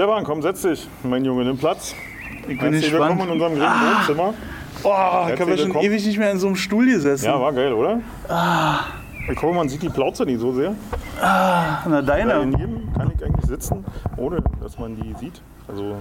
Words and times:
Stefan, 0.00 0.24
komm, 0.24 0.40
setz 0.40 0.62
dich, 0.62 0.88
mein 1.02 1.22
Junge, 1.26 1.44
nimm 1.44 1.58
Platz. 1.58 1.94
Ich 2.40 2.46
bin 2.46 2.58
Herzlich 2.58 2.90
gespannt. 2.90 3.18
willkommen 3.20 3.20
in 3.20 3.32
unserem 3.34 3.54
grünen 3.54 3.98
Wohnzimmer. 3.98 4.34
Oh, 4.82 5.26
ich 5.30 5.38
habe 5.38 5.50
ja 5.50 5.56
schon 5.58 5.76
ewig 5.76 6.06
nicht 6.06 6.18
mehr 6.18 6.30
in 6.30 6.38
so 6.38 6.46
einem 6.46 6.56
Stuhl 6.56 6.86
gesessen. 6.86 7.26
Ja, 7.26 7.38
war 7.38 7.52
geil, 7.52 7.70
oder? 7.74 8.00
Ich 9.30 9.42
hoffe, 9.42 9.54
man 9.54 9.68
sieht 9.68 9.82
die 9.82 9.90
Plauze 9.90 10.24
nicht 10.24 10.40
so 10.40 10.54
sehr. 10.54 10.74
Na, 11.20 11.84
Weil 11.84 12.02
deine. 12.02 12.32
in 12.40 12.52
jedem 12.52 12.90
kann 12.94 13.12
ich 13.14 13.22
eigentlich 13.22 13.44
sitzen, 13.44 13.84
ohne 14.16 14.42
dass 14.62 14.78
man 14.78 14.96
die 14.96 15.14
sieht. 15.20 15.42
Also, 15.68 15.82
du? 15.82 15.96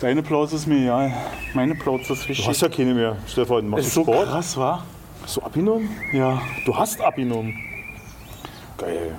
Deine 0.00 0.22
Plauze 0.22 0.54
ist 0.54 0.68
mir 0.68 0.76
egal. 0.84 1.12
Meine 1.54 1.74
Plauze 1.74 2.12
ist 2.12 2.22
du 2.22 2.28
wichtig. 2.28 2.46
hast 2.46 2.62
ja 2.62 2.68
keine 2.68 2.94
mehr, 2.94 3.16
Stefan. 3.26 3.66
Machst 3.66 3.88
ist 3.88 3.96
du 3.96 4.04
so 4.04 4.12
Sport? 4.12 4.28
krass, 4.28 4.56
wa? 4.56 4.84
Hast 5.20 5.36
du 5.38 5.40
abgenommen? 5.42 5.88
Ja. 6.12 6.40
Du 6.64 6.76
hast 6.76 7.00
abgenommen. 7.00 7.54
Geil. 8.78 9.16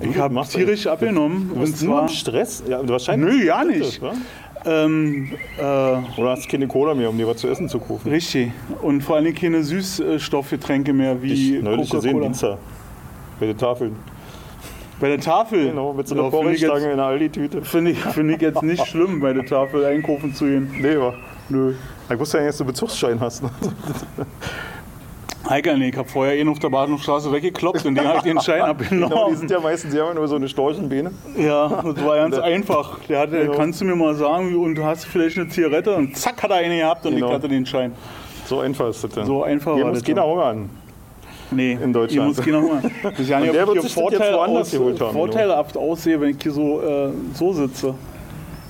Ich 0.00 0.16
habe 0.18 0.42
tierisch 0.48 0.86
abgenommen. 0.86 1.48
Du 1.48 1.54
Und 1.54 1.60
bist 1.60 1.82
nur 1.82 2.02
im 2.02 2.08
Stress? 2.08 2.62
Ja, 2.68 2.86
wahrscheinlich. 2.88 3.34
Nö, 3.34 3.44
ja 3.44 3.64
nicht. 3.64 4.02
Das? 4.02 4.16
Ähm, 4.66 5.30
äh, 5.58 5.62
Oder 5.62 6.30
hast 6.30 6.46
du 6.46 6.50
keine 6.50 6.66
Cola 6.66 6.94
mehr, 6.94 7.10
um 7.10 7.18
dir 7.18 7.28
was 7.28 7.36
zu 7.36 7.48
essen 7.48 7.68
zu 7.68 7.78
kaufen? 7.78 8.08
richtig. 8.10 8.50
Und 8.80 9.02
vor 9.02 9.16
allem 9.16 9.34
keine 9.34 9.62
Süßstoffgetränke 9.62 10.92
mehr 10.92 11.22
wie 11.22 11.60
neulich 11.62 11.90
gesehen, 11.90 12.12
Coca-Cola. 12.12 12.24
Dienstag. 12.24 12.58
Bei 13.38 13.46
der 13.46 13.56
Tafel. 13.56 13.92
Bei 15.00 15.08
der 15.08 15.20
Tafel. 15.20 15.68
Genau, 15.68 15.92
mit 15.92 16.08
so 16.08 16.14
einer 16.14 16.24
ich, 16.24 16.30
Porridge-Stange 16.30 16.86
in 16.86 16.92
einer 16.92 17.04
Aldi-Tüte. 17.04 17.62
finde 17.62 17.90
ich, 17.90 17.98
finde 17.98 18.34
ich 18.34 18.40
jetzt 18.40 18.62
nicht 18.62 18.86
schlimm, 18.88 19.20
bei 19.20 19.32
der 19.32 19.44
Tafel 19.44 19.84
einkaufen 19.84 20.32
zu 20.34 20.46
gehen. 20.46 20.70
Nee, 20.80 20.96
war. 20.98 21.14
Nö. 21.50 21.74
Ich 22.10 22.18
wusste 22.18 22.38
ja 22.38 22.46
dass 22.46 22.56
du 22.56 22.64
Bezugsschein 22.64 23.20
hast. 23.20 23.42
Heike, 25.48 25.76
nee, 25.76 25.90
ich 25.90 25.96
habe 25.96 26.08
vorher 26.08 26.40
ihn 26.40 26.48
auf 26.48 26.58
der 26.58 26.70
Bahnhofstraße 26.70 27.30
weggekloppt 27.30 27.84
und 27.84 27.94
den 27.96 28.06
habe 28.08 28.18
ich 28.18 28.22
den 28.24 28.40
Schein 28.40 28.60
Genau, 28.60 28.72
die 28.74 28.84
abgenommen. 29.04 29.36
sind 29.36 29.50
ja 29.50 29.60
meistens, 29.60 29.92
die 29.92 30.00
haben 30.00 30.08
ja 30.08 30.14
nur 30.14 30.26
so 30.26 30.36
eine 30.36 30.48
Storchenbeine. 30.48 31.10
Ja, 31.36 31.82
das 31.82 32.04
war 32.04 32.16
ganz 32.16 32.38
einfach. 32.38 32.98
Der 33.08 33.18
hatte, 33.20 33.38
Genau. 33.38 33.52
kannst 33.56 33.80
du 33.80 33.84
mir 33.84 33.94
mal 33.94 34.14
sagen, 34.14 34.56
und 34.56 34.74
du 34.74 34.84
hast 34.84 35.04
vielleicht 35.04 35.36
eine 35.36 35.48
Zigarette 35.48 35.94
und 35.96 36.16
zack 36.16 36.42
hat 36.42 36.50
er 36.50 36.56
eine 36.56 36.78
gehabt 36.78 37.04
und 37.04 37.14
Genau. 37.14 37.28
ich 37.28 37.32
hatte 37.34 37.48
den 37.48 37.66
Schein. 37.66 37.92
So 38.46 38.60
einfach 38.60 38.88
ist 38.88 39.04
das 39.04 39.10
dann. 39.12 39.26
So 39.26 39.42
einfach 39.42 39.74
Hier 39.74 39.84
war 39.84 39.90
muss 39.90 40.00
das 40.00 40.06
keiner 40.08 40.26
hungern. 40.26 40.70
Nee, 41.50 41.72
In 41.72 41.92
Deutschland. 41.92 42.10
Hier 42.10 42.22
muss 42.22 42.36
keiner 42.40 42.60
mal. 42.62 43.12
Ich 43.18 43.28
ja 43.28 43.40
nicht, 43.40 43.50
ob 43.50 43.54
wird 43.56 43.66
ich 43.68 43.72
hier 43.72 43.82
sich 43.82 43.82
das 43.82 43.82
jetzt 43.82 43.92
Vorteile 43.94 44.36
woanders 44.38 44.74
aus, 44.74 45.00
haben, 45.00 45.12
vorteilhaft 45.12 45.76
aussehe, 45.76 46.20
wenn 46.20 46.30
ich 46.30 46.42
hier 46.42 46.52
so, 46.52 46.80
äh, 46.80 47.10
so 47.34 47.52
sitze. 47.52 47.94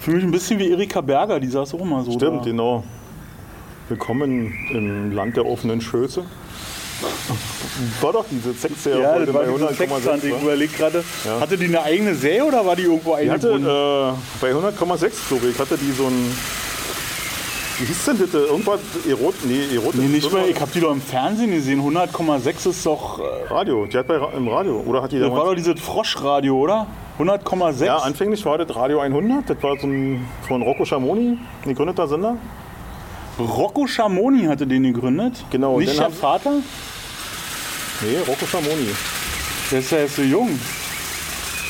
Für 0.01 0.11
mich 0.11 0.25
ein 0.25 0.31
bisschen 0.33 0.59
wie 0.59 0.70
Erika 0.70 1.01
Berger, 1.01 1.39
die 1.39 1.47
saß 1.47 1.73
auch 1.75 1.81
immer 1.81 2.03
so 2.03 2.11
Stimmt, 2.13 2.41
da. 2.41 2.51
genau. 2.51 2.83
Willkommen 3.89 4.53
im 4.73 5.13
Land 5.13 5.37
der 5.37 5.47
offenen 5.47 5.81
Schöße. 5.81 6.25
War 8.00 8.12
doch 8.12 8.25
diese 8.31 8.53
Sexserie 8.55 9.03
Ja, 9.03 9.19
das 9.19 9.34
war 9.34 9.45
diese 9.45 9.67
100,6. 9.67 9.75
Sextante. 9.77 10.28
Ich 10.28 10.42
überlege 10.42 10.77
gerade, 10.77 11.05
Ja. 11.25 11.41
hatte 11.41 11.56
die 11.59 11.64
eine 11.67 11.83
eigene 11.83 12.14
Serie 12.14 12.45
oder 12.45 12.64
war 12.64 12.77
die 12.77 12.83
irgendwo 12.84 13.17
Die 13.17 13.31
hatte 13.31 13.48
äh, 13.51 14.41
bei 14.41 14.53
100,6 14.53 15.28
glaube 15.28 15.47
ich, 15.48 15.59
hatte 15.59 15.77
die 15.77 15.91
so 15.92 16.06
ein. 16.06 16.36
Wie 17.81 17.86
hieß 17.86 18.05
denn 18.05 18.19
das? 18.20 18.33
Irgendwas 18.33 18.78
Erot, 19.09 19.34
nee, 19.45 19.75
Erotik. 19.75 20.01
nee, 20.01 20.06
nicht 20.06 20.33
mehr. 20.33 20.47
Ich 20.47 20.61
habe 20.61 20.70
die 20.73 20.78
doch 20.81 20.92
im 20.92 21.01
Fernsehen 21.01 21.51
gesehen. 21.51 21.81
100,6 21.81 22.70
ist 22.70 22.86
doch. 22.86 23.19
Äh, 23.19 23.53
Radio, 23.53 23.86
die 23.86 23.98
hat 23.98 24.06
bei 24.06 24.14
im 24.36 24.47
Radio. 24.47 24.81
Oder 24.86 25.03
hat 25.03 25.11
die 25.11 25.19
das 25.19 25.31
war 25.33 25.45
doch 25.47 25.55
dieses 25.56 25.81
Froschradio, 25.81 26.56
oder? 26.56 26.86
100,6. 27.19 27.84
Ja, 27.84 27.97
anfänglich 27.98 28.45
war 28.45 28.58
das 28.58 28.75
Radio 28.77 29.01
100. 29.01 29.51
Das 29.51 29.56
war 29.61 29.77
so 29.81 29.89
ein 29.89 30.25
von 30.47 30.62
Rocco 30.62 30.84
Schamoni, 30.84 31.31
ein 31.64 31.69
gegründeter 31.69 32.06
Sender. 32.06 32.36
Rocco 33.39 33.87
Schamoni 33.87 34.45
hatte 34.45 34.67
den 34.67 34.83
gegründet. 34.85 35.45
Genau, 35.51 35.79
Nicht 35.79 35.93
den 35.93 35.99
der 36.01 36.11
Vater? 36.11 36.53
Nee, 38.01 38.19
Rocco 38.29 38.47
Schamoni. 38.47 38.89
Der 39.71 39.79
ist 39.81 39.91
ja 39.91 39.99
jetzt 39.99 40.17
so 40.17 40.23
jung. 40.23 40.51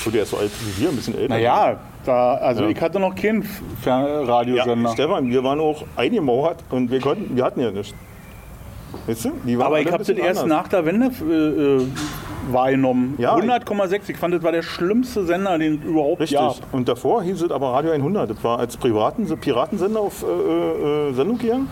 So, 0.05 0.11
der 0.11 0.25
ist 0.25 0.31
so 0.31 0.37
alt 0.39 0.51
wie 0.61 0.83
wir, 0.83 0.89
ein 0.91 0.97
bisschen 0.97 1.17
älter. 1.17 1.35
Naja, 1.35 1.77
da, 2.05 2.35
also 2.35 2.65
Ja. 2.65 2.69
ich 2.71 2.81
hatte 2.81 3.01
noch 3.01 3.15
keinen 3.15 3.43
Ja, 3.43 3.49
Fernradiosender. 3.83 4.93
Stefan, 4.93 5.31
wir 5.31 5.43
waren 5.43 5.61
auch 5.61 5.85
eingemauert 5.97 6.63
und 6.71 6.91
wir 6.91 7.01
konnten, 7.01 7.35
wir 7.35 7.45
hatten 7.45 7.61
ja 7.61 7.71
nichts. 7.71 7.95
Weißt 9.07 9.25
du? 9.25 9.33
Die 9.45 9.57
waren 9.59 9.67
Aber 9.69 9.81
ich 9.81 9.87
habe 9.87 9.99
das 9.99 10.09
bisschen 10.09 10.23
erst 10.23 10.47
nach 10.47 10.69
der 10.69 10.85
Wende 10.85 11.07
äh, 11.07 11.83
äh, 11.83 11.87
wahrgenommen. 12.53 13.15
Ja, 13.19 13.35
100,6. 13.37 14.01
Ich 14.09 14.17
fand, 14.17 14.35
das 14.35 14.43
war 14.43 14.53
der 14.53 14.63
schlimmste 14.63 15.25
Sender, 15.25 15.59
den 15.59 15.81
es 15.81 15.85
überhaupt 15.85 16.21
Richtig. 16.21 16.39
gab. 16.39 16.57
Und 16.73 16.89
davor 16.89 17.23
hieß 17.23 17.43
es 17.43 17.51
aber 17.51 17.73
Radio 17.73 17.93
100. 17.93 18.31
Das 18.31 18.45
war 18.45 18.59
als 18.59 18.77
privaten, 18.77 19.27
Piratensender 19.39 20.01
auf 20.01 20.23
äh, 20.23 21.09
äh, 21.09 21.13
Sendung 21.13 21.39
gegangen. 21.39 21.69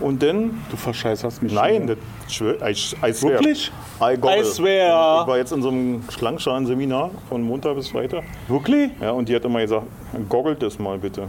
Und 0.00 0.22
dann, 0.22 0.62
Du 0.70 0.76
verscheißerst 0.76 1.42
mich. 1.42 1.52
nein, 1.52 1.86
schon. 1.86 1.86
das 2.24 2.32
schwör, 2.34 2.54
I, 2.62 2.72
I 2.72 2.74
swear. 3.12 3.32
Wirklich? 3.34 3.70
I. 4.00 4.14
I 4.14 4.44
swear. 4.44 5.22
Ich 5.22 5.28
war 5.28 5.36
jetzt 5.36 5.52
in 5.52 5.62
so 5.62 5.68
einem 5.68 6.02
Schlangschalen-Seminar 6.10 7.10
von 7.28 7.42
Montag 7.42 7.76
bis 7.76 7.88
Freitag. 7.88 8.24
Wirklich? 8.48 8.90
Ja, 9.00 9.12
und 9.12 9.28
die 9.28 9.36
hat 9.36 9.44
immer 9.44 9.60
gesagt, 9.60 9.86
goggelt 10.28 10.62
das 10.62 10.78
mal 10.80 10.98
bitte. 10.98 11.28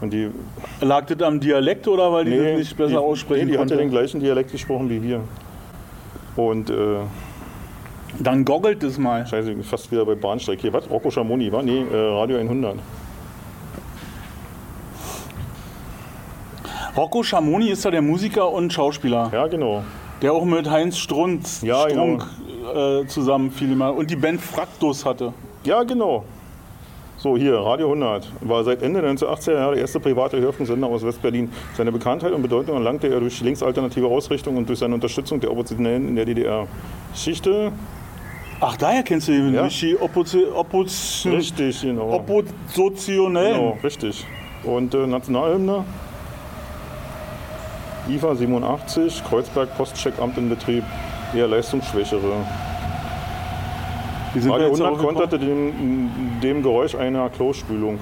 Und 0.00 0.12
die, 0.12 0.30
Lag 0.80 1.06
das 1.06 1.20
am 1.22 1.40
Dialekt 1.40 1.88
oder 1.88 2.12
weil 2.12 2.24
die 2.26 2.36
das 2.36 2.58
nicht 2.58 2.76
besser 2.76 2.90
die, 2.90 2.96
aussprechen 2.96 3.46
nee, 3.46 3.52
die 3.52 3.58
hat 3.58 3.70
ja 3.70 3.76
konnte? 3.76 3.76
den 3.76 3.90
gleichen 3.90 4.20
Dialekt 4.20 4.52
gesprochen 4.52 4.88
wie 4.90 5.02
wir. 5.02 5.20
Und, 6.36 6.70
äh, 6.70 6.74
Dann 8.18 8.44
goggelt 8.44 8.82
es 8.82 8.98
mal. 8.98 9.26
scheiße, 9.26 9.50
ich 9.50 9.56
bin 9.56 9.64
fast 9.64 9.90
wieder 9.92 10.04
bei 10.04 10.14
Bahnsteig 10.14 10.60
hier. 10.60 10.72
Was? 10.72 10.88
Rocco 10.88 11.10
Schamoni, 11.10 11.52
war? 11.52 11.62
Nee, 11.62 11.84
äh, 11.92 11.96
Radio 11.96 12.38
100. 12.38 12.76
Rocco 16.96 17.22
Schamoni 17.22 17.68
ist 17.68 17.84
ja 17.84 17.90
der 17.90 18.02
Musiker 18.02 18.50
und 18.50 18.72
Schauspieler, 18.72 19.30
Ja, 19.32 19.46
genau. 19.48 19.82
der 20.22 20.32
auch 20.32 20.44
mit 20.44 20.70
Heinz 20.70 20.96
Strunz 20.96 21.60
Ja, 21.62 21.88
Strunk 21.90 22.24
äh, 22.74 23.06
zusammen 23.06 23.50
viel 23.50 23.76
mal 23.76 23.90
und 23.90 24.10
die 24.10 24.16
Band 24.16 24.40
Fraktus 24.40 25.04
hatte. 25.04 25.34
Ja, 25.64 25.82
genau. 25.82 26.24
So, 27.18 27.36
hier, 27.36 27.54
Radio 27.58 27.86
100. 27.86 28.30
War 28.42 28.62
seit 28.64 28.82
Ende 28.82 29.00
der 29.02 29.10
1980er 29.12 29.52
Jahre 29.54 29.72
der 29.72 29.80
erste 29.82 30.00
private 30.00 30.38
Hörfunksender 30.38 30.86
aus 30.86 31.02
Westberlin. 31.04 31.50
Seine 31.76 31.90
Bekanntheit 31.90 32.32
und 32.32 32.42
Bedeutung 32.42 32.74
erlangte 32.76 33.08
er 33.08 33.20
durch 33.20 33.38
die 33.38 33.44
linksalternative 33.44 34.06
Ausrichtung 34.06 34.56
und 34.56 34.68
durch 34.68 34.78
seine 34.78 34.94
Unterstützung 34.94 35.40
der 35.40 35.50
Oppositionellen 35.50 36.08
in 36.08 36.16
der 36.16 36.24
DDR. 36.26 36.66
Geschichte? 37.12 37.72
Ach, 38.60 38.76
daher 38.76 39.02
kennst 39.02 39.28
du 39.28 39.32
die 39.32 39.54
Ja. 39.54 39.62
durch 39.62 39.80
die 39.80 39.96
Opposi 40.00 40.44
Oppos 40.54 41.26
Richtig, 41.30 41.82
genau. 41.82 42.10
Oppositionellen. 42.12 43.54
Genau, 43.54 43.78
richtig. 43.82 44.26
Und 44.64 44.94
äh, 44.94 45.06
Nationalhymne? 45.06 45.84
IFA 48.08 48.34
87, 48.36 49.24
Kreuzberg 49.28 49.76
Postcheckamt 49.76 50.38
in 50.38 50.48
Betrieb, 50.48 50.84
eher 51.34 51.48
leistungsschwächere. 51.48 52.20
Radio 54.34 54.46
wir 54.46 54.58
jetzt 54.60 54.80
100 54.80 54.80
drauf 54.80 54.98
gekommen. 54.98 55.16
konterte 55.16 55.38
dem, 55.38 56.10
dem 56.42 56.62
Geräusch 56.62 56.94
einer 56.94 57.28
Klospülung. 57.30 57.98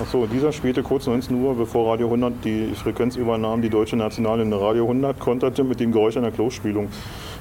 Achso, 0.00 0.26
dieser 0.26 0.50
spielte 0.50 0.82
kurz 0.82 1.06
19 1.06 1.36
Uhr, 1.42 1.54
bevor 1.54 1.92
Radio 1.92 2.06
100 2.06 2.44
die 2.44 2.72
Frequenz 2.74 3.16
übernahm, 3.16 3.60
die 3.60 3.68
deutsche 3.68 3.96
Nationalhymne. 3.96 4.58
Radio 4.58 4.84
100 4.84 5.20
konterte 5.20 5.62
mit 5.62 5.78
dem 5.78 5.92
Geräusch 5.92 6.16
einer 6.16 6.30
Klospülung. 6.30 6.88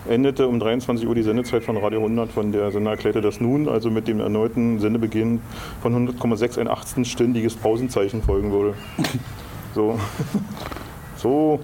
Endete 0.08 0.48
um 0.48 0.60
23 0.60 1.08
Uhr 1.08 1.16
die 1.16 1.24
Sendezeit 1.24 1.64
von 1.64 1.78
Radio 1.78 2.00
100. 2.00 2.32
Von 2.32 2.52
der 2.52 2.72
Sender 2.72 2.92
erklärte 2.92 3.22
das 3.22 3.42
nun, 3.42 3.68
also 3.68 3.90
mit 3.92 4.08
dem 4.08 4.20
erneuten 4.20 4.80
Sendebeginn 4.80 5.42
von 5.82 6.08
100,6 6.08 6.60
ein 6.60 6.68
18-stündiges 6.68 7.58
Pausenzeichen 7.58 8.22
folgen 8.22 8.52
würde. 8.52 8.76
So. 9.76 10.00
So. 11.16 11.60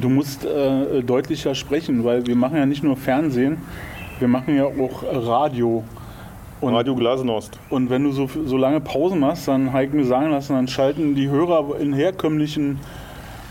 Du 0.00 0.08
musst 0.08 0.44
äh, 0.44 1.02
deutlicher 1.02 1.54
sprechen, 1.54 2.02
weil 2.02 2.26
wir 2.26 2.34
machen 2.34 2.56
ja 2.56 2.64
nicht 2.64 2.82
nur 2.82 2.96
Fernsehen, 2.96 3.58
wir 4.18 4.28
machen 4.28 4.56
ja 4.56 4.64
auch 4.64 5.02
Radio. 5.02 5.84
Und, 6.60 6.74
Radio 6.74 6.94
Glasnost. 6.96 7.58
und 7.68 7.90
wenn 7.90 8.04
du 8.04 8.12
so, 8.12 8.26
so 8.26 8.56
lange 8.56 8.80
Pausen 8.80 9.20
machst, 9.20 9.48
dann 9.48 9.72
habe 9.72 9.84
ich 9.84 9.92
mir 9.92 10.04
sagen 10.04 10.30
lassen, 10.30 10.54
dann 10.54 10.66
schalten 10.66 11.14
die 11.14 11.28
Hörer 11.28 11.78
in 11.78 11.92
herkömmlichen 11.92 12.80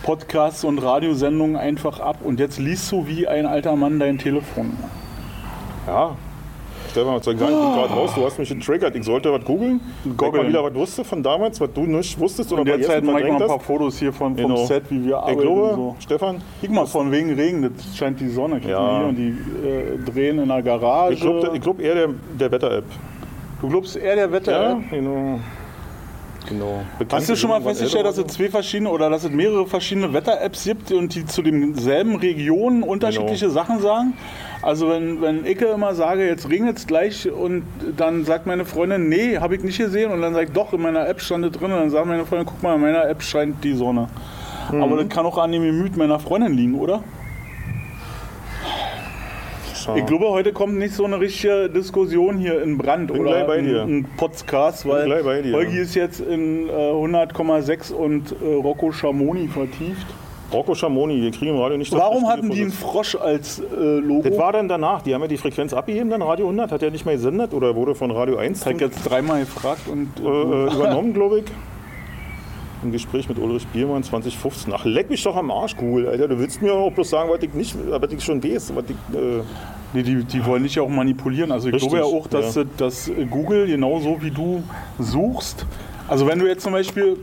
Podcasts 0.04 0.64
und 0.64 0.80
Radiosendungen 0.80 1.56
einfach 1.56 2.00
ab. 2.00 2.18
Und 2.24 2.40
jetzt 2.40 2.60
liest 2.60 2.92
du 2.92 3.08
wie 3.08 3.28
ein 3.28 3.46
alter 3.46 3.76
Mann 3.76 4.00
dein 4.00 4.18
Telefon. 4.18 4.74
Ja. 5.86 6.16
Stefan, 6.92 7.16
was 7.16 7.26
soll 7.26 7.34
ich 7.34 7.40
sagen? 7.40 7.52
Ich 7.54 7.60
bin 7.60 7.74
gerade 7.74 7.94
raus, 7.94 8.12
du 8.16 8.26
hast 8.26 8.40
mich 8.40 8.50
getriggert. 8.50 8.96
Ich 8.96 9.04
sollte 9.04 9.32
was 9.32 9.44
googeln. 9.44 9.82
Goggeln. 10.16 10.44
mal 10.44 10.50
wieder, 10.50 10.64
was 10.64 10.74
wusste 10.74 11.04
von 11.04 11.22
damals, 11.22 11.60
was 11.60 11.72
du 11.74 11.82
nicht 11.82 12.18
wusstest 12.18 12.52
oder 12.54 12.62
In 12.62 12.68
der 12.68 12.82
Zeit 12.82 13.04
mache 13.04 13.20
ich 13.22 13.28
mal 13.28 13.42
ein 13.42 13.48
paar 13.48 13.60
Fotos 13.60 14.00
hier 14.00 14.14
von, 14.14 14.36
vom 14.38 14.48
Genau. 14.50 14.66
Set, 14.66 14.84
wie 14.90 15.02
wir 15.04 15.10
Ich 15.10 15.16
arbeiten. 15.16 15.40
glaube, 15.42 15.62
und 15.64 15.76
so. 15.76 15.96
Stefan, 16.00 16.42
Guck 16.62 16.70
mal, 16.72 16.86
von 16.88 17.12
wegen 17.12 17.34
Regen, 17.34 17.62
das 17.62 17.96
scheint 17.96 18.20
die 18.20 18.30
Sonne. 18.30 18.62
Ja. 18.68 19.02
und 19.02 19.16
die 19.16 19.30
äh, 19.68 19.98
drehen 20.12 20.40
in 20.40 20.48
der 20.48 20.62
Garage. 20.62 21.14
ich 21.14 21.20
glaube 21.22 21.52
ich 21.54 21.62
glaub 21.62 21.80
eher 21.82 21.94
der, 21.96 22.10
der 22.40 22.52
Wetter-App. 22.52 22.86
du 23.62 23.68
glaubst 23.70 23.96
eher 23.98 24.16
der 24.16 24.32
Wetter. 24.32 24.52
Ja, 24.70 24.80
genau. 24.90 25.40
Genau. 26.48 26.82
Hast 27.12 27.30
du 27.30 27.36
schon 27.36 27.50
mal 27.50 27.62
festgestellt, 27.62 28.06
dass 28.06 28.18
es 28.18 28.28
zwei 28.28 28.50
verschiedene 28.50 28.90
oder 28.90 29.10
dass 29.10 29.24
es 29.24 29.32
mehrere 29.32 29.68
verschiedene 29.68 30.14
Wetter-Apps 30.14 30.64
gibt 30.64 30.92
und 30.92 31.14
die 31.16 31.26
zu 31.26 31.42
denselben 31.42 32.16
Regionen 32.16 32.84
unterschiedliche 32.84 33.46
Genau. 33.48 33.54
Sachen 33.54 33.80
sagen? 33.82 34.14
Also 34.62 34.90
wenn, 34.90 35.22
wenn 35.22 35.46
ich 35.46 35.62
immer 35.62 35.94
sage, 35.94 36.26
jetzt 36.28 36.50
regnet 36.50 36.78
es 36.78 36.88
gleich 36.88 37.30
und 37.32 37.64
dann 37.96 38.26
sagt 38.26 38.48
meine 38.48 38.66
Freundin, 38.66 39.08
nee, 39.08 39.38
habe 39.38 39.56
ich 39.56 39.64
nicht 39.64 39.78
gesehen 39.78 40.12
und 40.12 40.22
dann 40.22 40.34
sage 40.34 40.48
ich, 40.48 40.52
doch, 40.52 40.74
in 40.74 40.82
meiner 40.82 41.08
App 41.08 41.22
stand 41.22 41.46
es 41.46 41.52
drin 41.52 41.72
und 41.72 41.78
dann 41.80 41.90
sagt 41.90 42.08
meine 42.08 42.26
Freundin, 42.26 42.48
guck 42.48 42.64
mal, 42.64 42.76
in 42.76 42.82
meiner 42.82 43.08
App 43.08 43.22
scheint 43.22 43.64
die 43.64 43.74
Sonne. 43.74 44.08
Mhm. 44.72 44.82
Aber 44.84 44.98
das 44.98 45.10
kann 45.10 45.26
auch 45.26 45.38
an 45.38 45.52
dem 45.52 45.64
Gemüt 45.64 45.96
meiner 45.96 46.20
Freundin 46.20 46.54
liegen, 46.54 46.76
oder? 46.80 47.04
Ich 49.96 50.06
glaube, 50.06 50.30
heute 50.30 50.54
kommt 50.54 50.78
nicht 50.78 50.94
so 50.94 51.06
eine 51.06 51.20
richtige 51.20 51.70
Diskussion 51.70 52.38
hier 52.38 52.62
in 52.62 52.78
Brand 52.78 53.12
Bin 53.12 53.22
oder 53.22 53.46
bei 53.46 53.62
dir. 53.62 53.84
ein, 53.84 54.06
Podcast, 54.18 54.88
weil. 54.88 55.10
Holgi 55.54 55.78
ist 55.78 55.96
jetzt 55.96 56.20
in 56.20 56.68
äh, 56.68 56.72
100,6 56.72 57.94
und 57.94 58.32
äh, 58.32 58.54
Rocco 58.56 58.92
Schamoni 58.92 59.48
vertieft. 59.48 60.06
Rocco 60.52 60.76
Schamoni, 60.76 61.22
wir 61.22 61.32
kriegen 61.32 61.56
im 61.56 61.62
Radio 61.62 61.78
nicht 61.78 61.92
das 61.92 62.00
Warum 62.00 62.28
hatten 62.28 62.50
die 62.50 62.62
einen. 62.62 62.72
Frosch 62.72 63.16
als 63.16 63.60
äh, 63.60 64.00
Logo? 64.00 64.30
Das 64.30 64.38
war 64.38 64.54
dann 64.54 64.68
danach, 64.68 65.02
die 65.02 65.14
haben 65.14 65.22
ja 65.22 65.28
die 65.28 65.38
Frequenz 65.38 65.74
abgegeben, 65.74 66.10
dann 66.10 66.22
Radio 66.22 66.46
100, 66.46 66.72
hat 66.72 66.82
ja 66.82 66.90
nicht 66.90 67.06
mehr 67.06 67.16
gesendet 67.16 67.54
oder 67.54 67.76
wurde 67.76 67.96
von 67.96 68.12
Radio 68.12 68.38
1 68.38 68.62
Ich 68.62 68.66
habe 68.66 68.80
jetzt 68.80 69.04
dreimal 69.10 69.42
gefragt 69.42 69.88
und 69.88 70.10
äh, 70.20 70.24
äh, 70.24 70.74
übernommen, 70.74 71.14
glaube 71.16 71.40
ich. 71.40 71.46
Im 72.84 72.92
Gespräch 72.92 73.28
mit 73.28 73.40
Ulrich 73.40 73.68
Biermann 73.68 74.04
2015. 74.04 74.72
Ach, 74.74 74.86
leck 74.86 75.10
mich 75.10 75.24
doch 75.24 75.36
am 75.36 75.50
Arsch, 75.52 75.76
Google, 75.76 76.08
Alter. 76.08 76.28
Du 76.28 76.40
willst 76.40 76.62
mir 76.62 76.74
auch 76.74 76.92
bloß 76.92 77.10
sagen, 77.10 77.30
was 77.30 77.42
ich 77.42 77.54
nicht, 77.54 77.76
was 77.90 78.12
ich 78.12 78.24
schon 78.24 78.42
weiß. 78.44 78.74
Was 78.76 78.86
ich, 78.88 79.16
äh, 79.18 79.42
Nee, 79.94 80.04
die, 80.04 80.24
die 80.24 80.46
wollen 80.46 80.64
dich 80.64 80.76
ja 80.76 80.84
auch 80.84 80.90
manipulieren. 80.90 81.52
Also 81.52 81.70
ich 81.70 81.76
Richtig, 81.76 81.90
glaube 81.90 82.06
ja 82.06 82.18
auch, 82.20 82.28
dass, 82.28 82.56
ja. 82.56 82.64
dass 82.78 83.10
Google 83.30 83.68
genauso 83.68 84.22
wie 84.22 84.32
du 84.32 84.64
suchst. 85.00 85.66
Also 86.08 86.28
wenn 86.28 86.40
du 86.40 86.48
jetzt 86.48 86.64
zum 86.64 86.74
Beispiel 86.74 87.18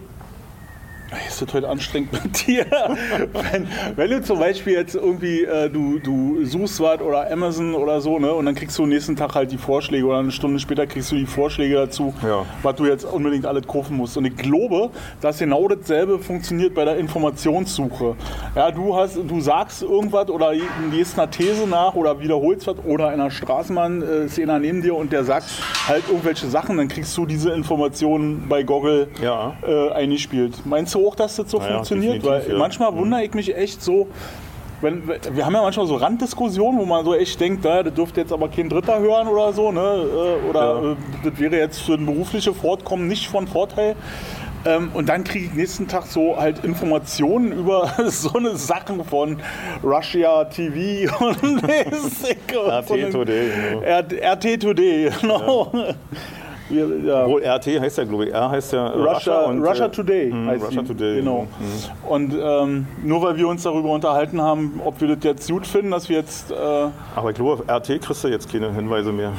Ist 1.28 1.40
das 1.42 1.52
heute 1.54 1.68
anstrengend 1.68 2.12
mit 2.12 2.46
dir? 2.46 2.66
wenn, 3.52 3.68
wenn 3.96 4.10
du 4.10 4.22
zum 4.22 4.38
Beispiel 4.38 4.74
jetzt 4.74 4.94
irgendwie, 4.94 5.42
äh, 5.44 5.68
du, 5.70 5.98
du 5.98 6.44
suchst 6.44 6.80
was 6.80 7.00
oder 7.00 7.30
Amazon 7.30 7.74
oder 7.74 8.00
so, 8.00 8.18
ne, 8.18 8.32
und 8.32 8.46
dann 8.46 8.54
kriegst 8.54 8.78
du 8.78 8.82
am 8.84 8.88
nächsten 8.88 9.16
Tag 9.16 9.34
halt 9.34 9.50
die 9.52 9.58
Vorschläge 9.58 10.06
oder 10.06 10.18
eine 10.18 10.30
Stunde 10.32 10.58
später 10.58 10.86
kriegst 10.86 11.10
du 11.12 11.16
die 11.16 11.26
Vorschläge 11.26 11.74
dazu, 11.74 12.14
Ja. 12.22 12.44
was 12.62 12.76
du 12.76 12.86
jetzt 12.86 13.04
unbedingt 13.04 13.46
alles 13.46 13.66
kaufen 13.66 13.96
musst. 13.96 14.16
Und 14.16 14.24
ich 14.24 14.36
glaube, 14.36 14.90
dass 15.20 15.38
genau 15.38 15.66
dasselbe 15.68 16.18
funktioniert 16.18 16.74
bei 16.74 16.84
der 16.84 16.96
Informationssuche. 16.98 18.16
Ja, 18.54 18.70
du, 18.70 18.96
hast, 18.96 19.16
du 19.16 19.40
sagst 19.40 19.82
irgendwas 19.82 20.28
oder 20.30 20.52
liest 20.90 21.18
einer 21.18 21.30
These 21.30 21.66
nach 21.68 21.94
oder 21.94 22.20
wiederholst 22.20 22.66
was 22.66 22.76
oder 22.84 23.08
in 23.12 23.20
einer 23.20 23.30
Straßenbahn 23.30 24.02
äh, 24.02 24.24
ist 24.26 24.38
einer 24.38 24.58
neben 24.58 24.82
dir 24.82 24.94
und 24.94 25.12
der 25.12 25.24
sagt 25.24 25.46
halt 25.88 26.04
irgendwelche 26.08 26.46
Sachen, 26.48 26.76
dann 26.76 26.88
kriegst 26.88 27.16
du 27.16 27.26
diese 27.26 27.50
Informationen 27.50 28.46
bei 28.48 28.62
Google 28.62 29.08
Ja. 29.22 29.56
äh, 29.66 29.90
eingespielt. 29.92 30.64
Meinst 30.64 30.94
du 30.94 31.03
auch, 31.06 31.14
dass 31.14 31.36
das 31.36 31.50
so 31.50 31.58
Naja, 31.58 31.74
funktioniert? 31.74 32.24
Weil 32.24 32.46
ja. 32.48 32.56
manchmal 32.58 32.94
wundere 32.94 33.24
ich 33.24 33.34
mich 33.34 33.54
echt 33.56 33.82
so. 33.82 34.08
Wenn, 34.80 35.06
wir 35.08 35.46
haben 35.46 35.54
ja 35.54 35.62
manchmal 35.62 35.86
so 35.86 35.94
Randdiskussionen, 35.96 36.78
wo 36.78 36.84
man 36.84 37.04
so 37.04 37.14
echt 37.14 37.40
denkt, 37.40 37.64
das 37.64 37.94
dürfte 37.94 38.20
jetzt 38.20 38.32
aber 38.32 38.48
kein 38.48 38.68
Dritter 38.68 38.98
hören 38.98 39.28
oder 39.28 39.52
so, 39.52 39.72
ne? 39.72 39.80
äh, 39.80 40.48
oder 40.50 40.82
Ja. 40.82 40.92
äh, 40.92 40.96
das 41.30 41.38
wäre 41.40 41.56
jetzt 41.56 41.80
für 41.80 41.94
ein 41.94 42.04
berufliche 42.04 42.52
Fortkommen 42.52 43.06
nicht 43.06 43.28
von 43.28 43.46
Vorteil. 43.46 43.96
Ähm, 44.66 44.90
und 44.94 45.08
dann 45.08 45.24
kriege 45.24 45.46
ich 45.46 45.54
nächsten 45.54 45.88
Tag 45.88 46.06
so 46.06 46.36
halt 46.38 46.64
Informationen 46.64 47.52
über 47.52 47.92
so 48.08 48.32
eine 48.34 48.56
Sachen 48.56 49.04
von 49.04 49.38
Russia 49.82 50.44
TV 50.46 51.14
und 51.24 51.62
RT 51.64 53.10
Today. 53.12 53.50
R- 53.84 54.32
RT 54.32 54.60
Today, 54.60 55.10
genau. 55.20 55.72
Wir, 56.70 56.88
ja. 57.04 57.24
Obwohl 57.24 57.42
RT 57.44 57.66
heißt 57.80 57.98
ja, 57.98 58.04
glaube 58.04 58.26
ich. 58.26 58.32
R 58.32 58.50
heißt 58.50 58.72
ja 58.72 58.86
Russia, 58.88 59.42
und, 59.42 59.62
Russia 59.62 59.86
äh, 59.86 59.90
Today 59.90 60.30
mh, 60.32 60.50
heißt 60.52 60.64
Russia 60.66 60.82
die. 60.82 60.88
Today, 60.88 61.16
Genau. 61.16 61.42
mhm. 61.42 62.08
Und 62.10 62.34
ähm, 62.42 62.86
nur 63.02 63.22
weil 63.22 63.36
wir 63.36 63.48
uns 63.48 63.62
darüber 63.64 63.90
unterhalten 63.90 64.40
haben, 64.40 64.80
ob 64.84 65.00
wir 65.00 65.08
das 65.08 65.18
jetzt 65.24 65.50
gut 65.50 65.66
finden, 65.66 65.90
dass 65.90 66.08
wir 66.08 66.16
jetzt. 66.18 66.50
Äh, 66.50 66.54
Aber 67.14 67.30
ich 67.30 67.36
glaube, 67.36 67.52
auf 67.52 67.60
RT 67.68 68.00
kriegst 68.00 68.24
du 68.24 68.28
jetzt 68.28 68.50
keine 68.50 68.72
Hinweise 68.72 69.12
mehr. 69.12 69.32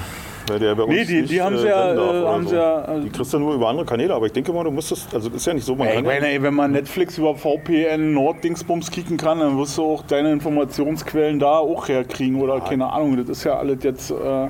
Weil 0.47 0.59
der 0.59 0.75
bei 0.75 0.83
uns 0.83 0.93
Nee, 0.93 1.05
die- 1.05 1.23
die 1.23 1.41
haben 1.41 1.55
äh, 1.55 1.57
sie 1.57 1.67
ja, 1.67 1.87
senden 1.87 2.05
darf 2.05 2.13
äh, 2.15 2.27
haben 2.27 2.43
so. 2.43 2.49
sie 2.49 2.55
ja, 2.55 2.81
äh, 2.97 3.01
die 3.01 3.09
kriegst 3.09 3.33
du 3.33 3.39
nur 3.39 3.55
über 3.55 3.67
andere 3.67 3.83
Kanäle, 3.87 4.13
aber 4.13 4.27
ich 4.27 4.31
denke 4.31 4.53
mal, 4.53 4.63
du 4.63 4.69
musst 4.69 4.91
das, 4.91 5.07
also 5.11 5.27
das 5.29 5.37
ist 5.37 5.47
ja 5.47 5.55
nicht 5.55 5.65
so, 5.65 5.73
man 5.75 5.87
ich 5.87 5.95
kann 5.95 6.05
ja- 6.05 6.11
meine, 6.11 6.27
ey, 6.27 6.43
wenn 6.43 6.53
man 6.53 6.71
Netflix 6.71 7.17
über 7.17 7.33
VPN 7.33 8.13
Norddingsbums 8.13 8.91
kicken 8.91 9.17
kann, 9.17 9.39
dann 9.39 9.57
wirst 9.57 9.75
du 9.79 9.83
auch 9.83 10.03
deine 10.03 10.31
Informationsquellen 10.31 11.39
da 11.39 11.57
auch 11.57 11.87
herkriegen 11.87 12.39
oder 12.39 12.59
keine 12.59 12.93
Ahnung. 12.93 13.17
Das 13.17 13.27
ist 13.39 13.43
ja 13.43 13.57
alles 13.57 13.79
jetzt 13.81 14.11
äh, 14.11 14.47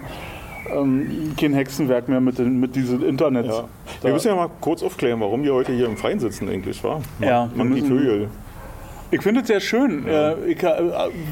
ähm, 0.74 1.34
kein 1.40 1.54
Hexenwerk 1.54 2.08
mehr 2.08 2.22
mit, 2.22 2.40
den, 2.40 2.60
mit 2.60 2.76
diesem 2.76 3.08
Internet. 3.08 3.46
Ja. 3.48 3.66
Wir 4.02 4.14
müssen 4.14 4.28
ja 4.28 4.36
mal 4.36 4.50
kurz 4.62 4.84
aufklären, 4.84 5.20
warum 5.20 5.44
wir 5.44 5.54
heute 5.54 5.72
hier 5.72 5.86
im 5.86 5.98
Freien 5.98 6.20
sitzen 6.20 6.50
eigentlich, 6.50 6.84
war? 6.84 7.02
Ja, 7.20 7.50
man 7.56 7.74
die 7.74 7.82
Vögel. 7.82 8.30
Ich 9.12 9.22
finde 9.22 9.42
es 9.42 9.48
sehr 9.48 9.60
schön. 9.60 10.08
Äh, 10.08 10.36
ich 10.48 10.64
äh, 10.64 10.72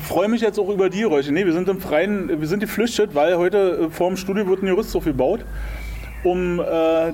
freue 0.04 0.28
mich 0.28 0.42
jetzt 0.42 0.60
auch 0.60 0.70
über 0.70 0.90
die 0.90 1.04
Räusche. 1.04 1.32
Nee, 1.32 1.46
wir 1.46 1.54
sind 1.54 1.68
im 1.68 1.82
Freien, 1.82 2.30
wir 2.40 2.48
sind 2.48 2.60
geflüchtet, 2.60 3.16
weil 3.16 3.38
heute 3.38 3.88
äh, 3.88 3.90
vor 3.90 4.10
dem 4.10 4.18
Studio 4.18 4.48
wird 4.48 4.62
ein 4.64 4.68
Gerüst 4.68 4.96
aufgebaut, 4.96 5.40
um 6.24 6.62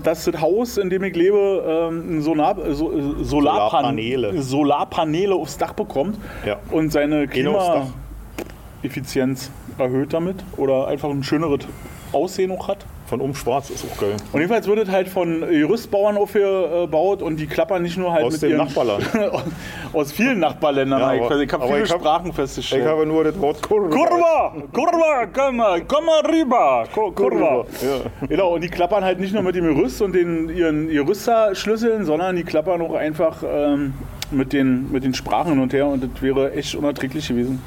dass 0.04 0.26
das 0.26 0.40
Haus, 0.40 0.78
in 0.78 0.92
dem 0.92 1.04
ich 1.04 1.16
lebe, 1.16 1.90
ähm, 1.92 2.22
Solar, 2.22 2.56
so, 2.76 2.92
Solarpan 2.92 3.24
Solarpaneele. 3.24 4.40
Solarpaneele 4.40 5.34
aufs 5.34 5.58
Dach 5.58 5.74
bekommt 5.74 6.20
Ja. 6.46 6.58
und 6.70 6.92
seine. 6.92 7.28
Klimaeffizienz 7.28 9.50
erhöht 9.80 10.14
damit 10.14 10.44
oder 10.58 10.88
einfach 10.88 11.10
ein 11.10 11.24
schöneres 11.24 11.62
Aussehen 12.12 12.52
auch 12.52 12.68
hat. 12.68 12.86
Von 13.08 13.22
oben 13.22 13.34
schwarz 13.34 13.72
ist 13.72 13.84
auch 13.92 14.00
geil. 14.00 14.16
Und 14.32 14.40
jedenfalls 14.40 14.68
wird 14.68 14.78
es 14.80 14.90
halt 14.90 15.08
von 15.10 15.42
Gerüstbauern 15.42 16.16
aufgebaut 16.16 17.24
und 17.24 17.38
die 17.38 17.48
klappern 17.48 17.82
nicht 17.82 17.98
nur 17.98 18.12
halt 18.14 18.24
Aus 18.26 18.34
mit 18.34 18.44
dem 18.44 18.50
ihren 18.52 18.58
Nachbarland. 18.68 19.04
aus 19.94 20.12
vielen 20.12 20.40
Nachbarländern. 20.40 21.00
Ja, 21.02 21.14
ich 21.16 21.22
aber- 21.24 21.42
ich 21.42 21.52
habe 21.52 21.66
viele 21.68 21.84
ich 21.86 21.92
hab- 21.92 22.00
Sprachen 22.02 22.30
Ich 22.30 22.36
festgestellt. 22.36 22.86
habe 22.86 23.08
nur 23.08 23.24
das 23.24 23.40
Wort 23.42 23.62
Kurve. 23.68 23.90
Kurva, 23.90 24.54
Kurva, 24.72 25.26
komm 25.34 25.58
mal, 25.58 25.82
komm 25.88 26.06
mal 26.06 26.22
rüber, 26.26 26.84
Kur- 26.94 27.16
Kurva. 27.16 27.66
Ja. 27.82 28.28
Genau, 28.28 28.54
und 28.54 28.62
die 28.64 28.70
klappern 28.70 29.04
halt 29.04 29.20
nicht 29.20 29.34
nur 29.34 29.42
mit 29.42 29.56
dem 29.56 29.66
Gerüst 29.66 30.02
und 30.04 30.14
den, 30.14 30.50
ihren 30.56 30.88
Gerüsterschlüsseln, 30.90 32.06
sondern 32.06 32.36
die 32.36 32.44
klappern 32.44 32.80
auch 32.82 32.94
einfach 32.94 33.38
ähm, 33.44 33.94
mit, 34.30 34.54
den, 34.54 34.92
mit 34.92 35.04
den 35.04 35.16
Sprachen 35.16 35.54
hin 35.54 35.60
und 35.62 35.74
her 35.74 35.88
und 35.88 36.04
das 36.04 36.22
wäre 36.22 36.54
echt 36.54 36.76
unerträglich 36.76 37.28
gewesen. 37.28 37.60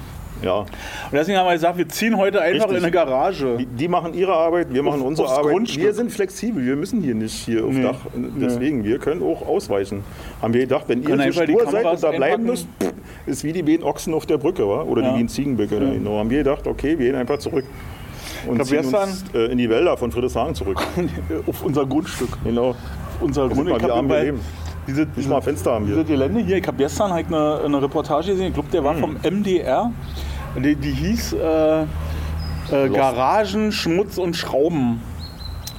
Ja. 0.43 0.61
Und 0.61 0.67
deswegen 1.13 1.39
haben 1.39 1.47
wir 1.47 1.53
gesagt, 1.55 1.79
wir 1.79 1.89
ziehen 1.89 2.17
heute 2.17 2.41
einfach 2.41 2.65
Richtig. 2.65 2.79
in 2.79 2.85
eine 2.85 2.91
Garage. 2.93 3.57
Die, 3.59 3.67
die 3.67 3.89
machen 3.89 4.15
ihre 4.15 4.33
Arbeit, 4.35 4.73
wir 4.73 4.83
machen 4.83 5.01
Auf- 5.01 5.07
unsere 5.07 5.29
Arbeit. 5.29 5.53
Grundstück. 5.53 5.83
Wir 5.83 5.95
sind 5.95 6.11
flexibel, 6.13 6.65
wir 6.65 6.77
müssen 6.77 7.01
hier 7.03 7.15
nicht 7.15 7.33
hier 7.35 7.65
auf 7.65 7.73
Nee. 7.73 7.83
Dach. 7.83 7.97
Deswegen, 8.41 8.85
wir 8.85 8.99
können 8.99 9.23
auch 9.23 9.47
ausweichen. 9.47 10.03
Haben 10.41 10.55
wir 10.55 10.63
gedacht, 10.63 10.85
wenn 10.89 11.03
ihr 11.03 11.17
so 11.33 11.43
stur 11.43 11.71
seid 11.71 11.85
und 11.87 12.03
da 12.03 12.11
bleiben 12.11 12.45
müsst, 12.45 12.67
pff, 12.83 12.93
ist 13.27 13.45
wie 13.45 13.53
die 13.53 13.63
beiden 13.63 13.85
Ochsen 13.85 14.15
auf 14.15 14.27
der 14.27 14.39
Brücke, 14.39 14.67
wa? 14.69 14.83
oder 14.83 15.03
Ja. 15.03 15.13
die 15.13 15.19
wie 15.19 15.25
ein 15.25 15.29
Ziegenböcke. 15.29 15.75
Ja. 15.77 15.91
Genau. 15.93 16.19
Haben 16.19 16.31
wir 16.31 16.39
gedacht, 16.39 16.67
okay, 16.67 16.99
wir 16.99 17.07
gehen 17.07 17.15
einfach 17.17 17.39
zurück. 17.39 17.65
Und 18.49 18.59
hab 18.59 18.67
ziehen 18.67 18.79
uns 18.85 19.25
äh, 19.35 19.53
in 19.53 19.59
die 19.59 19.71
Wälder 19.71 19.97
von 19.97 20.11
Friedrichshagen 20.11 20.55
zurück. 20.55 20.81
Auf 21.47 21.63
unser 21.65 21.87
Grundstück. 21.87 22.31
genau. 22.43 22.75
Unser 23.21 23.47
sind 23.47 23.55
Grund. 23.55 23.69
mal 23.69 23.77
Ich 23.77 23.83
wie 23.85 23.87
hab 23.89 23.97
arm 23.97 24.09
wir 24.09 24.15
bei- 24.17 24.25
leben. 24.25 24.41
Diese, 24.85 25.07
Nicht 25.15 25.29
mal 25.29 25.41
Fenster 25.41 25.75
haben 25.75 25.87
Diese 25.87 25.99
wir. 25.99 26.05
Gelände 26.05 26.41
hier, 26.41 26.57
ich 26.57 26.67
habe 26.67 26.77
gestern 26.77 27.13
halt 27.13 27.29
eine, 27.29 27.61
eine 27.65 27.81
Reportage 27.81 28.33
gesehen, 28.33 28.49
ich 28.49 28.55
glaube, 28.55 28.69
der 28.73 28.83
war 28.83 28.97
vom 28.97 29.17
MDR. 29.23 29.93
Die, 30.57 30.77
die 30.77 30.91
hieß 30.91 31.33
äh, 31.33 31.83
äh, 31.83 31.87
Garagen, 32.89 33.73
Schmutz 33.73 34.19
und 34.19 34.37
Schrauben. 34.37 35.01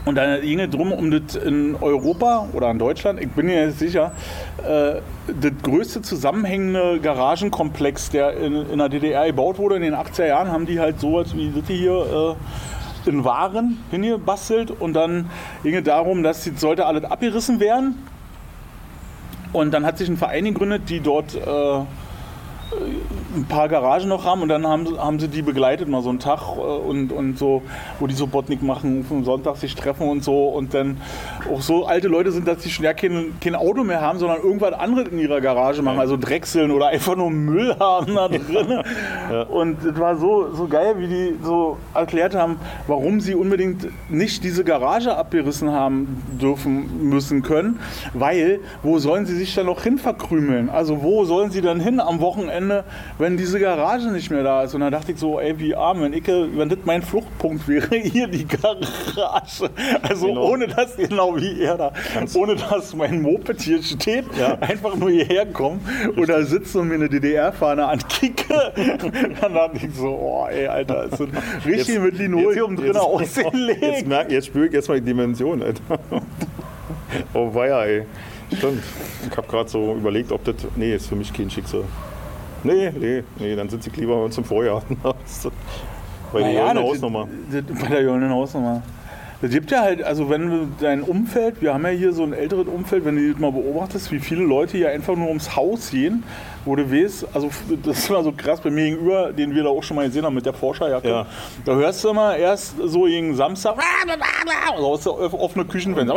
Und 0.05 0.15
da 0.15 0.37
ging 0.39 0.59
es 0.59 0.69
darum, 0.69 0.91
um 0.91 1.11
das 1.11 1.35
in 1.35 1.75
Europa 1.79 2.47
oder 2.51 2.69
in 2.71 2.79
Deutschland, 2.79 3.21
ich 3.21 3.29
bin 3.29 3.45
mir 3.45 3.67
jetzt 3.67 3.79
sicher, 3.79 4.11
äh, 4.57 4.99
das 5.27 5.51
größte 5.61 6.01
zusammenhängende 6.01 6.99
Garagenkomplex, 6.99 8.09
der 8.09 8.35
in, 8.37 8.69
in 8.69 8.79
der 8.79 8.89
DDR 8.89 9.27
gebaut 9.27 9.57
wurde. 9.59 9.77
In 9.77 9.81
den 9.81 9.95
80er 9.95 10.27
Jahren 10.27 10.51
haben 10.51 10.65
die 10.65 10.79
halt 10.79 10.99
sowas 10.99 11.33
wie 11.35 11.51
das 11.55 11.67
hier 11.67 12.35
äh, 13.05 13.09
in 13.09 13.23
Waren 13.23 13.77
hingebastelt. 13.91 14.71
Und 14.71 14.93
dann 14.93 15.29
ging 15.63 15.75
es 15.75 15.83
darum, 15.83 16.21
dass 16.21 16.43
das 16.43 16.59
sollte 16.59 16.85
alles 16.85 17.05
abgerissen 17.05 17.61
werden. 17.61 17.95
Und 19.53 19.71
dann 19.73 19.85
hat 19.85 19.99
sich 19.99 20.09
ein 20.09 20.17
Verein 20.17 20.45
gegründet, 20.45 20.89
die 20.89 20.99
dort 20.99 21.35
äh, 21.35 21.39
ein 23.35 23.45
paar 23.45 23.67
Garagen 23.67 24.07
noch 24.09 24.25
haben 24.25 24.41
und 24.43 24.49
dann 24.49 24.67
haben, 24.67 24.85
sie- 24.85 24.97
haben 24.99 25.19
sie 25.19 25.27
die 25.27 25.41
begleitet, 25.41 25.87
mal 25.87 26.03
so 26.03 26.09
einen 26.09 26.19
Tag 26.19 26.41
äh, 26.55 26.59
und, 26.61 27.11
und 27.11 27.37
so, 27.39 27.63
wo 27.99 28.05
die 28.07 28.13
so 28.13 28.27
Botnik 28.27 28.61
machen, 28.61 29.05
am 29.09 29.23
Sonntag 29.23 29.57
sich 29.57 29.73
treffen 29.75 30.07
und 30.07 30.23
so 30.23 30.49
und 30.49 30.73
dann 30.75 30.97
auch 31.51 31.61
so 31.61 31.85
alte 31.87 32.07
Leute 32.07 32.31
sind, 32.31 32.47
dass 32.47 32.61
sie 32.61 32.69
schon 32.69 32.85
ja 32.85 32.93
kein, 32.93 33.33
kein 33.41 33.55
Auto 33.55 33.83
mehr 33.83 34.01
haben, 34.01 34.19
sondern 34.19 34.37
irgendwas 34.41 34.73
anderes 34.73 35.07
in 35.11 35.17
ihrer 35.19 35.41
Garage 35.41 35.81
machen, 35.81 35.99
also 35.99 36.15
Drechseln 36.15 36.69
oder 36.71 36.87
einfach 36.87 37.15
nur 37.15 37.31
Müll 37.31 37.75
haben 37.79 38.13
da 38.15 38.27
drin. 38.27 38.81
Und 39.49 39.83
es 39.83 39.99
war 39.99 40.15
so, 40.17 40.53
so 40.53 40.67
geil, 40.67 40.95
wie 40.99 41.07
die 41.07 41.35
so 41.43 41.77
erklärt 41.95 42.35
haben, 42.35 42.57
warum 42.87 43.19
sie 43.19 43.33
unbedingt 43.33 43.87
nicht 44.11 44.43
diese 44.43 44.63
Garage 44.63 45.15
abgerissen 45.15 45.71
haben 45.71 46.21
dürfen, 46.39 47.09
müssen 47.09 47.41
können, 47.41 47.79
weil 48.13 48.59
wo 48.83 48.99
sollen 48.99 49.25
sie 49.25 49.35
sich 49.35 49.55
dann 49.55 49.65
noch 49.65 49.81
hin 49.83 49.97
verkrümeln? 49.97 50.69
Also 50.69 51.01
wo 51.01 51.25
sollen 51.25 51.49
sie 51.49 51.61
dann 51.61 51.79
hin 51.79 51.99
am 51.99 52.21
Wochenende, 52.21 52.53
wenn 53.17 53.37
diese 53.37 53.59
Garage 53.59 54.11
nicht 54.11 54.29
mehr 54.31 54.43
da 54.43 54.63
ist? 54.63 54.73
Und 54.75 54.81
dann 54.81 54.91
dachte 54.91 55.11
ich 55.11 55.17
so, 55.19 55.39
ey, 55.39 55.57
wie 55.59 55.75
arm, 55.75 56.01
wenn, 56.01 56.13
ich, 56.13 56.27
wenn 56.27 56.69
das 56.69 56.79
mein 56.85 57.01
Fluchtpunkt 57.01 57.67
wäre, 57.67 57.95
hier 57.95 58.27
die 58.27 58.45
Garage. 58.47 59.69
Also 60.01 60.27
Genau. 60.27 60.49
ohne 60.49 60.67
dass, 60.67 60.95
genau 60.97 61.35
wie 61.37 61.61
er 61.61 61.77
da, 61.77 61.93
ohne 62.35 62.55
dass 62.55 62.95
mein 62.95 63.21
Moped 63.21 63.61
hier 63.61 63.81
steht, 63.83 64.25
Ja. 64.39 64.57
einfach 64.59 64.95
nur 64.95 65.09
hierher 65.09 65.45
kommen 65.45 65.81
oder 66.17 66.43
sitzen 66.43 66.79
und 66.81 66.87
mir 66.89 66.95
eine 66.95 67.09
DDR-Fahne 67.09 67.85
ankicke. 67.87 68.73
dann 69.41 69.53
dachte 69.53 69.77
ich 69.85 69.93
so, 69.95 70.07
oh 70.09 70.47
ey, 70.49 70.67
Alter, 70.67 71.05
ist 71.05 71.19
richtig 71.65 71.99
mit 71.99 72.17
Linoleum 72.17 72.75
drin 72.75 72.87
Jetzt, 72.87 72.99
ausgelegt. 72.99 74.07
merk, 74.07 74.31
jetzt 74.31 74.47
spüre 74.47 74.67
ich 74.67 74.73
erstmal 74.73 74.99
die 74.99 75.05
Dimension, 75.05 75.61
Alter. 75.61 75.99
Oh 77.33 77.53
weia, 77.53 77.83
ey. 77.85 78.05
Stimmt. 78.57 78.83
Ich 79.29 79.37
habe 79.37 79.47
gerade 79.47 79.69
so 79.69 79.93
überlegt, 79.95 80.31
ob 80.31 80.43
das. 80.43 80.55
Nee, 80.75 80.93
ist 80.95 81.07
für 81.07 81.15
mich 81.15 81.33
kein 81.33 81.49
Schicksal. 81.49 81.83
Nee, 82.63 82.91
nee, 82.97 83.23
nee, 83.39 83.55
dann 83.55 83.69
sitze 83.69 83.89
ich 83.89 83.97
lieber 83.97 84.15
bei 84.17 84.23
uns 84.23 84.37
im 84.37 84.43
Vorjahr. 84.45 84.81
Bei 86.31 86.39
der 86.41 86.53
goldenen 86.53 86.75
das- 86.75 86.83
Hausnummer. 86.85 87.27
das- 87.51 87.81
Bei 87.81 87.87
der 87.89 88.03
goldenen 88.05 88.29
Hausnummer. 88.31 88.81
Es 89.41 89.51
gibt 89.51 89.71
ja 89.71 89.81
halt, 89.81 90.01
also 90.01 90.29
wenn 90.29 90.49
du 90.49 90.67
dein 90.79 91.01
Umfeld, 91.01 91.61
wir 91.61 91.73
haben 91.73 91.83
ja 91.83 91.89
hier 91.89 92.13
so 92.13 92.23
ein 92.23 92.31
älteres 92.31 92.65
Umfeld, 92.67 93.03
wenn 93.03 93.17
du 93.17 93.29
das 93.33 93.41
mal 93.41 93.51
beobachtest, 93.51 94.09
wie 94.13 94.19
viele 94.19 94.41
Leute 94.43 94.77
hier 94.77 94.89
einfach 94.89 95.17
nur 95.17 95.27
ums 95.27 95.53
Haus 95.57 95.89
gehen, 95.91 96.23
wo 96.63 96.77
du 96.77 96.89
weißt, 96.89 97.27
also 97.33 97.49
das 97.83 98.09
war 98.09 98.23
so 98.23 98.31
krass 98.31 98.61
bei 98.61 98.69
mir 98.69 98.85
gegenüber, 98.91 99.33
den 99.33 99.53
wir 99.53 99.63
da 99.63 99.69
auch 99.69 99.83
schon 99.83 99.97
mal 99.97 100.05
gesehen 100.05 100.23
haben 100.25 100.33
mit 100.33 100.45
der 100.45 100.53
Forscherjacke. 100.53 101.09
Ja. 101.09 101.25
Da 101.65 101.73
hörst 101.75 102.01
du 102.05 102.09
immer 102.11 102.37
erst 102.37 102.75
so 102.85 103.03
gegen 103.03 103.35
Samstag, 103.35 103.75
also 104.71 104.87
aus 104.87 105.03
der 105.03 105.11
offene 105.33 105.65
Küchenfenster. 105.65 106.15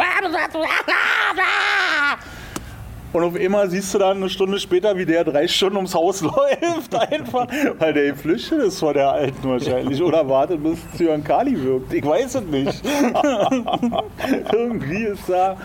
Und 3.16 3.24
auf 3.24 3.34
einmal 3.34 3.70
siehst 3.70 3.94
du 3.94 3.98
dann 3.98 4.18
eine 4.18 4.28
Stunde 4.28 4.60
später, 4.60 4.94
wie 4.98 5.06
der 5.06 5.24
drei 5.24 5.48
Stunden 5.48 5.76
ums 5.76 5.94
Haus 5.94 6.20
läuft, 6.20 6.94
einfach, 6.94 7.46
weil 7.78 7.94
der 7.94 8.12
geflüchtet 8.12 8.60
ist 8.64 8.78
vor 8.78 8.92
der 8.92 9.10
Alten 9.10 9.48
wahrscheinlich. 9.48 10.02
Oder 10.02 10.28
wartet, 10.28 10.62
bis 10.62 10.78
Zyankali 10.98 11.58
wirkt. 11.64 11.94
Ich 11.94 12.04
weiß 12.04 12.34
es 12.34 12.42
nicht. 12.42 12.82
Irgendwie 14.52 15.04
ist 15.04 15.26
da. 15.30 15.56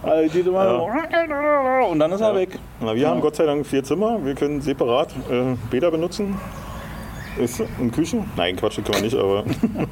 Also 0.00 0.32
geht 0.32 0.46
immer 0.46 0.76
so, 0.76 1.88
und 1.90 1.98
dann 1.98 2.12
ist 2.12 2.20
er 2.20 2.36
weg. 2.36 2.50
Na, 2.80 2.94
wir 2.94 3.08
haben 3.08 3.20
Gott 3.20 3.34
sei 3.34 3.46
Dank 3.46 3.66
vier 3.66 3.82
Zimmer. 3.82 4.24
Wir 4.24 4.36
können 4.36 4.60
separat 4.60 5.08
äh, 5.28 5.56
Bäder 5.72 5.90
benutzen. 5.90 6.36
Ist 7.36 7.64
in 7.80 7.90
Küchen? 7.90 8.30
Nein, 8.36 8.54
Quatsch, 8.54 8.76
können 8.76 8.94
wir 8.94 9.02
nicht, 9.02 9.16
aber. 9.16 9.42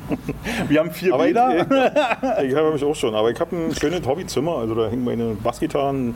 Wir 0.68 0.78
haben 0.78 0.92
vier 0.92 1.14
aber 1.14 1.26
ich, 1.26 1.34
Bäder. 1.34 2.42
ich, 2.42 2.50
ich 2.50 2.54
habe 2.54 2.70
mich 2.70 2.84
auch 2.84 2.94
schon. 2.94 3.16
Aber 3.16 3.32
ich 3.32 3.40
habe 3.40 3.56
ein 3.56 3.74
schönes 3.74 4.06
Hobbyzimmer. 4.06 4.58
Also 4.58 4.76
da 4.76 4.88
hängen 4.88 5.04
meine 5.04 5.34
Bassgitarren. 5.42 6.14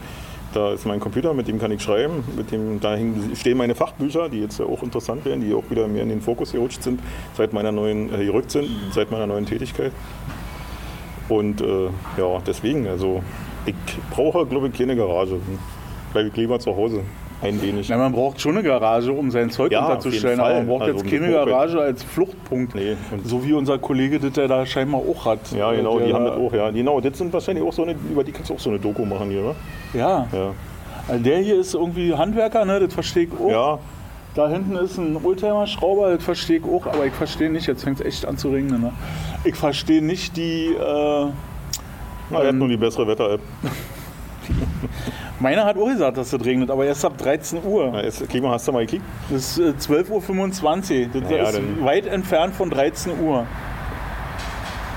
Da 0.54 0.73
ist 0.73 0.87
mein 0.87 1.00
Computer, 1.00 1.34
mit 1.34 1.49
dem 1.49 1.58
kann 1.58 1.73
ich 1.73 1.82
schreiben. 1.82 2.23
Mit 2.37 2.52
dem, 2.52 2.78
da 2.78 2.96
stehen 3.34 3.58
meine 3.58 3.75
Fachbücher, 3.75 4.28
die 4.28 4.40
jetzt 4.40 4.61
ja 4.61 4.66
auch 4.66 4.84
interessant 4.84 5.25
werden, 5.25 5.40
die 5.40 5.52
auch 5.52 5.68
wieder 5.68 5.88
mehr 5.88 6.04
in 6.04 6.08
den 6.08 6.20
Fokus 6.20 6.52
gerutscht 6.52 6.84
sind, 6.84 7.00
seit 7.37 7.52
meiner 7.52 7.73
neuen, 7.73 8.14
äh, 8.14 8.25
gerückt 8.25 8.52
sind, 8.52 8.68
seit 8.92 9.11
meiner 9.11 9.26
neuen 9.26 9.46
Tätigkeit. 9.46 9.90
Und 11.28 11.61
äh, 11.61 11.87
ja, 12.16 12.40
deswegen, 12.46 12.87
also 12.87 13.25
ich 13.66 13.75
brauche, 14.11 14.46
glaube 14.46 14.68
ich, 14.68 14.78
keine 14.78 14.94
Garage. 14.94 15.40
Bleibe 16.12 16.28
ich 16.28 16.37
lieber 16.37 16.61
zu 16.61 16.76
Hause. 16.76 17.00
Ein 17.44 17.60
wenig. 17.62 17.88
Na, 17.88 17.98
man 17.98 18.12
braucht 18.12 18.40
schon 18.40 18.56
eine 18.56 18.62
Garage, 18.66 19.12
um 19.12 19.30
sein 19.30 19.50
Zeug 19.50 19.70
Ja, 19.70 19.84
unterzustellen, 19.86 20.40
aber 20.40 20.54
man 20.54 20.66
braucht 20.66 20.78
Fall. 20.80 20.88
jetzt 20.94 21.04
Also 21.04 21.16
keine. 21.16 21.32
Garage 21.32 21.78
als 21.80 22.02
Fluchtpunkt. 22.02 22.74
Nee, 22.74 22.96
so 23.24 23.44
wie 23.44 23.52
unser 23.52 23.78
Kollege 23.78 24.18
das 24.18 24.32
der 24.32 24.48
da 24.48 24.64
scheinbar 24.64 25.02
auch 25.02 25.24
hat. 25.26 25.52
Ja, 25.52 25.72
genau, 25.72 26.00
die 26.00 26.12
haben 26.12 26.24
da- 26.24 26.30
das 26.30 26.40
auch, 26.40 26.52
ja. 26.52 26.70
Genau, 26.70 27.00
das 27.00 27.18
sind 27.18 27.32
wahrscheinlich 27.32 27.64
auch 27.64 27.72
so 27.72 27.82
eine, 27.82 27.94
über 28.10 28.24
die 28.24 28.32
kannst 28.32 28.50
du 28.50 28.54
auch 28.54 28.58
so 28.60 28.70
eine 28.70 28.78
Doku 28.78 29.04
machen 29.04 29.30
hier, 29.30 29.42
oder? 29.42 29.54
Ja. 29.92 30.26
Ja. 30.32 30.50
Also 31.06 31.22
der 31.22 31.38
hier 31.40 31.60
ist 31.60 31.74
irgendwie 31.74 32.14
Handwerker, 32.14 32.64
ne? 32.64 32.80
das 32.80 32.94
verstehe 32.94 33.24
ich 33.24 33.30
auch. 33.38 33.50
Ja, 33.50 33.78
Da 34.34 34.48
hinten 34.48 34.74
ist 34.76 34.96
ein 34.98 35.16
Oldtimer-Schrauber, 35.22 36.14
das 36.16 36.24
verstehe 36.24 36.56
ich 36.58 36.64
auch, 36.64 36.86
aber 36.86 37.06
ich 37.06 37.12
verstehe 37.12 37.50
nicht, 37.50 37.66
jetzt 37.66 37.84
fängt 37.84 38.00
es 38.00 38.06
echt 38.06 38.26
an 38.26 38.36
zu 38.38 38.48
regnen. 38.48 38.80
Ne? 38.80 38.92
Ich 39.44 39.54
verstehe 39.54 40.02
nicht 40.02 40.36
die. 40.36 40.68
Äh, 40.74 41.26
na, 42.30 42.40
er 42.40 42.48
hat 42.48 42.54
nur 42.54 42.68
die 42.68 42.76
bessere 42.78 43.06
Wetter-App. 43.06 43.40
meiner 45.40 45.64
hat 45.64 45.76
auch 45.76 45.86
gesagt, 45.86 46.16
dass 46.16 46.32
es 46.32 46.44
regnet, 46.44 46.70
aber 46.70 46.84
erst 46.86 47.04
ab 47.04 47.16
13 47.18 47.64
Uhr. 47.64 47.90
Na, 47.92 48.02
jetzt, 48.02 48.28
Klima, 48.28 48.50
hast 48.50 48.66
du 48.68 48.72
mal 48.72 48.80
gekickt? 48.86 49.04
Das 49.30 49.58
ist 49.58 49.88
äh, 49.88 49.92
12.25 49.92 50.10
Uhr. 51.06 51.08
Das 51.20 51.30
Naja, 51.30 51.42
ist 51.44 51.56
dann- 51.56 51.84
weit 51.84 52.06
entfernt 52.06 52.54
von 52.54 52.70
13 52.70 53.20
Uhr. 53.20 53.46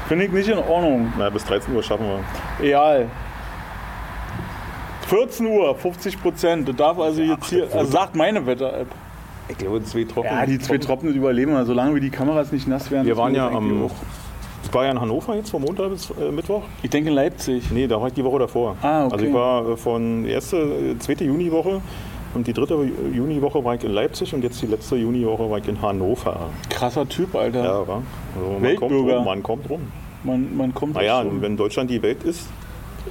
Finde 0.08 0.26
ich 0.26 0.32
nicht 0.32 0.48
in 0.48 0.58
Ordnung. 0.58 1.12
Na, 1.18 1.30
bis 1.30 1.44
13 1.46 1.76
Uhr 1.76 1.84
schaffen 1.84 2.06
wir. 2.06 2.66
Egal. 2.66 3.08
14 5.08 5.46
Uhr, 5.48 5.76
50 5.76 6.22
Prozent. 6.22 6.68
Das 6.70 6.76
darf 6.76 7.00
also 7.00 7.22
jetzt 7.22 7.50
hier, 7.50 7.68
also 7.74 7.92
sagt 7.92 8.16
meine 8.16 8.46
Wetter-App. 8.46 8.88
Ich 9.50 9.58
glaube, 9.58 9.82
zwei 9.84 10.04
Trocken. 10.04 10.28
Ja, 10.28 10.46
die 10.46 10.60
zwei 10.60 10.78
Tropfen 10.78 11.14
überleben 11.14 11.54
wir, 11.54 11.66
solange 11.66 11.96
wie 11.96 12.02
die 12.02 12.10
Kameras 12.10 12.52
nicht 12.52 12.68
nass 12.68 12.92
werden. 12.92 13.06
Wir 13.06 13.14
ist 13.14 13.18
waren 13.18 13.32
mir 13.32 13.38
ja 13.38 13.46
das 13.50 13.56
eigentlich 13.58 13.72
am. 13.80 13.86
auch. 13.86 13.92
Ich 14.68 14.74
war 14.74 14.84
ja 14.84 14.92
in 14.92 15.00
Hannover 15.00 15.36
jetzt 15.36 15.50
von 15.52 15.62
Montag 15.62 15.90
bis 15.92 16.10
äh, 16.12 16.30
Mittwoch. 16.30 16.64
Ich 16.84 16.90
denke 16.90 17.10
in 17.10 17.16
Leipzig. 17.16 17.72
Nee, 17.72 17.88
da 17.88 18.02
war 18.02 18.08
ich 18.10 18.14
die 18.14 18.24
Woche 18.24 18.40
davor. 18.40 18.76
Ah, 18.82 19.06
okay. 19.06 19.14
Also 19.14 19.26
ich 19.26 19.34
war 19.34 19.70
äh, 19.70 19.78
von 19.78 20.26
erste, 20.26 20.58
äh, 20.58 21.00
zweite 21.00 21.24
Juniwoche 21.24 21.80
und 22.34 22.46
die 22.48 22.52
dritte 22.54 22.76
Juniwoche 23.14 23.64
war 23.64 23.76
ich 23.76 23.84
in 23.86 23.92
Leipzig 23.92 24.34
und 24.34 24.44
jetzt 24.44 24.62
die 24.62 24.66
letzte 24.68 24.98
Juniwoche 24.98 25.50
war 25.50 25.58
ich 25.60 25.68
in 25.70 25.82
Hannover. 25.82 26.50
Krasser 26.70 27.08
Typ, 27.08 27.34
Alter. 27.34 27.64
Ja, 27.64 27.88
war. 27.88 28.04
Also 28.36 28.60
man 28.60 28.76
kommt 28.76 28.92
rum, 28.92 29.26
man 29.26 29.44
kommt 29.44 29.70
rum. 29.70 29.82
Man, 30.24 30.58
man 30.58 30.74
kommt 30.74 30.96
Naja, 30.96 31.24
so- 31.24 31.42
wenn 31.42 31.56
Deutschland 31.56 31.90
die 31.90 32.02
Welt 32.02 32.24
ist, 32.24 32.48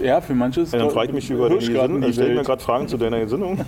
ja, 0.02 0.20
für 0.20 0.34
manche 0.34 0.60
ist 0.62 0.72
Ja, 0.72 0.80
dann 0.80 0.90
frage 0.90 1.08
ich 1.08 1.14
mich 1.14 1.30
über 1.30 1.48
deine 1.48 1.58
Gesinnung. 1.60 2.00
Ich 2.02 2.06
die 2.08 2.12
stelle 2.14 2.34
mir 2.34 2.42
gerade 2.42 2.62
Fragen 2.62 2.88
zu 2.88 2.96
deiner 2.96 3.20
Gesinnung. 3.20 3.58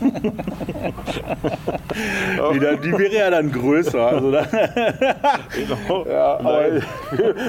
Die, 2.52 2.61
da- 2.61 2.76
die 2.76 2.92
wäre 2.92 3.14
ja 3.14 3.30
dann 3.30 3.50
größer. 3.50 3.99
Also 4.00 4.30
da, 4.30 4.42
Genau. 4.47 6.06
ja, 6.08 6.38
aber 6.38 6.68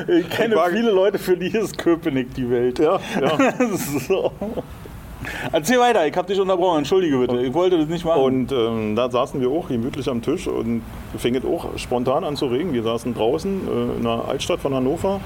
ich 0.08 0.30
kenne 0.30 0.56
Ich 0.56 0.72
viele 0.72 0.92
Leute, 0.92 1.20
für 1.20 1.38
die 1.38 1.56
ist 1.56 1.78
Köpenick 1.78 2.34
die 2.34 2.50
Welt. 2.50 2.80
ja, 2.80 3.00
ja. 3.22 3.38
so. 4.08 4.32
Erzähl 5.52 5.80
weiter, 5.80 6.08
ich 6.08 6.16
habe 6.16 6.28
dich 6.28 6.40
unterbrochen, 6.40 6.80
entschuldige 6.80 7.18
bitte. 7.18 7.40
Ich 7.42 7.54
wollte 7.54 7.78
das 7.78 7.88
nicht 7.88 8.06
machen. 8.06 8.22
Und 8.22 8.52
ähm, 8.52 8.96
da 8.96 9.10
saßen 9.12 9.40
wir 9.42 9.50
auch 9.50 9.68
gemütlich 9.68 10.10
am 10.10 10.22
Tisch 10.22 10.48
und 10.48 10.82
fing 11.18 11.36
es 11.36 11.44
auch 11.46 11.78
spontan 11.78 12.24
an 12.24 12.36
zu 12.36 12.48
regnen. 12.48 12.74
Wir 12.74 12.84
saßen 12.84 13.14
draußen 13.14 13.68
äh, 13.68 13.98
in 13.98 14.04
der 14.04 14.24
Altstadt 14.28 14.62
von 14.62 14.74
Hannover, 14.74 15.20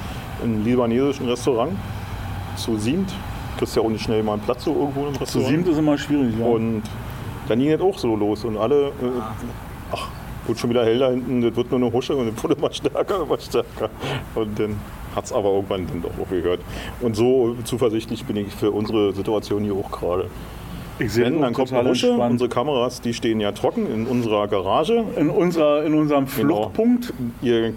in 0.43 0.55
einem 0.55 0.65
libanesischen 0.65 1.29
Restaurant. 1.29 1.73
Zu 2.57 2.77
siebt. 2.77 3.11
Kriegst 3.63 3.75
ja 3.77 3.81
auch 3.81 3.89
nicht 3.89 4.03
schnell 4.03 4.23
mal 4.23 4.33
einen 4.33 4.41
Platz 4.41 4.63
so 4.65 4.73
irgendwo 4.73 5.07
im 5.07 5.13
Zu 5.13 5.19
Restaurant. 5.21 5.49
sieben 5.49 5.65
ist 5.71 5.77
immer 5.77 5.97
schwierig. 5.97 6.33
Ja. 6.39 6.45
Und 6.45 6.83
dann 7.47 7.59
ging 7.59 7.71
es 7.71 7.81
auch 7.81 7.97
so 7.97 8.15
los 8.15 8.43
und 8.45 8.57
alle, 8.57 8.87
äh, 8.87 8.91
ach, 9.91 10.09
wird 10.47 10.59
schon 10.59 10.69
wieder 10.69 10.83
hell 10.85 10.99
da 10.99 11.09
hinten, 11.09 11.41
das 11.41 11.55
wird 11.55 11.71
nur 11.71 11.79
eine 11.81 11.91
Husche 11.93 12.15
und 12.15 12.27
es 12.35 12.43
wurde 12.43 12.55
immer 12.55 12.71
stärker, 12.73 13.23
immer 13.23 13.39
stärker. 13.39 13.89
Und 14.35 14.59
dann 14.59 14.75
hat 15.15 15.25
es 15.25 15.31
aber 15.33 15.49
irgendwann 15.53 15.87
dann 15.87 16.01
doch 16.01 16.11
aufgehört. 16.21 16.59
Und 17.01 17.15
so 17.15 17.55
zuversichtlich 17.63 18.25
bin 18.25 18.35
ich 18.37 18.53
für 18.53 18.71
unsere 18.71 19.13
Situation 19.13 19.63
hier 19.63 19.73
auch 19.75 19.91
gerade. 19.91 20.25
ich 20.99 21.11
sehe 21.13 21.25
Wenn, 21.25 21.33
das 21.35 21.41
dann 21.43 21.53
kommt 21.53 21.73
eine 21.73 21.89
Husche, 21.89 22.07
entspannt. 22.07 22.31
unsere 22.33 22.49
Kameras, 22.49 22.99
die 23.01 23.13
stehen 23.13 23.39
ja 23.39 23.51
trocken 23.53 23.85
in 23.93 24.05
unserer 24.07 24.47
Garage. 24.47 25.03
in, 25.15 25.29
unserer, 25.29 25.83
in 25.85 25.93
unserem 25.93 26.25
Genau. 26.25 26.55
Fluchtpunkt. 26.63 27.13
Ihr 27.41 27.67
äh, 27.67 27.71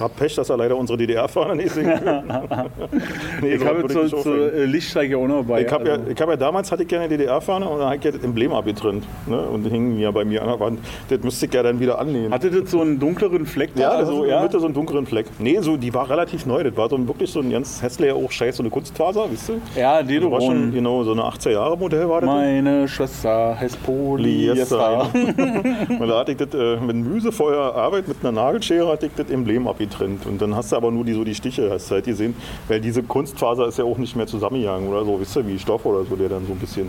habt 0.00 0.16
Pech, 0.16 0.34
dass 0.34 0.50
ihr 0.50 0.56
leider 0.56 0.76
unsere 0.76 0.98
DDR-Fahrer 0.98 1.54
nicht 1.54 1.74
könnt. 1.74 1.86
nee, 3.42 3.54
Ich 3.54 3.60
so 3.60 3.66
habe 3.66 3.82
würde 3.82 4.08
zur, 4.08 4.24
mich 4.72 4.96
auch 4.96 5.02
ja 5.02 5.28
noch 5.28 5.44
bei. 5.44 5.62
Ich 5.62 5.72
habe 5.72 5.86
ja, 5.86 5.94
also. 5.94 6.10
ich 6.10 6.20
hab 6.20 6.28
ja 6.28 6.36
damals 6.36 6.70
hatte 6.72 6.82
ich 6.82 6.88
gerne 6.88 7.08
DDR-Fahne 7.08 7.68
und 7.68 7.78
dann 7.78 7.88
hatte 7.88 7.98
ich 7.98 8.04
ja 8.04 8.10
das 8.12 8.22
Emblem 8.22 8.52
abgetrennt. 8.52 9.04
Ne? 9.26 9.40
Und 9.40 9.64
die 9.64 9.70
hingen 9.70 9.98
ja 9.98 10.10
bei 10.10 10.24
mir 10.24 10.42
an 10.42 10.48
der 10.48 10.60
Wand. 10.60 10.80
Das 11.08 11.20
müsste 11.22 11.46
ich 11.46 11.54
ja 11.54 11.62
dann 11.62 11.80
wieder 11.80 11.98
annehmen. 11.98 12.32
Hatte 12.32 12.50
das 12.50 12.70
so 12.70 12.80
einen 12.80 12.98
dunkleren 12.98 13.46
Fleck 13.46 13.74
da? 13.74 13.80
ja, 13.80 13.90
das 14.00 14.08
also, 14.08 14.24
ja? 14.24 14.42
Mitte 14.42 14.58
so 14.60 14.66
einen 14.66 14.74
dunkleren 14.74 15.06
Fleck. 15.06 15.26
Nee, 15.38 15.58
so, 15.60 15.76
die 15.76 15.92
war 15.92 16.08
relativ 16.08 16.46
neu. 16.46 16.62
Das 16.62 16.76
war 16.76 16.88
so 16.88 16.96
ein, 16.96 17.06
wirklich 17.06 17.30
so 17.30 17.40
ein 17.40 17.50
ganz 17.50 17.82
hässlicher, 17.82 18.14
auch 18.14 18.30
scheiß, 18.30 18.56
so 18.56 18.62
eine 18.62 18.70
Kunstfaser, 18.70 19.26
wisst 19.30 19.50
ihr? 19.50 19.60
Ja, 19.80 20.02
Das 20.02 20.30
war 20.30 20.40
schon, 20.40 20.72
genau, 20.72 21.02
so 21.04 21.12
eine 21.12 21.22
80er-Jahre-Modell 21.22 22.08
war 22.08 22.20
das. 22.20 22.28
Meine 22.28 22.88
Schwester 22.88 23.58
heißt 23.58 23.82
Polyester. 23.82 25.10
Und 25.14 26.08
da 26.08 26.18
hatte 26.18 26.32
ich 26.32 26.38
das 26.38 26.54
äh, 26.54 26.76
mit 26.76 26.96
mühevoller 26.96 27.74
Arbeit 27.74 28.08
mit 28.08 28.18
einer 28.22 28.32
Nagelschere 28.32 28.90
hatte 28.90 29.06
ich 29.06 29.12
das 29.16 29.30
Emblem 29.30 29.66
abgetrennt. 29.66 29.89
Und 29.98 30.40
dann 30.40 30.54
hast 30.54 30.72
du 30.72 30.76
aber 30.76 30.90
nur 30.90 31.04
die, 31.04 31.12
so 31.12 31.24
die 31.24 31.34
Stiche, 31.34 31.70
hast 31.70 31.90
du 31.90 31.94
halt 31.94 32.04
gesehen. 32.04 32.34
Weil 32.68 32.80
diese 32.80 33.02
Kunstfaser 33.02 33.66
ist 33.66 33.78
ja 33.78 33.84
auch 33.84 33.98
nicht 33.98 34.16
mehr 34.16 34.26
zusammengegangen 34.26 34.88
oder 34.88 35.04
so, 35.04 35.20
wisst 35.20 35.36
ihr, 35.36 35.46
wie 35.46 35.58
Stoff 35.58 35.84
oder 35.86 36.04
so, 36.04 36.16
der 36.16 36.28
dann 36.28 36.46
so 36.46 36.52
ein 36.52 36.58
bisschen, 36.58 36.88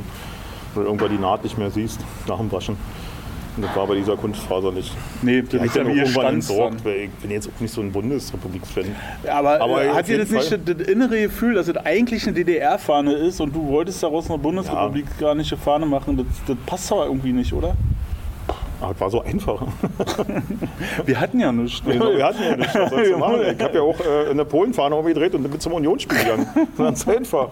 wo 0.74 0.82
du 0.82 0.88
irgendwann 0.88 1.12
die 1.12 1.22
Naht 1.22 1.44
nicht 1.44 1.58
mehr 1.58 1.72
siehst 1.72 2.00
nach 2.28 2.38
dem 2.38 2.52
Waschen. 2.52 2.78
Und 3.58 3.64
das 3.66 3.76
war 3.76 3.86
bei 3.86 3.96
dieser 3.96 4.16
Kunstfaser 4.16 4.72
nicht. 4.72 4.96
Nee, 5.22 5.42
das 5.42 5.50
Die 5.50 5.58
ist 5.68 5.76
ja 5.76 5.84
irgendwann 5.84 6.36
entsorgt, 6.36 6.86
weil 6.86 6.96
ich 7.02 7.10
bin 7.22 7.32
jetzt 7.32 7.50
auch 7.50 7.60
nicht 7.60 7.74
so 7.74 7.82
ein 7.82 7.92
Bundesrepublik-Fan. 7.92 8.86
Aber, 9.30 9.60
Aber 9.60 9.84
äh, 9.84 9.90
hat 9.90 10.08
dir 10.08 10.14
jeden 10.18 10.22
das 10.22 10.32
nicht 10.32 10.48
Fall. 10.48 10.60
das, 10.60 10.78
das 10.78 10.88
innere 10.88 11.22
Gefühl, 11.24 11.56
dass 11.56 11.68
es 11.68 11.76
eigentlich 11.76 12.24
eine 12.26 12.34
DDR-Fahne 12.34 13.12
ist 13.14 13.42
und 13.42 13.54
du 13.54 13.68
wolltest 13.68 14.02
daraus 14.04 14.30
eine 14.30 14.38
bundesrepublikanische 14.40 15.58
Fahne 15.58 15.86
machen? 15.86 16.16
Das, 16.16 16.26
das 16.48 16.58
passt 16.66 16.92
aber 16.94 17.08
irgendwie 17.08 17.34
nicht, 17.34 17.52
oder? 17.52 17.76
Aber 18.82 18.92
es 18.96 19.00
war 19.02 19.10
so 19.12 19.22
einfach. 19.22 19.62
Wir 21.06 21.20
hatten 21.20 21.40
ja 21.40 21.52
nichts. 21.52 21.82
Genau, 21.92 22.10
wir 22.12 22.26
hatten 22.26 22.42
ja 22.44 22.56
nichts. 22.56 22.74
Was 22.76 22.90
sollst 22.90 23.18
machen? 23.18 23.36
Ich 23.58 23.64
habe 23.64 23.76
ja 23.76 23.82
auch 23.82 24.00
äh, 24.00 24.30
eine 24.32 24.44
Polenfahne 24.46 24.96
umgedreht 24.96 25.36
und 25.36 25.44
bin 25.44 25.60
zum 25.60 25.74
Unionsspiel 25.74 26.18
gegangen. 26.18 26.48
Ganz 26.78 27.08
einfach. 27.08 27.50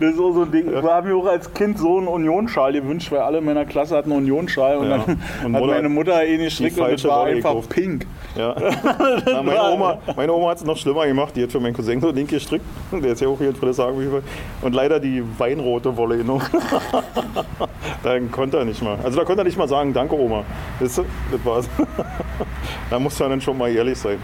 Das 0.00 0.12
ist 0.12 0.18
auch 0.20 0.32
so 0.32 0.42
ein 0.42 0.50
Ding. 0.52 0.68
Ich 0.76 0.82
habe 0.82 1.08
mir 1.08 1.16
auch 1.16 1.26
als 1.26 1.52
Kind 1.52 1.78
so 1.78 1.98
einen 1.98 2.06
Unionsschal 2.08 2.72
gewünscht, 2.72 3.10
weil 3.12 3.20
alle 3.20 3.38
in 3.38 3.44
meiner 3.44 3.64
Klasse 3.64 3.96
hatten 3.96 4.10
einen 4.12 4.22
Unionsschal 4.22 4.76
und 4.78 4.90
Ja. 4.90 4.98
dann 4.98 5.18
Und 5.44 5.54
hat 5.54 5.60
Mutter 5.62 5.74
meine 5.74 5.88
Mutter 5.88 6.24
eh 6.24 6.38
nicht 6.38 6.54
strickt 6.54 6.78
und 6.78 6.90
es 6.90 7.04
war 7.04 7.22
Wolle 7.22 7.36
einfach 7.36 7.50
gekauft. 7.50 7.70
pink. 7.70 8.06
Ja. 8.36 8.54
Na, 9.26 9.42
meine 9.42 9.62
Oma, 9.62 9.98
meine 10.16 10.32
Oma 10.32 10.50
hat 10.50 10.58
es 10.58 10.64
noch 10.64 10.76
schlimmer 10.76 11.06
gemacht. 11.06 11.34
Die 11.36 11.42
hat 11.42 11.52
für 11.52 11.60
meinen 11.60 11.74
Cousin 11.74 12.00
so 12.00 12.10
link 12.10 12.30
gestrickt. 12.30 12.64
Der 12.92 13.12
ist 13.12 13.20
ja 13.20 13.28
auch 13.28 13.38
hier 13.38 13.52
wie 13.54 14.12
wir- 14.12 14.22
Und 14.62 14.74
leider 14.74 14.98
die 15.00 15.22
weinrote 15.38 15.96
Wolle 15.96 16.16
genommen. 16.18 16.42
Dann 18.02 18.30
konnte 18.30 18.58
er 18.58 18.64
nicht 18.64 18.71
mal. 18.80 18.96
Also 19.02 19.18
da 19.18 19.24
konnte 19.24 19.42
er 19.42 19.44
nicht 19.44 19.58
mal 19.58 19.68
sagen, 19.68 19.92
danke 19.92 20.14
Oma. 20.14 20.44
Weißt 20.80 20.98
du, 20.98 21.04
das 21.30 21.44
war's. 21.44 21.68
da 22.90 22.98
muss 22.98 23.20
er 23.20 23.28
dann 23.28 23.40
schon 23.40 23.58
mal 23.58 23.70
ehrlich 23.74 23.98
sein. 23.98 24.18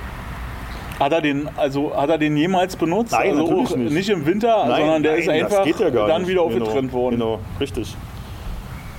Hat 0.98 1.12
er 1.12 1.20
den, 1.20 1.48
also 1.56 1.94
hat 1.96 2.10
er 2.10 2.18
den 2.18 2.36
jemals 2.36 2.74
benutzt? 2.76 3.12
Nein, 3.12 3.30
also 3.30 3.46
natürlich 3.46 3.76
nicht. 3.76 3.92
nicht 3.92 4.08
im 4.08 4.26
Winter, 4.26 4.64
sondern 4.66 5.02
der 5.02 5.16
ist 5.16 5.26
nein, 5.26 5.44
einfach 5.44 5.58
das 5.58 5.66
geht 5.66 5.78
ja 5.80 5.90
dann 5.90 6.22
nicht. 6.22 6.30
wieder 6.30 6.48
genau, 6.48 6.64
aufgetrennt 6.64 6.92
worden. 6.92 7.16
Genau, 7.16 7.38
richtig. 7.60 7.94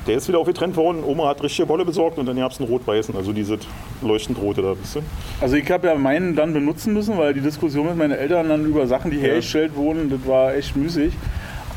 Der 0.08 0.15
ist 0.15 0.27
wieder 0.29 0.39
aufgetrennt 0.39 0.77
worden. 0.77 1.03
Oma 1.03 1.27
hat 1.27 1.44
richtige 1.44 1.68
Wolle 1.68 1.84
besorgt 1.84 2.18
und 2.18 2.25
dann 2.25 2.38
gab 2.38 2.51
es 2.51 2.60
einen 2.60 2.70
rot-weißen, 2.70 3.15
also 3.18 3.34
diese 3.34 3.60
leuchtend 4.01 4.41
rote 4.41 4.62
da, 4.62 4.74
wisst 4.82 4.96
ihr? 4.96 5.03
Also 5.41 5.56
ich 5.58 5.70
habe 5.70 5.88
ja 5.88 5.96
meinen 5.96 6.36
dann 6.36 6.53
benutzen 6.53 6.94
müssen, 6.94 7.18
weil 7.18 7.34
die 7.34 7.41
Diskussion 7.41 7.86
mit 7.88 7.98
meinen 7.98 8.18
Eltern 8.18 8.48
dann 8.48 8.65
über 8.65 8.88
Sachen, 8.88 9.12
die 9.12 9.18
Ja. 9.18 9.24
hergestellt 9.24 9.75
wurden, 9.75 10.10
das 10.10 10.25
war 10.25 10.56
echt 10.56 10.75
müßig. 10.77 11.13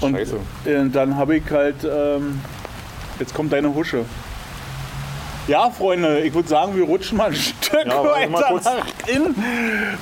Und 0.01 0.17
Scheiße. 0.17 0.37
äh, 0.67 0.89
dann 0.91 1.17
habe 1.17 1.37
ich 1.37 1.51
halt, 1.51 1.77
ähm, 1.85 2.41
jetzt 3.23 3.35
kommt 3.35 3.53
deine 3.53 3.75
Husche. 3.75 4.05
Ja, 5.49 5.71
Freunde, 5.71 6.21
ich 6.21 6.33
würde 6.35 6.49
sagen, 6.49 6.77
wir 6.77 6.85
rutschen 6.85 7.19
mal 7.19 7.29
ein 7.29 7.35
Stück 7.35 7.85
Ja, 7.85 8.05
weiter 8.05 8.61
nach 8.63 9.09
innen, 9.09 9.35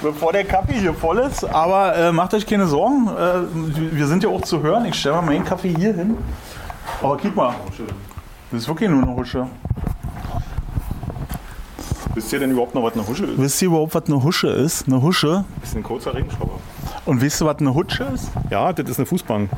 bevor 0.02 0.32
der 0.32 0.44
Kaffee 0.44 0.74
hier 0.74 0.92
voll 0.92 1.18
ist. 1.18 1.44
Aber 1.44 1.96
äh, 1.96 2.12
macht 2.12 2.34
euch 2.34 2.46
keine 2.46 2.66
Sorgen, 2.66 3.08
äh, 3.08 3.96
wir 3.96 4.06
sind 4.06 4.22
ja 4.22 4.28
auch 4.28 4.42
zu 4.42 4.62
hören. 4.62 4.84
Ich 4.84 4.96
stelle 4.96 5.16
mal 5.16 5.22
meinen 5.22 5.44
Kaffee 5.44 5.74
hier 5.74 5.94
hin. 5.94 6.16
Aber 7.02 7.16
guck 7.16 7.34
mal, 7.34 7.54
das 8.50 8.62
ist 8.62 8.68
wirklich 8.68 8.90
nur 8.90 9.02
eine 9.02 9.16
Husche. 9.16 9.46
Wisst 12.14 12.32
ihr 12.32 12.40
denn 12.40 12.50
überhaupt 12.50 12.74
noch, 12.74 12.82
was 12.82 12.92
eine 12.94 13.06
Husche 13.06 13.24
ist? 13.24 13.38
Wisst 13.38 13.62
ihr 13.62 13.68
überhaupt, 13.68 13.94
was 13.94 14.04
eine 14.06 14.22
Husche 14.22 14.48
ist? 14.48 14.88
Eine 14.88 15.00
Husche? 15.00 15.44
Das 15.60 15.70
ist 15.70 15.76
ein 15.76 15.82
kurzer 15.82 16.14
Regenschauer. 16.14 16.58
Und 17.06 17.20
wisst 17.22 17.40
ihr, 17.40 17.46
was 17.46 17.58
eine 17.58 17.72
Hutsche 17.72 18.04
ist? 18.04 18.30
Ja, 18.50 18.72
das 18.72 18.90
ist 18.90 18.98
eine 18.98 19.06
Fußbank. 19.06 19.48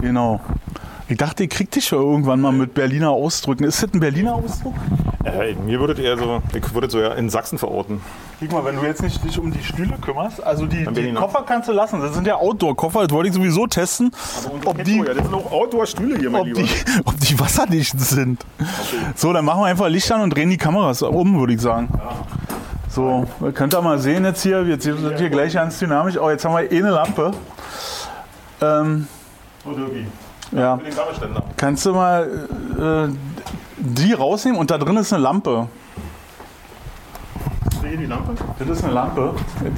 Genau. 0.00 0.40
Ich 1.10 1.16
dachte, 1.16 1.44
ich 1.44 1.50
krieg 1.50 1.70
dich 1.70 1.86
schon 1.86 2.00
irgendwann 2.00 2.40
mal 2.40 2.52
mit 2.52 2.74
Berliner 2.74 3.10
Ausdrücken. 3.10 3.64
Ist 3.64 3.82
das 3.82 3.94
ein 3.94 4.00
Berliner 4.00 4.34
Ausdruck? 4.34 4.74
Äh, 5.24 5.54
mir 5.54 5.80
würdet 5.80 5.98
eher 5.98 6.18
so, 6.18 6.42
ich 6.54 6.74
würde 6.74 6.90
so 6.90 7.00
ja 7.00 7.14
in 7.14 7.30
Sachsen 7.30 7.58
verorten. 7.58 8.02
Guck 8.40 8.52
mal, 8.52 8.64
wenn 8.66 8.76
du 8.76 8.82
jetzt 8.82 9.02
nicht 9.02 9.24
dich 9.24 9.38
um 9.38 9.50
die 9.50 9.62
Stühle 9.64 9.94
kümmerst, 10.02 10.42
also 10.42 10.66
die, 10.66 10.86
die. 10.86 11.12
Koffer 11.14 11.44
kannst 11.46 11.68
du 11.68 11.72
lassen. 11.72 12.00
Das 12.00 12.14
sind 12.14 12.26
ja 12.26 12.36
Outdoor-Koffer, 12.36 13.04
das 13.04 13.10
wollte 13.10 13.30
ich 13.30 13.34
sowieso 13.34 13.66
testen, 13.66 14.10
ob 14.66 14.84
die, 14.84 14.98
ja, 14.98 15.14
das 15.14 15.24
sind 15.24 15.34
auch 15.34 15.50
Outdoor-Stühle 15.50 16.18
hier, 16.18 16.28
mein 16.30 16.42
ob, 16.42 16.46
Lieber. 16.48 16.62
die, 16.62 16.68
ob 17.06 17.18
die 17.20 17.40
wasserdicht 17.40 17.98
sind. 17.98 18.44
So, 19.14 19.32
dann 19.32 19.46
machen 19.46 19.62
wir 19.62 19.66
einfach 19.66 19.88
Licht 19.88 20.12
an 20.12 20.20
und 20.20 20.30
drehen 20.34 20.50
die 20.50 20.58
Kameras 20.58 21.02
um, 21.02 21.40
würde 21.40 21.54
ich 21.54 21.60
sagen. 21.60 21.88
So, 22.90 23.26
könnt 23.54 23.74
ihr 23.74 23.80
mal 23.82 23.98
sehen 23.98 24.24
jetzt 24.24 24.42
hier, 24.42 24.62
jetzt 24.64 24.84
sind 24.84 25.18
hier 25.18 25.30
gleich 25.30 25.54
ganz 25.54 25.78
dynamisch. 25.78 26.18
Oh, 26.18 26.28
jetzt 26.30 26.44
haben 26.44 26.54
wir 26.54 26.70
eh 26.70 26.78
eine 26.78 26.90
Lampe. 26.90 27.32
Ähm, 28.60 29.06
Oh. 29.64 29.74
Ja. 30.52 30.78
Kannst 31.56 31.86
du 31.86 31.92
mal 31.94 33.08
äh, 33.08 33.14
die 33.78 34.12
rausnehmen 34.12 34.58
und 34.58 34.70
da 34.70 34.78
drin 34.78 34.96
ist 34.96 35.12
eine 35.12 35.22
Lampe. 35.22 35.68
Die 37.82 38.04
Lampe? 38.06 38.34
Das 38.58 38.68
ist 38.68 38.84
eine 38.84 38.92
Lampe. 38.92 39.34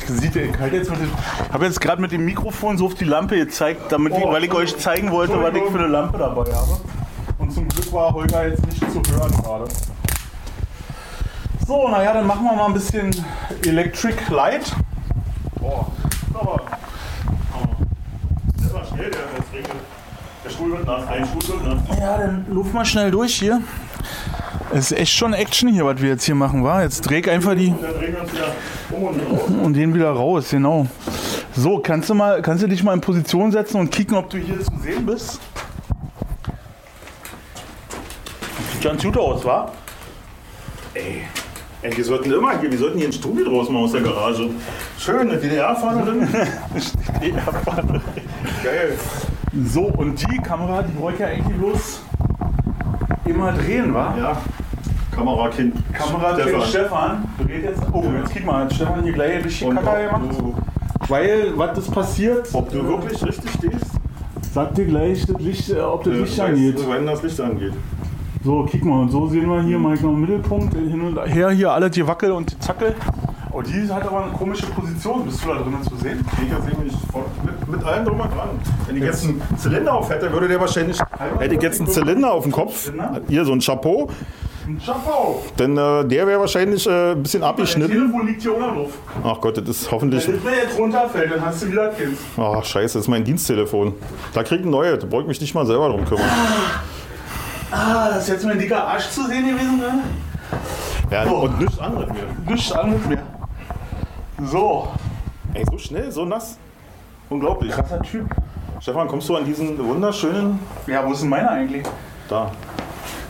Sieht 0.07 0.35
ihr, 0.35 0.51
ich 0.51 0.59
halt 0.59 0.73
jetzt 0.73 0.91
mit 0.91 1.01
dem- 1.01 1.11
ich 1.47 1.53
habe 1.53 1.65
jetzt 1.67 1.81
gerade 1.81 2.01
mit 2.03 2.11
dem 2.11 2.25
Mikrofon 2.25 2.77
so 2.77 2.87
auf 2.87 2.95
die 2.95 3.05
Lampe 3.05 3.37
gezeigt, 3.37 3.93
damit 3.93 4.15
ich, 4.17 4.25
Oh, 4.25 4.33
weil 4.33 4.43
ich 4.45 4.53
euch 4.53 4.77
zeigen 4.79 5.11
wollte, 5.13 5.41
was 5.41 5.55
ich 5.55 5.63
für 5.63 5.79
eine 5.79 5.87
Lampe 5.87 6.19
dabei 6.19 6.53
habe. 6.53 6.81
Und 7.39 7.53
zum 7.53 7.69
Glück 7.69 7.93
war 7.93 8.13
Holger 8.13 8.49
jetzt 8.49 8.67
nicht 8.67 8.81
zu 8.81 9.01
hören 9.15 9.31
gerade. 9.43 9.65
So, 11.67 11.89
naja, 11.89 12.13
dann 12.15 12.27
machen 12.27 12.45
wir 12.45 12.55
mal 12.57 12.67
ein 12.67 12.73
bisschen 12.75 13.15
Electric 13.65 14.17
Light. 14.29 14.73
Boah, 15.61 15.87
aber. 16.35 16.53
aber 16.55 17.69
das 18.61 18.75
war 18.75 18.85
schnell, 18.87 19.11
der, 19.11 19.21
das 19.37 19.47
ein. 20.59 22.01
Ja, 22.01 22.19
dann 22.19 22.47
luft 22.49 22.75
mal 22.75 22.85
schnell 22.85 23.11
durch 23.11 23.35
hier. 23.35 23.61
Es 24.73 24.93
ist 24.93 24.99
echt 24.99 25.13
schon 25.13 25.33
Action 25.33 25.69
hier, 25.69 25.85
was 25.85 26.01
wir 26.01 26.11
jetzt 26.11 26.25
hier 26.25 26.35
machen, 26.37 26.63
war. 26.63 26.83
Jetzt 26.83 27.03
dreh 27.03 27.29
einfach 27.29 27.55
die 27.55 27.75
Und 29.63 29.75
den 29.75 29.95
wieder 29.95 30.11
raus, 30.11 30.51
genau. 30.51 30.87
So, 31.57 31.79
kannst 31.81 32.09
du 32.09 32.15
mal, 32.15 32.41
kannst 32.43 32.63
du 32.63 32.69
dich 32.69 32.83
mal 32.85 32.95
in 32.95 33.01
Position 33.01 33.51
setzen 33.51 33.81
und 33.81 33.91
kicken, 33.91 34.17
ob 34.17 34.31
du 34.31 34.39
hier 34.39 34.61
zu 34.61 34.71
sehen 34.81 35.05
bist? 35.05 35.41
Sieht 38.73 38.83
ganz 38.83 39.03
gut 39.03 39.17
aus, 39.17 39.45
wa? 39.45 39.73
Ey, 40.95 41.23
ey, 41.83 41.97
wir 41.97 42.05
sollten 42.05 42.33
immer 42.33 42.59
hier, 42.61 42.71
wir 42.71 42.79
sollten 42.79 42.99
hier 42.99 43.09
ein 43.09 43.13
Studio 43.13 43.45
draus 43.47 43.69
machen 43.69 43.85
aus 43.85 43.93
der 43.93 44.03
Garage. 44.03 44.51
Schön, 44.99 45.29
eine 45.29 45.37
DDR-Fahnerin. 45.37 46.29
Geil. 48.63 48.97
So, 49.53 49.83
und 49.87 50.21
die 50.31 50.37
Kamera, 50.39 50.83
die 50.83 50.99
wollte 51.01 51.23
ja 51.23 51.29
eigentlich 51.29 51.57
bloß 51.57 52.03
immer 53.25 53.53
drehen, 53.53 53.93
wa? 53.93 54.15
Ja. 54.17 54.37
Kamerakind. 55.11 55.75
Kamera 55.93 56.35
Stefan. 56.35 56.63
Stefan. 56.63 57.25
Dreht 57.45 57.65
jetzt. 57.65 57.83
Oh, 57.93 58.05
jetzt 58.17 58.33
guck 58.33 58.45
mal, 58.47 58.65
hat 58.65 58.73
Stefan 58.73 59.03
hier 59.03 59.13
gleich 59.13 59.45
richtig 59.45 59.67
Und 59.69 59.75
Kacke 59.83 60.05
gemacht. 60.07 60.23
du, 60.39 60.55
Weil, 61.09 61.53
was 61.57 61.79
ist 61.79 61.91
passiert? 61.93 62.49
ob 62.53 62.71
du 62.71 62.87
wirklich 62.87 63.23
richtig 63.25 63.51
stehst, 63.53 63.87
Sagt 64.53 64.79
dir 64.79 64.87
gleich, 64.87 65.25
das 65.27 65.41
Licht, 65.41 65.71
äh, 65.71 65.81
ob 65.81 66.03
das 66.05 66.13
Licht 66.13 66.39
weißt 66.39 66.41
angeht. 66.41 66.89
wenn 66.89 67.07
das 67.07 67.23
Licht 67.23 67.41
angeht. 67.41 67.73
So, 68.45 68.67
guck 68.71 68.85
mal, 68.85 69.01
und 69.03 69.11
so 69.11 69.27
sehen 69.29 69.49
wir 69.49 69.63
hier 69.63 69.79
mal 69.79 69.97
genau 69.97 70.11
im 70.15 70.21
Mittelpunkt, 70.23 70.75
hin 70.75 71.01
und 71.03 71.17
her, 71.27 71.51
hier 71.51 71.71
alles 71.73 71.91
die 71.93 72.05
Wackel 72.07 72.33
und 72.33 72.51
die 72.51 72.59
Zackel. 72.59 72.95
Oh, 73.53 73.63
die 73.63 73.89
hat 73.93 74.05
aber 74.07 74.25
eine 74.25 74.33
komische 74.33 74.67
Position. 74.67 75.25
Bist 75.25 75.45
du 75.45 75.49
da 75.49 75.55
drinnen 75.57 75.83
zu 75.83 75.95
sehen? 75.97 76.25
Krieger 76.37 76.61
sehe 76.63 76.75
mich 76.85 76.93
voll- 77.13 77.25
mit, 77.71 77.85
allem 77.85 78.05
drum 78.05 78.21
und 78.21 78.31
dran. 78.35 78.49
Wenn 78.87 78.97
ich 78.97 79.03
jetzt 79.05 79.25
einen 79.25 79.43
Zylinder 79.57 79.95
auf 79.95 80.11
hätte, 80.11 80.33
würde 80.33 80.49
der 80.49 80.61
wahrscheinlich. 80.61 80.99
Hätte 81.39 81.55
ich 81.55 81.63
jetzt 81.63 81.81
einen 81.81 81.89
Zylinder 81.91 82.33
auf 82.33 82.43
dem 82.45 82.53
Kopf, 82.53 82.91
hier 83.29 83.45
so 83.45 83.53
ein 83.53 83.61
Chapeau, 83.61 84.09
Ein 84.67 84.81
Chapeau. 84.85 85.43
dann 85.57 85.77
äh, 85.77 86.05
der 86.07 86.27
wäre 86.27 86.41
wahrscheinlich 86.41 86.87
äh, 86.87 87.13
ein 87.13 87.23
bisschen 87.23 87.43
abgeschnitten. 87.43 87.93
Telefon 87.93 88.27
liegt 88.27 88.43
hier 88.43 88.55
unten 88.57 88.75
drauf. 88.75 88.91
Ach 89.25 89.41
Gott, 89.41 89.57
das 89.59 89.69
ist 89.69 89.91
hoffentlich. 89.91 90.27
Wenn 90.29 90.43
das 90.45 90.55
jetzt 90.63 90.79
runterfällt, 90.79 91.33
dann 91.33 91.45
hast 91.45 91.63
du 91.63 91.67
wieder 91.71 91.89
Kind. 91.89 92.17
Ach, 92.37 92.65
scheiße, 92.65 92.99
das 92.99 93.05
ist 93.05 93.09
mein 93.09 93.25
Diensttelefon. 93.25 93.95
Da 94.35 94.43
krieg 94.43 94.61
ich 94.61 94.67
ein 94.67 94.71
neues, 94.71 94.99
da 95.01 95.07
brauche 95.07 95.23
ich 95.23 95.29
mich 95.29 95.41
nicht 95.41 95.55
mal 95.55 95.67
selber 95.67 95.89
drum 95.89 96.05
kümmern. 96.05 96.25
Ah, 97.73 98.09
das 98.11 98.25
ist 98.25 98.29
jetzt 98.31 98.45
mein 98.47 98.59
dicker 98.59 98.85
Arsch 98.85 99.09
zu 99.11 99.27
sehen 99.27 99.47
gewesen, 99.49 99.79
ne? 99.79 100.01
Ja, 101.11 101.25
So. 101.27 101.37
und 101.37 101.59
nichts 101.61 101.79
anderes 101.79 102.09
mehr. 102.09 102.23
Nichts 102.49 102.73
anderes 102.73 103.07
mehr. 103.07 103.23
So, 104.45 104.89
Ey, 105.55 105.65
so 105.71 105.79
schnell, 105.79 106.11
so 106.13 106.25
nass. 106.25 106.57
Unglaublich. 107.31 107.71
krasser 107.73 108.03
Typ. 108.03 108.27
Stefan, 108.81 109.07
kommst 109.07 109.29
du 109.29 109.37
an 109.37 109.45
diesen 109.45 109.79
wunderschönen. 109.79 110.59
Ja, 110.87 111.07
wo 111.07 111.13
ist 111.13 111.23
denn 111.23 111.29
meiner 111.29 111.51
eigentlich? 111.51 111.85
Da. 112.29 112.51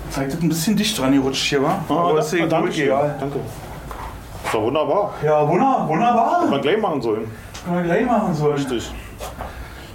Zeigt 0.09 0.33
das 0.33 0.41
ein 0.41 0.49
bisschen 0.49 0.75
dicht 0.75 0.99
dran 0.99 1.13
gerutscht 1.13 1.45
hier, 1.49 1.63
wa? 1.63 1.79
Aber 1.89 2.19
ist 2.19 2.33
ja 2.33 2.47
danke. 2.47 2.71
gut, 2.71 2.79
egal. 2.79 3.17
Danke. 3.21 3.39
Ist 4.45 4.55
doch 4.55 4.63
wunderbar. 4.63 5.13
Ja, 5.23 5.47
wunder, 5.47 5.85
wunderbar. 5.87 6.41
Hätte 6.41 6.51
man 6.51 6.63
gleich 6.63 6.81
machen 6.81 7.03
sollen. 7.03 7.31
Können 7.65 7.77
wir 7.77 7.83
gleich 7.85 8.07
machen 8.07 8.35
sollen. 8.35 8.55
Richtig. 8.57 8.91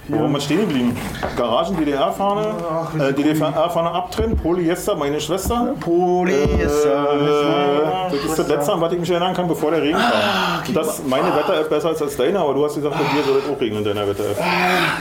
Wo 0.08 0.20
waren 0.20 0.32
wir 0.32 0.40
stehen 0.40 0.60
geblieben? 0.62 0.96
Garagen, 1.36 1.76
DDR-Fahne, 1.78 2.48
Ach, 2.72 2.94
äh, 3.00 3.12
DDR-Fahne 3.14 3.90
abtrennen, 3.92 4.38
Polyester, 4.38 4.96
meine 4.96 5.20
Schwester. 5.20 5.74
Polyester. 5.80 8.10
Äh, 8.10 8.12
das 8.12 8.26
ist 8.26 8.40
das 8.40 8.48
letzte, 8.48 8.74
an 8.74 8.82
was 8.82 8.94
ich 8.94 9.00
mich 9.00 9.10
erinnern 9.10 9.34
kann, 9.34 9.48
bevor 9.48 9.72
der 9.72 9.82
Regen 9.82 9.98
kam. 9.98 10.68
Und 10.68 10.76
das 10.76 11.02
meine 11.08 11.36
Wetter-App 11.36 11.70
besser 11.70 11.90
als 11.90 12.02
als 12.04 12.16
deine, 12.18 12.40
aber 12.40 12.54
du 12.54 12.66
hast 12.66 12.76
gesagt, 12.76 12.96
bei 12.96 13.04
dir 13.16 13.24
soll 13.24 13.38
es 13.40 13.50
auch 13.50 13.60
regnen 13.60 13.80
in 13.80 13.86
deiner 13.86 14.08
Wetter-App. 14.08 14.38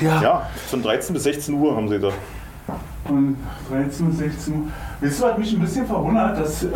Ja. 0.01 0.23
Ja, 0.23 0.43
von 0.71 0.83
13 0.83 1.13
bis 1.13 1.25
16 1.25 1.55
Uhr 1.55 1.77
haben 1.77 1.89
sie 1.89 1.99
da. 2.01 2.09
Und 3.09 3.37
13 3.71 4.07
bis 4.09 4.19
16 4.19 4.55
Uhr. 4.55 4.61
Wisst 5.01 5.21
ihr, 5.21 5.27
was 5.29 5.39
mich 5.39 5.53
ein 5.53 5.61
bisschen 5.61 5.87
verwundert, 5.87 6.39
dass, 6.39 6.63
äh, 6.65 6.69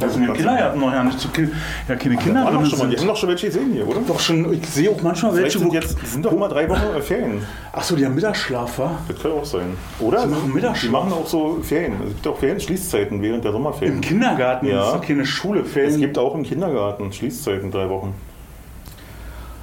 dass 0.00 0.16
in 0.16 0.22
den 0.22 0.32
Kindergärten 0.34 0.80
noch 0.80 0.92
ja 0.92 1.04
nicht 1.04 1.32
ki 1.32 1.48
ja, 1.88 1.96
keine 1.96 2.16
Kinder 2.16 2.44
drin 2.44 2.54
doch 2.54 2.66
schon 2.66 2.78
mal, 2.78 2.84
die 2.88 2.90
sind. 2.96 3.00
haben 3.00 3.08
doch 3.08 3.16
schon 3.16 3.28
welche 3.28 3.46
gesehen 3.46 3.72
hier, 3.72 3.86
oder? 3.88 4.00
Doch 4.06 4.18
schon, 4.20 4.52
ich 4.52 4.66
sehe 4.68 4.90
auch 4.90 5.00
manchmal 5.02 5.32
Vielleicht 5.32 5.44
welche, 5.44 5.58
sind 5.60 5.68
wo... 5.70 5.74
jetzt 5.74 6.02
die 6.02 6.06
sind 6.06 6.24
doch 6.24 6.32
immer 6.32 6.48
drei 6.48 6.68
Wochen 6.68 6.82
äh, 6.96 7.00
Ferien. 7.00 7.42
Achso, 7.72 7.94
die 7.96 8.04
haben 8.04 8.14
Mittagsschlaf, 8.14 8.78
wa? 8.78 8.90
Das 9.08 9.20
kann 9.22 9.32
auch 9.32 9.44
sein. 9.44 9.76
Oder? 10.00 10.20
Sie 10.22 10.26
machen 10.28 10.52
Mittagsschlaf. 10.52 10.88
Die 10.90 10.92
machen 10.92 11.12
auch 11.12 11.26
so 11.26 11.58
Ferien. 11.62 11.94
Es 12.02 12.08
gibt 12.14 12.26
auch 12.26 12.38
Ferien-Schließzeiten 12.38 13.22
während 13.22 13.44
der 13.44 13.50
Im 13.50 13.56
Sommerferien. 13.56 14.00
Kindergarten, 14.00 14.66
Ja. 14.66 14.92
das 14.92 14.94
ist 14.96 15.02
keine 15.08 15.24
Schule. 15.26 15.64
Ferien. 15.64 15.92
Es 15.92 15.98
gibt 15.98 16.18
auch 16.18 16.34
im 16.34 16.42
Kindergarten 16.42 17.12
Schließzeiten, 17.12 17.70
drei 17.70 17.88
Wochen. 17.88 18.14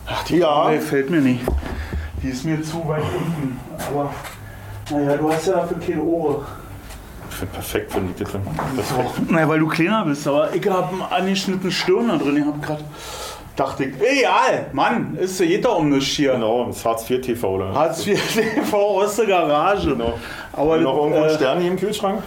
Ach, 0.07 0.23
die 0.23 0.37
Ja. 0.37 0.47
Frage 0.63 0.79
fällt 0.81 1.09
mir 1.09 1.21
nicht. 1.21 1.41
Die 2.23 2.29
ist 2.29 2.45
mir 2.45 2.61
zu 2.61 2.87
weit 2.87 3.03
unten. 3.17 3.59
Aber, 3.89 4.11
naja, 4.91 5.17
du 5.17 5.31
hast 5.31 5.47
ja 5.47 5.53
dafür 5.53 5.77
keine 5.79 6.01
Ohren. 6.03 6.45
Finde 7.41 7.53
perfekt, 7.53 7.91
finde 7.91 8.13
ich 8.15 8.23
das. 8.23 8.31
Perfekt. 8.31 9.31
Naja, 9.31 9.49
weil 9.49 9.59
du 9.59 9.67
kleiner 9.67 10.05
bist, 10.05 10.27
aber 10.27 10.53
ich 10.53 10.67
habe 10.69 10.89
einen 10.89 11.01
angeschnittenen 11.01 11.71
Stirn 11.71 12.07
da 12.09 12.17
drin. 12.17 12.37
Ich 12.37 12.45
habe 12.45 12.59
gerade. 12.59 12.83
Dachte 13.55 13.83
ich, 13.85 13.95
egal, 13.99 14.67
Mann, 14.73 15.17
ist 15.19 15.37
geht 15.39 15.65
doch 15.65 15.79
um 15.79 15.89
nichts 15.89 16.11
hier. 16.11 16.33
Genau, 16.33 16.65
das 16.65 16.85
Hartz 16.85 17.09
IV 17.09 17.19
TV. 17.21 17.57
Da. 17.57 17.73
Hartz 17.73 18.05
IV 18.07 18.21
TV 18.55 18.77
aus 18.77 19.15
der 19.15 19.25
Garage. 19.25 19.89
Genau. 19.89 20.13
Aber 20.53 20.77
noch 20.77 20.95
irgendwo 20.97 21.17
ein 21.19 21.29
äh, 21.29 21.35
Stern 21.35 21.59
hier 21.61 21.71
im 21.71 21.77
Kühlschrank? 21.77 22.21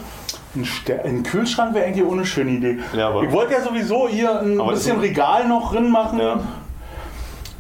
ein, 0.57 0.65
Ster 0.65 1.05
ein 1.05 1.23
Kühlschrank 1.23 1.75
wäre 1.75 1.87
eigentlich 1.87 2.07
auch 2.07 2.13
eine 2.13 2.27
schöne 2.27 2.51
Idee. 2.53 2.79
Ja, 2.97 3.09
aber- 3.09 3.23
ich 3.25 3.33
wollte 3.33 3.55
ja 3.55 3.61
sowieso 3.63 4.09
hier 4.09 4.41
ein 4.41 4.61
Aber 4.61 4.73
bisschen 4.73 4.97
das- 4.97 5.05
Regal 5.05 5.49
noch 5.49 5.73
drin 5.73 5.91
machen. 5.91 6.19
Ja. 6.19 6.41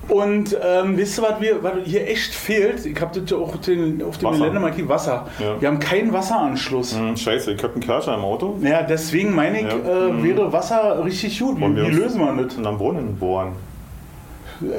Und 0.08 0.56
ähm, 0.62 0.96
wisst 0.96 1.18
ihr, 1.18 1.22
was, 1.22 1.40
wir, 1.40 1.62
was 1.62 1.72
hier 1.84 2.08
echt 2.08 2.34
fehlt? 2.34 2.84
Ich 2.84 3.00
habe 3.00 3.18
das 3.20 3.30
ja 3.30 3.36
auch 3.36 3.56
den, 3.56 4.02
auf 4.02 4.18
dem 4.18 4.28
Wasser. 4.28 4.38
Gelände 4.38 4.60
markiert, 4.60 4.88
Wasser. 4.88 5.26
Ja. 5.38 5.60
Wir 5.60 5.68
haben 5.68 5.78
keinen 5.80 6.12
Wasseranschluss. 6.12 6.96
Hm, 6.96 7.16
scheiße, 7.16 7.52
ich 7.52 7.62
habe 7.62 7.74
einen 7.74 7.82
Kerscher 7.82 8.14
im 8.14 8.20
Auto. 8.22 8.56
Ja, 8.62 8.82
deswegen 8.82 9.34
meine 9.34 9.60
ich, 9.60 9.66
Ja. 9.66 10.08
äh, 10.08 10.12
Mhm. 10.12 10.24
wäre 10.24 10.52
Wasser 10.52 11.04
richtig 11.04 11.38
gut. 11.38 11.58
Wie, 11.58 11.76
wie 11.76 11.90
lösen 11.90 12.20
wir 12.20 12.42
das? 12.44 12.54
Und 12.56 12.66
am 12.66 12.78
Brunnen 12.78 13.16
bohren. 13.16 13.52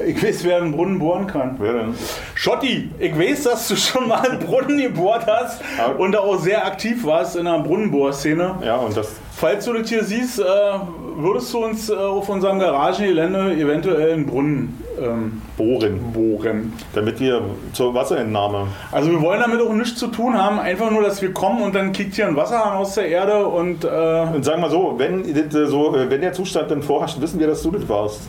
Ich 0.06 0.22
weiß, 0.22 0.42
wer 0.44 0.56
einen 0.56 0.72
Brunnen 0.72 0.98
bohren 0.98 1.26
kann. 1.26 1.56
Wer 1.58 1.74
denn? 1.74 1.94
Schotti, 2.34 2.90
ich 2.98 3.16
weiß, 3.18 3.42
dass 3.44 3.68
du 3.68 3.76
schon 3.76 4.08
mal 4.08 4.26
einen 4.26 4.38
Brunnen 4.40 4.78
gebohrt 4.78 5.26
hast 5.26 5.60
Ja. 5.76 5.88
und 5.92 6.16
auch 6.16 6.38
sehr 6.38 6.64
aktiv 6.66 7.04
warst 7.04 7.36
in 7.36 7.44
der 7.44 7.58
Brunnenbohrszene. 7.58 8.54
Ja, 8.64 8.76
und 8.76 8.96
das. 8.96 9.12
Falls 9.32 9.66
du 9.66 9.74
das 9.74 9.88
hier 9.90 10.02
siehst, 10.02 10.40
äh, 10.40 10.42
würdest 11.16 11.52
du 11.52 11.62
uns 11.64 11.90
äh, 11.90 11.94
auf 11.94 12.26
unserem 12.30 12.58
Garagengelände 12.58 13.52
eventuell 13.52 14.12
einen 14.14 14.24
Brunnen 14.24 14.82
ähm, 15.00 15.42
Bohren. 15.56 16.12
bohren. 16.12 16.72
Damit 16.94 17.20
wir 17.20 17.42
zur 17.72 17.94
Wasserentnahme. 17.94 18.68
Also 18.92 19.10
wir 19.10 19.20
wollen 19.20 19.40
damit 19.40 19.60
auch 19.60 19.72
nichts 19.72 19.98
zu 19.98 20.08
tun 20.08 20.36
haben, 20.36 20.58
einfach 20.58 20.90
nur, 20.90 21.02
dass 21.02 21.20
wir 21.22 21.32
kommen 21.32 21.62
und 21.62 21.74
dann 21.74 21.92
kickt 21.92 22.14
hier 22.14 22.26
ein 22.26 22.36
Wasserhahn 22.36 22.76
aus 22.76 22.94
der 22.94 23.08
Erde 23.08 23.46
und 23.46 23.84
äh, 23.84 23.88
Und 24.34 24.44
sagen 24.44 24.62
wir 24.62 24.70
so, 24.70 24.94
wenn, 24.98 25.24
so, 25.50 25.94
wenn 25.94 26.20
der 26.20 26.32
Zustand 26.32 26.70
dann 26.70 26.82
vorherrscht, 26.82 27.20
wissen 27.20 27.38
wir, 27.40 27.46
dass 27.46 27.62
du 27.62 27.70
das 27.70 27.88
warst. 27.88 28.20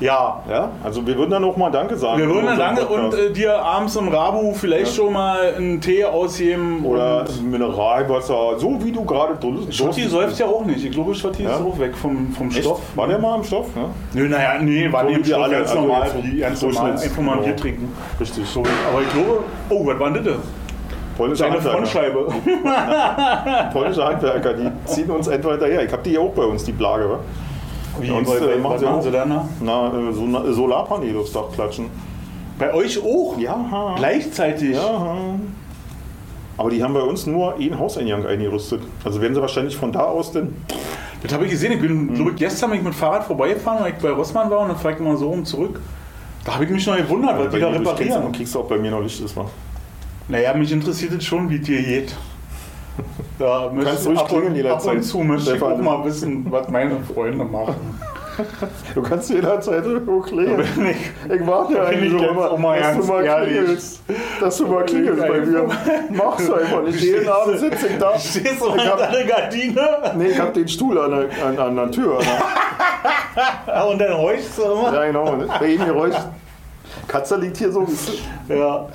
Ja. 0.00 0.42
Ja? 0.48 0.70
Also 0.82 1.06
wir 1.06 1.16
würden 1.16 1.30
dann 1.30 1.44
auch 1.44 1.56
mal 1.56 1.70
Danke 1.70 1.96
sagen. 1.96 2.18
Wir 2.18 2.28
würden 2.28 2.46
dann 2.46 2.58
unserem 2.58 2.76
lange 2.76 2.86
und 2.86 3.10
Podcast. 3.10 3.22
äh, 3.22 3.32
dir 3.32 3.62
abends 3.62 3.96
im 3.96 4.08
Rabu 4.08 4.52
vielleicht 4.54 4.94
schon 4.94 5.12
mal 5.12 5.54
einen 5.56 5.80
Tee 5.80 6.04
ausgeben. 6.04 6.84
Oder 6.84 7.26
Mineralwasser, 7.42 8.58
so 8.58 8.82
wie 8.82 8.92
du 8.92 9.04
gerade 9.04 9.36
drüben 9.36 9.70
Schotti 9.70 10.08
säuft 10.08 10.38
ja 10.38 10.46
auch 10.46 10.64
nicht. 10.64 10.84
Ich 10.84 10.90
glaube, 10.90 11.14
Schotti 11.14 11.44
Ja? 11.44 11.56
ist 11.56 11.60
auch 11.60 11.78
weg 11.78 11.96
vom, 11.96 12.32
vom 12.32 12.48
Echt? 12.48 12.60
Stoff. 12.60 12.80
War 12.94 13.06
der 13.06 13.18
mal 13.18 13.36
im 13.36 13.44
Stoff? 13.44 13.66
Ja? 13.76 13.90
Nö, 14.14 14.28
naja, 14.28 14.60
nee, 14.60 14.90
war 14.90 15.04
So 15.08 15.24
Stoff, 15.24 15.42
alle, 15.42 15.56
ganz 15.56 15.70
also 15.70 15.82
normal, 15.82 16.10
ganz 16.38 16.62
normal. 16.62 16.92
Einfach 16.92 17.22
mal 17.22 17.32
ein 17.32 17.38
ja. 17.38 17.44
Bier 17.46 17.56
trinken. 17.56 17.92
Richtig. 18.18 18.46
So, 18.46 18.60
aber 18.60 19.02
ich 19.02 19.12
glaube, 19.12 19.44
oh, 19.68 19.86
was 19.86 19.98
war 19.98 20.10
denn 20.10 20.24
das? 20.24 20.36
Polnische 21.16 21.44
Eine 21.44 21.54
Handwerker, 21.56 21.76
Frontscheibe. 21.76 22.26
polnische 23.72 24.04
Handwerker, 24.04 24.54
die 24.54 24.70
ziehen 24.86 25.10
uns 25.10 25.28
etwa 25.28 25.50
hinterher. 25.50 25.84
Ich 25.84 25.92
habe 25.92 26.02
die 26.02 26.12
ja 26.12 26.20
auch 26.20 26.32
bei 26.32 26.44
uns, 26.44 26.64
die 26.64 26.72
Plage. 26.72 27.10
Wa? 27.10 27.18
Wie, 28.00 28.08
Ja, 28.08 28.14
und, 28.14 28.26
bei, 28.26 28.36
äh, 28.36 28.40
bei, 28.40 28.56
machen 28.56 28.78
sie 28.78 28.84
machen 28.84 29.02
sie 29.02 29.10
dann? 29.10 29.30
da? 29.30 29.48
Na, 29.60 29.88
äh, 29.88 30.12
so 30.12 30.26
na- 30.26 30.52
Solarpaneele 30.52 31.18
aufs 31.18 31.32
Dach 31.32 31.50
klatschen. 31.52 31.86
Bei 32.58 32.72
euch 32.74 32.98
auch? 33.02 33.38
Ja. 33.38 33.94
Gleichzeitig? 33.96 34.74
Ja. 34.76 35.16
Aber 36.56 36.70
die 36.70 36.82
haben 36.82 36.92
bei 36.92 37.00
uns 37.02 37.26
nur 37.26 37.54
einen 37.54 37.78
Hauseingang 37.78 38.26
eingerüstet. 38.26 38.82
Also 39.04 39.20
werden 39.22 39.34
sie 39.34 39.40
wahrscheinlich 39.40 39.76
von 39.76 39.92
da 39.92 40.00
aus 40.00 40.32
denn. 40.32 40.54
Das 41.22 41.32
habe 41.32 41.44
ich 41.46 41.50
gesehen. 41.50 41.72
Ich 41.72 41.80
bin, 41.80 42.14
glaube 42.14 42.30
ich, 42.32 42.36
gestern 42.36 42.70
bin 42.70 42.80
ich 42.80 42.84
mit 42.84 42.94
Fahrrad 42.94 43.24
vorbeigefahren, 43.24 43.82
weil 43.82 43.92
ich 43.92 43.98
bei 43.98 44.10
Rossmann 44.10 44.50
war 44.50 44.60
und 44.60 44.68
dann 44.68 44.76
fahre 44.76 44.94
ich 44.94 45.00
mal 45.00 45.16
so 45.16 45.30
rum 45.30 45.44
zurück. 45.44 45.80
Da 46.44 46.54
habe 46.54 46.64
ich 46.64 46.70
mich 46.70 46.86
noch 46.86 46.96
gewundert, 46.96 47.38
was 47.38 47.46
bei 47.50 47.56
die 47.56 47.60
da 47.60 47.68
reparieren. 47.70 48.24
Und 48.24 48.36
kriegst 48.36 48.54
du 48.54 48.60
auch 48.60 48.66
bei 48.66 48.78
mir 48.78 48.90
noch 48.90 49.00
Licht 49.02 49.20
ist, 49.22 49.36
wa? 49.36 49.46
Naja, 50.28 50.54
mich 50.54 50.70
interessiert 50.72 51.12
es 51.12 51.24
schon, 51.24 51.48
wie 51.50 51.58
dir 51.58 51.82
geht. 51.82 52.14
Da 53.38 53.70
kannst 53.84 54.06
ruhig 54.06 54.18
ab, 54.18 54.28
klingeln 54.28 54.54
und, 54.66 54.70
ab 54.70 54.84
und 54.84 55.02
zu 55.02 55.18
möchte 55.20 55.56
ich 55.56 55.62
auch 55.62 55.78
mal 55.78 56.04
wissen, 56.04 56.46
was 56.50 56.68
meine 56.68 56.96
Freunde 57.00 57.44
machen. 57.44 57.74
Du 58.94 59.02
kannst 59.02 59.28
jederzeit 59.30 59.84
hochklären. 60.06 60.60
Ich, 60.60 61.32
Ich 61.40 61.46
warte 61.46 61.74
ja 61.74 61.84
eigentlich 61.84 62.12
ich 62.12 62.20
nur 62.20 62.30
immer, 62.30 62.56
mal 62.58 62.80
dass 62.80 62.96
du 62.96 63.04
mal 63.04 63.24
ehrlich. 63.24 63.54
klingelst. 63.56 64.02
Dass 64.40 64.56
du 64.56 64.66
mal 64.66 64.84
klingelst 64.84 65.26
bei 65.26 65.40
mir. 65.40 65.68
Machst 66.10 66.48
du 66.48 66.54
einfach 66.54 66.82
nicht. 66.82 67.00
Jeden 67.00 67.28
Abend 67.28 67.58
sitze 67.58 67.86
ich 67.88 67.98
da. 67.98 68.18
stehst 68.18 68.60
du 68.60 68.74
hab, 68.76 69.10
der 69.10 69.24
Gardine 69.24 69.88
nee, 70.16 70.28
ich 70.28 70.40
hab 70.40 70.54
den 70.54 70.68
Stuhl 70.68 70.98
an 70.98 71.10
der, 71.10 71.46
an, 71.46 71.58
an 71.58 71.76
der 71.76 71.90
Tür. 71.90 72.18
Und 73.90 73.98
dann 74.00 74.16
horchst 74.16 74.58
du 74.58 74.62
immer. 74.62 74.94
ja, 74.94 75.04
genau. 75.06 75.36
Bei 75.58 75.66
jedem 75.66 75.86
Geräusch. 75.86 76.16
Katze 77.08 77.36
liegt 77.36 77.56
hier 77.56 77.72
so. 77.72 77.86
Ja. 78.48 78.86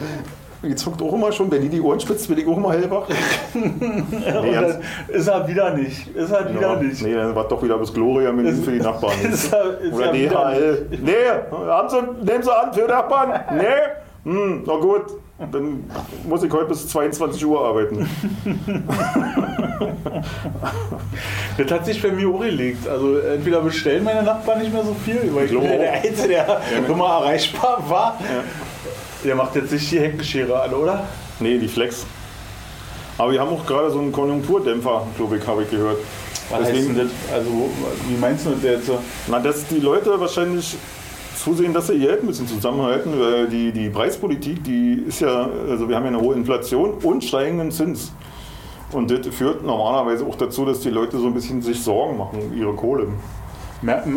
Die 0.65 0.75
zuckt 0.75 1.01
auch 1.01 1.13
immer 1.13 1.31
schon. 1.31 1.51
Wenn 1.51 1.61
die 1.61 1.69
die 1.69 1.81
Ohren 1.81 1.99
spitzt, 1.99 2.27
bin 2.27 2.37
ich 2.37 2.47
auch 2.47 2.57
immer 2.57 2.71
hellwach. 2.73 3.07
Nee, 3.55 4.53
dann 4.53 4.81
ist 5.07 5.27
er 5.27 5.47
wieder 5.47 5.73
nicht. 5.73 6.15
Ist 6.15 6.31
er 6.31 6.49
wieder 6.49 6.73
ja, 6.73 6.75
nicht. 6.75 7.01
nee, 7.01 7.13
dann 7.13 7.35
war 7.35 7.47
doch 7.47 7.61
wieder 7.63 7.77
bis 7.77 7.93
Gloria 7.93 8.31
Menü 8.31 8.53
für 8.53 8.71
die 8.71 8.79
Nachbarn. 8.79 9.13
Ist 9.31 9.51
er, 9.53 9.79
ist 9.79 9.93
Oder 9.93 10.13
er. 10.13 10.29
DHL. 10.29 10.87
Nee, 11.01 11.11
haben 11.67 11.89
sie, 11.89 12.01
nehmen 12.25 12.43
sie 12.43 12.55
an 12.55 12.73
für 12.73 12.87
Nachbarn. 12.87 13.39
Nee. 13.55 14.31
Hm, 14.31 14.63
na 14.65 14.75
gut. 14.77 15.03
Dann 15.51 15.83
muss 16.27 16.43
ich 16.43 16.51
heute 16.51 16.65
bis 16.67 16.87
22 16.87 17.45
Uhr 17.45 17.59
arbeiten. 17.59 18.07
Das 21.57 21.71
hat 21.71 21.85
sich 21.85 22.01
bei 22.01 22.09
mir 22.11 22.29
auch 22.29 22.39
gelegt. 22.39 22.87
Also 22.87 23.17
entweder 23.19 23.59
bestellen 23.61 24.03
meine 24.05 24.23
Nachbarn 24.23 24.59
nicht 24.59 24.73
mehr 24.73 24.83
so 24.83 24.93
viel, 24.93 25.29
weil 25.33 25.45
ich 25.45 25.51
bin 25.51 25.59
glaube 25.59 25.75
ja 25.75 25.77
der. 25.77 25.93
Einzige, 25.93 26.27
der 26.29 26.61
immer 26.87 27.05
erreichbar 27.05 27.83
war. 27.87 28.17
Der 29.25 29.35
macht 29.35 29.55
jetzt 29.55 29.71
nicht 29.71 29.91
die 29.91 29.99
Heckenschere 29.99 30.61
an, 30.61 30.73
oder? 30.73 31.07
Nee, 31.39 31.57
die 31.57 31.67
Flex. 31.67 32.05
Aber 33.17 33.31
wir 33.31 33.39
haben 33.41 33.49
auch 33.49 33.65
gerade 33.65 33.89
so 33.89 33.99
einen 33.99 34.11
Konjunkturdämpfer, 34.11 35.07
glaube 35.17 35.37
ich, 35.37 35.47
habe 35.47 35.63
ich 35.63 35.71
gehört. 35.71 35.97
Was 36.49 36.59
heißt 36.59 36.71
Deswegen- 36.73 36.95
denn 36.95 37.09
das? 37.29 37.33
Also, 37.33 37.49
wie 38.07 38.17
meinst 38.19 38.45
du 38.45 38.51
das 38.51 38.61
jetzt? 38.63 38.91
Na, 39.27 39.39
dass 39.39 39.65
die 39.67 39.79
Leute 39.79 40.19
wahrscheinlich 40.19 40.75
zusehen, 41.35 41.73
dass 41.73 41.87
sie 41.87 41.93
ihr 41.93 42.07
Geld 42.09 42.21
ein 42.23 42.27
bisschen 42.27 42.47
zusammenhalten, 42.47 43.19
weil 43.19 43.47
die, 43.47 43.71
die 43.71 43.89
Preispolitik, 43.89 44.63
die 44.63 45.03
ist 45.07 45.21
ja, 45.21 45.49
also 45.69 45.89
wir 45.89 45.95
haben 45.95 46.03
ja 46.03 46.09
eine 46.09 46.21
hohe 46.21 46.35
Inflation 46.35 46.93
und 47.01 47.23
steigenden 47.23 47.71
Zins. 47.71 48.11
Und 48.91 49.09
das 49.09 49.25
führt 49.35 49.63
normalerweise 49.65 50.23
auch 50.25 50.35
dazu, 50.35 50.65
dass 50.65 50.81
die 50.81 50.91
Leute 50.91 51.17
so 51.17 51.25
ein 51.25 51.33
bisschen 51.33 51.61
sich 51.63 51.81
Sorgen 51.81 52.17
machen 52.17 52.39
um 52.51 52.57
ihre 52.57 52.73
Kohle. 52.73 53.07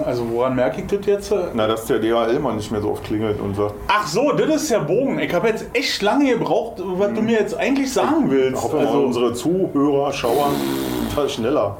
Also, 0.04 0.30
woran 0.30 0.54
merke 0.56 0.80
ich 0.80 0.86
das 0.86 1.06
jetzt? 1.06 1.34
Na, 1.54 1.66
dass 1.66 1.84
der 1.86 1.98
DHL-Mann 1.98 2.56
nicht 2.56 2.70
mehr 2.70 2.80
so 2.80 2.90
oft 2.92 3.04
klingelt 3.04 3.40
und 3.40 3.54
sagt, 3.54 3.74
Ach 3.88 4.06
so, 4.06 4.32
das 4.32 4.48
ist 4.62 4.70
der 4.70 4.80
Bogen. 4.80 5.18
Ich 5.18 5.32
habe 5.34 5.48
jetzt 5.48 5.66
echt 5.74 6.00
lange 6.02 6.32
gebraucht, 6.32 6.74
was 6.78 7.12
du 7.14 7.20
mir 7.22 7.38
jetzt 7.40 7.54
eigentlich 7.56 7.92
sagen 7.92 8.24
ich 8.26 8.30
willst. 8.30 8.62
hoffe 8.62 8.76
mal, 8.76 8.86
Also, 8.86 9.00
unsere 9.02 9.32
Zuhörer 9.34 10.12
schauern 10.12 10.52
total 11.10 11.28
schneller. 11.28 11.76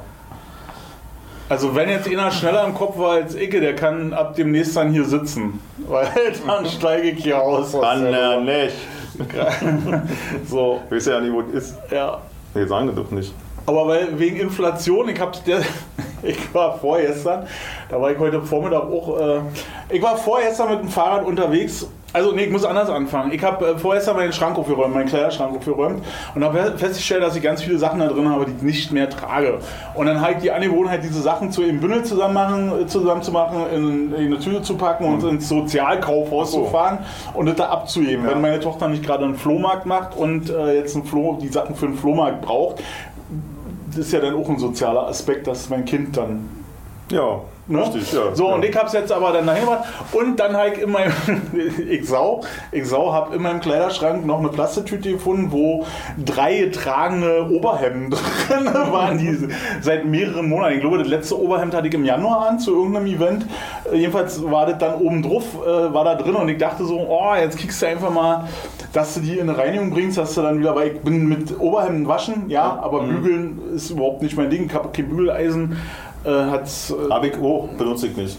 also, 1.49 1.73
wenn 1.75 1.89
jetzt 1.89 2.07
einer 2.07 2.31
schneller 2.31 2.65
im 2.65 2.73
Kopf 2.75 2.97
war 2.97 3.11
als 3.13 3.33
ich, 3.35 3.49
der 3.49 3.75
kann 3.75 4.13
ab 4.13 4.35
demnächst 4.35 4.75
dann 4.75 4.91
hier 4.91 5.05
sitzen. 5.05 5.59
Weil 5.87 6.07
dann 6.45 6.65
steige 6.65 7.09
ich 7.09 7.23
hier 7.23 7.41
aus. 7.41 7.71
der 7.71 7.81
er 7.81 8.39
Nummer. 8.39 8.51
nicht. 8.51 8.75
So, 10.47 10.79
Ich 10.85 10.95
weiß 10.95 11.05
ja 11.07 11.19
nicht, 11.21 11.33
wo 11.33 11.41
das 11.41 11.53
ist. 11.63 11.77
ja. 11.91 12.19
Nee, 12.53 12.65
sagen 12.65 12.87
das 12.87 12.95
doch 12.95 13.11
nicht. 13.11 13.33
Aber 13.69 13.87
weil 13.87 14.17
wegen 14.17 14.37
Inflation, 14.37 15.09
ich 15.09 15.19
hab 15.19 15.45
der, 15.45 15.59
ich 16.23 16.53
war 16.55 16.79
vorgestern, 16.79 17.45
da 17.87 18.01
war 18.01 18.11
ich 18.11 18.17
heute 18.17 18.41
Vormittag 18.41 18.81
auch, 18.81 19.19
äh, 19.19 19.41
ich 19.91 20.01
war 20.01 20.17
vorgestern 20.17 20.71
mit 20.71 20.79
dem 20.79 20.89
Fahrrad 20.89 21.23
unterwegs. 21.23 21.87
Also 22.11 22.31
nee, 22.31 22.45
ich 22.45 22.51
muss 22.51 22.65
anders 22.65 22.89
anfangen. 22.89 23.31
Ich 23.31 23.43
habe 23.43 23.67
äh, 23.67 23.77
vorgestern 23.77 24.15
meinen 24.15 24.33
Schrank 24.33 24.57
aufgeräumt, 24.57 24.95
meinen 24.95 25.07
Kleiderschrank 25.07 25.55
aufgeräumt 25.55 26.03
und 26.33 26.43
habe 26.43 26.73
festgestellt, 26.77 27.21
dass 27.21 27.35
ich 27.35 27.43
ganz 27.43 27.61
viele 27.61 27.77
Sachen 27.77 27.99
da 27.99 28.07
drin 28.07 28.27
habe, 28.27 28.47
die 28.47 28.55
ich 28.55 28.63
nicht 28.63 28.91
mehr 28.91 29.07
trage. 29.07 29.59
Und 29.93 30.07
dann 30.07 30.19
halt 30.19 30.41
die 30.41 30.49
Angewohnheit, 30.49 31.03
diese 31.03 31.21
Sachen 31.21 31.51
zu 31.51 31.61
im 31.61 31.79
Bündel 31.79 32.03
zusammen, 32.05 32.33
machen, 32.33 32.81
äh, 32.81 32.87
zusammen 32.87 33.21
zu 33.21 33.31
machen, 33.31 33.65
in, 33.71 34.13
in 34.15 34.25
eine 34.25 34.39
Tüte 34.39 34.63
zu 34.63 34.75
packen 34.77 35.05
und 35.05 35.23
ins 35.23 35.47
Sozialkaufhaus 35.47 36.51
so. 36.51 36.63
zu 36.63 36.71
fahren 36.71 37.05
und 37.35 37.45
das 37.45 37.57
da 37.57 37.69
abzuheben. 37.69 38.25
Ja. 38.25 38.31
Wenn 38.31 38.41
meine 38.41 38.59
Tochter 38.59 38.87
nicht 38.87 39.03
gerade 39.03 39.25
einen 39.25 39.35
Flohmarkt 39.35 39.85
macht 39.85 40.17
und 40.17 40.49
äh, 40.49 40.77
jetzt 40.77 40.95
einen 40.95 41.05
Flo, 41.05 41.37
die 41.39 41.49
Sachen 41.49 41.75
für 41.75 41.85
einen 41.85 41.95
Flohmarkt 41.95 42.41
braucht, 42.41 42.81
ist 43.99 44.11
ja 44.11 44.19
dann 44.19 44.35
auch 44.35 44.49
ein 44.49 44.57
sozialer 44.57 45.07
Aspekt, 45.07 45.47
dass 45.47 45.69
mein 45.69 45.85
Kind 45.85 46.17
dann. 46.17 46.49
Ja, 47.11 47.41
Ne? 47.69 47.81
richtig, 47.81 48.11
ja. 48.13 48.33
So, 48.35 48.47
ja. 48.49 48.55
und 48.55 48.65
ich 48.65 48.75
hab's 48.75 48.93
jetzt 48.93 49.11
aber 49.11 49.31
dann 49.31 49.45
dahin 49.45 49.65
gemacht. 49.65 49.83
Und 50.11 50.39
dann 50.39 50.55
halt 50.57 50.77
in 50.77 50.91
meinem. 50.91 51.13
ich 51.89 52.07
sau, 52.07 52.41
ich 52.71 52.85
sau, 52.87 53.13
hab 53.13 53.33
in 53.33 53.41
meinem 53.41 53.59
Kleiderschrank 53.61 54.25
noch 54.25 54.39
eine 54.39 54.49
Plastiktüte 54.49 55.11
gefunden, 55.11 55.51
wo 55.51 55.85
drei 56.23 56.57
getragene 56.59 57.49
Oberhemden 57.49 58.09
drin 58.47 58.65
waren, 58.91 59.17
die 59.17 59.37
seit 59.81 60.05
mehreren 60.05 60.49
Monaten. 60.49 60.75
Ich 60.75 60.81
glaube, 60.81 60.97
das 60.97 61.07
letzte 61.07 61.39
Oberhemd 61.39 61.73
hatte 61.73 61.87
ich 61.87 61.93
im 61.93 62.05
Januar 62.05 62.49
an 62.49 62.59
zu 62.59 62.75
irgendeinem 62.75 63.07
Event. 63.07 63.45
Äh, 63.91 63.97
Jedenfalls 63.97 64.43
war 64.49 64.65
das 64.65 64.77
dann 64.79 64.95
oben 64.95 65.21
drauf, 65.21 65.43
äh, 65.65 65.93
war 65.93 66.03
da 66.05 66.15
drin 66.15 66.35
und 66.35 66.49
ich 66.49 66.57
dachte 66.57 66.85
so, 66.85 66.99
oh, 66.99 67.35
jetzt 67.39 67.57
kriegst 67.57 67.81
du 67.81 67.85
einfach 67.87 68.09
mal, 68.11 68.47
dass 68.93 69.13
du 69.13 69.19
die 69.19 69.37
in 69.37 69.47
eine 69.49 69.57
Reinigung 69.57 69.91
bringst, 69.91 70.17
dass 70.17 70.33
du 70.33 70.41
dann 70.41 70.59
wieder, 70.59 70.75
weil 70.75 70.87
ich 70.87 70.99
bin 71.01 71.27
mit 71.27 71.59
Oberhemden 71.59 72.07
waschen, 72.07 72.49
ja, 72.49 72.79
aber 72.81 73.03
Mhm. 73.03 73.09
bügeln 73.09 73.59
ist 73.75 73.91
überhaupt 73.91 74.21
nicht 74.23 74.35
mein 74.35 74.49
Ding. 74.49 74.65
Ich 74.65 74.73
habe 74.73 74.89
kein 74.91 75.07
Bügeleisen. 75.09 75.77
Äh, 76.23 76.29
hat's, 76.29 76.91
äh, 76.91 77.09
Hab 77.11 77.23
ich 77.23 77.35
auch, 77.37 77.67
benutze 77.77 78.07
ich 78.07 78.17
nicht. 78.17 78.37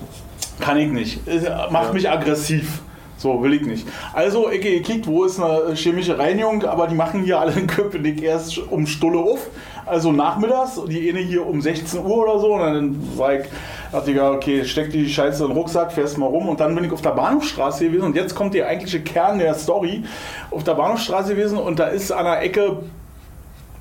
kann 0.61 0.77
ich 0.77 0.91
nicht. 0.91 1.27
Es 1.27 1.43
Macht 1.71 1.89
Ja. 1.89 1.93
mich 1.93 2.11
aggressiv. 2.11 2.83
So 3.17 3.43
will 3.43 3.53
ich 3.53 3.63
nicht. 3.67 3.87
Also, 4.15 4.51
ich 4.51 4.63
gekickt, 4.63 5.07
wo 5.07 5.25
ist 5.25 5.39
eine 5.39 5.75
chemische 5.75 6.19
Reinigung, 6.19 6.65
aber 6.65 6.87
die 6.87 6.95
machen 6.95 7.23
hier 7.23 7.39
alle 7.39 7.53
in 7.53 7.67
Köpenick 7.67 8.23
erst 8.23 8.57
um 8.71 8.87
Stulle 8.87 9.19
auf. 9.19 9.49
Also 9.85 10.11
nachmittags, 10.11 10.81
die 10.89 11.11
eine 11.11 11.19
hier 11.19 11.47
um 11.47 11.61
16 11.61 12.01
Uhr 12.01 12.17
oder 12.19 12.39
so. 12.39 12.55
Und 12.55 12.61
dann 12.61 13.19
war 13.19 13.35
ich, 13.35 13.47
dachte 13.93 14.11
ich, 14.13 14.17
ja, 14.17 14.31
okay, 14.31 14.65
steck 14.65 14.91
die 14.91 15.07
Scheiße 15.07 15.43
in 15.43 15.51
den 15.51 15.57
Rucksack, 15.59 15.93
fährst 15.93 16.17
mal 16.17 16.27
rum. 16.27 16.49
Und 16.49 16.61
dann 16.61 16.75
bin 16.75 16.85
ich 16.85 16.93
auf 16.93 17.03
der 17.03 17.11
Bahnhofstraße 17.11 17.85
gewesen. 17.85 18.05
Und 18.05 18.17
jetzt 18.17 18.35
kommt 18.35 18.55
der 18.55 18.69
eigentliche 18.69 19.01
Kern 19.03 19.39
der 19.39 19.53
Story. 19.55 20.03
Auf 20.51 20.65
der 20.65 20.75
Bahnhofstraße 20.75 21.35
gewesen 21.35 21.59
und 21.59 21.79
da 21.79 21.89
ist 21.89 22.11
an 22.13 22.25
der 22.25 22.41
Ecke 22.43 22.79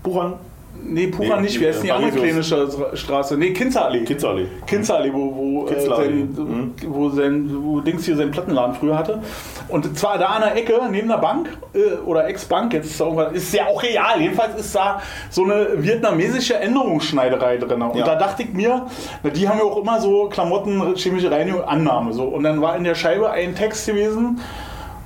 Buchern. 0.04 0.34
Nee, 0.82 1.08
Pura 1.08 1.36
Nee, 1.36 1.44
nicht. 1.44 1.60
Wer 1.60 1.70
ist 1.72 1.78
denn 1.78 1.86
die 1.86 1.92
andere 1.92 2.12
kleine. 2.12 2.42
Stra- 2.42 2.96
Straße? 2.96 3.38
Nee, 3.38 3.52
Kinzerallee. 3.54 4.06
Kinzerallee. 4.06 4.48
Kinzerallee, 4.66 5.12
wo, 5.14 5.36
wo, 5.36 5.68
äh, 5.68 5.80
sein, 5.80 6.30
Mhm. 6.36 6.74
wo, 6.88 7.10
sein, 7.10 7.50
wo 7.62 7.80
Dings 7.82 8.06
hier 8.06 8.16
seinen 8.16 8.32
Plattenladen 8.32 8.74
früher 8.76 8.98
hatte. 8.98 9.20
Und 9.68 9.96
zwar 9.98 10.18
da 10.18 10.28
an 10.28 10.42
der 10.42 10.56
Ecke, 10.56 10.80
neben 10.90 11.08
der 11.10 11.18
Bank 11.18 11.50
äh, 11.76 11.98
oder 12.06 12.28
Ex-Bank, 12.28 12.74
jetzt 12.74 12.88
ist, 12.92 13.00
da 13.00 13.06
irgendwas- 13.06 13.34
ist 13.34 13.54
ja 13.54 13.68
auch 13.68 13.84
real. 13.84 14.20
Jedenfalls 14.20 14.56
ist 14.60 14.74
da 14.74 15.00
so 15.30 15.44
eine 15.44 15.68
vietnamesische 15.84 16.56
Änderungsschneiderei 16.56 17.58
drin. 17.58 17.82
Und 17.84 17.96
Ja. 17.98 18.06
da 18.06 18.16
dachte 18.16 18.44
ich 18.44 18.54
mir, 18.54 18.88
na, 19.22 19.30
die 19.30 19.48
haben 19.48 19.60
ja 19.60 19.66
auch 19.66 19.78
immer 19.78 20.00
so 20.02 20.28
Klamotten, 20.30 20.96
chemische 20.96 21.30
Reinigung, 21.30 21.62
Annahme. 21.64 22.14
So. 22.14 22.24
Und 22.24 22.44
dann 22.44 22.62
war 22.62 22.76
in 22.76 22.84
der 22.84 22.96
Scheibe 22.96 23.30
ein 23.30 23.54
Text 23.54 23.86
gewesen. 23.86 24.40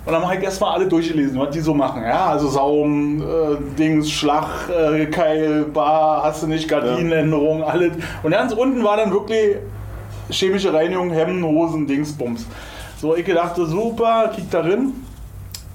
Und 0.06 0.12
dann 0.12 0.24
habe 0.24 0.36
ich 0.36 0.44
erstmal 0.44 0.74
alle 0.76 0.88
durchgelesen, 0.88 1.40
was 1.40 1.52
die 1.52 1.62
so 1.62 1.74
machen. 1.74 2.04
Ja, 2.04 2.26
also 2.26 2.50
Saum, 2.50 3.22
äh, 3.22 3.78
Dings, 3.78 4.12
Schlag, 4.12 4.70
äh, 4.70 5.06
Keil, 5.06 5.64
Bar, 5.66 6.24
hast 6.24 6.44
du 6.44 6.48
nicht, 6.48 6.68
Gardinenänderung, 6.68 7.64
alles. 7.64 7.94
Und 8.22 8.32
ganz 8.32 8.52
unten 8.52 8.84
war 8.84 8.98
dann 8.98 9.12
wirklich 9.12 9.58
chemische 10.30 10.74
Reinigung, 10.74 11.10
Hemden, 11.12 11.44
Hosen, 11.46 11.88
Dingsbums. 11.88 12.46
So, 12.98 13.16
ich 13.16 13.26
dachte, 13.26 13.66
super, 13.66 14.32
kick 14.36 14.50
da 14.52 14.62
drin. 14.62 14.94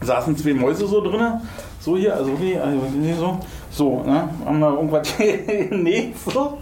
Saßen 0.02 0.36
zwei 0.36 0.52
Mäuse 0.52 0.86
so 0.86 1.00
drin. 1.00 1.40
So 1.80 1.96
hier, 1.96 2.14
also 2.14 2.32
okay, 2.32 2.58
also 2.58 2.80
so. 3.18 3.38
So, 3.70 4.02
ne? 4.02 4.28
Haben 4.44 4.60
da 4.60 4.70
irgendwas 4.70 5.08
nee, 5.70 6.12
so. 6.26 6.58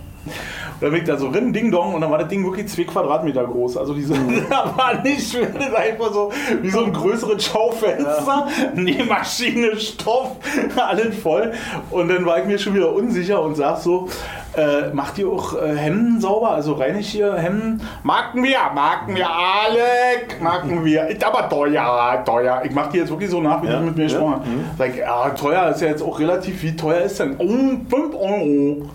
Bin 0.80 0.94
ich 0.94 1.04
da 1.04 1.16
so 1.16 1.30
drin, 1.30 1.52
Ding 1.52 1.70
Dong, 1.70 1.94
und 1.94 2.00
dann 2.02 2.10
war 2.10 2.18
das 2.18 2.28
Ding 2.28 2.44
wirklich 2.44 2.68
zwei 2.68 2.84
Quadratmeter 2.84 3.44
groß. 3.44 3.76
Also 3.78 3.94
diese, 3.94 4.14
da 4.50 4.72
war 4.76 5.00
nicht 5.02 5.30
schwer, 5.30 5.46
das 5.48 5.72
war 5.72 5.78
einfach 5.78 6.12
so 6.12 6.30
wie 6.62 6.70
so 6.70 6.84
ein 6.84 6.92
größeres 6.92 7.44
Schaufenster, 7.44 8.46
Nähmaschine, 8.74 9.76
Stoff, 9.80 10.32
alles 10.76 11.16
voll. 11.18 11.52
Und 11.90 12.08
dann 12.08 12.24
war 12.26 12.38
ich 12.40 12.44
mir 12.46 12.58
schon 12.58 12.74
wieder 12.74 12.92
unsicher 12.92 13.40
und 13.42 13.54
sag 13.56 13.78
so, 13.78 14.08
äh, 14.56 14.90
macht 14.92 15.18
ihr 15.18 15.28
auch 15.28 15.54
äh, 15.60 15.76
Hemden 15.76 16.20
sauber? 16.20 16.50
Also 16.52 16.74
reinigt 16.74 17.14
ihr 17.14 17.34
Hemden? 17.34 17.80
Marken 18.02 18.42
wir, 18.42 18.58
marken 18.74 19.14
wir 19.14 19.28
alle, 19.28 20.42
marken 20.42 20.84
wir. 20.84 21.06
Ist 21.08 21.22
aber 21.24 21.48
teuer, 21.48 22.22
teuer. 22.24 22.62
Ich 22.64 22.72
mach 22.72 22.88
die 22.88 22.98
jetzt 22.98 23.10
wirklich 23.10 23.28
so 23.30 23.40
nach, 23.40 23.62
wie 23.62 23.66
Ja, 23.66 23.78
du 23.80 23.86
mit 23.86 23.96
mir 23.96 24.02
ja, 24.04 24.08
gesprochen 24.08 24.36
hast. 24.40 24.46
mhm. 24.46 24.64
Sag 24.78 24.96
ja, 24.96 25.30
teuer 25.30 25.68
ist 25.70 25.80
ja 25.82 25.88
jetzt 25.88 26.02
auch 26.02 26.18
relativ. 26.18 26.62
Wie 26.62 26.74
teuer 26.76 27.00
ist 27.02 27.20
denn? 27.20 27.36
Oh, 27.38 27.46
5 27.46 28.14
Euro. 28.14 28.88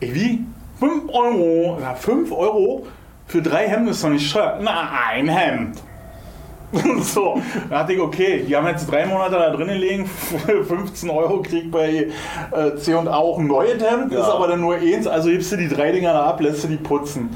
Ich, 0.00 0.14
wie? 0.14 0.44
5 0.78 1.04
Euro. 1.12 1.78
Ja, 1.80 1.94
5 1.94 2.32
Euro 2.32 2.86
für 3.26 3.42
drei 3.42 3.68
Hemden 3.68 3.88
ist 3.88 4.04
doch 4.04 4.10
nicht 4.10 4.32
teuer. 4.32 4.58
Na, 4.60 4.90
ein 5.10 5.28
Hemd. 5.28 5.78
so, 7.02 7.40
da 7.70 7.78
dachte 7.80 7.92
ich, 7.94 8.00
okay, 8.00 8.44
die 8.46 8.54
haben 8.56 8.66
jetzt 8.66 8.90
drei 8.90 9.06
Monate 9.06 9.36
da 9.36 9.50
drin 9.50 9.68
gelegen, 9.68 10.06
15 10.06 11.08
Euro 11.10 11.40
kriegt 11.40 11.70
bei 11.70 12.08
äh, 12.50 12.76
C&A 12.76 13.06
auch 13.14 13.38
ein 13.38 13.46
neues 13.46 13.82
Hemd, 13.82 14.12
ist 14.12 14.18
Ja. 14.18 14.32
aber 14.34 14.48
dann 14.48 14.60
nur 14.60 14.74
eins, 14.74 15.06
also 15.06 15.28
gibst 15.30 15.52
du 15.52 15.56
die 15.56 15.68
drei 15.68 15.92
Dinger 15.92 16.12
da 16.12 16.26
ab, 16.26 16.40
lässt 16.40 16.64
du 16.64 16.68
die 16.68 16.76
putzen. 16.76 17.30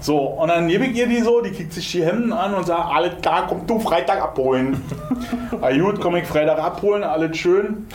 So, 0.00 0.18
und 0.18 0.48
dann 0.48 0.66
nehme 0.66 0.86
ich 0.86 0.96
ihr 0.96 1.08
die 1.08 1.20
so, 1.22 1.40
die 1.40 1.50
kriegt 1.50 1.72
sich 1.72 1.90
die 1.90 2.04
Hemden 2.06 2.32
an 2.32 2.54
und 2.54 2.66
sagt, 2.66 2.94
alles 2.94 3.20
klar, 3.20 3.46
komm 3.48 3.66
du 3.66 3.80
Freitag 3.80 4.22
abholen. 4.22 4.80
ah 5.60 5.76
gut, 5.76 6.00
komm 6.00 6.14
ich 6.14 6.24
Freitag 6.24 6.60
abholen, 6.60 7.02
alles 7.02 7.36
schön. 7.36 7.88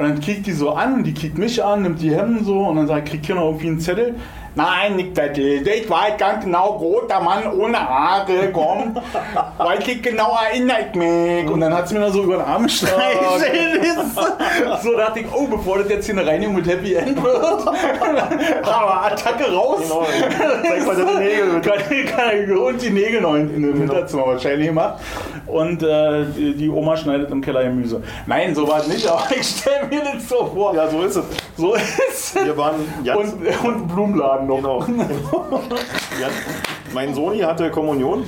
Und 0.00 0.08
dann 0.08 0.20
kriegt 0.20 0.46
die 0.46 0.52
so 0.52 0.70
an 0.70 0.94
und 0.94 1.04
die 1.04 1.12
kriegt 1.12 1.36
mich 1.36 1.62
an, 1.62 1.82
nimmt 1.82 2.00
die 2.00 2.16
Hemden 2.16 2.42
so 2.42 2.60
und 2.60 2.76
dann 2.76 2.86
sagt, 2.86 3.10
kriegt 3.10 3.26
hier 3.26 3.34
noch 3.34 3.48
irgendwie 3.48 3.66
einen 3.66 3.80
Zettel. 3.80 4.14
Nein, 4.54 4.96
nicht 4.96 5.14
Zettel. 5.14 5.66
Ich 5.66 5.88
weiß 5.88 6.16
ganz 6.18 6.44
genau, 6.44 6.70
roter 6.72 7.20
Mann 7.20 7.52
ohne 7.52 7.78
Haare, 7.78 8.50
komm. 8.52 8.96
Weiß 9.58 9.86
ich 9.86 10.02
genau, 10.02 10.36
erinnert 10.50 10.96
mich. 10.96 11.48
Und 11.48 11.60
dann 11.60 11.72
hat 11.72 11.88
sie 11.88 11.94
mir 11.94 12.00
noch 12.00 12.12
so 12.12 12.24
über 12.24 12.38
den 12.38 12.46
Arm 12.46 12.68
streichelt. 12.68 13.96
so 14.82 14.96
dachte 14.96 15.20
ich, 15.20 15.26
oh, 15.32 15.46
bevor 15.46 15.78
das 15.78 15.88
jetzt 15.88 16.06
hier 16.06 16.18
eine 16.18 16.26
Reinigung 16.26 16.56
mit 16.56 16.66
Happy 16.66 16.94
End 16.94 17.22
wird. 17.22 17.68
Aber 18.62 19.04
Attacke 19.06 19.52
raus. 19.52 19.80
Genau. 19.82 20.06
Zeig 20.62 20.86
mal 20.86 20.96
deine 20.96 21.18
Nägel. 21.18 21.60
Kann, 21.60 21.78
kann, 22.06 22.58
und 22.58 22.82
die 22.82 22.90
Nägel 22.90 23.20
noch 23.20 23.34
in, 23.34 23.54
in 23.54 23.62
dem 23.62 23.78
Hinterzimmer 23.78 24.26
wahrscheinlich 24.26 24.68
gemacht. 24.68 25.00
Und 25.46 25.82
äh, 25.82 26.24
die, 26.36 26.54
die 26.54 26.68
Oma 26.68 26.96
schneidet 26.96 27.30
im 27.30 27.40
Keller 27.40 27.64
Gemüse. 27.64 28.02
Nein, 28.26 28.54
so 28.54 28.66
war 28.66 28.78
es 28.78 28.88
nicht, 28.88 29.06
aber 29.06 29.24
ich 29.30 29.46
stelle 29.46 29.86
mir 29.88 30.02
das 30.12 30.28
so 30.28 30.46
vor. 30.46 30.74
Ja, 30.74 30.88
so 30.88 31.02
ist 31.02 31.16
es. 31.16 31.24
So 31.60 31.74
ist 31.74 32.00
es. 32.10 32.34
Wir 32.34 32.56
waren 32.56 32.76
ganz 33.04 33.34
Und, 33.34 33.68
und 33.68 33.88
Blumenladen 33.88 34.46
noch. 34.46 34.86
Genau. 34.86 35.62
ja, 36.20 36.28
mein 36.94 37.14
Soni 37.14 37.40
hatte 37.40 37.70
Kommunion. 37.70 38.24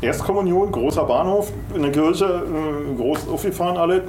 Erstkommunion, 0.00 0.70
großer 0.70 1.02
Bahnhof, 1.02 1.50
in 1.74 1.82
der 1.82 1.90
Kirche, 1.90 2.24
äh, 2.24 2.94
groß 2.94 3.28
aufgefahren 3.28 3.76
alle. 3.76 4.04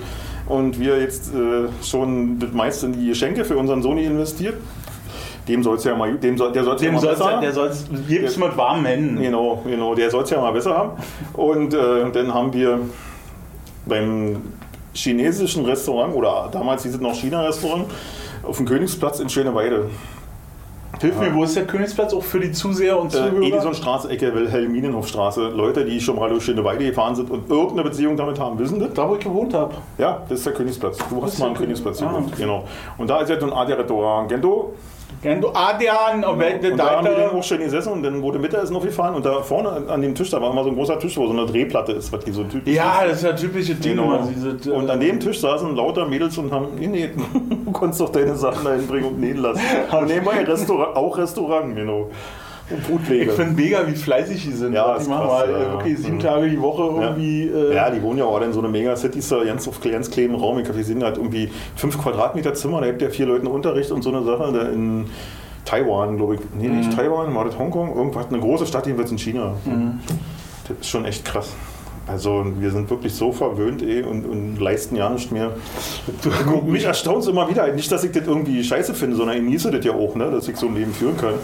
Und 0.47 0.79
wir 0.79 1.01
jetzt 1.01 1.34
äh, 1.34 1.67
schon 1.84 2.38
das 2.38 2.51
meiste 2.51 2.86
in 2.86 2.93
die 2.93 3.08
Geschenke 3.08 3.43
für 3.43 3.58
unseren 3.58 3.82
Soni 3.82 4.03
investiert. 4.05 4.55
Dem 5.47 5.63
soll 5.63 5.77
es 5.77 5.84
ja 5.84 5.95
mal, 5.95 6.13
dem 6.13 6.38
soll, 6.38 6.51
der 6.51 6.63
soll 6.63 6.75
es 6.75 6.82
ja 6.84 6.91
mal 6.91 6.99
soll's, 7.01 7.17
besser 7.17 7.39
der 7.41 7.53
soll's, 7.53 7.86
gibt's 8.08 8.38
mit 8.38 8.55
warmen 8.55 8.86
Händen. 8.86 9.19
Genau, 9.19 9.63
genau, 9.65 9.95
der 9.95 10.12
soll 10.12 10.21
es 10.21 10.29
ja 10.29 10.39
mal 10.39 10.51
besser 10.51 10.77
haben. 10.77 10.91
Und 11.34 11.73
äh, 11.73 12.12
dann 12.12 12.32
haben 12.32 12.53
wir 12.53 12.82
beim 13.88 14.43
chinesischen 14.93 15.65
Restaurant, 15.65 16.13
oder 16.13 16.49
damals 16.51 16.84
hieß 16.84 16.95
es 16.95 17.01
noch 17.01 17.15
China-Restaurant, 17.15 17.86
auf 18.49 18.57
dem 18.57 18.65
Königsplatz 18.65 19.19
in 19.19 19.29
Schöneweide. 19.29 19.85
Hilf 21.01 21.17
mir, 21.19 21.33
wo 21.33 21.43
ist 21.43 21.55
der 21.55 21.65
Königsplatz 21.65 22.13
auch 22.13 22.23
für 22.23 22.39
die 22.41 22.51
Zuseher 22.51 22.99
und 22.99 23.07
Äh, 23.13 23.17
Zuhörer? 23.17 23.41
Edisonstraße, 23.43 24.09
Ecke 24.09 24.33
Wilhelminenhofstraße. 24.35 25.49
Leute, 25.49 25.85
die 25.85 26.01
schon 26.01 26.17
mal 26.17 26.29
durch 26.29 26.43
Schöneweide 26.43 26.83
gefahren 26.83 27.15
sind 27.15 27.29
und 27.29 27.49
irgendeine 27.49 27.83
Beziehung 27.83 28.17
damit 28.17 28.39
haben, 28.39 28.59
wissen 28.59 28.79
das? 28.79 28.93
da, 28.93 29.07
wo 29.07 29.13
ich 29.15 29.21
gewohnt 29.21 29.53
habe. 29.53 29.75
Ja, 29.97 30.23
das 30.27 30.39
ist 30.39 30.45
der 30.47 30.53
Königsplatz. 30.53 30.97
Du 31.09 31.23
hast 31.23 31.39
mal 31.39 31.47
am 31.49 31.53
Königsplatz 31.53 31.99
König- 31.99 32.09
Ah, 32.12 32.17
gewohnt. 32.17 32.33
okay. 32.33 32.41
Genau. 32.41 32.63
Und 32.97 33.09
da 33.09 33.19
ist 33.21 33.29
jetzt 33.29 33.43
ein 33.43 33.53
Adi-Restaurant 33.53 34.27
Gento. 34.29 34.73
Du 35.21 35.49
Adrian, 35.53 36.23
und 36.23 36.41
Und 36.41 36.77
da 36.77 36.91
haben 36.91 37.05
da 37.05 37.29
auch 37.29 37.43
schön 37.43 37.60
gesessen 37.60 37.91
und 37.91 38.03
dann 38.03 38.21
wurde 38.21 38.39
Mittagessen 38.39 38.75
aufgefahren 38.75 39.15
und 39.15 39.25
da 39.25 39.41
vorne 39.41 39.89
an 39.89 40.01
dem 40.01 40.15
Tisch, 40.15 40.29
da 40.29 40.41
war 40.41 40.51
immer 40.51 40.63
so 40.63 40.69
ein 40.69 40.75
großer 40.75 40.97
Tisch, 40.97 41.17
wo 41.17 41.27
so 41.27 41.34
eine 41.34 41.45
Drehplatte 41.45 41.91
ist, 41.91 42.12
was 42.13 42.23
die 42.23 42.32
so 42.32 42.43
typisch 42.43 42.73
Ja, 42.73 43.01
das 43.05 43.17
ist 43.17 43.23
ja 43.23 43.34
typische 43.34 43.75
Ding. 43.75 43.97
Genau. 43.97 44.17
diese, 44.34 44.71
äh, 44.71 44.73
Und 44.73 44.89
an 44.89 44.99
dem 44.99 45.19
Tisch 45.19 45.41
saßen 45.41 45.75
lauter 45.75 46.05
Mädels 46.05 46.38
und 46.38 46.51
haben 46.51 46.79
genäht. 46.79 47.12
Du 47.69 47.73
konntest 47.73 48.01
doch 48.01 48.10
deine 48.10 48.36
Sachen 48.36 48.65
da 48.65 48.73
hinbringen 48.73 49.10
und 49.10 49.19
nähen 49.19 49.38
lassen. 49.38 49.62
Und 49.91 50.08
nebenbei 50.08 50.43
Restaurant, 50.43 50.95
auch 50.95 51.15
Restaurant, 51.17 51.75
genau. 51.75 52.10
Und 52.69 52.88
Brutpflege. 52.88 53.25
Ich 53.25 53.32
finde 53.32 53.62
mega, 53.62 53.88
wie 53.88 53.95
fleißig 53.95 54.43
die 54.43 54.51
sind. 54.51 54.73
Ja, 54.73 54.93
die 54.95 55.01
ist 55.01 55.10
machen 55.10 55.27
krass, 55.27 55.47
mal 55.47 55.51
ja, 55.51 55.58
äh, 55.58 55.63
ja. 55.63 55.71
wirklich 55.73 55.97
sieben 55.97 56.15
Mhm. 56.17 56.19
Tage 56.19 56.49
die 56.49 56.62
Woche 56.62 56.84
irgendwie. 56.84 57.43
Äh, 57.47 57.75
Ja, 57.75 57.89
die 57.89 58.01
wohnen 58.01 58.19
ja 58.19 58.25
auch 58.25 58.41
in 58.41 58.53
so 58.53 58.60
einer 58.60 58.69
Mega-City, 58.69 59.19
da 59.29 59.43
ganz 59.43 59.67
auf 59.67 59.82
ganz 59.82 60.12
kleinen 60.12 60.36
Raum. 60.36 60.58
Ich 60.60 60.65
glaube, 60.65 60.77
die 60.77 60.86
sind 60.86 61.03
halt 61.03 61.17
irgendwie 61.17 61.49
fünf 61.75 61.97
Quadratmeter 61.97 62.53
Zimmer, 62.53 62.82
da 62.82 62.88
habt 62.88 63.01
ihr 63.01 63.10
vier 63.10 63.25
Leuten 63.25 63.47
Unterricht 63.47 63.91
und 63.91 64.03
so 64.03 64.10
eine 64.10 64.23
Sache. 64.23 64.51
Da 64.53 64.62
in 64.69 65.05
Taiwan, 65.65 66.17
glaube 66.17 66.36
ich. 66.36 66.41
Nee, 66.58 66.67
nicht 66.67 66.95
Taiwan, 66.95 67.34
war 67.36 67.45
das 67.45 67.58
Hongkong? 67.58 67.95
Irgendwas, 67.95 68.27
eine 68.27 68.39
große 68.39 68.65
Stadt, 68.65 68.86
jedenfalls 68.86 69.12
in 69.12 69.17
China. 69.17 69.53
Das 70.67 70.77
ist 70.79 70.89
schon 70.89 71.05
echt 71.05 71.25
krass. 71.25 71.55
Also 72.08 72.43
wir 72.58 72.71
sind 72.71 72.89
wirklich 72.89 73.13
so 73.13 73.32
verwöhnt 73.32 73.84
eh, 73.84 74.01
und, 74.01 74.25
und 74.25 74.58
leisten 74.60 74.95
ja 74.95 75.10
nicht 75.12 75.32
mehr. 75.32 75.51
Mich 76.65 76.86
erstaunt 76.86 77.21
es 77.21 77.27
immer 77.27 77.47
wieder. 77.49 77.71
Nicht, 77.71 77.91
dass 77.91 78.03
ich 78.03 78.12
das 78.12 78.25
irgendwie 78.25 78.63
scheiße 78.63 78.95
finde, 78.95 79.15
sondern 79.15 79.38
ich 79.38 79.43
genieße 79.43 79.69
das 79.69 79.86
ja 79.86 79.93
auch, 79.93 80.15
ne, 80.15 80.32
dass 80.32 80.47
ich 80.47 80.55
so 80.58 80.67
ein 80.67 80.75
Leben 80.75 80.91
führen 80.91 81.17
kann. 81.17 81.36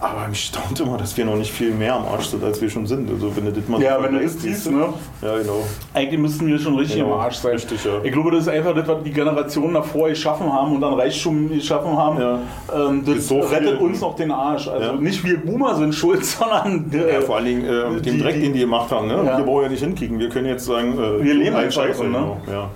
Aber 0.00 0.28
mich 0.28 0.44
staunt 0.46 0.78
immer, 0.80 0.98
dass 0.98 1.16
wir 1.16 1.24
noch 1.24 1.36
nicht 1.36 1.50
viel 1.52 1.70
mehr 1.72 1.94
am 1.94 2.04
Arsch 2.06 2.26
sind, 2.26 2.44
als 2.44 2.60
wir 2.60 2.68
schon 2.68 2.86
sind. 2.86 3.08
Also 3.10 3.34
wenn 3.36 3.46
du 3.46 3.52
das 3.52 3.66
mal 3.68 3.80
Ja, 3.80 3.96
so 3.96 4.02
wenn 4.04 4.12
du 4.14 4.20
das 4.20 4.34
siehst 4.40 4.70
ne? 4.70 4.86
Ja, 5.22 5.38
genau. 5.38 5.64
Eigentlich 5.94 6.20
müssten 6.20 6.46
wir 6.46 6.58
schon 6.58 6.76
richtig 6.76 6.96
Genau, 6.98 7.14
im 7.14 7.20
Arsch 7.20 7.36
sein. 7.36 7.52
richtig, 7.52 7.82
ja. 7.84 7.92
Ich 8.02 8.12
glaube, 8.12 8.30
das 8.32 8.40
ist 8.42 8.48
einfach 8.48 8.74
das, 8.74 8.86
was 8.86 9.02
die 9.02 9.12
Generationen 9.12 9.74
davor 9.74 10.08
geschaffen 10.08 10.52
haben 10.52 10.74
und 10.74 10.80
dann 10.82 10.92
Reichtum 10.94 11.48
geschaffen 11.48 11.96
haben. 11.96 12.20
Ja. 12.20 12.38
Ähm, 12.74 13.02
das 13.06 13.28
so 13.28 13.40
viel- 13.42 13.56
rettet 13.56 13.80
uns 13.80 14.00
noch 14.00 14.14
den 14.16 14.30
Arsch. 14.30 14.68
Also 14.68 14.84
Ja. 14.86 14.92
nicht 14.92 15.24
wir 15.24 15.38
Boomer 15.40 15.74
sind 15.76 15.94
schuld, 15.94 16.24
sondern 16.24 16.90
äh, 16.92 17.14
Ja, 17.14 17.20
vor 17.22 17.36
allen 17.36 17.46
Dingen 17.46 17.64
äh, 17.64 17.88
mit 17.90 18.04
dem 18.04 18.16
die- 18.16 18.22
Dreck, 18.22 18.34
die- 18.34 18.40
den 18.42 18.52
die 18.52 18.60
gemacht 18.60 18.90
haben. 18.90 19.06
Ne? 19.08 19.22
Ja. 19.24 19.38
Wir 19.38 19.44
brauchen 19.44 19.62
ja 19.62 19.68
nicht 19.70 19.82
hinkriegen. 19.82 20.18
Wir 20.18 20.28
können 20.28 20.46
jetzt 20.48 20.66
sagen, 20.66 20.98
äh, 20.98 21.24
Wir 21.24 21.34
leben 21.34 21.56
ein 21.56 21.64
einfach 21.64 21.82
Scheiße. 21.82 22.02
davon, 22.04 22.12
ne? 22.12 22.18
Genau. 22.18 22.58
Ja. 22.58 22.70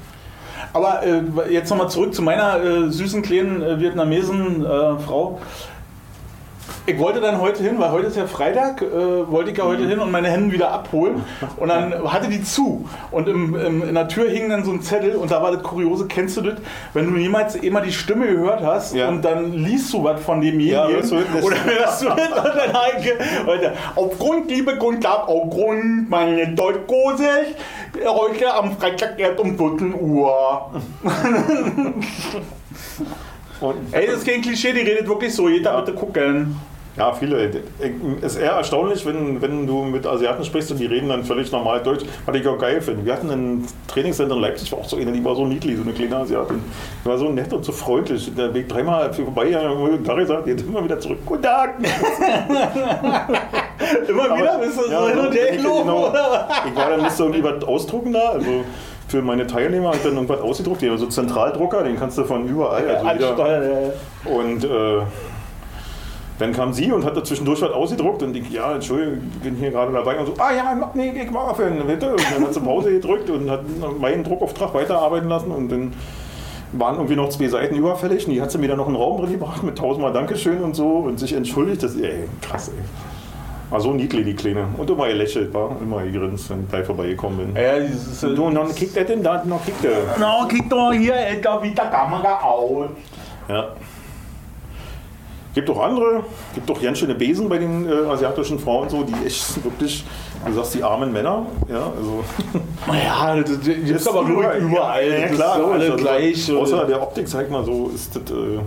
Aber 0.72 1.02
äh, 1.02 1.52
jetzt 1.52 1.70
nochmal 1.70 1.90
zurück 1.90 2.14
zu 2.14 2.22
meiner 2.22 2.62
äh, 2.62 2.90
süßen 2.90 3.22
kleinen 3.22 3.62
äh, 3.62 3.80
Vietnamesen 3.80 4.64
äh, 4.64 4.98
Frau. 4.98 5.40
Ich 6.86 6.98
wollte 6.98 7.20
dann 7.20 7.40
heute 7.40 7.62
hin, 7.62 7.76
weil 7.78 7.90
heute 7.92 8.06
ist 8.08 8.16
ja 8.16 8.26
Freitag, 8.26 8.82
äh, 8.82 9.30
wollte 9.30 9.50
ich 9.50 9.58
ja 9.58 9.64
heute 9.64 9.86
hin 9.86 9.98
und 9.98 10.10
meine 10.10 10.28
Hände 10.28 10.52
wieder 10.52 10.70
abholen. 10.72 11.22
Und 11.56 11.68
dann 11.68 11.94
hatte 12.12 12.28
die 12.28 12.42
zu. 12.42 12.86
Und 13.10 13.28
im, 13.28 13.54
im, 13.54 13.88
in 13.88 13.94
der 13.94 14.08
Tür 14.08 14.28
hing 14.30 14.48
dann 14.48 14.64
so 14.64 14.72
ein 14.72 14.82
Zettel 14.82 15.16
und 15.16 15.30
da 15.30 15.42
war 15.42 15.52
das 15.52 15.62
Kuriose, 15.62 16.06
kennst 16.06 16.36
du 16.36 16.42
das? 16.42 16.54
Wenn 16.94 17.12
du 17.12 17.18
jemals 17.18 17.54
immer 17.56 17.80
die 17.80 17.92
Stimme 17.92 18.26
gehört 18.26 18.62
hast 18.62 18.94
Ja. 18.94 19.08
und 19.08 19.22
dann 19.24 19.52
liest 19.52 19.92
du 19.92 20.04
was 20.04 20.20
von 20.22 20.40
demjenigen 20.40 20.72
Ja, 20.72 20.88
das? 20.90 21.12
oder 21.12 21.56
hörst 21.64 22.02
du 22.02 22.06
das 22.06 22.44
und 22.44 22.56
dann 22.56 23.02
ge- 23.02 23.18
heute, 23.46 23.72
aufgrund, 23.94 24.50
liebe 24.50 24.76
Grundlage, 24.76 25.28
aufgrund 25.28 26.08
meine 26.10 26.48
Deutschkurse, 26.54 27.28
heute 28.06 28.54
am 28.54 28.76
Freitag 28.78 29.18
erst 29.18 29.40
um 29.40 29.56
14 29.56 29.94
Uhr. 29.94 30.70
Und, 33.60 33.76
Ey, 33.92 34.06
das 34.06 34.16
ist 34.18 34.26
kein 34.26 34.40
Klischee, 34.40 34.72
die 34.72 34.80
redet 34.80 35.08
wirklich 35.08 35.34
so. 35.34 35.48
Jeder 35.48 35.72
Ja. 35.72 35.80
bitte 35.80 35.96
gucken. 35.96 36.56
Ja, 36.96 37.12
viele. 37.12 37.50
Es 38.22 38.32
ist 38.34 38.40
eher 38.42 38.52
erstaunlich, 38.52 39.06
wenn, 39.06 39.40
wenn 39.40 39.68
du 39.68 39.84
mit 39.84 40.04
Asiaten 40.04 40.44
sprichst 40.44 40.72
und 40.72 40.78
die 40.78 40.86
reden 40.86 41.08
dann 41.08 41.22
völlig 41.22 41.52
normal 41.52 41.80
Deutsch, 41.80 42.04
was 42.26 42.34
ich 42.34 42.44
auch 42.44 42.58
geil 42.58 42.80
finde. 42.80 43.04
Wir 43.06 43.12
hatten 43.12 43.30
ein 43.30 43.64
Trainingscenter 43.86 44.34
in 44.34 44.40
Leipzig, 44.40 44.72
war 44.72 44.80
auch 44.80 44.84
so 44.88 44.96
eine, 44.96 45.12
die 45.12 45.24
war 45.24 45.36
so 45.36 45.46
niedlich, 45.46 45.76
so 45.76 45.84
eine 45.84 45.92
kleine 45.92 46.16
Asiatin. 46.16 46.60
Die 47.04 47.08
war 47.08 47.16
so 47.16 47.28
nett 47.28 47.52
und 47.52 47.64
so 47.64 47.70
freundlich. 47.70 48.34
Der 48.34 48.52
Weg 48.52 48.68
dreimal 48.68 49.12
vorbei, 49.14 49.46
ja, 49.50 49.60
da 50.04 50.14
gesagt, 50.14 50.48
jetzt 50.48 50.64
immer 50.66 50.82
wieder 50.82 50.98
zurück. 50.98 51.18
Guten 51.24 51.42
Tag! 51.42 51.74
immer 54.08 54.24
wieder 54.36 54.58
bist 54.58 54.78
du 54.78 54.90
Ja, 54.90 55.02
so 55.02 55.08
hin 55.08 55.18
und 55.20 55.32
her 55.34 55.50
ich, 55.50 55.56
geflogen, 55.58 55.82
genau, 55.86 56.08
ich 56.68 56.76
war 56.76 56.90
dann 56.90 57.00
musste 57.02 57.22
irgendwie 57.22 57.44
was 57.44 57.62
ausdrucken 57.64 58.12
da. 58.12 58.30
Also 58.30 58.64
für 59.08 59.22
meine 59.22 59.46
Teilnehmer 59.46 59.92
ich 59.94 60.02
dann 60.02 60.14
irgendwas 60.14 60.40
ausgedruckt. 60.40 60.82
Die 60.82 60.88
haben 60.90 60.98
so 60.98 61.04
einen 61.04 61.10
Zentraldrucker, 61.10 61.82
den 61.82 61.96
kannst 61.98 62.18
du 62.18 62.24
von 62.24 62.46
überall. 62.46 62.86
Also 62.88 63.26
Ansteuern, 63.28 63.62
ja. 64.24 64.30
und 64.32 64.64
äh, 64.64 65.02
dann 66.38 66.52
kam 66.52 66.72
sie 66.72 66.92
und 66.92 67.04
hat 67.04 67.16
da 67.16 67.24
zwischendurch 67.24 67.60
was 67.62 67.72
ausgedruckt 67.72 68.22
und 68.22 68.36
ich, 68.36 68.48
ja, 68.50 68.74
Entschuldigung, 68.74 69.18
ich 69.32 69.38
bin 69.40 69.56
hier 69.56 69.70
gerade 69.72 69.92
dabei 69.92 70.18
und 70.20 70.26
so, 70.26 70.34
ah 70.38 70.52
ja, 70.54 70.72
mach- 70.78 70.94
nee, 70.94 71.12
ich 71.20 71.30
mach 71.32 71.56
für 71.56 71.68
bitte. 71.68 72.12
Und 72.12 72.22
dann 72.32 72.44
hat 72.44 72.54
sie 72.54 72.60
Pause 72.60 72.92
gedrückt 72.92 73.28
und 73.30 73.50
hat 73.50 73.62
meinen 73.98 74.22
Druckauftrag 74.22 74.72
weiterarbeiten 74.72 75.28
lassen 75.28 75.50
und 75.50 75.68
dann 75.72 75.92
waren 76.72 76.96
irgendwie 76.96 77.16
noch 77.16 77.30
zwei 77.30 77.48
Seiten 77.48 77.74
überfällig 77.74 78.26
und 78.26 78.34
die 78.34 78.42
hat 78.42 78.52
sie 78.52 78.58
mir 78.58 78.68
dann 78.68 78.76
noch 78.76 78.86
einen 78.86 78.94
Raum 78.96 79.16
drin 79.20 79.32
gebracht 79.32 79.62
mit 79.64 79.78
tausendmal 79.78 80.12
Dankeschön 80.12 80.62
und 80.62 80.76
so 80.76 80.98
und 80.98 81.18
sich 81.18 81.32
entschuldigt. 81.32 81.82
Das, 81.82 81.96
ey, 81.96 82.28
krass, 82.42 82.68
ey. 82.68 82.84
War 83.70 83.80
so 83.80 83.92
niedlich, 83.92 84.24
die 84.24 84.34
Kleine. 84.34 84.66
Und 84.76 84.88
immer 84.88 85.08
gelächelt, 85.08 85.52
war 85.52 85.76
immer 85.80 86.02
gegrinst, 86.02 86.48
wenn 86.48 86.62
ich 86.62 86.70
gleich 86.70 86.86
vorbeigekommen 86.86 87.52
bin. 87.52 87.62
Ja, 87.62 87.78
dieses. 87.78 88.20
Du, 88.20 88.44
und 88.46 88.54
dann 88.54 88.74
kickt 88.74 88.96
er 88.96 89.04
denn 89.04 89.22
da, 89.22 89.44
noch 89.44 89.64
kickt 89.64 89.84
er. 89.84 90.16
Na, 90.18 90.46
kick 90.48 90.70
doch 90.70 90.92
hier, 90.92 91.14
Edgar, 91.14 91.62
wie 91.62 91.72
der 91.72 91.86
Kamera 91.86 92.40
aus. 92.40 92.88
Ja. 93.48 93.68
Gibt 95.54 95.68
auch 95.70 95.82
andere, 95.82 96.22
gibt 96.54 96.70
auch 96.70 96.80
ganz 96.80 96.98
schöne 96.98 97.14
Besen 97.14 97.48
bei 97.48 97.58
den 97.58 97.86
äh, 97.86 97.92
asiatischen 98.08 98.58
Frauen, 98.58 98.88
so, 98.88 99.02
die 99.02 99.26
echt 99.26 99.64
wirklich, 99.64 100.04
du 100.46 100.52
sagst, 100.52 100.74
die 100.74 100.82
armen 100.82 101.12
Männer. 101.12 101.46
Ja, 101.68 101.92
also. 101.96 102.24
Naja, 102.86 103.42
das, 103.42 103.58
das 103.60 103.66
ist 103.76 104.08
aber 104.08 104.22
nur 104.22 104.50
überall. 104.52 105.10
Ja, 105.10 105.26
das 105.26 105.36
klar, 105.36 105.56
ist 105.56 105.64
so 105.64 105.70
alle 105.72 105.84
also, 105.84 105.96
gleich. 105.96 106.52
Außer 106.52 106.84
der 106.86 107.02
Optik, 107.02 107.28
sag 107.28 107.50
mal 107.50 107.64
so, 107.64 107.90
ist 107.94 108.14
das. 108.16 108.30
Äh, 108.30 108.60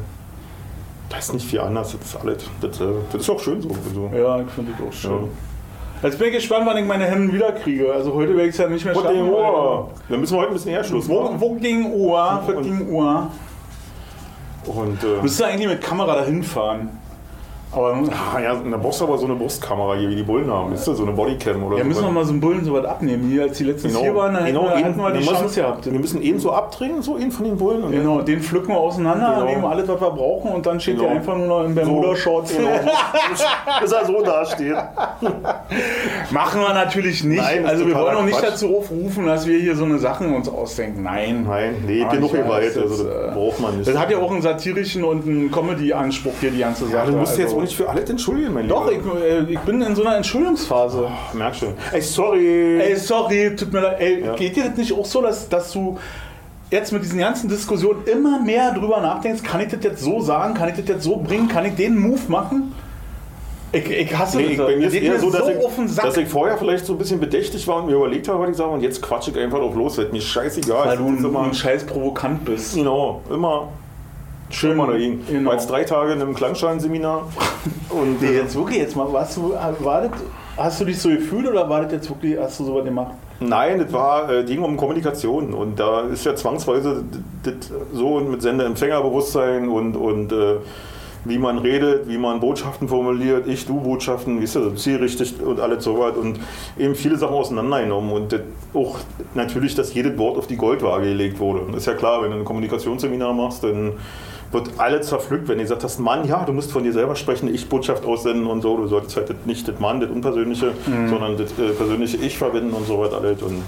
da 1.12 1.18
ist 1.18 1.34
nicht 1.34 1.46
viel 1.46 1.60
anders. 1.60 1.92
Das 1.92 2.02
ist 2.08 2.16
alles. 2.16 2.44
Das, 2.62 2.80
äh, 2.80 2.86
das 3.12 3.22
ist 3.22 3.30
auch 3.30 3.40
schön 3.40 3.62
so. 3.62 3.70
Also. 3.70 4.12
Ja, 4.16 4.40
ich 4.42 4.50
finde 4.50 4.72
das 4.78 4.88
auch 4.88 4.94
schön. 4.94 5.28
Jetzt 6.04 6.18
bin 6.18 6.30
ich 6.30 6.34
gespannt, 6.34 6.66
wann 6.66 6.78
ich 6.78 6.86
meine 6.86 7.06
Hemden 7.06 7.32
wieder 7.32 7.52
kriege. 7.52 7.94
Also 7.94 8.14
heute 8.14 8.30
werde 8.36 8.48
ich 8.48 8.56
es 8.56 8.58
ja 8.58 8.68
nicht 8.68 8.84
mehr 8.86 8.96
schaffen. 8.96 9.30
Ohr. 9.30 9.90
Dann 10.10 10.20
müssen 10.20 10.34
wir 10.34 10.40
heute 10.40 10.50
ein 10.52 10.54
bisschen 10.54 10.72
eher 10.72 10.84
Schluss 10.84 11.08
Wo, 11.08 11.22
machen. 11.22 11.36
wo 11.40 11.54
ging 11.56 11.92
Uhr? 11.94 12.42
Wo 12.48 12.62
ging 12.62 12.90
Uhr? 12.90 13.28
Und, 14.66 15.04
äh, 15.04 15.22
Müsste 15.22 15.46
eigentlich 15.46 15.68
mit 15.68 15.82
Kamera 15.82 16.16
dahin 16.16 16.42
fahren. 16.44 16.90
Aber 17.74 17.98
ja, 18.42 18.56
da 18.56 18.78
brauchst 18.78 19.00
du 19.00 19.06
aber 19.06 19.18
so 19.18 19.26
eine 19.26 19.36
Brustkamera 19.36 19.96
hier, 19.96 20.10
wie 20.10 20.16
die 20.16 20.24
Bullen 20.24 20.52
haben. 20.52 20.74
Ist 20.74 20.86
das 20.88 20.98
so 20.98 21.04
eine 21.04 21.14
Bodycam 21.14 21.64
oder 21.64 21.78
wir 21.78 21.84
so? 21.84 21.88
müssen 21.88 22.02
noch 22.04 22.12
mal 22.12 22.26
so 22.26 22.32
einen 22.32 22.42
Bullen 22.42 22.66
so 22.66 22.74
was 22.74 22.84
abnehmen. 22.86 23.30
Hier, 23.30 23.44
als 23.44 23.58
die 23.58 23.64
letztens 23.64 23.98
hier 23.98 24.14
waren, 24.14 24.34
dann 24.34 24.44
hätten 24.46 24.58
wir, 24.60 24.70
hätten 24.72 24.98
wir 25.00 25.12
die 25.12 25.20
wir 25.20 25.26
Chance 25.28 25.44
müssen, 25.44 25.56
gehabt. 25.62 25.86
Wir 25.86 26.00
müssen 26.00 26.22
ihn 26.22 26.40
so 26.40 26.52
abdrehen, 26.52 27.02
so 27.02 27.16
ihn 27.18 27.32
von 27.32 27.46
den 27.46 27.56
Bullen. 27.58 27.90
Genau, 27.92 28.22
den 28.22 28.42
pflücken 28.42 28.70
wir 28.74 28.78
auseinander, 28.78 29.36
Genau. 29.36 29.46
nehmen 29.46 29.64
alles, 29.66 29.88
was 29.88 30.02
wir 30.02 30.10
brauchen 30.12 30.52
und 30.52 30.66
dann 30.66 30.80
steht 30.82 30.96
Genau. 30.98 31.08
der 31.08 31.18
einfach 31.18 31.38
nur 31.38 31.48
noch 31.48 31.64
in 31.66 31.74
Bermuda-Shorts. 31.76 32.58
Genau. 32.58 32.70
Bis 33.82 33.92
er 33.92 34.06
so 34.06 34.22
dasteht. 34.22 34.76
Machen 36.32 36.62
wir 36.62 36.74
natürlich 36.74 37.24
nicht. 37.24 37.42
Nein, 37.42 37.66
also 37.66 37.88
wir 37.88 37.96
wollen 37.96 38.18
auch 38.18 38.24
nicht 38.26 38.38
Quatsch. 38.38 38.52
dazu 38.52 38.76
aufrufen, 38.78 39.26
dass 39.28 39.48
wir 39.48 39.58
hier 39.60 39.76
so 39.76 39.86
eine 39.86 39.98
Sachen 40.00 40.34
uns 40.34 40.50
ausdenken. 40.50 41.04
Nein. 41.04 41.46
Nein, 41.48 41.76
nee, 41.88 42.06
genug 42.12 42.32
das, 42.34 42.50
Also, 42.52 42.82
das 42.82 43.00
äh, 43.02 43.32
braucht 43.34 43.60
man 43.60 43.78
nicht. 43.78 43.90
Das 43.90 43.98
hat 43.98 44.12
ja 44.12 44.18
auch 44.18 44.32
einen 44.32 44.42
satirischen 44.42 45.04
und 45.04 45.26
einen 45.28 45.52
Comedy-Anspruch 45.52 46.34
hier, 46.42 46.52
die 46.52 46.60
ganze 46.60 46.86
Sache. 46.86 46.96
ja, 46.96 47.06
du 47.06 47.14
musst 47.18 47.38
jetzt 47.38 47.50
Also- 47.50 47.61
auch 47.62 47.66
nicht 47.66 47.76
für 47.78 47.90
alles 47.90 48.10
entschuldigen, 48.10 48.54
mein 48.54 48.68
Doch, 48.68 48.90
ich, 48.90 48.98
Lieber. 48.98 49.22
äh, 49.24 49.44
ich 49.52 49.60
bin 49.60 49.82
in 49.82 49.96
so 49.96 50.04
einer 50.04 50.18
Entschuldigungsphase. 50.18 51.08
Merk 51.34 51.56
schon. 51.56 51.74
Ey, 51.92 52.02
sorry. 52.02 52.80
Ey, 52.82 52.96
sorry, 52.96 53.56
tut 53.56 53.72
mir 53.72 53.82
leid. 53.82 53.98
Ey, 54.00 54.26
Ja. 54.26 54.36
geht 54.36 54.56
dir 54.56 54.66
das 54.66 54.78
nicht 54.78 54.94
auch 54.94 55.06
so, 55.06 55.22
dass, 55.22 55.48
dass 55.50 55.72
du 55.72 55.98
jetzt 56.70 56.92
mit 56.92 57.04
diesen 57.04 57.20
ganzen 57.20 57.50
Diskussionen 57.50 58.04
immer 58.06 58.42
mehr 58.42 58.74
drüber 58.74 59.02
nachdenkst, 59.02 59.44
kann 59.44 59.62
ich 59.62 59.68
das 59.70 59.84
jetzt 59.84 60.02
so 60.04 60.22
sagen, 60.22 60.54
kann 60.54 60.70
ich 60.70 60.76
das 60.76 60.88
jetzt 60.88 61.04
so 61.04 61.18
bringen, 61.18 61.48
kann 61.48 61.66
ich 61.66 61.76
den 61.76 61.98
Move 61.98 62.20
machen? 62.30 62.74
Ich, 63.74 63.90
ich 63.90 64.18
hasse 64.18 64.36
Nee, 64.38 64.44
ich, 64.48 64.58
das. 64.58 64.68
bei 64.68 64.76
mir 64.76 64.88
ist 64.88 64.94
eher 64.96 65.18
so, 65.20 65.30
dass, 65.32 65.46
den 65.46 65.58
ich, 65.60 65.96
dass 65.96 66.18
ich 66.18 66.28
vorher 66.28 66.58
vielleicht 66.58 66.86
so 66.86 66.92
ein 66.94 66.98
bisschen 66.98 67.22
bedächtig 67.22 67.66
war 67.70 67.78
und 67.78 67.86
mir 67.88 67.96
überlegt 67.96 68.28
habe, 68.28 68.40
was 68.44 68.50
ich 68.52 68.58
sage, 68.58 68.70
und 68.70 68.82
jetzt 68.82 69.02
quatsch 69.02 69.30
ich 69.30 69.38
einfach 69.38 69.60
drauf 69.60 69.76
los. 69.76 69.98
Wird 69.98 70.12
mir 70.12 70.20
scheißegal. 70.22 70.88
weil 70.88 70.98
du 70.98 71.08
ein, 71.08 71.24
immer, 71.24 71.44
ein 71.44 71.54
scheiß 71.54 71.86
provokant 71.86 72.44
bist. 72.44 72.76
Genau, 72.76 73.22
immer 73.30 73.70
schön 74.52 74.78
mal 74.78 74.88
dagegen. 74.88 75.26
Genau. 75.28 75.50
War 75.50 75.58
jetzt 75.58 75.70
drei 75.70 75.84
Tage 75.84 76.14
in 76.14 76.22
einem 76.22 76.34
Klangschalensseminar 76.34 77.28
und 77.90 78.22
Nee, 78.22 78.28
äh, 78.28 78.38
jetzt 78.38 78.56
wirklich, 78.56 78.78
jetzt 78.78 78.96
mal, 78.96 79.12
warst 79.12 79.38
du, 79.38 79.54
war 79.80 80.02
das, 80.02 80.12
hast 80.58 80.82
du 80.82 80.86
dich 80.86 81.00
so 81.00 81.10
gefühlt 81.10 81.48
oder 81.48 81.70
war 81.70 81.82
das 81.82 81.92
jetzt 81.92 82.10
wirklich, 82.10 82.38
hast 82.38 82.60
du 82.60 82.66
sowas 82.66 82.86
gemacht? 82.86 83.14
Nein, 83.40 83.80
das 83.80 83.92
war, 83.92 84.32
äh, 84.32 84.44
ging 84.44 84.62
um 84.62 84.78
Kommunikation 84.78 85.54
und 85.54 85.80
da 85.80 86.02
ist 86.02 86.26
ja 86.26 86.36
zwangsweise 86.36 87.04
das 87.44 87.72
so 87.92 88.20
mit 88.20 88.42
Sender-Empfängerbewusstsein 88.42 89.68
und, 89.68 89.96
und 89.96 90.32
äh, 90.32 90.58
wie 91.26 91.38
man 91.38 91.60
redet, 91.60 92.08
wie 92.08 92.18
man 92.18 92.40
Botschaften 92.40 92.88
formuliert, 92.88 93.48
ich, 93.48 93.66
du 93.66 93.80
Botschaften, 93.80 94.40
wie 94.40 94.44
ist 94.44 94.56
das, 94.56 94.76
zielrichtig 94.76 95.42
und 95.42 95.60
alles 95.60 95.84
so 95.84 96.00
was 96.00 96.16
und 96.18 96.40
eben 96.78 96.96
viele 96.96 97.18
Sachen 97.18 97.34
auseinandergenommen 97.34 98.12
und 98.12 98.32
das 98.32 98.42
auch 98.74 98.98
natürlich, 99.34 99.76
dass 99.76 99.94
jedes 99.94 100.18
Wort 100.18 100.38
auf 100.38 100.48
die 100.48 100.58
Goldwaage 100.58 101.06
gelegt 101.06 101.40
wurde. 101.40 101.62
Das 101.68 101.78
ist 101.78 101.86
ja 101.88 101.94
klar, 101.94 102.24
wenn 102.24 102.32
du 102.32 102.38
ein 102.38 102.46
Kommunikationsseminar 102.46 103.34
machst, 103.34 103.64
dann 103.64 103.94
wird 104.52 104.70
alles 104.78 105.08
zerpflückt, 105.08 105.48
wenn 105.48 105.58
du 105.58 105.64
gesagt 105.64 105.84
hast, 105.84 106.00
Mann, 106.00 106.28
ja, 106.28 106.44
du 106.44 106.52
musst 106.54 106.72
von 106.72 106.84
dir 106.84 106.92
selber 106.94 107.16
sprechen, 107.16 107.54
ich 107.54 107.70
Botschaft 107.70 108.06
aussenden 108.06 108.48
und 108.48 108.62
so, 108.62 108.76
du 108.78 108.88
solltest 108.88 109.16
halt 109.16 109.48
nicht 109.48 109.68
das 109.68 109.80
Mann, 109.80 110.00
das 110.02 110.10
Unpersönliche, 110.10 110.74
sondern 111.10 111.38
das 111.38 111.52
äh, 111.58 111.72
persönliche 111.72 112.18
Ich 112.18 112.38
verbinden 112.38 112.74
und 112.74 112.86
so 112.86 113.00
was 113.00 113.14
alles. 113.14 113.42
Und, 113.42 113.62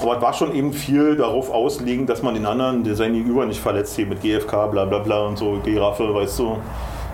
aber 0.00 0.16
es 0.16 0.22
war 0.22 0.32
schon 0.32 0.54
eben 0.54 0.72
viel 0.72 1.16
darauf 1.16 1.50
auslegen, 1.50 2.06
dass 2.06 2.22
man 2.22 2.34
den 2.34 2.46
anderen, 2.46 2.84
der 2.84 2.94
sein 2.94 3.12
Gegenüber 3.12 3.44
nicht 3.44 3.60
verletzt, 3.60 3.96
hier 3.96 4.06
mit 4.06 4.22
GFK, 4.22 4.68
bla 4.70 4.84
bla 4.84 5.00
bla 5.00 5.26
und 5.26 5.36
so, 5.36 5.58
Giraffe, 5.64 6.14
weißt 6.14 6.38
du, 6.38 6.56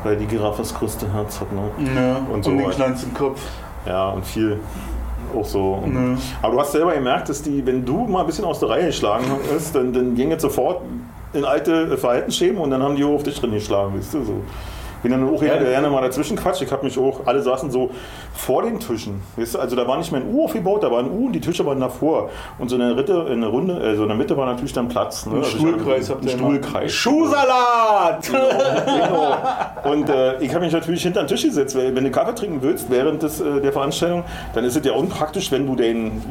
weil 0.05 0.17
die 0.17 0.27
Giraffe 0.27 0.59
das 0.63 0.75
größte 0.75 1.11
Herz 1.13 1.41
hat, 1.41 1.51
ne? 1.53 1.63
Ja, 1.97 2.17
Und 2.17 2.35
und, 2.35 2.45
so 2.45 2.51
den 2.51 2.67
was. 2.67 2.77
kleinsten 2.77 3.15
Kopf. 3.15 3.41
Ja, 3.87 4.11
und 4.11 4.27
viel 4.27 4.59
auch 5.35 5.45
so. 5.45 5.81
Und, 5.85 5.95
Nö. 5.95 6.17
Aber 6.43 6.53
du 6.55 6.61
hast 6.61 6.73
selber 6.73 6.93
gemerkt, 6.95 7.29
dass 7.29 7.43
die, 7.43 7.65
wenn 7.67 7.85
du 7.85 8.07
mal 8.07 8.21
ein 8.21 8.27
bisschen 8.27 8.45
aus 8.45 8.61
der 8.61 8.69
Reihe 8.69 8.87
geschlagen 8.87 9.25
ist, 9.57 9.75
dann, 9.75 9.93
dann 9.93 10.15
ging 10.15 10.31
jetzt 10.31 10.43
sofort 10.43 10.83
in 11.33 11.45
alte 11.45 11.97
Verhaltensschemen 11.99 12.59
und 12.59 12.71
dann 12.71 12.83
haben 12.83 12.97
die 12.97 13.05
auch 13.05 13.15
auf 13.15 13.23
dich 13.23 13.39
drin 13.39 13.53
geschlagen, 13.53 13.97
weißt 13.97 14.15
du, 14.15 14.25
so. 14.25 14.41
Bin 15.03 15.13
dann 15.13 15.29
auch 15.29 15.39
der 15.39 15.59
gerne 15.59 15.89
mal 15.91 16.01
dazwischen 16.01 16.37
quatscht. 16.37 16.63
Ich 16.63 16.73
habe 16.73 16.85
mich 16.85 16.99
auch, 16.99 17.21
alle 17.27 17.41
saßen 17.41 17.71
so 17.71 17.91
vor 18.33 18.63
den 18.63 18.81
Tischen. 18.81 19.21
Weißt 19.37 19.55
du? 19.55 19.59
Also 19.59 19.77
da 19.77 19.87
war 19.87 19.99
nicht 19.99 20.11
mehr 20.11 20.23
ein 20.23 20.35
U 20.35 20.45
aufgebaut, 20.45 20.83
da 20.83 20.91
war 20.91 21.01
ein 21.01 21.11
U 21.11 21.27
und 21.27 21.33
die 21.33 21.41
Tische 21.41 21.65
waren 21.65 21.79
davor. 21.79 22.31
Und 22.59 22.71
so 22.71 22.77
eine 22.77 22.97
Ritte, 22.97 23.27
eine 23.31 23.47
Runde, 23.47 23.77
also 23.77 24.03
in 24.03 24.09
der 24.09 24.17
Mitte 24.17 24.37
war 24.37 24.47
natürlich 24.47 24.73
dann 24.73 24.89
Platz. 24.89 25.27
Ne? 25.27 25.35
Ein 25.35 25.45
Also 25.45 25.59
Stuhlkreis 25.59 26.11
habt 26.11 26.25
ihr 26.25 26.31
Stuhlkreis. 26.31 26.93
Schuhsalat! 26.93 28.27
Genau. 28.27 29.37
Und 29.93 30.09
äh, 30.09 30.43
ich 30.43 30.53
habe 30.55 30.65
mich 30.65 30.73
natürlich 30.73 31.03
hinter 31.03 31.23
den 31.23 31.29
Tisch 31.29 31.43
gesetzt, 31.43 31.77
weil 31.77 31.95
wenn 31.95 32.03
du 32.03 32.11
Kaffee 32.11 32.35
trinken 32.35 32.59
willst 32.63 32.91
während 32.91 33.23
des, 33.23 33.41
äh, 33.41 33.61
der 33.61 33.73
Veranstaltung, 33.73 34.25
dann 34.55 34.65
ist 34.65 34.77
es 34.77 34.85
ja 34.85 34.93
unpraktisch, 34.93 35.53
wenn 35.53 35.67
du 35.67 35.77
den 35.77 36.23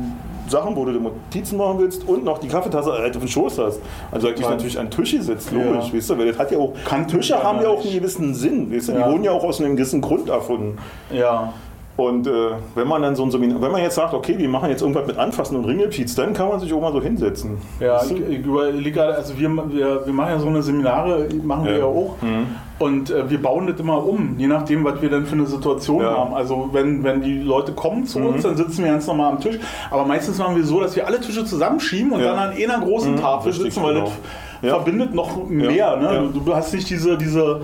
Sachen, 0.47 0.75
wo 0.75 0.85
du 0.85 0.93
die 0.93 0.99
Notizen 0.99 1.57
machen 1.57 1.79
willst 1.79 2.07
und 2.07 2.23
noch 2.23 2.37
die 2.37 2.47
Kaffeetasse 2.47 2.91
halt 2.91 3.15
auf 3.15 3.21
dem 3.23 3.27
Schoß 3.27 3.57
hast. 3.59 3.79
Also 4.11 4.27
habe 4.27 4.35
ich 4.35 4.41
Total. 4.41 4.51
natürlich 4.55 4.79
an 4.79 4.87
den 4.87 4.91
Tisch 4.91 5.11
gesetzt, 5.11 5.51
logisch, 5.51 5.87
Ja. 5.91 5.93
weißt 5.97 6.09
du, 6.11 6.17
weil 6.17 6.27
das 6.27 6.37
hat 6.39 6.51
ja 6.51 6.57
auch, 6.57 6.73
Kann 6.85 7.07
Tische 7.07 7.41
haben 7.41 7.61
ja 7.61 7.69
auch 7.69 7.81
einen 7.83 7.93
gewissen 7.93 8.33
Sinn, 8.33 8.71
weißt 8.73 8.89
du, 8.89 8.91
die 8.93 8.99
Ja. 8.99 9.11
wurden 9.11 9.23
ja 9.23 9.31
auch 9.31 9.43
aus 9.43 9.59
einem 9.61 9.75
gewissen 9.75 10.01
Grund 10.01 10.29
erfunden. 10.29 10.77
Ja. 11.11 11.53
Und 11.97 12.27
äh, 12.27 12.31
wenn 12.75 12.89
man 12.89 13.01
dann 13.03 13.15
so 13.15 13.23
ein 13.23 13.31
Seminar, 13.31 13.61
wenn 13.61 13.71
man 13.71 13.81
jetzt 13.81 13.95
sagt, 13.95 14.13
okay, 14.13 14.37
wir 14.37 14.49
machen 14.49 14.69
jetzt 14.69 14.81
irgendwas 14.81 15.07
mit 15.07 15.17
Anfassen 15.17 15.55
und 15.55 15.63
Ringelpiez, 15.63 16.13
dann 16.15 16.33
kann 16.33 16.49
man 16.49 16.59
sich 16.59 16.73
auch 16.73 16.81
mal 16.81 16.91
so 16.91 17.01
hinsetzen. 17.01 17.57
Ja, 17.79 18.03
ich, 18.03 18.11
ich 18.11 18.39
überlege 18.45 18.91
gerade, 18.91 19.15
also 19.15 19.39
wir, 19.39 19.49
wir, 19.71 20.05
wir 20.05 20.13
machen 20.13 20.31
ja 20.31 20.39
so 20.39 20.47
eine 20.49 20.61
Seminare, 20.61 21.29
machen 21.43 21.63
wir 21.63 21.71
Ja. 21.71 21.77
ja 21.79 21.85
auch. 21.85 22.15
Mhm. 22.21 22.47
Und 22.79 23.11
äh, 23.11 23.29
wir 23.29 23.41
bauen 23.41 23.67
das 23.67 23.79
immer 23.79 24.05
um, 24.05 24.35
je 24.37 24.47
nachdem, 24.47 24.83
was 24.83 25.01
wir 25.01 25.09
dann 25.09 25.25
für 25.25 25.35
eine 25.35 25.45
Situation 25.45 26.01
Ja. 26.01 26.17
haben. 26.17 26.33
Also 26.33 26.67
wenn, 26.73 27.01
wenn 27.05 27.21
die 27.21 27.39
Leute 27.39 27.71
kommen 27.71 28.05
zu 28.05 28.19
uns, 28.19 28.43
dann 28.43 28.57
sitzen 28.57 28.83
wir 28.83 28.91
ganz 28.91 29.07
normal 29.07 29.31
am 29.31 29.39
Tisch. 29.39 29.57
Aber 29.89 30.03
meistens 30.03 30.37
machen 30.37 30.57
wir 30.57 30.65
so, 30.65 30.81
dass 30.81 30.97
wir 30.97 31.07
alle 31.07 31.21
Tische 31.21 31.45
zusammenschieben 31.45 32.11
und 32.11 32.19
Ja. 32.19 32.33
dann 32.35 32.39
an 32.39 32.57
einer 32.57 32.85
großen 32.85 33.13
Mhm, 33.13 33.19
Tafel 33.21 33.51
richtig, 33.53 33.73
sitzen, 33.73 33.83
weil 33.85 33.93
genau. 33.93 34.05
das 34.07 34.69
Ja. 34.69 34.75
verbindet 34.75 35.15
noch 35.15 35.47
mehr. 35.47 35.71
Ja. 35.71 35.95
Ne? 35.95 36.13
Ja. 36.13 36.21
Du, 36.23 36.41
du 36.41 36.53
hast 36.53 36.73
nicht 36.73 36.89
diese, 36.89 37.17
diese 37.17 37.61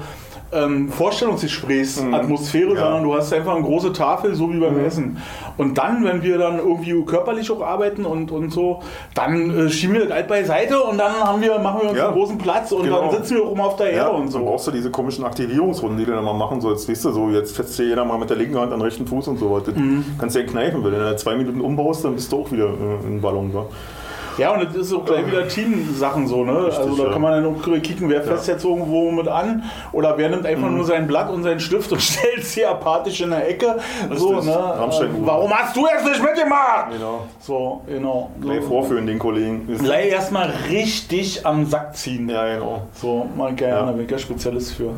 ähm, 0.53 0.89
Vorstellungsgesprächsatmosphäre, 0.89 2.73
Ja. 2.73 2.79
sondern 2.81 3.03
du 3.03 3.13
hast 3.15 3.31
einfach 3.33 3.55
eine 3.55 3.63
große 3.63 3.93
Tafel, 3.93 4.35
so 4.35 4.51
wie 4.51 4.59
beim 4.59 4.79
Essen. 4.83 5.17
Und 5.57 5.77
dann, 5.77 6.03
wenn 6.03 6.21
wir 6.23 6.37
dann 6.37 6.57
irgendwie 6.59 7.01
körperlich 7.05 7.49
auch 7.51 7.61
arbeiten 7.61 8.05
und, 8.05 8.31
und 8.31 8.51
so, 8.51 8.79
dann 9.13 9.49
äh, 9.67 9.69
schieben 9.69 9.95
wir 9.95 10.05
das 10.05 10.13
halt 10.13 10.27
beiseite 10.27 10.81
und 10.81 10.97
dann 10.97 11.13
haben 11.13 11.41
wir, 11.41 11.57
machen 11.59 11.81
wir 11.83 11.89
uns 11.89 11.97
Ja. 11.97 12.07
einen 12.07 12.15
großen 12.15 12.37
Platz 12.37 12.71
und 12.71 12.83
Genau. 12.83 13.01
dann 13.01 13.11
sitzen 13.11 13.35
wir 13.37 13.45
auch 13.45 13.51
immer 13.53 13.65
auf 13.65 13.75
der 13.77 13.91
Ja, 13.91 14.05
Erde 14.05 14.11
und 14.17 14.21
Dann 14.23 14.31
so. 14.31 14.39
brauchst 14.45 14.67
du 14.67 14.71
diese 14.71 14.89
komischen 14.91 15.23
Aktivierungsrunden, 15.25 15.97
die 15.97 16.05
du 16.05 16.11
dann 16.11 16.23
mal 16.25 16.33
machen 16.33 16.59
sollst. 16.61 16.89
Weißt 16.89 17.05
du, 17.05 17.11
so 17.11 17.29
jetzt 17.29 17.55
fetzt 17.55 17.77
dir 17.79 17.85
jeder 17.85 18.05
mal 18.05 18.17
mit 18.17 18.29
der 18.29 18.37
linken 18.37 18.55
Hand 18.57 18.71
an 18.73 18.79
den 18.79 18.81
rechten 18.85 19.07
Fuß 19.07 19.27
und 19.29 19.37
so 19.39 19.51
weiter. 19.51 19.71
Mhm. 19.77 20.05
Kannst 20.19 20.35
du 20.35 20.39
ja 20.41 20.45
kneifen, 20.47 20.83
wenn 20.83 20.91
du 20.91 21.09
in 21.11 21.17
zwei 21.17 21.35
Minuten 21.35 21.61
umbaust, 21.61 22.03
dann 22.05 22.15
bist 22.15 22.31
du 22.31 22.41
auch 22.41 22.51
wieder 22.51 22.65
äh, 22.67 23.07
in 23.07 23.21
Ballon. 23.21 23.53
Wa? 23.53 23.65
Ja, 24.41 24.51
und 24.53 24.63
das 24.63 24.75
ist 24.75 24.93
auch 24.93 25.05
gleich 25.05 25.25
wieder 25.27 25.47
Teamsachen 25.47 26.27
so, 26.27 26.43
ne? 26.43 26.65
Richtig, 26.65 26.79
also 26.79 26.95
da 26.97 27.03
ja. 27.05 27.13
kann 27.13 27.21
man 27.21 27.43
dann 27.43 27.55
auch 27.55 27.61
kicken, 27.81 28.09
wer 28.09 28.21
fässt 28.23 28.47
jetzt 28.47 28.65
irgendwo 28.65 29.11
mit 29.11 29.27
an 29.27 29.63
oder 29.91 30.17
wer 30.17 30.29
nimmt 30.29 30.41
Mhm. 30.43 30.47
einfach 30.47 30.69
nur 30.69 30.83
sein 30.85 31.05
Blatt 31.07 31.29
und 31.29 31.43
seinen 31.43 31.59
Stift 31.59 31.91
und 31.91 32.01
stellt 32.01 32.43
sie 32.45 32.65
apathisch 32.65 33.21
in 33.21 33.29
der 33.29 33.47
Ecke. 33.47 33.77
So, 34.15 34.41
ne? 34.41 34.55
Rammstein-Uhr. 34.55 35.27
Warum 35.27 35.51
hast 35.53 35.75
du 35.75 35.85
jetzt 35.87 36.05
nicht 36.05 36.23
mitgemacht? 36.23 36.91
Genau. 36.91 37.27
So, 37.39 37.81
genau. 37.87 38.31
Gleich 38.41 38.61
So. 38.63 38.67
vorführen 38.69 39.05
den 39.07 39.19
Kollegen. 39.19 39.67
Gleich 39.77 40.11
erstmal 40.11 40.51
richtig 40.69 41.45
am 41.45 41.65
Sack 41.65 41.95
ziehen. 41.95 42.27
Ja, 42.29 42.53
genau. 42.55 42.81
So, 42.93 43.27
mal 43.37 43.53
gerne, 43.53 43.73
Ja. 43.75 43.85
da 43.85 43.91
bin 43.91 44.05
ich 44.05 44.11
ja 44.11 44.17
Spezialist 44.17 44.73
für. 44.73 44.91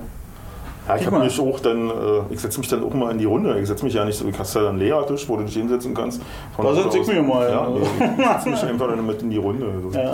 Ja, 0.87 0.97
ich 0.97 1.05
habe 1.05 1.19
mich 1.19 1.39
auch 1.39 1.59
dann, 1.61 1.89
äh, 1.89 1.93
ich 2.29 2.39
setze 2.41 2.59
mich 2.59 2.67
dann 2.67 2.83
auch 2.83 2.93
mal 2.93 3.11
in 3.11 3.17
die 3.17 3.25
Runde. 3.25 3.57
Ich 3.59 3.67
setze 3.67 3.85
mich 3.85 3.93
ja 3.93 4.03
nicht 4.03 4.17
so, 4.17 4.29
du 4.29 4.37
hast 4.37 4.53
ja 4.53 4.61
dann 4.61 4.71
einen 4.71 4.79
Lehrertisch, 4.79 5.27
wo 5.29 5.37
du 5.37 5.43
dich 5.43 5.53
hinsetzen 5.55 5.93
kannst. 5.93 6.21
Von 6.55 6.65
Da 6.65 6.71
Hause 6.71 6.83
setz 6.83 6.95
ich 6.95 7.07
mich 7.07 7.25
mal, 7.27 7.49
Ja, 7.49 7.67
ja. 7.69 8.35
ich 8.37 8.43
setze 8.43 8.49
mich 8.49 8.63
einfach 8.73 8.87
dann 8.89 9.05
mit 9.05 9.21
in 9.21 9.29
die 9.29 9.37
Runde. 9.37 9.67
So, 9.81 9.97
Ja. 9.97 10.13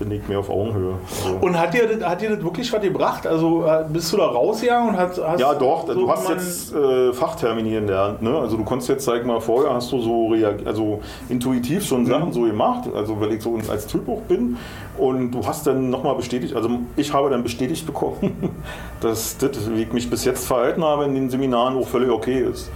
Finde 0.00 0.16
ich, 0.16 0.26
mehr 0.28 0.38
auf 0.38 0.48
Augenhöhe. 0.48 0.94
Also, 1.26 1.36
Und 1.42 1.60
hat 1.60 1.74
dir, 1.74 1.86
das- 1.86 2.08
hat 2.08 2.22
dir 2.22 2.30
das 2.30 2.42
wirklich 2.42 2.72
was 2.72 2.80
gebracht? 2.80 3.26
Also 3.26 3.66
äh, 3.66 3.84
bist 3.86 4.10
du 4.10 4.16
da 4.16 4.28
rausgegangen 4.28 4.88
und 4.88 4.96
hast, 4.96 5.22
hast 5.22 5.38
ja, 5.38 5.52
doch, 5.52 5.86
so 5.86 5.92
du 5.92 6.10
hast 6.10 6.26
jetzt 6.30 6.74
äh, 6.74 7.12
Fachterminieren 7.12 7.86
gelernt. 7.86 8.22
Ne? 8.22 8.34
Also 8.34 8.56
du 8.56 8.64
konntest 8.64 8.88
jetzt, 8.88 9.04
sag 9.04 9.18
ich 9.20 9.26
mal, 9.26 9.42
vorher 9.42 9.74
hast 9.74 9.92
du 9.92 10.00
so 10.00 10.32
also 10.64 11.02
intuitiv 11.28 11.84
schon 11.84 12.06
Sachen 12.06 12.32
so 12.32 12.44
gemacht, 12.44 12.88
also 12.94 13.20
weil 13.20 13.34
ich 13.34 13.42
so 13.42 13.58
als 13.68 13.86
Typ 13.86 14.08
auch 14.08 14.22
bin. 14.22 14.56
Und 14.96 15.32
du 15.32 15.46
hast 15.46 15.66
dann 15.66 15.90
nochmal 15.90 16.14
bestätigt, 16.14 16.56
also 16.56 16.70
ich 16.96 17.12
habe 17.12 17.28
dann 17.28 17.42
bestätigt 17.42 17.84
bekommen, 17.84 18.54
dass 19.02 19.36
das, 19.36 19.70
wie 19.70 19.82
ich 19.82 19.92
mich 19.92 20.08
bis 20.08 20.24
jetzt 20.24 20.46
verhalten 20.46 20.82
habe 20.82 21.04
in 21.04 21.14
den 21.14 21.28
Seminaren, 21.28 21.76
auch 21.76 21.86
völlig 21.86 22.08
okay 22.08 22.40
ist. 22.40 22.70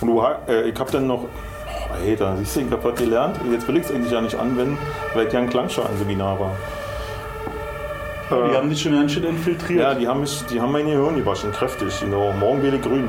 Und 0.00 0.06
du, 0.06 0.22
äh, 0.46 0.68
ich 0.68 0.78
habe 0.78 0.92
dann 0.92 1.08
noch, 1.08 1.24
da 2.18 2.36
siehst 2.36 2.56
du, 2.56 2.60
ich 2.60 2.70
habe 2.70 2.84
was 2.84 2.98
gelernt, 2.98 3.40
jetzt 3.50 3.66
will 3.66 3.76
ich 3.76 3.84
es 3.84 3.90
eigentlich 3.90 4.12
ja 4.12 4.20
nicht 4.20 4.36
anwenden, 4.36 4.78
weil 5.14 5.26
ich 5.26 5.32
ja 5.32 5.40
ein 5.40 5.48
Klangschaden-Seminar 5.48 6.38
war. 6.38 6.56
Die 8.30 8.56
haben 8.56 8.68
dich 8.68 8.82
schon 8.82 8.92
ganz 8.92 9.12
schön 9.12 9.24
infiltriert. 9.24 9.80
Ja, 9.80 9.94
die 9.94 10.06
haben, 10.06 10.20
mich, 10.20 10.44
die 10.50 10.60
haben 10.60 10.70
mein 10.70 10.84
Gehirn 10.84 11.16
gewaschen, 11.16 11.50
kräftig. 11.50 11.98
Genau. 12.00 12.32
Morgen 12.32 12.62
wähle 12.62 12.76
ich 12.76 12.82
grün. 12.82 13.08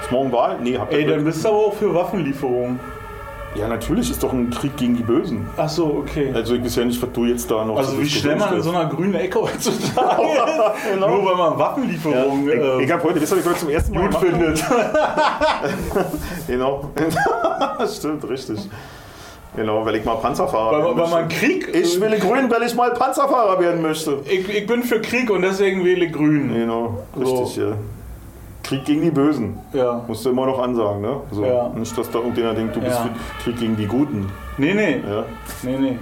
Ist 0.00 0.10
morgen 0.10 0.32
Wahl? 0.32 0.58
Nee, 0.60 0.78
habt 0.78 0.92
ihr 0.92 1.00
Ey, 1.00 1.06
dann 1.06 1.24
bist 1.24 1.44
du 1.44 1.48
aber 1.48 1.58
auch 1.58 1.74
für 1.74 1.92
Waffenlieferungen. 1.94 2.80
Ja, 3.54 3.68
natürlich 3.68 4.10
ist 4.10 4.22
doch 4.22 4.32
ein 4.34 4.50
Krieg 4.50 4.76
gegen 4.76 4.96
die 4.96 5.02
Bösen. 5.02 5.48
Ach 5.56 5.68
so, 5.68 5.86
okay. 5.86 6.30
Also 6.34 6.54
ich 6.56 6.64
weiß 6.64 6.76
ja 6.76 6.84
nicht, 6.84 7.00
was 7.00 7.10
du 7.12 7.24
jetzt 7.24 7.50
da 7.50 7.64
noch 7.64 7.78
Also 7.78 7.98
wie 7.98 8.08
schnell 8.08 8.36
man 8.36 8.54
in 8.54 8.60
so 8.62 8.68
einer 8.70 8.84
grünen 8.86 9.14
Ecke 9.14 9.40
heutzutage 9.40 10.22
ist. 10.92 11.00
Nur 11.00 11.24
weil 11.24 11.36
man 11.36 11.58
Waffenlieferungen 11.58 12.48
äh, 12.48 12.76
Ich, 12.78 12.84
ich 12.84 12.92
habe 12.92 13.02
heute, 13.04 13.20
wisst 13.20 13.32
ihr, 13.32 13.38
ich 13.38 13.46
heute 13.46 13.58
zum 13.58 13.70
ersten 13.70 13.94
Mal 13.94 14.08
gut 14.08 14.18
findet. 14.18 14.62
Genau. 16.46 16.90
Stimmt, 17.96 18.28
richtig. 18.28 18.58
Genau, 19.56 19.86
weil 19.86 19.96
ich 19.96 20.04
mal 20.04 20.16
Panzerfahrer 20.16 20.72
Weil, 20.72 20.84
werden 20.84 20.98
weil 20.98 21.10
man. 21.22 21.28
Krieg... 21.28 21.74
Ich 21.74 21.98
will 22.00 22.18
grün, 22.18 22.50
weil 22.50 22.62
ich 22.62 22.74
mal 22.74 22.90
Panzerfahrer 22.92 23.58
werden 23.58 23.80
möchte. 23.80 24.18
ich, 24.28 24.48
ich 24.48 24.66
bin 24.66 24.82
für 24.82 25.00
Krieg 25.00 25.30
und 25.30 25.42
deswegen 25.42 25.82
wähle 25.84 26.10
grün. 26.10 26.52
Genau, 26.52 26.98
So. 27.14 27.38
richtig, 27.42 27.56
ja. 27.56 27.72
Krieg 28.66 28.84
gegen 28.84 29.02
die 29.02 29.10
Bösen. 29.10 29.58
Ja. 29.72 30.02
Musst 30.08 30.24
du 30.24 30.30
immer 30.30 30.46
noch 30.46 30.58
ansagen, 30.58 31.00
ne? 31.00 31.20
So, 31.30 31.44
Ja. 31.44 31.68
Nicht, 31.74 31.96
dass 31.96 32.10
da 32.10 32.18
irgendjemand 32.18 32.58
denkt, 32.58 32.74
du 32.74 32.80
bist 32.80 32.98
Ja. 32.98 33.10
Krieg 33.42 33.58
gegen 33.58 33.76
die 33.76 33.86
Guten. 33.86 34.30
Nee, 34.58 34.74
nee. 34.74 35.02
Ja. 35.08 35.24
Nee, 35.62 35.78
nee. 35.78 35.98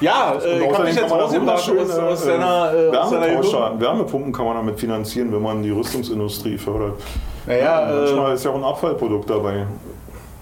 Ja, 0.00 0.32
äh, 0.42 0.58
ich 0.60 0.72
habe 0.74 0.86
dich 0.86 0.96
jetzt 0.96 1.10
rausgebracht 1.12 1.68
wunderschön, 1.68 1.78
aus, 1.78 1.98
aus 1.98 2.24
äh, 2.24 2.28
deiner... 2.32 2.72
Äh, 2.74 2.96
aus 2.96 3.10
deiner 3.10 3.26
Wärmetauscher, 3.26 3.72
Wärmepumpen 3.78 4.32
kann 4.32 4.46
man 4.46 4.56
damit 4.56 4.80
finanzieren, 4.80 5.30
wenn 5.32 5.42
man 5.42 5.62
die 5.62 5.70
Rüstungsindustrie 5.70 6.56
fördert. 6.56 6.94
Naja, 7.46 7.90
äh, 7.90 7.94
Manchmal 8.00 8.34
ist 8.34 8.44
ja 8.44 8.50
auch 8.50 8.56
ein 8.56 8.64
Abfallprodukt 8.64 9.28
dabei. 9.28 9.66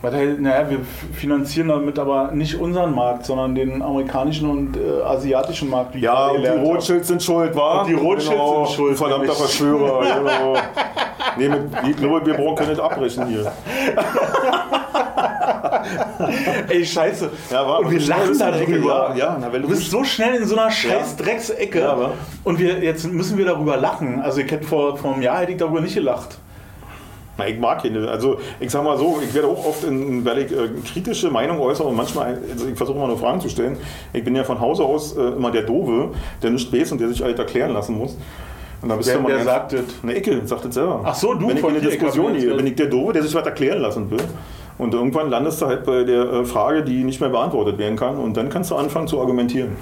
Heißt- 0.02 0.38
naja, 0.40 0.70
wir 0.70 0.78
finanzieren 1.12 1.68
damit 1.68 1.98
aber 1.98 2.30
nicht 2.32 2.54
unseren 2.60 2.94
Markt, 2.94 3.26
sondern 3.26 3.54
den 3.54 3.82
amerikanischen 3.82 4.48
und 4.48 4.76
äh, 4.76 5.02
asiatischen 5.04 5.68
Markt. 5.70 5.96
Ja, 5.96 6.28
und 6.28 6.42
die. 6.42 6.48
Rothschilds 6.48 7.08
sind 7.08 7.22
schuld, 7.22 7.54
wa? 7.56 7.80
Und 7.80 7.88
die 7.88 7.94
Rothschilds 7.94 8.30
genau. 8.30 8.64
sind 8.64 8.76
schuld, 8.76 8.96
Verdammter. 8.96 9.32
Verschwörer, 9.32 10.04
genau. 10.18 10.54
Nee, 11.36 11.48
mit, 11.48 11.60
ich 11.90 11.96
glaube, 11.96 12.24
wir 12.26 12.34
brauchen 12.34 12.56
können 12.56 12.70
nicht 12.70 12.80
abbrechen 12.80 13.26
hier. 13.26 13.50
Ey, 16.68 16.84
scheiße. 16.84 17.30
Ja, 17.50 17.66
war- 17.66 17.80
und 17.80 17.90
wir 17.90 18.00
lachen 18.00 18.38
darüber. 18.38 19.12
Ja, 19.16 19.16
ja 19.16 19.36
na, 19.40 19.52
weil 19.52 19.62
Du 19.62 19.68
du 19.68 19.74
bist 19.74 19.90
so 19.90 20.04
schnell 20.04 20.34
in 20.36 20.46
so 20.46 20.56
einer 20.56 20.70
scheiß 20.70 21.16
Drecksecke. 21.16 21.80
Ja, 21.80 22.10
und 22.44 22.58
wir, 22.58 22.78
jetzt 22.78 23.10
müssen 23.10 23.38
wir 23.38 23.46
darüber 23.46 23.76
lachen. 23.76 24.20
Also 24.20 24.40
ich 24.40 24.50
hätte 24.50 24.66
vor, 24.66 24.96
vor 24.96 25.14
einem 25.14 25.22
Jahr 25.22 25.38
hätte 25.40 25.52
ich 25.52 25.58
darüber 25.58 25.80
nicht 25.80 25.94
gelacht. 25.94 26.38
Na, 27.38 27.46
ich 27.48 27.58
mag 27.58 27.82
keine. 27.82 28.08
Also 28.08 28.38
ich 28.60 28.70
sag 28.70 28.82
mal 28.84 28.98
so, 28.98 29.20
ich 29.22 29.32
werde 29.32 29.48
auch 29.48 29.64
oft 29.64 29.84
in, 29.84 30.24
weil 30.24 30.38
ich 30.38 30.52
äh, 30.52 30.68
kritische 30.92 31.30
Meinung 31.30 31.60
äußere 31.60 31.86
und 31.88 31.96
manchmal, 31.96 32.38
also 32.50 32.66
ich 32.66 32.76
versuche 32.76 32.98
immer 32.98 33.06
nur 33.06 33.16
Fragen 33.18 33.40
zu 33.40 33.48
stellen. 33.48 33.76
Ich 34.12 34.24
bin 34.24 34.34
ja 34.34 34.42
von 34.44 34.60
Hause 34.60 34.82
aus 34.84 35.16
äh, 35.16 35.20
immer 35.20 35.50
der 35.52 35.62
Dove, 35.62 36.10
der 36.42 36.50
nicht 36.50 36.72
weiß 36.72 36.92
und 36.92 37.00
der 37.00 37.08
sich 37.08 37.22
halt 37.22 37.38
erklären 37.38 37.72
lassen 37.72 37.96
muss. 37.96 38.16
Und 38.82 38.88
da 38.88 38.96
bist 38.96 39.08
Wer, 39.08 39.16
du 39.16 39.22
mal 39.22 39.28
wer 39.28 39.36
ganz- 39.38 39.46
sagt 39.48 39.72
das? 39.72 39.80
Na, 40.02 40.12
Icke 40.14 40.40
sagt 40.44 40.64
das 40.64 40.74
selber. 40.74 41.00
Ach 41.04 41.14
so, 41.14 41.34
du 41.34 41.48
Wenn 41.48 41.56
ich 41.56 41.60
von 41.60 41.70
in 41.74 41.82
ich 41.82 41.88
Diskussion 41.88 42.26
hab 42.26 42.32
mir 42.34 42.38
gehe, 42.40 42.48
jetzt- 42.48 42.56
bin 42.58 42.66
ich 42.66 42.74
der 42.76 42.86
Dove, 42.86 43.12
der 43.12 43.22
sich 43.22 43.34
was 43.34 43.46
erklären 43.46 43.80
lassen 43.82 44.10
will. 44.10 44.20
Und 44.76 44.94
irgendwann 44.94 45.30
landest 45.30 45.60
du 45.60 45.66
halt 45.66 45.84
bei 45.84 46.04
der 46.04 46.22
äh, 46.32 46.44
Frage, 46.44 46.82
die 46.84 47.02
nicht 47.04 47.20
mehr 47.20 47.30
beantwortet 47.30 47.78
werden 47.78 47.96
kann. 47.96 48.16
Und 48.18 48.36
dann 48.36 48.48
kannst 48.48 48.70
du 48.70 48.76
anfangen 48.76 49.08
zu 49.08 49.20
argumentieren. 49.20 49.76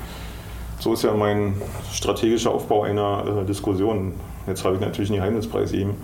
So 0.78 0.92
ist 0.94 1.02
ja 1.04 1.12
mein 1.14 1.54
strategischer 1.92 2.50
Aufbau 2.50 2.82
einer 2.82 3.42
äh, 3.42 3.44
Diskussion. 3.46 4.14
Jetzt 4.46 4.64
habe 4.64 4.74
ich 4.76 4.80
natürlich 4.80 5.10
einen 5.10 5.18
Geheimnispreis 5.20 5.72
eben, 5.72 5.94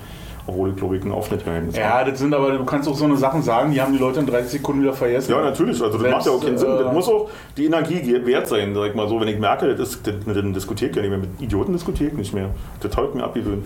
obwohl 0.47 0.71
ich 0.71 0.77
glaube 0.77 0.97
ich 0.97 1.05
ein 1.05 1.13
Aufnitgeheimnis 1.13 1.79
habe. 1.79 1.87
Ja, 1.87 2.05
das 2.05 2.19
sind 2.19 2.35
aber, 2.35 2.53
du 2.53 2.65
kannst 2.65 2.89
auch 2.89 2.95
so 2.95 3.05
eine 3.05 3.17
Sachen 3.17 3.43
sagen, 3.43 3.73
die 3.73 3.81
haben 3.81 3.93
die 3.93 3.99
Leute 3.99 4.21
in 4.21 4.27
30 4.27 4.51
Sekunden 4.51 4.83
wieder 4.83 4.93
vergessen. 4.93 5.31
Ja, 5.31 5.43
natürlich. 5.43 5.81
Also 5.81 5.93
das 5.99 6.01
Selbst, 6.03 6.17
macht 6.17 6.27
ja 6.27 6.33
auch 6.33 6.45
keinen 6.45 6.59
Sinn. 6.59 6.71
äh, 6.71 6.85
Das 6.85 6.93
muss 6.93 7.09
auch 7.09 7.31
die 7.57 7.67
Energie 7.67 8.27
wert 8.27 8.49
sein, 8.49 8.75
sag 8.75 8.89
ich 8.89 8.95
mal 8.95 9.09
so. 9.09 9.21
Wenn 9.21 9.29
ich 9.29 9.39
merke, 9.39 9.75
das 9.75 9.91
ist, 9.91 10.07
dann, 10.07 10.21
dann 10.27 10.53
diskutiere 10.53 10.91
ich 10.91 10.97
ja 10.97 11.03
nicht 11.03 11.11
mehr. 11.11 11.21
Mit 11.21 11.41
Idioten 11.41 11.73
diskutiere 11.73 12.11
ich 12.11 12.17
nicht 12.17 12.35
mehr. 12.35 12.51
Das 12.81 12.93
ich 12.93 13.15
mir 13.15 13.25
abgewöhnt. 13.25 13.65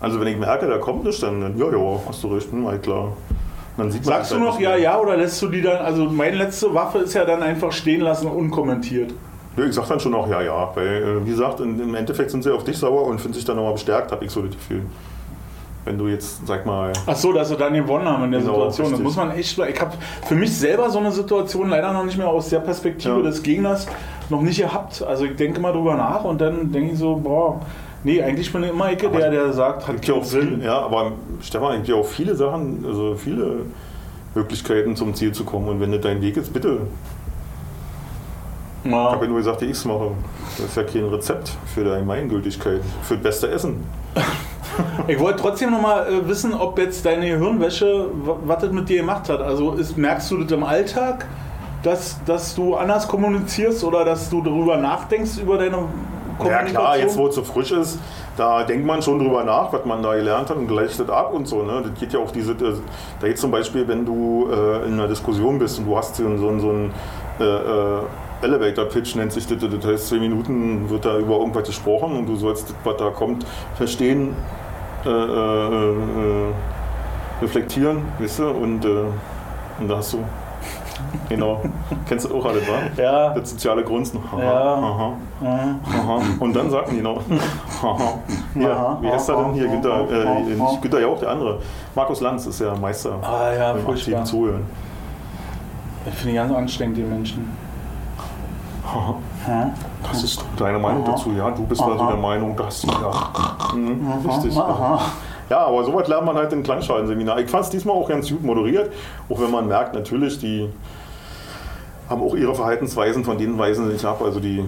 Also 0.00 0.20
wenn 0.20 0.28
ich 0.28 0.36
merke, 0.36 0.66
da 0.66 0.78
kommt 0.78 1.04
nichts, 1.04 1.20
dann, 1.20 1.56
ja, 1.58 1.70
ja, 1.70 2.00
hast 2.06 2.22
du 2.22 2.28
recht, 2.28 2.52
hm, 2.52 2.66
halt 2.66 2.82
klar. 2.82 3.16
Sagst 4.02 4.30
du 4.30 4.36
halt 4.36 4.44
noch 4.44 4.60
ja, 4.60 4.76
ja 4.76 4.98
oder 4.98 5.16
lässt 5.16 5.40
du 5.42 5.48
die 5.48 5.60
dann, 5.60 5.78
also 5.84 6.04
meine 6.04 6.36
letzte 6.36 6.72
Waffe 6.72 6.98
ist 6.98 7.14
ja 7.14 7.24
dann 7.24 7.42
einfach 7.42 7.72
stehen 7.72 8.00
lassen, 8.00 8.26
unkommentiert. 8.28 9.12
Ja, 9.56 9.64
ich 9.64 9.74
sag 9.74 9.88
dann 9.88 10.00
schon 10.00 10.14
auch 10.14 10.28
ja, 10.28 10.42
ja. 10.42 10.70
Weil, 10.74 10.86
äh, 10.86 11.26
wie 11.26 11.30
gesagt, 11.30 11.60
im 11.60 11.94
Endeffekt 11.94 12.30
sind 12.30 12.42
sie 12.42 12.52
auf 12.52 12.64
dich 12.64 12.76
sauer 12.78 13.06
und 13.06 13.20
finden 13.20 13.34
sich 13.34 13.44
dann 13.44 13.56
nochmal 13.56 13.72
bestärkt, 13.72 14.12
habe 14.12 14.24
ich 14.24 14.30
so 14.30 14.42
das 14.42 14.52
Gefühl. 14.52 14.82
Wenn 15.86 15.96
du 15.98 16.08
jetzt, 16.08 16.44
sag 16.46 16.66
mal, 16.66 16.92
Ach 17.06 17.14
so, 17.14 17.32
dass 17.32 17.48
sie 17.48 17.56
dann 17.56 17.72
gewonnen 17.72 18.06
haben 18.08 18.24
in 18.24 18.32
der 18.32 18.40
Genau, 18.40 18.54
Situation. 18.68 18.90
Das 18.90 19.00
muss 19.00 19.16
man 19.16 19.30
echt. 19.30 19.56
Ich 19.56 19.80
habe 19.80 19.92
für 20.26 20.34
mich 20.34 20.52
selber 20.54 20.90
so 20.90 20.98
eine 20.98 21.12
Situation 21.12 21.68
leider 21.70 21.92
noch 21.92 22.04
nicht 22.04 22.18
mehr 22.18 22.26
aus 22.28 22.48
der 22.48 22.58
Perspektive 22.58 23.16
Ja. 23.18 23.22
des 23.22 23.40
Gegners 23.40 23.86
noch 24.28 24.42
nicht 24.42 24.58
gehabt. 24.60 25.02
Also 25.06 25.24
ich 25.26 25.36
denke 25.36 25.60
mal 25.60 25.72
drüber 25.72 25.94
nach 25.94 26.24
und 26.24 26.40
dann 26.40 26.72
denke 26.72 26.92
ich 26.94 26.98
so, 26.98 27.14
boah, 27.14 27.60
nee, 28.02 28.20
eigentlich 28.20 28.52
bin 28.52 28.64
ich 28.64 28.70
immer 28.70 28.90
Ecke, 28.90 29.08
der, 29.08 29.30
der 29.30 29.52
sagt, 29.52 29.86
hat 29.86 30.04
ja 30.04 30.14
auch 30.14 30.24
Sinn. 30.24 30.60
ja, 30.60 30.80
aber 30.80 31.12
Stefan, 31.40 31.70
es 31.70 31.76
gibt 31.76 31.88
ja 31.88 31.94
auch 31.94 32.04
viele 32.06 32.34
Sachen, 32.34 32.84
also 32.84 33.14
viele 33.14 33.58
Möglichkeiten 34.34 34.96
zum 34.96 35.14
Ziel 35.14 35.30
zu 35.30 35.44
kommen. 35.44 35.68
Und 35.68 35.80
wenn 35.80 35.92
das 35.92 36.00
dein 36.00 36.20
Weg 36.20 36.36
ist, 36.36 36.52
bitte. 36.52 36.80
Ich 38.86 38.92
Ja. 38.92 39.10
habe 39.12 39.24
ja 39.24 39.28
nur 39.30 39.38
gesagt, 39.38 39.60
wie 39.60 39.66
ich 39.66 39.72
es 39.72 39.84
mache. 39.84 40.12
Das 40.58 40.66
ist 40.66 40.76
ja 40.76 40.82
kein 40.84 41.04
Rezept 41.06 41.52
für 41.74 41.80
deine 41.80 41.94
Allgemeingültigkeit, 41.96 42.80
für 43.02 43.14
das 43.14 43.22
beste 43.22 43.50
Essen. 43.50 43.84
Ich 45.08 45.18
wollte 45.18 45.40
trotzdem 45.40 45.70
noch 45.70 45.80
mal 45.80 46.06
äh, 46.06 46.28
wissen, 46.28 46.52
ob 46.52 46.78
jetzt 46.78 47.06
deine 47.06 47.24
Hirnwäsche, 47.24 48.08
wa- 48.24 48.36
was 48.44 48.58
das 48.60 48.72
mit 48.72 48.86
dir 48.88 48.98
gemacht 49.00 49.26
hat. 49.30 49.40
Also 49.40 49.72
ist, 49.72 49.96
merkst 49.96 50.30
du 50.30 50.42
das 50.42 50.52
im 50.52 50.64
Alltag, 50.64 51.24
dass, 51.82 52.22
dass 52.26 52.54
du 52.54 52.74
anders 52.74 53.08
kommunizierst 53.08 53.84
oder 53.84 54.04
dass 54.04 54.28
du 54.28 54.42
darüber 54.42 54.76
nachdenkst, 54.76 55.38
über 55.40 55.56
deine 55.56 55.76
Ja 55.78 55.84
Kommunikation? 56.36 56.74
klar, 56.74 56.98
jetzt 56.98 57.16
wo 57.16 57.28
es 57.28 57.36
so 57.36 57.42
frisch 57.42 57.70
ist, 57.72 57.98
da 58.36 58.64
denkt 58.64 58.84
man 58.84 59.00
schon 59.00 59.18
drüber 59.18 59.44
nach, 59.44 59.72
was 59.72 59.84
man 59.86 60.02
da 60.02 60.14
gelernt 60.14 60.50
hat 60.50 60.56
und 60.58 60.66
gleicht 60.66 61.00
das 61.00 61.08
ab 61.08 61.32
und 61.32 61.48
so. 61.48 61.62
Ne? 61.62 61.82
Das 61.82 61.98
geht 61.98 62.12
ja 62.12 62.18
auch 62.18 62.30
diese, 62.32 62.54
da 62.54 63.26
geht 63.26 63.38
zum 63.38 63.50
Beispiel, 63.52 63.88
wenn 63.88 64.04
du 64.04 64.48
äh, 64.52 64.86
in 64.86 64.94
einer 64.94 65.08
Diskussion 65.08 65.58
bist 65.58 65.78
und 65.78 65.86
du 65.86 65.96
hast 65.96 66.16
so, 66.16 66.24
so, 66.36 66.58
so 66.58 66.68
einen 66.68 66.92
äh, 67.40 67.44
äh, 68.42 68.44
Elevator-Pitch 68.46 69.16
nennt 69.16 69.32
sich 69.32 69.46
das, 69.46 69.58
das 69.58 69.84
heißt, 69.86 70.08
zehn 70.08 70.20
Minuten 70.20 70.88
wird 70.90 71.04
da 71.04 71.18
über 71.18 71.38
irgendwas 71.38 71.64
gesprochen 71.64 72.16
und 72.16 72.26
du 72.26 72.36
sollst 72.36 72.68
das, 72.70 72.76
was 72.84 72.96
da 72.96 73.10
kommt, 73.10 73.46
verstehen, 73.76 74.34
äh, 75.04 75.08
äh, 75.08 75.90
äh, 75.90 76.52
reflektieren, 77.42 78.02
weißt 78.18 78.40
du, 78.40 78.48
und, 78.50 78.84
äh, 78.84 78.88
und 79.80 79.88
da 79.88 79.96
hast 79.98 80.14
du, 80.14 80.18
genau, 81.28 81.60
kennst 82.08 82.24
du 82.28 82.36
auch 82.36 82.44
alles, 82.46 82.62
wa? 82.66 83.02
Ja. 83.02 83.34
Das 83.34 83.50
soziale 83.50 83.84
Grunzen. 83.84 84.18
Aha, 84.32 84.42
Ja. 84.42 84.74
aha. 84.74 85.12
Aha. 85.44 86.20
Und 86.40 86.56
dann 86.56 86.70
noch, 86.70 87.20
Aha. 87.82 88.18
Hier, 88.54 88.70
Aha. 88.70 88.98
wie 89.02 89.08
heißt 89.08 89.28
er 89.28 89.36
denn 89.36 89.52
hier? 89.52 89.68
Günther, 89.68 90.10
äh, 90.10 90.40
nicht 90.54 90.82
Günther 90.82 91.00
Jauch, 91.00 91.18
der 91.20 91.30
andere. 91.30 91.58
Markus 91.94 92.20
Lanz 92.22 92.46
ist 92.46 92.60
ja 92.60 92.74
Meister 92.74 93.18
Ah 93.22 93.52
ja, 93.52 93.72
aktiven 93.74 94.24
Zuhören. 94.24 94.62
Ich 96.06 96.14
finde 96.14 96.30
die 96.30 96.36
ganz 96.36 96.52
anstrengend, 96.52 96.96
die 96.96 97.02
Menschen. 97.02 97.65
Das 100.02 100.22
ist 100.22 100.44
deine 100.56 100.78
Meinung 100.78 101.04
Aha. 101.04 101.12
dazu, 101.12 101.32
ja? 101.36 101.50
Du 101.50 101.64
bist 101.66 101.80
also 101.80 101.98
Aha. 101.98 102.12
der 102.12 102.20
Meinung, 102.20 102.56
dass 102.56 102.82
ja. 102.84 103.74
Mhm, 103.74 104.28
richtig. 104.28 104.56
Aha. 104.56 105.00
Ja, 105.48 105.66
aber 105.66 105.84
sowas 105.84 106.08
lernt 106.08 106.26
man 106.26 106.36
halt 106.36 106.52
im 106.52 106.62
Klangschalenseminar. 106.62 107.38
Ich 107.38 107.48
fand 107.48 107.64
es 107.64 107.70
diesmal 107.70 107.96
auch 107.96 108.08
ganz 108.08 108.28
gut 108.28 108.42
moderiert, 108.42 108.92
auch 109.28 109.40
wenn 109.40 109.50
man 109.50 109.68
merkt, 109.68 109.94
natürlich, 109.94 110.38
die 110.40 110.68
haben 112.08 112.22
auch 112.22 112.34
ihre 112.34 112.54
Verhaltensweisen, 112.54 113.24
von 113.24 113.38
denen 113.38 113.58
weisen 113.58 113.86
sie 113.86 113.92
nicht 113.92 114.04
ab. 114.04 114.20
Also 114.22 114.40
die, 114.40 114.64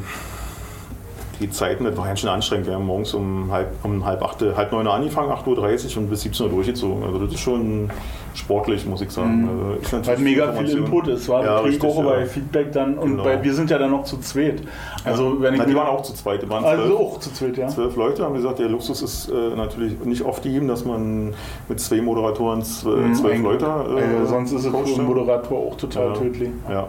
die 1.41 1.51
Zeiten, 1.51 1.85
das 1.85 1.97
war 1.97 2.07
ganz 2.07 2.21
schön 2.21 2.31
anstrengend. 2.31 2.67
Wir 2.67 2.75
haben 2.75 2.87
morgens 2.87 3.15
um 3.15 3.51
halb, 3.53 3.69
um 3.85 4.05
halb, 4.05 4.23
acht, 4.23 4.41
halb 4.57 4.73
neun 4.73 4.87
Uhr 4.87 4.95
angefangen, 4.95 5.31
8.30 5.31 5.93
Uhr 5.97 6.03
und 6.03 6.11
bis 6.11 6.23
17 6.23 6.47
Uhr 6.47 6.53
durchgezogen. 6.53 7.05
Also 7.05 7.19
das 7.21 7.35
ist 7.35 7.41
schon 7.41 7.91
sportlich, 8.35 8.87
muss 8.87 9.01
ich 9.01 9.11
sagen. 9.11 9.43
Mhm. 9.43 9.49
Also 9.83 9.97
ist 9.99 10.07
Weil 10.07 10.19
mega 10.19 10.53
viel. 10.53 10.69
Input 10.79 11.09
ist, 11.09 11.29
war 11.29 11.45
Ja, 11.45 11.55
ja, 11.57 11.59
richtig, 11.61 11.83
Woche 11.83 12.05
ja. 12.05 12.11
bei 12.11 12.27
Feedback 12.27 12.73
dann 12.73 12.99
und 12.99 13.11
Genau. 13.13 13.25
bei, 13.25 13.43
wir 13.43 13.55
sind 13.55 13.71
ja 13.71 13.79
dann 13.79 13.91
noch 13.91 14.05
zu 14.05 14.19
zweit. 14.19 14.63
Also 15.05 15.41
wenn 15.41 15.55
ich 15.55 15.61
Na, 15.61 15.67
die 15.67 15.75
waren 15.75 15.89
auch 15.89 16.03
zu 16.03 16.13
zweit, 16.15 16.43
die 16.43 16.49
waren 16.51 16.63
zwölf. 16.65 16.81
also 16.81 16.99
auch 16.99 17.21
zu 17.21 17.33
zweit, 17.33 17.57
ja. 17.57 17.69
Zwölf 17.69 17.97
Leute 17.97 18.25
haben 18.25 18.35
gesagt, 18.35 18.59
der 18.59 18.69
Luxus 18.69 19.03
ist 19.03 19.29
äh, 19.31 19.57
natürlich 19.57 19.99
nicht 20.05 20.23
oft 20.23 20.43
gegeben, 20.43 20.69
dass 20.69 20.85
man 20.85 21.35
mit 21.69 21.81
zwei 21.81 22.01
Moderatoren 22.01 22.63
zw- 22.63 22.89
Mhm, 22.97 23.15
zwölf 23.15 23.43
Leute. 23.43 23.65
Äh, 23.67 24.27
sonst 24.27 24.53
ist 24.53 24.65
es 24.65 24.71
für 24.71 24.77
einen 25.01 25.07
Moderator 25.07 25.59
auch 25.59 25.77
total 25.77 26.09
Ja. 26.09 26.13
tödlich. 26.15 26.51
Ja. 26.69 26.87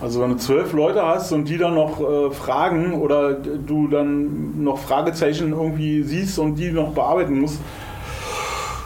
Also 0.00 0.20
wenn 0.22 0.30
du 0.30 0.36
zwölf 0.36 0.72
Leute 0.72 1.04
hast 1.04 1.30
und 1.32 1.44
die 1.48 1.58
dann 1.58 1.74
noch 1.74 2.00
äh, 2.00 2.30
fragen 2.30 2.94
oder 3.00 3.34
du 3.34 3.86
dann 3.88 4.62
noch 4.64 4.78
Fragezeichen 4.78 5.52
irgendwie 5.52 6.02
siehst 6.02 6.38
und 6.38 6.54
die 6.56 6.70
noch 6.72 6.92
bearbeiten 6.92 7.38
musst, 7.38 7.60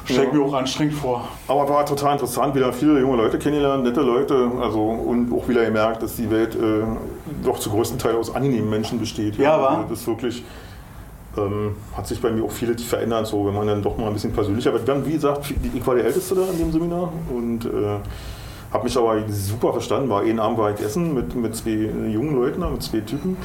stelle 0.05 0.27
Ja. 0.27 0.33
mir 0.35 0.43
auch 0.45 0.55
anstrengend 0.55 0.95
vor. 0.95 1.29
Aber 1.47 1.69
war 1.69 1.87
total 1.87 2.15
interessant, 2.15 2.55
wieder 2.57 2.73
viele 2.73 2.99
junge 3.01 3.17
Leute 3.17 3.39
kennengelernt, 3.39 3.85
nette 3.85 4.01
Leute, 4.01 4.51
also 4.61 4.81
und 4.83 5.33
auch 5.33 5.49
wieder 5.49 5.65
gemerkt, 5.65 6.03
dass 6.03 6.17
die 6.17 6.29
Welt 6.31 6.57
äh, 6.57 6.83
doch 7.45 7.59
zu 7.61 7.71
größten 7.71 7.99
Teil 7.99 8.17
aus 8.17 8.35
angenehmen 8.35 8.69
Menschen 8.69 8.99
besteht. 8.99 9.37
Ja, 9.39 9.61
wa? 9.61 9.67
Also 9.69 9.83
das 9.91 10.01
ist 10.01 10.07
wirklich, 10.09 10.45
ähm, 11.39 11.77
hat 11.97 12.07
sich 12.09 12.21
bei 12.21 12.31
mir 12.33 12.45
auch 12.45 12.51
vieles 12.51 12.83
verändert, 12.83 13.29
so 13.29 13.47
wenn 13.47 13.55
man 13.55 13.67
dann 13.69 13.83
doch 13.83 13.97
mal 13.97 14.09
ein 14.09 14.15
bisschen 14.15 14.33
persönlicher 14.33 14.73
wird. 14.73 14.85
Wir 14.87 14.95
haben, 14.95 15.07
wie 15.07 15.13
gesagt, 15.13 15.55
ich 15.75 15.87
war 15.87 15.95
der 15.95 16.07
Älteste 16.07 16.35
da 16.35 16.43
in 16.53 16.59
dem 16.59 16.73
Seminar 16.73 17.13
und 17.33 17.65
äh, 17.67 17.69
habe 18.75 18.85
mich 18.85 18.99
aber 18.99 19.23
super 19.29 19.73
verstanden. 19.73 20.11
War 20.11 20.23
einen 20.23 20.41
Abend 20.41 20.59
war 20.59 20.71
ich 20.73 20.81
essen 20.81 21.15
mit, 21.15 21.35
mit 21.35 21.55
zwei 21.57 21.71
jungen 21.71 22.35
Leuten, 22.35 22.61
mit 22.73 22.83
zwei 22.83 23.01
Typen. 23.01 23.37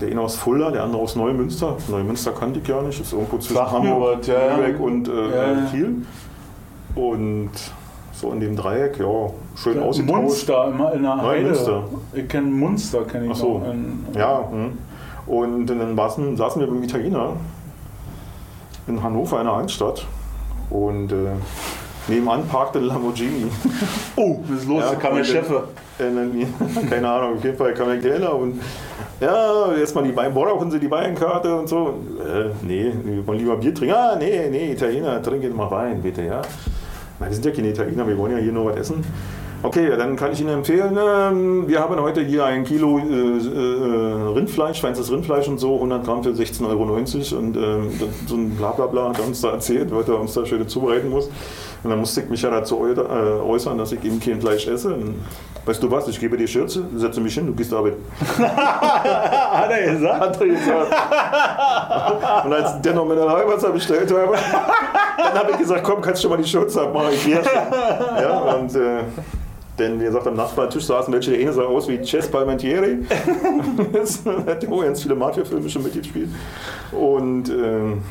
Der 0.00 0.08
eine 0.08 0.20
aus 0.20 0.36
Fulda, 0.36 0.70
der 0.70 0.84
andere 0.84 1.02
aus 1.02 1.16
Neumünster. 1.16 1.76
Neumünster 1.88 2.30
kannte 2.32 2.60
ich 2.60 2.66
gar 2.66 2.82
nicht, 2.82 3.00
ist 3.00 3.12
irgendwo 3.12 3.38
zwischen 3.38 3.56
Sag 3.56 3.72
Hamburg, 3.72 4.26
ja, 4.26 4.34
ja. 4.34 4.56
Lübeck 4.56 4.80
und 4.80 5.08
äh, 5.08 5.30
Ja, 5.30 5.52
ja. 5.52 5.66
Kiel. 5.70 5.94
Und 6.94 7.50
so 8.12 8.32
in 8.32 8.40
dem 8.40 8.54
Dreieck, 8.54 8.98
ja, 8.98 9.30
schön 9.56 9.82
ausgetauscht. 9.82 10.22
Munster 10.22 10.68
immer 10.68 10.92
in 10.92 11.02
der 11.02 11.22
Heide. 11.22 11.44
Münster. 11.46 11.84
Ich 12.12 12.28
kenne 12.28 12.46
Munster, 12.48 13.02
kenne 13.04 13.24
ich 13.26 13.32
Ach 13.32 13.36
so. 13.36 13.58
noch. 13.58 13.72
In, 13.72 14.06
Ja, 14.14 14.44
hm. 14.50 14.78
und 15.26 15.66
dann 15.66 15.96
saßen, 15.96 16.36
saßen 16.36 16.60
wir 16.60 16.68
beim 16.68 16.82
Italiener 16.82 17.32
in 18.86 19.02
Hannover, 19.02 19.40
in 19.40 19.46
der 19.46 19.54
Altstadt. 19.54 20.06
Und 20.68 21.10
äh, 21.12 21.30
nebenan 22.10 22.46
parkte 22.46 22.78
ein 22.78 22.84
Lamborghini. 22.84 23.46
Oh, 24.16 24.40
was 24.48 24.60
ist 24.60 24.68
los? 24.68 24.82
Ja, 24.82 24.90
da 24.90 24.96
kam 24.96 25.16
der 25.16 25.24
Chef. 25.24 25.50
Äh, 25.98 26.88
Keine 26.90 27.08
Ahnung, 27.08 27.36
auf 27.36 27.44
jeden 27.44 27.56
Fall 27.56 27.72
kam 27.74 27.88
der 27.88 27.98
Kellner 27.98 28.34
und 28.34 28.60
ja, 29.20 29.72
erstmal 29.74 30.04
die 30.04 30.12
Beine, 30.12 30.30
brauchen 30.34 30.70
Sie 30.70 30.78
die 30.78 30.90
Weinkarte 30.90 31.54
und 31.54 31.68
so. 31.68 31.94
Äh, 32.18 32.50
nee, 32.62 32.92
wir 33.04 33.26
wollen 33.26 33.38
lieber 33.38 33.56
Bier 33.56 33.74
trinken. 33.74 33.94
Ah, 33.94 34.16
nee, 34.18 34.48
nee, 34.50 34.72
Italiener, 34.72 35.22
trinken 35.22 35.54
mal 35.54 35.70
Wein, 35.70 36.02
bitte, 36.02 36.22
ja. 36.22 36.42
Na, 37.18 37.26
wir 37.26 37.34
sind 37.34 37.44
ja 37.44 37.52
keine 37.52 37.68
Italiener, 37.68 38.06
wir 38.06 38.16
wollen 38.16 38.32
ja 38.32 38.38
hier 38.38 38.52
nur 38.52 38.66
was 38.66 38.76
essen. 38.76 39.04
Okay, 39.62 39.90
dann 39.94 40.16
kann 40.16 40.32
ich 40.32 40.40
Ihnen 40.40 40.54
empfehlen, 40.54 40.96
ähm, 40.98 41.68
wir 41.68 41.80
haben 41.80 42.00
heute 42.00 42.22
hier 42.22 42.46
ein 42.46 42.64
Kilo 42.64 42.98
äh, 42.98 43.02
äh, 43.02 44.32
Rindfleisch, 44.32 44.80
feinstes 44.80 45.12
Rindfleisch 45.12 45.48
und 45.48 45.58
so, 45.58 45.74
100 45.74 46.02
Gramm 46.02 46.24
für 46.24 46.30
16,90 46.30 46.66
Euro 46.70 46.94
und 47.38 47.56
ähm, 47.58 47.90
so 48.26 48.36
ein 48.36 48.56
Blablabla 48.56 49.10
hat 49.10 49.18
er 49.18 49.26
uns 49.26 49.42
da 49.42 49.50
erzählt, 49.50 49.90
was 49.90 50.08
er 50.08 50.18
uns 50.18 50.32
da 50.32 50.46
schön 50.46 50.66
zubereiten 50.66 51.10
muss. 51.10 51.28
Und 51.82 51.90
dann 51.90 51.98
musste 51.98 52.20
ich 52.20 52.28
mich 52.28 52.42
ja 52.42 52.50
dazu 52.50 52.78
äu- 52.78 52.92
äh, 52.92 53.40
äußern, 53.40 53.78
dass 53.78 53.92
ich 53.92 54.04
eben 54.04 54.20
kein 54.20 54.40
Fleisch 54.40 54.66
esse. 54.66 54.92
Und, 54.94 55.14
weißt 55.64 55.82
du 55.82 55.90
was, 55.90 56.08
ich 56.08 56.20
gebe 56.20 56.36
dir 56.36 56.46
Schürze, 56.46 56.84
setze 56.96 57.20
mich 57.20 57.34
hin, 57.34 57.46
du 57.46 57.54
gehst 57.54 57.72
arbeiten. 57.72 58.04
Hat 58.38 59.70
er 59.70 59.92
gesagt? 59.92 60.20
Hat 60.20 60.40
er 60.40 60.46
gesagt. 60.46 60.94
Und 62.44 62.52
als 62.52 62.82
der 62.82 62.94
noch 62.94 63.06
Mineralwasser 63.06 63.70
bestellt 63.70 64.12
habe, 64.12 64.34
dann 65.16 65.34
habe 65.38 65.52
ich 65.52 65.58
gesagt, 65.58 65.82
komm, 65.84 66.00
kannst 66.02 66.22
du 66.22 66.28
schon 66.28 66.36
mal 66.36 66.42
die 66.42 66.48
Schürze 66.48 66.82
abmachen, 66.82 67.12
ich 67.12 67.24
gehe 67.24 67.36
schon. 67.36 67.44
Ja, 68.22 68.38
und 68.56 68.74
äh, 68.74 69.00
denn 69.78 69.98
wie 70.00 70.04
gesagt, 70.04 70.26
am 70.26 70.34
Nachbartisch 70.34 70.84
saßen 70.84 71.12
welche, 71.14 71.30
der 71.30 71.40
eine 71.40 71.52
sah 71.54 71.62
aus 71.62 71.88
wie 71.88 71.98
Chess 72.02 72.28
Palmentieri. 72.30 72.98
Das 73.92 74.20
hat 74.26 74.68
auch 74.70 74.82
ganz 74.82 75.02
viele 75.02 75.14
Mafia-Filme 75.14 75.68
schon 75.70 75.82
mitgespielt. 75.82 76.28
Und 76.92 77.48
ähm, 77.48 78.02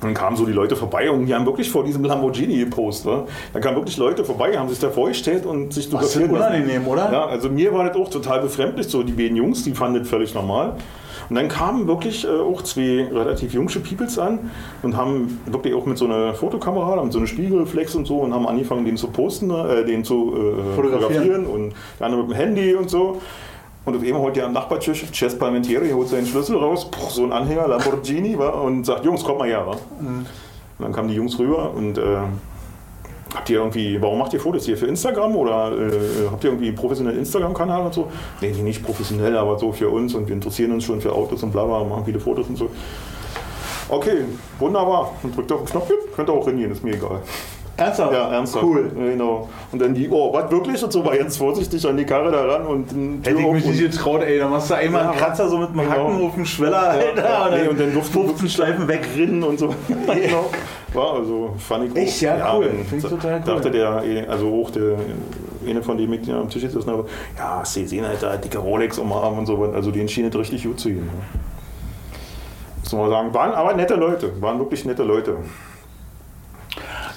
dann 0.00 0.12
kamen 0.14 0.36
so 0.36 0.44
die 0.44 0.52
Leute 0.52 0.76
vorbei 0.76 1.10
und 1.10 1.26
die 1.26 1.34
haben 1.34 1.46
wirklich 1.46 1.70
vor 1.70 1.82
diesem 1.84 2.04
Lamborghini 2.04 2.58
gepostet. 2.58 3.12
Ne? 3.12 3.22
Dann 3.54 3.62
kamen 3.62 3.76
wirklich 3.76 3.96
Leute 3.96 4.24
vorbei, 4.24 4.56
haben 4.58 4.68
sich 4.68 4.78
da 4.78 4.90
vorgestellt 4.90 5.46
und 5.46 5.72
sich 5.72 5.88
Das 5.88 6.02
ist 6.04 6.12
fotografieren 6.12 6.32
lassen. 6.38 6.54
unangenehm, 6.54 6.86
oder? 6.88 7.10
Ja, 7.12 7.26
also 7.26 7.48
mir 7.48 7.72
war 7.72 7.84
das 7.84 7.96
auch 7.96 8.10
total 8.10 8.40
befremdlich. 8.40 8.88
So 8.88 9.02
die 9.02 9.12
beiden 9.12 9.36
Jungs, 9.36 9.64
die 9.64 9.72
fanden 9.72 10.00
das 10.00 10.08
völlig 10.08 10.34
normal. 10.34 10.74
Und 11.28 11.34
dann 11.34 11.48
kamen 11.48 11.88
wirklich 11.88 12.24
äh, 12.24 12.28
auch 12.28 12.62
zwei 12.62 13.08
relativ 13.10 13.52
jungsche 13.54 13.80
Peoples 13.80 14.18
an 14.18 14.50
und 14.82 14.96
haben 14.96 15.40
wirklich 15.46 15.74
auch 15.74 15.84
mit 15.86 15.98
so 15.98 16.04
einer 16.04 16.34
Fotokamera, 16.34 17.02
mit 17.02 17.12
so 17.12 17.18
einer 17.18 17.26
Spiegelreflex 17.26 17.94
und 17.96 18.06
so 18.06 18.18
und 18.18 18.32
haben 18.34 18.46
angefangen, 18.46 18.84
den 18.84 18.96
zu 18.96 19.08
posten, 19.08 19.50
äh, 19.50 19.84
den 19.84 20.04
zu 20.04 20.34
äh, 20.36 20.74
Fotografieren. 20.76 20.76
fotografieren 20.76 21.46
und 21.46 21.72
der 21.98 22.06
andere 22.06 22.22
mit 22.22 22.30
dem 22.32 22.36
Handy 22.36 22.74
und 22.74 22.90
so. 22.90 23.20
Und 23.86 23.96
auf 23.96 24.02
einmal 24.02 24.20
holt 24.20 24.34
der 24.34 24.46
am 24.46 24.52
Nachbartisch, 24.52 25.04
Chess 25.12 25.38
Palmentieri, 25.38 25.90
holt 25.90 26.08
seinen 26.08 26.26
Schlüssel 26.26 26.56
raus, 26.56 26.90
puh, 26.90 27.08
so 27.08 27.22
ein 27.22 27.32
Anhänger, 27.32 27.68
Lamborghini, 27.68 28.36
wa, 28.36 28.48
und 28.48 28.84
sagt, 28.84 29.04
Jungs, 29.04 29.22
kommt 29.22 29.38
mal 29.38 29.48
her. 29.48 29.64
Wa? 29.64 29.76
Und 30.00 30.26
dann 30.80 30.92
kamen 30.92 31.08
die 31.08 31.14
Jungs 31.14 31.38
rüber 31.38 31.72
und 31.72 31.96
äh, 31.96 32.02
habt 33.32 33.48
ihr 33.48 33.58
irgendwie, 33.58 34.02
warum 34.02 34.18
macht 34.18 34.32
ihr 34.34 34.40
Fotos 34.40 34.64
hier 34.64 34.76
für 34.76 34.86
Instagram 34.86 35.36
oder 35.36 35.70
äh, 35.70 36.28
habt 36.30 36.42
ihr 36.42 36.50
irgendwie 36.50 36.66
einen 36.66 36.76
professionellen 36.76 37.20
Instagram-Kanal 37.20 37.86
und 37.86 37.94
so? 37.94 38.08
Nee, 38.40 38.50
nicht 38.50 38.84
professionell, 38.84 39.36
aber 39.36 39.56
so 39.56 39.70
für 39.70 39.88
uns 39.88 40.14
und 40.16 40.26
wir 40.26 40.34
interessieren 40.34 40.72
uns 40.72 40.82
schon 40.82 41.00
für 41.00 41.12
Autos 41.12 41.44
und 41.44 41.52
bla 41.52 41.64
bla, 41.64 41.84
machen 41.84 42.04
viele 42.04 42.18
Fotos 42.18 42.48
und 42.48 42.56
so. 42.56 42.68
Okay, 43.88 44.24
wunderbar. 44.58 45.12
Und 45.22 45.36
drückt 45.36 45.52
auf 45.52 45.60
den 45.60 45.66
Knopf, 45.66 45.92
könnt 46.16 46.28
ihr 46.28 46.32
auch 46.32 46.44
reingehen, 46.44 46.72
ist 46.72 46.82
mir 46.82 46.94
egal. 46.94 47.20
Ernsthaft? 47.76 48.12
Ja, 48.12 48.30
ernsthaft. 48.30 48.64
Cool. 48.64 48.90
Genau. 48.94 49.48
Und 49.70 49.82
dann 49.82 49.94
die, 49.94 50.08
oh, 50.08 50.32
was 50.32 50.50
wirklich? 50.50 50.82
Und 50.82 50.92
so 50.92 51.04
war 51.04 51.16
ganz 51.16 51.36
vorsichtig 51.36 51.86
an 51.86 51.96
die 51.96 52.06
Karre 52.06 52.30
da 52.30 52.44
ran 52.44 52.66
und 52.66 52.90
ein 52.92 53.20
Hätte 53.22 53.38
ich 53.40 53.46
mich 53.46 53.66
nicht 53.66 53.92
getraut, 53.92 54.22
ey. 54.22 54.38
Da 54.38 54.48
machst 54.48 54.70
du 54.70 54.74
einmal 54.74 55.02
einen 55.02 55.12
Ja, 55.12 55.18
Kratzer 55.18 55.48
so 55.48 55.58
mit 55.58 55.68
dem 55.70 55.80
genau. 55.80 55.90
Hacken 55.90 56.26
auf 56.26 56.34
dem 56.34 56.46
Schweller, 56.46 56.90
Alter. 56.90 57.22
Ja, 57.22 57.50
nee, 57.50 57.68
und 57.68 57.78
dann 57.78 57.92
durften 57.92 58.26
15 58.26 58.48
Schleifen 58.48 58.88
weg. 58.88 59.06
wegrinnen 59.06 59.42
und 59.42 59.58
so. 59.58 59.68
genau. 60.06 60.46
War 60.94 61.14
also 61.14 61.54
fand 61.58 61.84
ich 61.84 61.92
auch. 61.92 61.96
Echt? 61.96 62.20
Ja, 62.22 62.56
cool. 62.56 62.66
dann 62.66 62.84
Finde 62.86 63.06
ich 63.06 63.12
total 63.12 63.42
cool. 63.46 63.54
Dachte 63.54 63.70
der, 63.70 64.02
eh, 64.04 64.26
also 64.26 64.62
auch 64.62 64.70
der, 64.70 64.96
eine 65.68 65.82
von 65.82 65.98
denen 65.98 66.10
mit 66.10 66.28
am 66.30 66.48
Tisch 66.48 66.62
gesessen 66.62 66.90
habe, 66.90 67.06
ja, 67.36 67.62
sie 67.64 67.86
sehen 67.86 68.06
halt 68.06 68.22
da 68.22 68.36
dicke 68.36 68.58
Rolex 68.58 68.98
um 68.98 69.08
den 69.08 69.18
Arm 69.18 69.38
und 69.38 69.46
so, 69.46 69.62
also 69.74 69.90
denen 69.90 70.08
schien 70.08 70.26
es 70.26 70.34
richtig 70.34 70.64
gut 70.64 70.80
zu 70.80 70.88
gehen. 70.88 71.04
ne? 71.04 71.12
Muss 72.82 72.92
man 72.92 73.02
mal 73.02 73.10
sagen, 73.10 73.34
waren 73.34 73.52
aber 73.52 73.74
nette 73.74 73.94
Leute, 73.94 74.40
waren 74.40 74.58
wirklich 74.58 74.84
nette 74.84 75.02
Leute. 75.02 75.36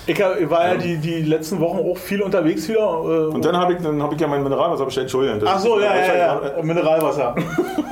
Ich 0.10 0.50
war 0.50 0.68
ja 0.70 0.76
die, 0.76 0.98
die 0.98 1.22
letzten 1.22 1.60
Wochen 1.60 1.78
auch 1.80 1.98
viel 1.98 2.22
unterwegs 2.22 2.68
wieder. 2.68 2.80
äh, 2.80 3.34
Und 3.34 3.46
dann 3.46 3.56
habe 3.56 3.74
ich, 3.74 3.80
dann 3.82 4.02
hab 4.02 4.12
ich 4.12 4.20
ja 4.20 4.28
mein 4.28 4.42
Mineralwasser 4.44 4.86
bestellt, 4.86 5.06
Entschuldigung. 5.06 5.42
Ach 5.46 5.60
so, 5.60 5.80
ja, 5.80 5.96
ja, 5.96 6.16
ja. 6.18 6.64
Mineralwasser. 6.64 7.36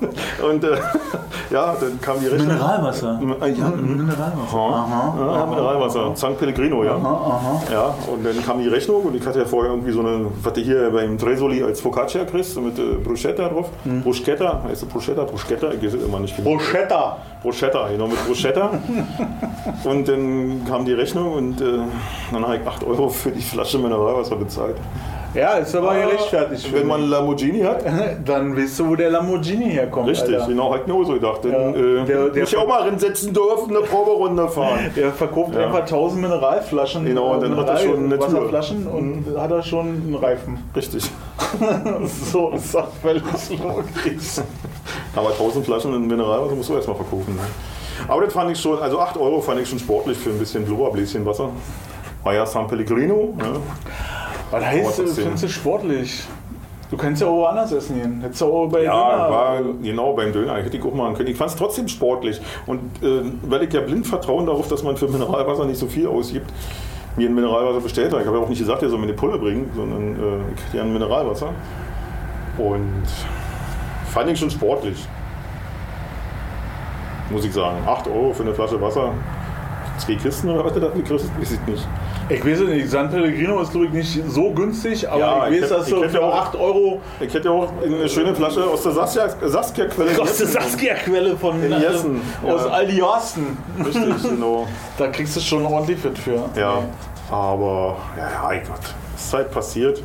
Und 0.50 0.64
äh, 0.64 0.68
ja, 1.50 1.74
dann 1.78 2.00
kam 2.00 2.20
die 2.20 2.26
Rechnung. 2.26 2.48
Mineralwasser. 2.48 3.20
Äh, 3.42 3.50
Ja, 3.50 3.68
Mineralwasser. 3.68 4.56
Aha. 4.56 5.14
Ja, 5.18 5.46
Mineralwasser, 5.46 6.12
San 6.14 6.36
Pellegrino, 6.36 6.84
ja. 6.84 6.96
Aha. 6.96 7.62
Ja, 7.72 7.94
und 8.12 8.24
dann 8.24 8.44
kam 8.44 8.60
die 8.60 8.68
Rechnung 8.68 9.02
und 9.02 9.14
ich 9.16 9.26
hatte 9.26 9.40
ja 9.40 9.44
vorher 9.44 9.72
irgendwie 9.72 9.92
so 9.92 10.00
eine, 10.00 10.26
was 10.42 10.52
du 10.52 10.60
hier 10.60 10.90
beim 10.90 11.18
Tresoli 11.18 11.62
als 11.62 11.80
Focaccia 11.80 12.24
kriegst, 12.24 12.58
mit 12.60 12.78
äh, 12.78 12.94
Bruschetta 13.02 13.48
drauf. 13.48 13.68
Bruschetta, 14.02 14.62
heißt 14.68 14.82
es 14.82 14.88
Bruschetta? 14.88 15.24
Bruschetta? 15.24 15.70
Ich 15.72 15.82
weiß 15.84 15.94
es 15.94 16.04
immer 16.04 16.20
nicht 16.20 16.36
genau. 16.36 16.50
Bruschetta. 16.50 17.16
Bruschetta, 17.42 17.88
genau, 17.88 18.06
mit 18.06 18.26
Bruschetta. 18.26 18.70
und 19.84 20.08
dann 20.08 20.62
kam 20.68 20.84
die 20.84 20.92
Rechnung 20.92 21.32
und 21.32 21.60
äh, 21.60 21.64
dann 22.32 22.42
habe 22.44 22.56
ich 22.56 22.66
8 22.66 22.84
Euro 22.84 23.08
für 23.08 23.30
die 23.30 23.40
Flasche 23.42 23.78
Mineralwasser 23.78 24.36
bezahlt. 24.36 24.76
Ja, 25.34 25.52
ist 25.54 25.74
aber 25.76 25.94
gerechtfertigt. 25.94 26.72
Wenn 26.72 26.86
man 26.88 27.02
einen 27.02 27.10
Lamborghini 27.10 27.60
hat, 27.60 27.84
dann 28.24 28.56
weißt 28.56 28.80
du, 28.80 28.88
wo 28.88 28.96
der 28.96 29.10
Lamborghini 29.10 29.70
herkommt. 29.70 30.08
richtig, 30.08 30.34
Alter. 30.34 30.48
genau, 30.48 30.74
ich 30.74 30.86
mir 30.86 30.94
auch 30.94 31.04
so 31.04 31.12
gedacht. 31.12 31.44
Dann 31.44 31.52
Ja, 31.52 31.70
äh, 31.70 32.04
der- 32.04 32.28
der- 32.30 32.40
muss 32.42 32.52
ich 32.52 32.58
auch 32.58 32.66
mal 32.66 32.80
reinsetzen 32.82 33.32
dürfen, 33.32 33.76
eine 33.76 33.86
Proberunde 33.86 34.48
fahren. 34.48 34.90
Der 34.96 35.12
verkauft 35.12 35.54
Ja. 35.54 35.66
einfach 35.66 35.80
1000 35.80 36.22
Mineralflaschen. 36.22 37.04
Genau, 37.04 37.34
und 37.34 37.42
dann 37.42 37.56
hat 37.56 37.68
er 37.68 37.76
schon 37.78 37.96
eine 38.06 38.18
Tür. 38.18 38.28
Mhm. 38.28 38.34
Wasserflaschen 38.34 38.86
und 38.88 39.24
hat 39.38 39.50
er 39.50 39.62
schon 39.62 39.86
einen 39.86 40.14
Reifen. 40.16 40.58
Richtig. 40.74 41.04
So 42.30 42.50
ist 42.50 42.74
doch 42.74 42.88
völlig 43.02 43.22
logisch. 43.50 44.40
Aber 45.14 45.28
1000 45.30 45.64
Flaschen 45.64 45.94
in 45.94 46.06
Mineralwasser 46.06 46.54
musst 46.54 46.68
du 46.68 46.74
erstmal 46.74 46.96
verkaufen. 46.96 47.34
Ne? 47.36 47.42
Aber 48.08 48.22
das 48.24 48.32
fand 48.32 48.50
ich 48.52 48.60
schon, 48.60 48.78
also 48.80 48.98
8 48.98 49.16
Euro 49.18 49.40
fand 49.40 49.60
ich 49.60 49.68
schon 49.68 49.78
sportlich 49.78 50.16
für 50.18 50.30
ein 50.30 50.38
bisschen 50.38 50.64
Blubberbläschen 50.64 51.24
Wasser. 51.26 51.50
War 52.22 52.34
ja 52.34 52.44
San 52.46 52.66
Pellegrino. 52.66 53.34
Ne? 53.36 53.44
Was 54.50 54.64
heißt, 54.64 54.96
trotzdem. 54.96 55.24
findest 55.24 55.44
du 55.44 55.48
sportlich? 55.48 56.24
Du 56.90 56.96
kannst 56.96 57.22
ja 57.22 57.28
auch 57.28 57.36
woanders 57.36 57.70
essen 57.70 58.00
gehen. 58.02 58.20
Hättest 58.20 58.40
du 58.40 58.46
auch 58.46 58.66
bei 58.68 58.82
Ja, 58.82 58.92
Döner- 58.92 59.30
war 59.30 59.58
genau 59.80 60.12
beim 60.14 60.32
Döner. 60.32 60.56
Hätte 60.56 60.76
ich 60.76 60.84
auch 60.84 60.92
machen 60.92 61.14
können. 61.14 61.28
Ich 61.28 61.36
fand 61.36 61.50
es 61.52 61.56
trotzdem 61.56 61.86
sportlich. 61.86 62.40
Und 62.66 62.80
äh, 63.02 63.22
weil 63.42 63.62
ich 63.62 63.72
ja 63.72 63.80
blind 63.80 64.06
vertrauen 64.08 64.46
darauf, 64.46 64.66
dass 64.66 64.82
man 64.82 64.96
für 64.96 65.06
Mineralwasser 65.06 65.66
nicht 65.66 65.78
so 65.78 65.86
viel 65.86 66.08
ausgibt, 66.08 66.50
mir 67.16 67.28
ein 67.28 67.34
Mineralwasser 67.34 67.80
bestellt 67.80 68.10
habe. 68.10 68.22
Ich 68.22 68.26
habe 68.26 68.38
ja 68.38 68.42
auch 68.44 68.48
nicht 68.48 68.58
gesagt, 68.58 68.82
er 68.82 68.88
soll 68.90 68.98
mir 68.98 69.04
eine 69.04 69.12
Pulle 69.14 69.38
bringen, 69.38 69.70
sondern 69.76 70.14
äh, 70.16 70.52
ich 70.56 70.64
hätte 70.66 70.76
ja 70.78 70.82
ein 70.82 70.92
Mineralwasser. 70.92 71.50
Und 72.58 73.04
fand 74.10 74.28
ich 74.30 74.38
schon 74.40 74.50
sportlich. 74.50 75.06
Muss 77.30 77.44
ich 77.44 77.52
sagen. 77.52 77.76
8 77.86 78.08
Euro 78.08 78.32
für 78.32 78.42
eine 78.42 78.52
Flasche 78.54 78.80
Wasser. 78.80 79.12
Zwei 79.98 80.16
Kisten 80.16 80.50
oder 80.50 80.64
was 80.64 80.72
du 80.72 80.80
dafür 80.80 81.04
kriegst, 81.04 81.30
weiß 81.40 81.52
ich 81.52 81.60
nicht. 81.68 81.86
Ich 82.30 82.44
weiß 82.46 82.60
nicht, 82.60 82.88
San 82.88 83.10
Pellegrino 83.10 83.60
ist 83.60 83.72
glaube 83.72 83.86
ich 83.86 83.92
nicht 83.92 84.22
so 84.30 84.50
günstig, 84.52 85.08
aber 85.08 85.18
Ja, 85.18 85.48
ich 85.48 85.56
ich 85.56 85.62
weiß, 85.62 85.70
hätt- 85.70 85.78
dass 85.78 85.86
du 85.88 86.08
für 86.08 86.22
auch- 86.22 86.34
8 86.46 86.54
Euro 86.56 87.00
Ich 87.18 87.34
hätte 87.34 87.48
ja 87.48 87.54
auch 87.54 87.72
eine 87.84 88.08
schöne 88.08 88.34
Flasche 88.34 88.64
aus 88.64 88.82
der 88.84 88.92
Saskia- 88.92 89.48
Saskia-Quelle. 89.48 90.20
aus 90.22 90.38
der 90.38 90.46
Saskia-Quelle 90.46 91.36
von 91.36 91.62
In 91.62 91.72
äh, 91.72 91.80
Jessen, 91.80 92.20
aus 92.46 92.64
ja. 92.66 92.70
Aldi 92.70 92.98
Jorsten. 92.98 93.58
Richtig, 93.84 94.22
genau. 94.30 94.66
Da 94.96 95.08
kriegst 95.08 95.34
du 95.36 95.40
schon 95.40 95.66
ordentlich 95.66 95.98
fit 95.98 96.16
für. 96.18 96.48
Ja, 96.56 96.84
aber, 97.30 97.96
ja, 98.16 98.52
ja, 98.52 98.60
Gott. 98.60 98.94
Ist 99.16 99.34
halt 99.34 99.50
passiert. 99.50 100.00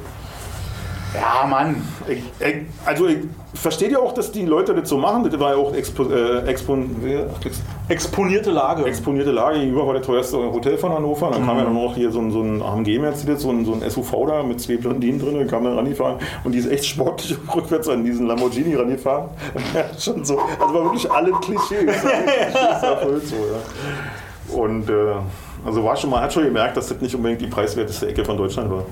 Ja, 1.13 1.45
Mann. 1.47 1.75
Ich, 2.07 2.23
ich, 2.39 2.55
also 2.85 3.07
ich 3.07 3.19
verstehe 3.55 3.91
ja 3.91 3.99
auch, 3.99 4.13
dass 4.13 4.31
die 4.31 4.45
Leute 4.45 4.73
das 4.75 4.89
so 4.89 4.97
machen. 4.97 5.23
Das 5.29 5.39
war 5.39 5.51
ja 5.51 5.57
auch 5.57 5.73
expo, 5.73 6.03
äh, 6.03 6.39
expon, 6.47 6.95
Exponierte 7.87 8.51
Lage. 8.51 8.85
exponierte 8.85 9.31
Lage. 9.31 9.59
Gegenüber 9.59 9.87
war 9.87 9.93
der 9.93 10.01
teuerste 10.01 10.37
Hotel 10.37 10.77
von 10.77 10.91
Hannover. 10.93 11.31
Dann 11.31 11.45
kam 11.45 11.57
ja 11.57 11.63
dann 11.63 11.73
noch 11.73 11.95
hier 11.95 12.11
so 12.11 12.19
ein, 12.19 12.31
so 12.31 12.41
ein 12.41 12.61
AMG 12.61 12.99
Mercedes, 12.99 13.41
so 13.41 13.49
ein, 13.49 13.65
so 13.65 13.73
ein 13.73 13.89
SUV 13.89 14.25
da 14.27 14.43
mit 14.43 14.59
zwei 14.61 14.77
Blondinen 14.77 15.19
drin. 15.19 15.37
Dann 15.37 15.47
kam 15.47 15.65
er 15.65 15.77
rangefahren 15.77 16.17
und 16.43 16.51
die 16.51 16.59
ist 16.59 16.69
echt 16.71 16.85
sportlich 16.85 17.37
rückwärts 17.55 17.87
an 17.89 18.03
diesen 18.03 18.27
Lamborghini 18.27 18.75
rangefahren. 18.75 19.29
Schon 19.99 20.23
so. 20.25 20.39
Also 20.59 20.73
war 20.73 20.83
wirklich 20.85 21.09
alle 21.11 21.31
Klischees. 21.41 22.05
Alle 22.05 22.97
Klischees 22.97 23.29
so, 23.29 23.35
ja. 23.35 24.61
Und 24.61 24.89
äh, 24.89 24.93
also 25.65 25.83
war 25.83 25.95
schon 25.95 26.11
mal, 26.11 26.21
hat 26.21 26.31
schon 26.31 26.43
gemerkt, 26.43 26.77
dass 26.77 26.87
das 26.87 27.01
nicht 27.01 27.15
unbedingt 27.15 27.41
die 27.41 27.47
preiswerteste 27.47 28.07
Ecke 28.07 28.23
von 28.23 28.37
Deutschland 28.37 28.69
war. 28.69 28.83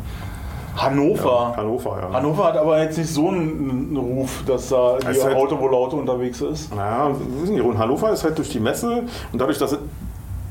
Hannover. 0.75 1.53
Hannover, 1.55 1.97
ja. 2.01 2.13
Hannover 2.17 2.43
hat 2.45 2.57
aber 2.57 2.81
jetzt 2.81 2.97
nicht 2.97 3.09
so 3.13 3.29
einen, 3.29 3.95
Ruf, 3.95 4.43
dass 4.45 4.69
da 4.69 4.97
die 4.99 5.05
halt- 5.21 5.35
Auto, 5.35 5.57
wo 5.59 5.67
Auto 5.69 5.97
unterwegs 5.97 6.41
ist. 6.41 6.73
Naja, 6.75 7.11
wissen 7.41 7.55
Sie, 7.55 7.61
und 7.61 7.77
Hannover 7.77 8.11
ist 8.11 8.23
halt 8.23 8.37
durch 8.37 8.49
die 8.49 8.59
Messe 8.59 9.03
und 9.31 9.39
dadurch, 9.39 9.57
dass 9.59 9.73
es 9.73 9.79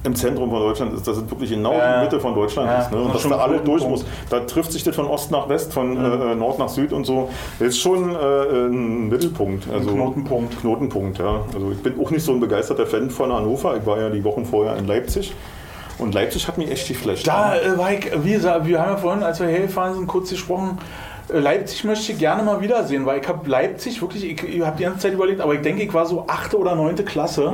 im 0.04 0.16
Zentrum 0.16 0.50
von 0.50 0.58
Deutschland 0.58 0.94
ist, 0.94 1.06
dass 1.06 1.16
es 1.16 1.30
wirklich 1.30 1.50
genau 1.50 1.72
Ja. 1.74 1.78
in 1.78 1.92
der 1.92 2.02
Mitte 2.02 2.18
von 2.20 2.34
Deutschland 2.34 2.68
Ja, 2.68 2.80
ist. 2.80 2.90
Ne? 2.90 2.96
das 2.98 3.06
Und 3.06 3.14
ist 3.14 3.24
dass 3.24 3.30
da 3.30 3.36
ein 3.44 3.50
alle 3.50 3.60
durch 3.60 3.86
muss. 3.88 4.04
Da 4.30 4.40
trifft 4.40 4.72
sich 4.72 4.82
das 4.82 4.96
von 4.96 5.06
Ost 5.06 5.30
nach 5.30 5.48
West, 5.48 5.72
von 5.72 5.96
äh, 5.96 6.34
Nord 6.34 6.58
nach 6.58 6.68
Süd 6.68 6.92
und 6.92 7.04
so. 7.04 7.28
Das 7.60 7.68
ist 7.68 7.78
schon 7.78 8.10
äh, 8.10 8.16
ein 8.66 9.08
Mittelpunkt. 9.08 9.68
Also 9.72 9.90
Knotenpunkt. 9.90 10.60
Knotenpunkt, 10.60 11.18
ja. 11.18 11.42
Also 11.54 11.70
ich 11.70 11.80
bin 11.84 11.94
auch 12.04 12.10
nicht 12.10 12.24
so 12.24 12.32
ein 12.32 12.40
begeisterter 12.40 12.84
Fan 12.86 13.10
von 13.10 13.32
Hannover. 13.32 13.76
Ich 13.76 13.86
war 13.86 14.00
ja 14.00 14.08
die 14.10 14.24
Wochen 14.24 14.44
vorher 14.44 14.76
in 14.76 14.88
Leipzig. 14.88 15.32
Und 15.98 16.14
Leipzig 16.14 16.46
hat 16.48 16.58
mich 16.58 16.70
echt 16.70 16.88
geflasht. 16.88 17.26
Da, 17.26 17.56
äh, 17.56 17.76
war 17.78 17.92
ich, 17.92 18.10
wie 18.24 18.32
gesagt, 18.32 18.66
wir 18.66 18.80
haben 18.80 18.90
ja 18.90 18.96
vorhin, 18.96 19.22
als 19.22 19.40
wir 19.40 19.46
hergefahren 19.46 19.94
sind, 19.94 20.06
kurz 20.06 20.30
gesprochen. 20.30 20.78
äh, 21.32 21.38
Leipzig 21.38 21.84
möchte 21.84 22.12
ich 22.12 22.18
gerne 22.18 22.42
mal 22.42 22.60
wiedersehen, 22.60 23.06
weil 23.06 23.20
ich 23.20 23.28
habe 23.28 23.48
Leipzig 23.48 24.00
wirklich, 24.02 24.24
ich, 24.24 24.42
ich 24.42 24.62
habe 24.64 24.76
die 24.76 24.84
ganze 24.84 25.00
Zeit 25.00 25.12
überlegt, 25.12 25.40
aber 25.40 25.54
ich 25.54 25.62
denke, 25.62 25.82
ich 25.82 25.92
war 25.94 26.06
so 26.06 26.24
8. 26.26 26.54
oder 26.54 26.74
9. 26.74 26.96
Klasse. 27.04 27.52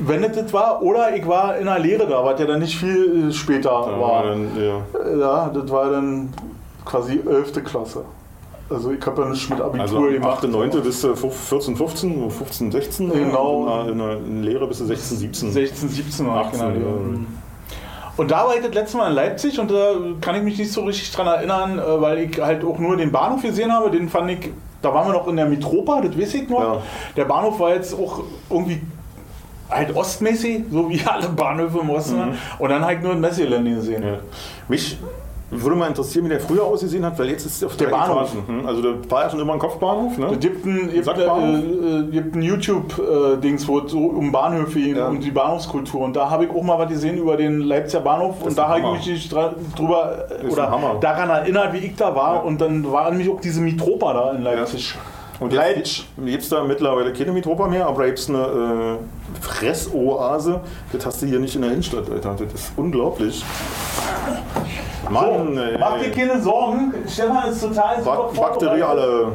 Wenn 0.00 0.22
es 0.22 0.36
das 0.36 0.52
war, 0.52 0.80
oder 0.82 1.14
ich 1.16 1.26
war 1.26 1.56
in 1.56 1.66
der 1.66 1.78
Lehre 1.80 2.06
da, 2.06 2.24
was 2.24 2.38
ja 2.38 2.46
dann 2.46 2.60
nicht 2.60 2.78
viel 2.78 3.30
äh, 3.30 3.32
später 3.32 3.70
Da 3.70 4.00
war. 4.00 4.24
dann, 4.24 4.50
ja. 4.56 4.76
Äh, 5.00 5.18
Ja, 5.18 5.50
das 5.52 5.70
war 5.70 5.90
dann 5.90 6.32
quasi 6.84 7.20
11. 7.28 7.64
Klasse. 7.64 8.04
Also 8.70 8.92
ich 8.92 9.06
habe 9.06 9.22
ja 9.22 9.28
nicht 9.28 9.48
mit 9.48 9.60
Abitur 9.60 9.80
Also 9.80 10.00
gemacht. 10.00 10.44
8., 10.44 10.50
9. 10.50 10.70
bis 10.82 11.00
du 11.00 11.14
14, 11.14 11.76
15, 11.76 12.30
15, 12.30 12.72
16. 12.72 13.12
Genau. 13.12 13.86
In 13.88 13.98
der, 13.98 14.16
Lehre 14.42 14.66
bis 14.66 14.78
du 14.78 14.84
16, 14.84 15.16
17. 15.18 15.52
16, 15.52 15.88
17 15.88 16.26
war 16.26 16.42
ich 16.42 16.46
18, 16.48 16.74
genau. 16.74 16.86
ja. 16.86 16.94
Und 18.18 18.32
da 18.32 18.44
war 18.46 18.56
ich 18.56 18.62
das 18.62 18.74
letzte 18.74 18.96
Mal 18.96 19.10
in 19.10 19.14
Leipzig 19.14 19.60
und 19.60 19.70
da 19.70 19.94
kann 20.20 20.34
ich 20.34 20.42
mich 20.42 20.58
nicht 20.58 20.72
so 20.72 20.82
richtig 20.84 21.12
dran 21.12 21.28
erinnern, 21.28 21.78
äh, 21.78 22.00
weil 22.00 22.18
ich 22.18 22.40
halt 22.40 22.64
auch 22.64 22.78
nur 22.78 22.96
den 22.96 23.12
Bahnhof 23.12 23.42
gesehen 23.42 23.72
habe. 23.72 23.90
Den 23.90 24.08
fand 24.08 24.30
ich, 24.32 24.50
da 24.82 24.92
waren 24.92 25.06
wir 25.06 25.12
noch 25.12 25.28
in 25.28 25.36
der 25.36 25.46
Mitropa, 25.46 26.00
das 26.00 26.18
weiß 26.18 26.34
ich 26.34 26.48
noch. 26.48 26.60
Ja. 26.60 26.82
Der 27.16 27.24
Bahnhof 27.26 27.60
war 27.60 27.74
jetzt 27.74 27.94
auch 27.94 28.24
irgendwie 28.50 28.80
halt 29.70 29.94
ostmäßig, 29.94 30.64
so 30.70 30.90
wie 30.90 31.00
alle 31.06 31.28
Bahnhöfe 31.28 31.78
im 31.78 31.90
Osten. 31.90 32.16
Mhm. 32.16 32.38
Und 32.58 32.68
dann 32.68 32.82
habe 32.82 32.94
ich 32.94 33.00
nur 33.00 33.12
ein 33.12 33.20
Messegelände 33.20 33.76
gesehen. 33.76 34.02
Ja. 34.02 34.18
Mich 34.68 34.98
würde 35.50 35.76
mal 35.76 35.86
interessieren, 35.88 36.24
wie 36.26 36.28
der 36.28 36.40
früher 36.40 36.62
ausgesehen 36.64 37.04
hat, 37.04 37.18
weil 37.18 37.30
jetzt 37.30 37.46
ist 37.46 37.56
es 37.56 37.64
auf 37.64 37.76
Der 37.76 37.86
Bahnhof. 37.86 38.30
Hm, 38.46 38.66
Also 38.66 38.82
da 38.82 39.10
war 39.10 39.24
ja 39.24 39.30
schon 39.30 39.40
immer 39.40 39.54
ein 39.54 39.58
Kopfbahnhof, 39.58 40.18
ne? 40.18 40.26
Es 40.32 40.40
gibt 40.40 40.64
ein, 40.66 40.90
gibt, 40.92 41.06
äh, 41.08 41.22
äh, 41.22 42.02
gibt 42.10 42.34
ein 42.34 42.42
YouTube-Dings, 42.42 43.66
wo 43.66 43.78
es 43.80 43.90
so 43.92 43.98
um 43.98 44.30
Bahnhöfe 44.30 44.78
ging 44.78 44.96
Ja. 44.96 45.08
und 45.08 45.20
die 45.24 45.30
Bahnhofskultur. 45.30 46.02
Und 46.02 46.16
da 46.16 46.28
habe 46.28 46.44
ich 46.44 46.50
auch 46.50 46.62
mal 46.62 46.78
was 46.78 46.88
gesehen 46.90 47.16
über 47.18 47.36
den 47.36 47.60
Leipziger 47.60 48.02
Bahnhof. 48.02 48.42
Und 48.42 48.48
ist 48.48 48.58
da 48.58 48.68
habe 48.68 48.96
ich 49.00 49.06
mich 49.06 49.28
drüber 49.28 50.26
oder 50.50 50.96
daran 51.00 51.30
erinnert, 51.30 51.72
wie 51.72 51.78
ich 51.78 51.96
da 51.96 52.14
war. 52.14 52.34
Ja. 52.34 52.40
Und 52.40 52.60
dann 52.60 52.90
war 52.92 53.10
nämlich 53.10 53.30
auch 53.30 53.40
diese 53.40 53.60
Mitropa 53.60 54.12
da 54.12 54.32
in 54.32 54.42
Leipzig. 54.42 54.94
Und 55.40 55.52
jetzt 55.52 56.04
gibt 56.18 56.42
es 56.42 56.48
da 56.48 56.64
mittlerweile 56.64 57.12
keine 57.12 57.30
Mitropa 57.30 57.68
mehr, 57.68 57.86
aber 57.86 58.00
da 58.00 58.06
gibt 58.06 58.18
es 58.18 58.28
eine 58.28 58.98
äh, 58.98 59.40
Fressoase. 59.40 60.60
Das 60.92 61.06
hast 61.06 61.22
du 61.22 61.26
hier 61.26 61.38
nicht 61.38 61.54
in 61.54 61.62
der 61.62 61.70
Innenstadt, 61.70 62.10
Alter. 62.10 62.34
Das 62.40 62.52
ist 62.54 62.72
unglaublich. 62.76 63.44
Mann, 65.10 65.56
ey. 65.58 65.76
Mach 65.78 65.98
dir 65.98 66.10
keine 66.10 66.40
Sorgen. 66.40 66.94
Stefan 67.08 67.48
ist 67.50 67.60
total 67.60 67.98
super 67.98 68.16
Bak 68.16 68.34
Bakterieale. 68.34 69.32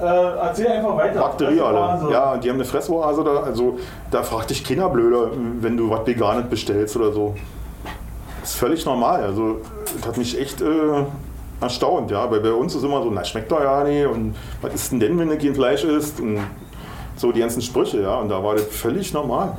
Äh, 0.00 0.04
erzähl 0.04 0.68
einfach 0.68 0.96
weiter. 0.96 1.20
Bakterieale. 1.20 1.78
Also, 1.78 2.10
Ja, 2.10 2.36
die 2.36 2.48
haben 2.48 2.56
eine 2.56 2.64
Fressoase 2.64 3.22
da. 3.24 3.42
Also 3.42 3.78
da 4.10 4.22
fragt 4.22 4.50
dich 4.50 4.64
keiner 4.64 4.88
blöder, 4.88 5.30
wenn 5.60 5.76
du 5.76 5.90
was 5.90 6.06
Veganes 6.06 6.48
bestellst 6.48 6.96
oder 6.96 7.12
so. 7.12 7.34
Das 8.40 8.50
ist 8.50 8.56
völlig 8.58 8.84
normal. 8.86 9.22
Also 9.22 9.58
das 9.96 10.06
hat 10.08 10.16
mich 10.16 10.38
echt 10.40 10.60
äh, 10.62 11.04
erstaunt, 11.60 12.10
ja. 12.10 12.30
Weil 12.30 12.40
bei 12.40 12.52
uns 12.52 12.74
ist 12.74 12.82
immer 12.82 13.02
so, 13.02 13.10
na 13.10 13.22
schmeckt 13.24 13.52
doch 13.52 13.60
ja 13.62 13.84
nicht 13.84 14.06
und 14.06 14.34
was 14.60 14.74
ist 14.74 14.92
denn 14.92 15.00
denn, 15.00 15.18
wenn 15.18 15.28
du 15.28 15.36
kein 15.38 15.54
Fleisch 15.54 15.84
isst? 15.84 16.20
Und 16.20 16.40
so 17.16 17.30
die 17.30 17.40
ganzen 17.40 17.60
Sprüche, 17.62 18.00
ja. 18.02 18.16
Und 18.16 18.30
da 18.30 18.42
war 18.42 18.54
das 18.54 18.64
völlig 18.66 19.12
normal. 19.12 19.52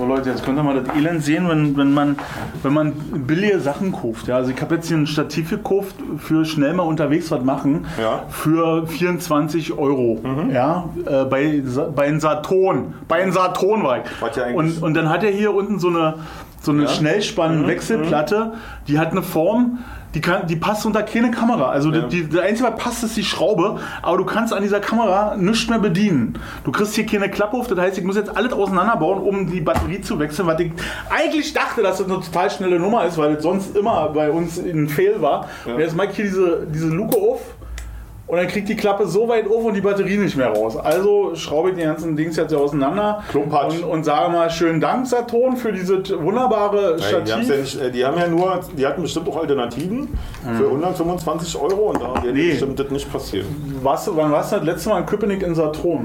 So 0.00 0.06
Leute, 0.06 0.30
jetzt 0.30 0.42
könnt 0.46 0.58
ihr 0.58 0.62
mal 0.62 0.82
das 0.82 0.96
Elend 0.96 1.22
sehen, 1.22 1.46
wenn, 1.46 1.76
wenn, 1.76 1.92
man, 1.92 2.16
wenn 2.62 2.72
man 2.72 2.92
billige 3.26 3.60
Sachen 3.60 3.92
kauft. 3.92 4.28
Ja, 4.28 4.36
also 4.36 4.50
ich 4.50 4.58
habe 4.62 4.76
jetzt 4.76 4.88
hier 4.88 4.96
ein 4.96 5.06
Stativ 5.06 5.50
gekauft 5.50 5.94
für 6.16 6.46
schnell 6.46 6.72
mal 6.72 6.84
unterwegs 6.84 7.30
was 7.30 7.44
machen 7.44 7.84
Ja. 8.00 8.22
für 8.30 8.86
24 8.86 9.76
Euro. 9.76 10.18
Ja, 10.50 10.88
äh, 11.04 11.26
bei, 11.26 11.62
bei 11.94 12.06
den 12.06 12.18
Saturn. 12.18 12.94
Bei 13.08 13.20
den 13.20 13.32
Saturn 13.32 13.82
war 13.82 13.98
ich. 13.98 14.36
Ja 14.36 14.46
und, 14.54 14.82
und 14.82 14.94
dann 14.94 15.10
hat 15.10 15.22
er 15.22 15.32
hier 15.32 15.52
unten 15.54 15.78
so 15.78 15.88
eine, 15.88 16.14
so 16.62 16.72
eine 16.72 16.84
Ja. 16.84 16.88
Schnellspann-Wechselplatte, 16.88 18.52
die 18.88 18.98
hat 18.98 19.10
eine 19.10 19.22
Form, 19.22 19.80
die, 20.14 20.20
kann, 20.20 20.46
die 20.46 20.56
passt 20.56 20.84
unter 20.86 21.02
keine 21.02 21.30
Kamera. 21.30 21.70
Also 21.70 21.90
Ja. 21.92 22.00
die, 22.02 22.24
der 22.28 22.42
einzige, 22.42 22.68
was 22.72 22.82
passt, 22.82 23.04
ist 23.04 23.16
die 23.16 23.22
Schraube, 23.24 23.78
aber 24.02 24.16
du 24.18 24.24
kannst 24.24 24.52
an 24.52 24.62
dieser 24.62 24.80
Kamera 24.80 25.36
nichts 25.36 25.68
mehr 25.68 25.78
bedienen. 25.78 26.38
Du 26.64 26.72
kriegst 26.72 26.94
hier 26.94 27.06
keine 27.06 27.28
Klappe 27.30 27.56
auf, 27.56 27.68
das 27.68 27.78
heißt, 27.78 27.98
ich 27.98 28.04
muss 28.04 28.16
jetzt 28.16 28.36
alles 28.36 28.52
auseinanderbauen, 28.52 29.22
um 29.22 29.50
die 29.50 29.60
Batterie 29.60 30.00
zu 30.00 30.18
wechseln, 30.18 30.48
was 30.48 30.58
ich 30.60 30.72
eigentlich 31.08 31.52
dachte, 31.52 31.82
dass 31.82 31.98
das 31.98 32.06
eine 32.08 32.20
total 32.20 32.50
schnelle 32.50 32.78
Nummer 32.80 33.04
ist, 33.04 33.18
weil 33.18 33.34
das 33.34 33.42
sonst 33.42 33.76
immer 33.76 34.08
bei 34.08 34.30
uns 34.30 34.58
ein 34.58 34.88
Fail 34.88 35.20
war. 35.22 35.48
Ja. 35.66 35.74
Und 35.74 35.80
jetzt 35.80 35.96
mache 35.96 36.08
ich 36.10 36.16
hier 36.16 36.24
diese, 36.24 36.66
diese 36.72 36.88
Luke 36.88 37.16
auf 37.16 37.40
und 38.30 38.36
dann 38.36 38.46
kriegt 38.46 38.68
die 38.68 38.76
Klappe 38.76 39.06
so 39.06 39.26
weit 39.28 39.46
auf 39.48 39.64
und 39.64 39.74
die 39.74 39.80
Batterie 39.80 40.16
nicht 40.16 40.36
mehr 40.36 40.48
raus. 40.50 40.76
Also 40.76 41.32
schraube 41.34 41.70
ich 41.70 41.76
die 41.76 41.82
ganzen 41.82 42.14
Dings 42.16 42.36
jetzt 42.36 42.50
hier 42.50 42.60
auseinander 42.60 43.22
Klumpatsch. 43.30 43.74
und, 43.82 43.84
und 43.84 44.04
sage 44.04 44.30
mal 44.32 44.48
schönen 44.50 44.80
Dank, 44.80 45.06
Saturn, 45.06 45.56
für 45.56 45.72
dieses 45.72 46.10
wunderbare 46.22 46.96
Nein, 46.98 47.24
die, 47.24 47.30
ja 47.30 47.36
Stativ. 47.42 47.60
nicht, 47.60 47.80
äh, 47.80 47.90
die 47.90 48.04
haben 48.04 48.18
ja 48.18 48.28
nur, 48.28 48.60
die 48.76 48.86
hatten 48.86 49.02
bestimmt 49.02 49.28
auch 49.28 49.36
Alternativen 49.40 50.16
für 50.56 50.64
125 50.66 51.60
Euro 51.60 51.90
und 51.90 52.00
da 52.00 52.22
wird 52.22 52.34
Nee. 52.34 52.50
bestimmt 52.50 52.78
das 52.78 52.90
nicht 52.90 53.10
passieren. 53.12 53.46
Warst 53.82 54.06
du, 54.06 54.16
wann 54.16 54.30
warst 54.30 54.52
du 54.52 54.56
das 54.56 54.64
letzte 54.64 54.88
Mal 54.90 55.00
in 55.00 55.06
Köpenick 55.06 55.42
in 55.42 55.54
Saturn? 55.54 56.02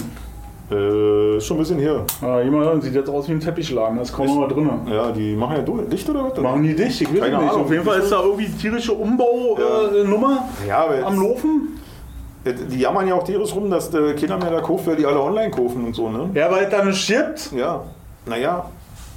Äh, 0.72 1.40
schon 1.42 1.58
ein 1.58 1.60
bisschen 1.60 1.78
her. 1.78 2.02
Ja, 2.24 2.42
jemand 2.42 2.82
sieht 2.84 2.96
jetzt 2.96 3.08
aus 3.08 3.28
wie 3.28 3.34
ein 3.34 3.40
Teppichladen, 3.40 3.98
da 3.98 4.02
ist 4.02 4.12
kaum 4.12 4.26
noch 4.26 4.36
mal 4.36 4.48
drin. 4.48 4.68
Ja, 4.92 5.12
die 5.12 5.36
machen 5.36 5.58
ja 5.58 5.62
dicht 5.84 6.10
oder 6.10 6.24
was? 6.32 6.42
Machen 6.42 6.64
die 6.64 6.76
dich? 6.76 7.00
Ich 7.04 7.14
weiß 7.14 7.20
Keine 7.20 7.38
nicht. 7.38 7.52
Ahnung. 7.52 7.66
Auf 7.66 7.72
jeden 7.72 7.84
Fall 7.86 8.00
ist 8.00 8.12
da 8.12 8.20
irgendwie 8.24 8.48
tierische 8.50 8.94
Umbau-Nummer 8.94 10.46
Ja, 10.68 10.86
aber 10.86 11.06
am 11.06 11.22
Laufen. 11.22 11.80
Die 12.46 12.80
jammern 12.80 13.08
ja 13.08 13.16
auch 13.16 13.24
tierisch 13.24 13.54
rum, 13.56 13.70
dass 13.70 13.90
die 13.90 14.14
Kinder 14.14 14.38
mehr 14.38 14.52
da 14.52 14.62
kaufen, 14.62 14.88
weil 14.88 14.96
die 14.96 15.06
alle 15.06 15.20
online 15.20 15.50
kaufen 15.52 15.84
und 15.86 15.96
so, 15.96 16.10
ne? 16.10 16.30
Ja, 16.34 16.52
weil 16.52 16.66
es 16.66 16.70
da 16.70 16.84
nicht 16.84 17.08
gibt. 17.08 17.52
Ja, 17.54 17.82
naja. 18.26 18.66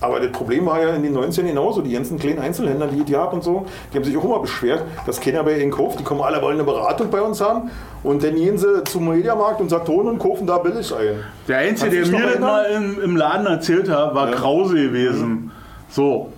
Aber 0.00 0.20
das 0.20 0.30
Problem 0.30 0.64
war 0.64 0.80
ja 0.80 0.90
in 0.94 1.02
den 1.02 1.16
90ern 1.16 1.42
genauso. 1.42 1.82
Die 1.82 1.90
ganzen 1.92 2.20
kleinen 2.20 2.38
Einzelhändler, 2.38 2.86
die 2.86 3.02
die 3.02 3.16
haben 3.16 3.34
und 3.34 3.42
so, 3.42 3.66
die 3.92 3.96
haben 3.96 4.04
sich 4.04 4.16
auch 4.16 4.22
immer 4.22 4.38
beschwert, 4.38 4.84
dass 5.06 5.20
keiner 5.20 5.42
bei 5.42 5.58
ihnen 5.58 5.72
kauft. 5.72 5.98
Die 5.98 6.04
kommen 6.04 6.20
alle, 6.20 6.40
wollen 6.40 6.54
eine 6.54 6.62
Beratung 6.62 7.10
bei 7.10 7.20
uns 7.20 7.40
haben. 7.40 7.70
Und 8.04 8.22
dann 8.22 8.36
gehen 8.36 8.56
sie 8.56 8.84
zum 8.84 9.08
Mediamarkt 9.08 9.60
und 9.60 9.70
Saturn 9.70 10.06
und 10.06 10.18
kaufen 10.20 10.46
da 10.46 10.58
billig 10.58 10.94
ein. 10.94 11.16
Der 11.48 11.58
Einzige, 11.58 12.02
der 12.02 12.06
mir 12.06 12.26
das 12.28 12.38
mal 12.38 12.64
im, 12.76 13.02
im 13.02 13.16
Laden 13.16 13.46
erzählt 13.46 13.90
hat, 13.90 14.14
war 14.14 14.30
Ja. 14.30 14.36
Krause 14.36 14.74
gewesen. 14.76 15.50
So. 15.90 16.28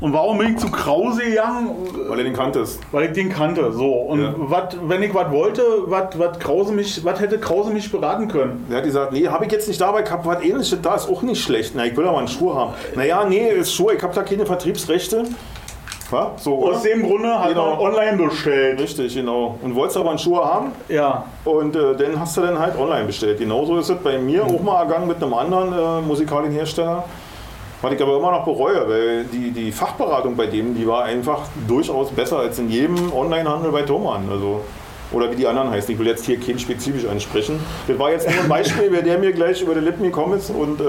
Und 0.00 0.12
warum 0.12 0.36
bin 0.38 0.50
ich 0.54 0.58
zu 0.58 0.70
Krause 0.70 1.22
gegangen? 1.24 1.70
Weil 2.08 2.18
er 2.18 2.24
den 2.24 2.34
kanntest. 2.34 2.80
Weil 2.92 3.06
ich 3.06 3.12
den 3.12 3.30
kannte. 3.30 3.72
So. 3.72 3.90
Und 3.92 4.22
Ja. 4.22 4.34
wat, 4.36 4.76
wenn 4.88 5.02
ich 5.02 5.14
was 5.14 5.30
wollte, 5.30 5.62
was 5.86 6.38
Krause 6.40 6.72
mich, 6.72 7.02
was 7.04 7.20
hätte 7.20 7.38
Krause 7.38 7.70
mich 7.70 7.90
beraten 7.90 8.28
können? 8.28 8.66
Der 8.68 8.78
hat 8.78 8.84
gesagt, 8.84 9.12
nee, 9.12 9.26
habe 9.28 9.46
ich 9.46 9.52
jetzt 9.52 9.66
nicht 9.66 9.80
dabei 9.80 10.02
gehabt, 10.02 10.26
was 10.26 10.42
ähnliches 10.42 10.80
da 10.82 10.94
ist 10.94 11.08
auch 11.08 11.22
nicht 11.22 11.42
schlecht. 11.42 11.72
Na, 11.74 11.86
ich 11.86 11.96
will 11.96 12.06
aber 12.06 12.18
einen 12.18 12.28
Schuh 12.28 12.54
haben. 12.54 12.72
Naja, 12.94 13.24
nee, 13.26 13.48
ist 13.48 13.72
Schuh, 13.74 13.90
ich 13.90 14.02
habe 14.02 14.14
da 14.14 14.22
keine 14.22 14.44
Vertriebsrechte. 14.44 15.24
Ha? 16.12 16.32
So, 16.36 16.56
oder? 16.56 16.76
Aus 16.76 16.82
dem 16.82 17.02
Grunde 17.02 17.38
hat 17.38 17.48
Genau. 17.48 17.70
man 17.70 17.78
online 17.94 18.16
bestellt. 18.28 18.78
Richtig, 18.80 19.14
genau. 19.14 19.58
Und 19.62 19.74
wolltest 19.74 19.96
aber 19.96 20.10
einen 20.10 20.18
Schuh 20.18 20.36
haben 20.36 20.72
Ja. 20.88 21.24
und 21.46 21.74
äh, 21.74 21.96
den 21.96 22.20
hast 22.20 22.36
du 22.36 22.42
dann 22.42 22.58
halt 22.58 22.78
online 22.78 23.06
bestellt. 23.06 23.38
Genauso 23.38 23.78
ist 23.78 23.88
es 23.88 23.96
bei 23.98 24.18
mir 24.18 24.44
auch 24.44 24.60
mal 24.60 24.80
ergangen 24.82 25.08
mit 25.08 25.22
einem 25.22 25.32
anderen 25.32 25.72
äh, 25.72 26.06
Musikalienhersteller. 26.06 27.04
Was 27.82 27.92
ich 27.92 28.00
aber 28.02 28.16
immer 28.16 28.30
noch 28.30 28.44
bereue, 28.44 28.88
weil 28.88 29.24
die, 29.24 29.50
die 29.50 29.70
Fachberatung 29.72 30.36
bei 30.36 30.46
dem, 30.46 30.74
die 30.74 30.86
war 30.86 31.04
einfach 31.04 31.40
durchaus 31.68 32.10
besser 32.10 32.38
als 32.38 32.58
in 32.58 32.70
jedem 32.70 33.12
Onlinehandel 33.12 33.72
bei 33.72 33.82
Thomann. 33.82 34.28
Also, 34.30 34.60
oder 35.12 35.30
wie 35.30 35.36
die 35.36 35.46
anderen 35.46 35.70
heißen. 35.70 35.92
Ich 35.92 35.98
will 35.98 36.06
jetzt 36.06 36.24
hier 36.24 36.40
keinen 36.40 36.58
spezifisch 36.58 37.06
ansprechen. 37.06 37.60
Das 37.86 37.98
war 37.98 38.10
jetzt 38.10 38.28
nur 38.28 38.42
ein 38.42 38.48
Beispiel, 38.48 38.88
wer 38.90 39.02
der 39.02 39.18
mir 39.18 39.32
gleich 39.32 39.60
über 39.62 39.74
die 39.74 39.80
Lippen 39.80 40.02
gekommen 40.02 40.38
ist. 40.38 40.50
Und 40.50 40.80
äh, 40.80 40.84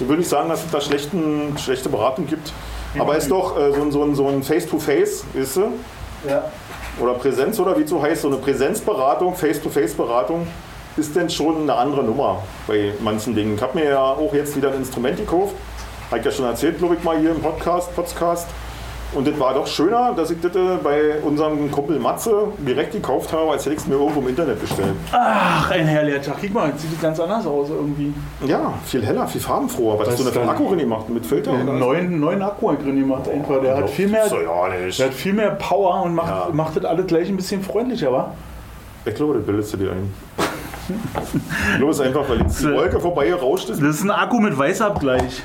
ich 0.00 0.06
würde 0.06 0.18
nicht 0.18 0.28
sagen, 0.28 0.48
dass 0.50 0.64
es 0.64 0.70
da 0.70 0.80
schlechten, 0.80 1.56
schlechte 1.58 1.88
Beratung 1.88 2.26
gibt. 2.26 2.52
Aber 2.98 3.16
ist 3.16 3.30
doch 3.30 3.58
äh, 3.58 3.72
so, 3.72 3.80
ein- 3.82 3.90
so 3.90 4.02
ein, 4.04 4.14
so 4.14 4.28
ein 4.28 4.42
Face-to-Face, 4.42 5.24
weißt 5.34 5.56
du? 5.56 5.60
ja. 6.28 6.44
oder 7.00 7.14
Präsenz 7.14 7.58
oder 7.58 7.76
wie 7.76 7.82
es 7.82 7.90
so 7.90 8.00
heißt, 8.00 8.22
so 8.22 8.28
eine 8.28 8.36
Präsenzberatung, 8.36 9.34
Face-to-Face-Beratung 9.34 10.46
ist 10.96 11.16
denn 11.16 11.28
schon 11.28 11.62
eine 11.62 11.74
andere 11.74 12.04
Nummer 12.04 12.42
bei 12.68 12.92
manchen 13.02 13.34
Dingen. 13.34 13.56
Ich 13.56 13.62
habe 13.62 13.76
mir 13.78 13.86
ja 13.90 14.00
auch 14.00 14.32
jetzt 14.32 14.54
wieder 14.56 14.68
ein 14.68 14.76
Instrument 14.76 15.16
gekauft, 15.16 15.54
habe 16.10 16.18
ich 16.20 16.24
ja 16.24 16.30
schon 16.30 16.44
erzählt, 16.46 16.78
glaube 16.78 16.94
ich 16.96 17.04
mal 17.04 17.18
hier 17.18 17.30
im 17.32 17.40
Podcast, 17.40 17.94
Podcast. 17.94 18.48
Und 19.14 19.28
das 19.28 19.38
war 19.38 19.54
doch 19.54 19.66
schöner, 19.66 20.12
dass 20.16 20.30
ich 20.32 20.40
das 20.40 20.56
äh, 20.56 20.76
bei 20.82 21.20
unserem 21.22 21.70
Kumpel 21.70 22.00
Matze 22.00 22.48
direkt 22.58 22.92
gekauft 22.92 23.32
habe, 23.32 23.52
als 23.52 23.64
hätte 23.64 23.76
ich 23.76 23.80
es 23.82 23.86
mir 23.86 23.94
irgendwo 23.94 24.20
im 24.20 24.28
Internet 24.28 24.60
bestellt. 24.60 24.94
Ach, 25.12 25.70
ein 25.70 25.86
herrlicher 25.86 26.20
Tag. 26.20 26.36
Guck 26.40 26.52
mal, 26.52 26.68
jetzt 26.70 26.80
sieht 26.82 26.92
es 26.94 27.00
ganz 27.00 27.20
anders 27.20 27.46
aus 27.46 27.68
irgendwie. 27.70 28.12
Ja, 28.44 28.74
viel 28.84 29.06
heller, 29.06 29.28
viel 29.28 29.40
farbenfroher. 29.40 30.00
Was 30.00 30.08
hast 30.08 30.18
du 30.20 30.24
da 30.24 30.30
für 30.32 30.40
einen 30.40 30.50
Akku 30.50 30.68
drin 30.68 30.80
gemacht? 30.80 31.08
Mit 31.08 31.24
Filter? 31.24 31.52
einen 31.52 31.78
neuen, 31.78 32.18
neuen 32.18 32.42
Akku 32.42 32.72
drin 32.72 32.98
gemacht 32.98 33.28
einfach. 33.28 33.60
Der 33.60 33.76
hat 33.76 33.90
viel 33.90 34.08
mehr, 34.08 34.28
So, 34.28 34.40
ja, 34.40 34.68
nicht. 34.84 34.98
der 34.98 35.06
hat 35.06 35.14
viel 35.14 35.32
mehr 35.32 35.50
Power 35.52 36.02
und 36.02 36.14
macht, 36.16 36.28
Ja. 36.28 36.48
macht 36.52 36.76
das 36.76 36.84
alles 36.84 37.06
gleich 37.06 37.28
ein 37.28 37.36
bisschen 37.36 37.62
freundlicher, 37.62 38.10
wa? 38.10 38.32
Ich 39.04 39.14
glaube, 39.14 39.34
das 39.34 39.44
bildest 39.44 39.72
du 39.74 39.76
dir 39.76 39.92
ein. 39.92 40.12
ist 41.88 42.00
einfach, 42.00 42.28
weil 42.28 42.40
jetzt 42.40 42.60
die 42.60 42.72
Wolke 42.72 42.98
vorbei 42.98 43.28
gerauscht 43.28 43.70
ist. 43.70 43.80
Das 43.80 43.88
ist 43.96 44.02
ein 44.02 44.10
Akku 44.10 44.40
mit 44.40 44.58
Weißabgleich. 44.58 45.44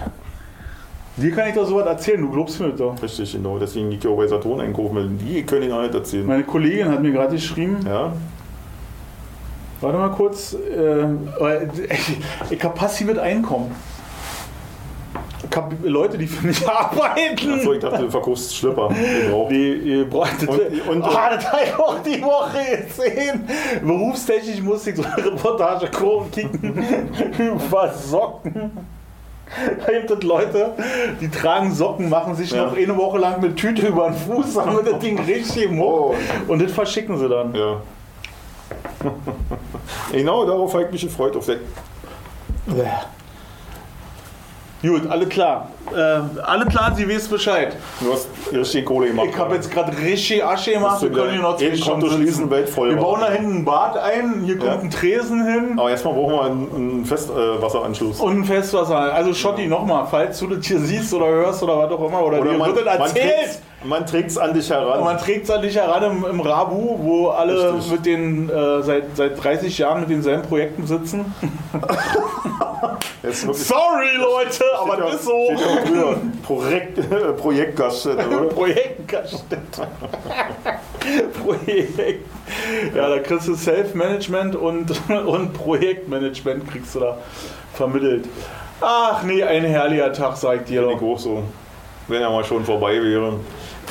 Dir 1.22 1.32
kann 1.32 1.50
ich 1.50 1.56
doch 1.56 1.66
sowas 1.68 1.86
erzählen, 1.86 2.22
du 2.22 2.30
glaubst 2.32 2.60
mir 2.60 2.70
doch. 2.70 3.02
Richtig, 3.02 3.32
genau. 3.34 3.58
Deswegen 3.60 3.90
liegt 3.92 4.04
ja 4.04 4.10
auch 4.10 4.18
bei 4.18 4.28
Saturn 4.28 4.62
einkaufen, 4.62 4.96
weil 4.96 5.08
die 5.10 5.44
können 5.44 5.64
ihn 5.64 5.72
auch 5.72 5.82
nicht 5.82 5.94
erzählen. 5.94 6.26
Meine 6.26 6.44
Kollegin 6.44 6.90
hat 6.90 7.02
mir 7.02 7.12
gerade 7.12 7.36
geschrieben, 7.36 7.78
Ja, 7.86 8.14
warte 9.82 9.98
mal 9.98 10.10
kurz, 10.12 10.54
äh, 10.54 11.06
ich, 11.94 12.18
ich 12.52 12.64
habe 12.64 12.74
passives 12.76 13.18
Einkommen. 13.18 13.76
Ich 15.50 15.58
habe 15.58 15.76
Leute, 15.90 16.18
die 16.18 16.28
für 16.28 16.46
mich 16.46 16.68
arbeiten. 16.70 17.54
Achso, 17.54 17.74
ich 17.74 17.80
dachte, 17.80 18.04
du 18.04 18.12
verkaufst 18.12 18.56
Schlipper. 18.56 18.90
Die, 19.50 20.06
braucht 20.10 20.48
Und- 20.48 20.88
und- 20.88 21.04
ah, 21.04 21.36
das 21.36 21.52
habe 21.52 21.64
ich 21.66 21.76
auch 21.80 22.00
die 22.04 22.22
Woche 22.22 22.84
gesehen. 22.86 23.48
Berufstechnisch 23.84 24.62
musste 24.62 24.92
ich 24.92 24.98
so 24.98 25.04
eine 25.04 25.26
Reportage 25.26 25.88
gucken 25.88 26.50
über 27.40 27.92
Socken. 27.94 28.72
Da 29.86 29.92
gibt 29.92 30.12
es 30.12 30.24
Leute, 30.24 30.74
die 31.20 31.30
tragen 31.30 31.74
Socken, 31.74 32.10
machen 32.10 32.36
sich 32.36 32.52
Ja. 32.52 32.66
noch 32.66 32.78
eine 32.78 32.96
Woche 32.96 33.18
lang 33.18 33.36
eine 33.36 33.56
Tüte 33.56 33.88
über 33.88 34.10
den 34.10 34.14
Fuß, 34.16 34.58
haben 34.58 34.80
das 34.86 35.00
Ding 35.00 35.20
richtig 35.26 35.64
im 35.64 35.82
Oh. 35.82 36.10
Mund 36.10 36.18
und 36.50 36.62
das 36.62 36.72
verschicken 36.72 37.18
sie 37.18 37.28
dann. 37.28 37.54
Ja. 37.56 37.82
genau, 40.12 40.46
darauf 40.46 40.74
habe 40.74 40.84
ich 40.86 40.92
mich 40.92 41.02
gefreut. 41.02 41.36
Auf 41.36 41.46
der 41.46 41.58
Gut, 44.82 45.10
alle 45.10 45.26
klar. 45.26 45.70
Äh, 45.94 45.98
alle 46.42 46.66
klar, 46.66 46.94
Sie 46.96 47.06
wissen 47.06 47.32
Bescheid. 47.32 47.76
du 48.00 48.14
hast 48.14 48.28
richtig 48.54 48.86
Kohle 48.86 49.08
gemacht. 49.08 49.28
Ich 49.30 49.38
habe 49.38 49.56
jetzt 49.56 49.70
gerade 49.70 49.92
richtig 49.98 50.44
Asche 50.44 50.72
gemacht. 50.72 51.02
Wir 51.02 51.12
können 51.12 51.32
hier 51.34 51.42
noch 51.42 51.58
zwei 51.58 51.78
Konto 51.78 52.08
schließen, 52.08 52.26
sitzen. 52.26 52.50
Welt 52.50 52.70
voll 52.70 52.90
Wir 52.92 52.96
bauen 52.98 53.20
da 53.20 53.30
hinten 53.30 53.58
ein 53.58 53.66
Bad 53.66 53.98
ein, 53.98 54.44
hier 54.46 54.58
kommt 54.58 54.72
Ja. 54.72 54.80
ein 54.80 54.90
Tresen 54.90 55.46
hin. 55.46 55.78
Aber 55.78 55.90
erstmal 55.90 56.14
brauchen 56.14 56.34
wir 56.34 56.44
einen, 56.44 56.76
einen 56.76 57.06
Festwasseranschluss. 57.06 58.22
Und 58.22 58.40
ein 58.40 58.46
Festwasser. 58.46 58.98
Also 59.14 59.34
Schotti 59.34 59.68
nochmal, 59.68 60.08
falls 60.10 60.40
du 60.40 60.48
das 60.48 60.66
hier 60.66 60.80
siehst 60.80 61.14
oder 61.14 61.28
hörst 61.28 61.62
oder 61.62 61.78
was 61.78 61.92
auch 61.92 62.08
immer, 62.08 62.24
oder, 62.24 62.42
dir 62.42 62.58
wird 62.58 62.86
das 62.86 63.00
erzählt. 63.00 63.60
Man 63.84 64.06
trägt 64.06 64.32
es 64.32 64.38
an 64.38 64.54
dich 64.54 64.70
heran. 64.70 65.04
Man 65.04 65.18
trägt 65.18 65.46
es 65.46 65.52
an 65.52 65.62
dich 65.62 65.76
heran 65.76 66.04
im, 66.04 66.26
im 66.26 66.40
Rabu, 66.42 67.00
wo 67.02 67.30
alle 67.30 67.74
Richtig. 67.74 67.92
mit 67.92 68.06
den 68.06 68.50
äh, 68.50 68.82
seit, 68.84 69.16
seit 69.16 69.42
30 69.42 69.78
Jahren 69.78 70.02
mit 70.02 70.10
denselben 70.10 70.44
Projekten 70.44 70.86
sitzen. 70.86 71.34
Sorry 73.32 74.16
Leute, 74.18 74.64
aber 74.80 74.98
das 74.98 75.16
ist 75.16 75.26
so. 75.26 75.50
Projekt, 76.44 77.00
Projektgaststätte, 77.38 78.28
oder? 78.28 78.50
Projektgaststätte. 78.50 79.88
Projekt. 81.44 82.26
Ja, 82.96 83.10
da 83.10 83.20
kriegst 83.20 83.48
du 83.48 83.56
Self-Management 83.56 84.56
und, 84.56 84.92
und 85.10 85.54
Projektmanagement 85.54 86.70
kriegst 86.72 86.96
du 86.96 87.02
da 87.02 87.18
vermittelt. 87.74 88.26
Ach 88.82 89.24
nee, 89.24 89.44
ein 89.44 89.66
herrlicher 89.66 90.14
Tag, 90.14 90.38
sag 90.38 90.62
ich 90.62 90.64
dir 90.64 90.82
doch. 90.82 90.96
ich 90.96 91.02
auch 91.02 91.20
so. 91.20 91.44
Wenn 92.08 92.22
er 92.22 92.30
mal 92.30 92.44
schon 92.44 92.64
vorbei 92.66 93.02
wäre. 93.04 93.34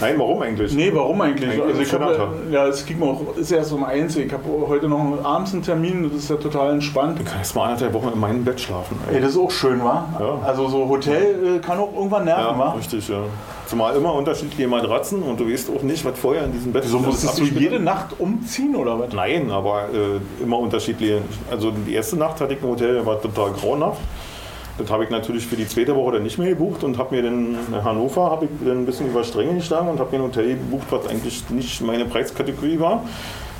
Nein, 0.00 0.14
warum 0.18 0.42
eigentlich? 0.42 0.72
Nee, 0.74 0.90
warum 0.94 1.20
eigentlich? 1.20 1.50
Eigentlich 1.50 1.64
Also 1.64 1.80
ich 1.80 1.92
hab, 1.92 2.50
ja, 2.50 2.66
es 2.66 2.86
ging 2.86 2.98
mir 2.98 3.06
auch, 3.06 3.36
ist 3.36 3.50
erst 3.50 3.72
um 3.72 3.84
eins. 3.84 4.16
Ich 4.16 4.32
habe 4.32 4.44
heute 4.66 4.88
noch 4.88 5.24
abends 5.24 5.52
einen 5.52 5.62
Termin, 5.62 6.08
das 6.10 6.22
ist 6.24 6.30
ja 6.30 6.36
total 6.36 6.74
entspannt. 6.74 7.18
Ich 7.20 7.26
kann 7.26 7.38
jetzt 7.38 7.54
mal 7.54 7.64
anderthalb 7.64 7.92
Wochen 7.94 8.10
in 8.14 8.20
meinem 8.20 8.44
Bett 8.44 8.60
schlafen. 8.60 8.98
Ey, 9.12 9.20
das 9.20 9.30
ist 9.30 9.38
auch 9.38 9.50
schön, 9.50 9.82
wa? 9.82 10.08
Ja. 10.20 10.38
Also 10.46 10.68
so 10.68 10.88
Hotel 10.88 11.56
äh, 11.56 11.58
kann 11.58 11.78
auch 11.78 11.92
irgendwann 11.94 12.24
nerven, 12.24 12.44
Ja, 12.44 12.58
wa? 12.58 12.70
richtig, 12.72 13.08
ja. 13.08 13.22
Zumal 13.66 13.94
immer 13.96 14.14
unterschiedliche 14.14 14.66
Matratzen 14.68 15.22
und 15.22 15.38
du 15.38 15.50
weißt 15.50 15.70
auch 15.76 15.82
nicht, 15.82 16.04
was 16.04 16.18
vorher 16.18 16.44
in 16.44 16.52
diesem 16.52 16.72
Bett 16.72 16.84
Wieso 16.84 16.98
alles 16.98 17.08
musstest 17.08 17.38
du 17.38 17.44
jede. 17.44 17.78
Nacht 17.80 18.18
umziehen 18.18 18.74
oder 18.76 18.98
was? 18.98 19.12
Nein, 19.12 19.50
aber 19.50 19.88
äh, 19.92 20.42
immer 20.42 20.58
unterschiedliche. 20.58 21.20
Also 21.50 21.70
die 21.70 21.92
erste 21.94 22.16
Nacht 22.16 22.40
hatte 22.40 22.54
ich 22.54 22.62
ein 22.62 22.68
Hotel, 22.68 23.04
war 23.04 23.20
total 23.20 23.50
grauenhaft. 23.52 24.00
Das 24.78 24.90
habe 24.90 25.04
ich 25.04 25.10
natürlich 25.10 25.46
für 25.46 25.56
die 25.56 25.66
zweite 25.66 25.94
Woche 25.96 26.12
dann 26.12 26.22
nicht 26.22 26.38
mehr 26.38 26.50
gebucht 26.50 26.84
und 26.84 26.98
habe 26.98 27.14
mir 27.14 27.22
dann 27.22 27.56
in 27.72 27.84
Hannover 27.84 28.30
habe 28.30 28.44
ich 28.46 28.50
dann 28.66 28.78
ein 28.78 28.86
bisschen 28.86 29.08
über 29.08 29.24
Stränge 29.24 29.54
geschlagen 29.54 29.88
und 29.88 29.98
habe 29.98 30.10
mir 30.16 30.22
ein 30.22 30.28
Hotel 30.28 30.48
gebucht, 30.50 30.86
was 30.90 31.08
eigentlich 31.08 31.48
nicht 31.50 31.80
meine 31.82 32.04
Preiskategorie 32.04 32.78
war. 32.78 33.02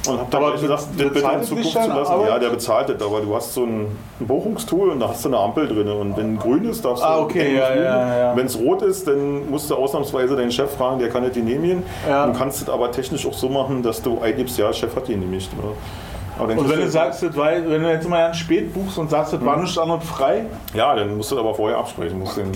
Und 0.07 0.19
habe 0.19 0.31
dann 0.31 0.41
gleich 0.43 0.61
gesagt, 0.61 0.83
das 0.97 1.13
bitte 1.13 1.19
in 1.19 1.43
Zukunft 1.43 1.73
zu 1.73 1.89
lassen. 1.89 2.15
Ja, 2.27 2.39
der 2.39 2.51
bezahlt 2.51 2.89
das, 2.89 3.03
aber 3.03 3.21
du 3.21 3.35
hast 3.35 3.53
so 3.53 3.65
ein, 3.65 3.87
ein 4.21 4.27
Buchungstool 4.27 4.91
und 4.91 5.01
da 5.01 5.09
hast 5.09 5.25
du 5.25 5.29
eine 5.29 5.39
Ampel 5.39 5.67
drin. 5.67 5.89
Und 5.89 6.17
wenn 6.17 6.39
grün 6.39 6.65
ist, 6.69 6.85
darfst 6.85 7.03
du. 7.03 7.07
Ah, 7.09 7.19
okay, 7.19 7.57
ja, 7.57 7.75
ja, 7.75 8.19
ja. 8.19 8.37
Wenn 8.37 8.47
es 8.47 8.57
rot 8.59 8.83
ist, 8.83 9.09
dann 9.09 9.51
musst 9.51 9.69
du 9.71 9.75
ausnahmsweise 9.75 10.37
deinen 10.37 10.53
Chef 10.53 10.71
fragen, 10.71 11.01
der 11.01 11.09
kann 11.11 11.25
das 11.25 11.33
genehmigen. 11.33 11.83
Ja. 12.09 12.27
Du 12.27 12.33
kannst 12.39 12.63
es 12.63 12.69
aber 12.69 12.93
technisch 12.93 13.27
auch 13.27 13.35
so 13.35 13.49
machen, 13.49 13.83
dass 13.83 14.01
du 14.01 14.21
eingibst, 14.21 14.57
ja, 14.57 14.73
Chef 14.73 14.95
hat 14.95 15.07
genehmigt. 15.07 15.51
oder? 15.59 15.73
Und 16.39 16.49
wenn 16.71 16.81
du 16.81 16.89
sagst, 16.89 17.23
das 17.23 17.37
war, 17.37 17.51
wenn 17.51 17.83
du 17.83 17.91
jetzt 17.91 18.09
mal 18.09 18.27
ganz 18.27 18.37
spät 18.39 18.73
buchst 18.73 18.99
und 18.99 19.11
sagst, 19.11 19.33
das 19.33 19.45
war 19.45 19.57
nichts 19.57 19.77
anderes 19.79 20.05
frei, 20.05 20.45
Ja, 20.75 20.95
dann 20.95 21.17
musst 21.17 21.31
du 21.33 21.39
aber 21.39 21.55
vorher 21.55 21.79
absprechen. 21.79 22.19
musst 22.19 22.37
den 22.37 22.53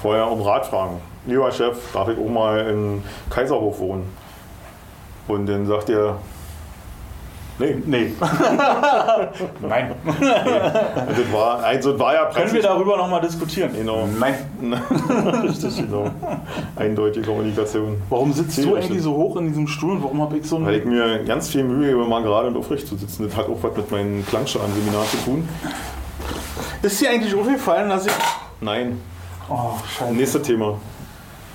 vorher 0.00 0.30
um 0.30 0.40
Rat 0.42 0.66
fragen. 0.66 1.00
Lieber 1.26 1.50
Chef, 1.52 1.76
darf 1.92 2.08
ich 2.08 2.18
auch 2.18 2.28
mal 2.30 2.60
in 2.66 3.02
Kaiserhof 3.28 3.78
wohnen? 3.80 4.04
Und 5.28 5.46
dann 5.46 5.66
sagt 5.66 5.90
er, 5.90 6.16
nee. 7.60 7.76
nee. 7.86 8.12
Nein. 9.68 9.94
Das 10.04 11.32
war, 11.32 11.62
also 11.62 11.92
das 11.92 12.00
war 12.00 12.14
ja 12.14 12.24
Können 12.26 12.52
wir 12.52 12.62
darüber 12.62 12.96
nochmal 12.96 13.20
diskutieren? 13.20 13.70
Genau. 13.74 14.08
Nein. 14.18 14.34
Richtig, 15.42 15.76
genau. 15.76 16.10
Eindeutige 16.76 17.26
Kommunikation. 17.26 18.02
Warum 18.08 18.32
sitzt 18.32 18.58
du 18.64 18.74
eigentlich 18.74 19.02
so 19.02 19.14
hoch 19.14 19.36
in 19.36 19.48
diesem 19.48 19.66
Stuhl 19.66 19.92
und 19.92 20.02
warum 20.02 20.20
habe 20.22 20.38
ich 20.38 20.46
so 20.46 20.64
Weil 20.64 20.76
ich 20.76 20.84
mir 20.84 21.22
ganz 21.24 21.48
viel 21.48 21.64
Mühe 21.64 21.90
gebe, 21.90 22.04
mal 22.04 22.22
gerade 22.22 22.48
und 22.48 22.56
aufrecht 22.56 22.86
zu 22.86 22.96
sitzen. 22.96 23.28
Das 23.28 23.36
hat 23.36 23.48
auch 23.48 23.58
was 23.62 23.76
mit 23.76 23.90
meinem 23.90 24.26
Klangschaden-Seminar 24.26 25.04
zu 25.06 25.16
tun. 25.18 25.48
Ist 26.82 27.00
dir 27.00 27.10
eigentlich 27.10 27.34
aufgefallen, 27.34 27.88
dass 27.90 28.06
ich. 28.06 28.12
Nein. 28.60 29.00
Oh, 29.48 29.72
scheiße. 29.98 30.14
Nächstes 30.14 30.42
Thema. 30.42 30.78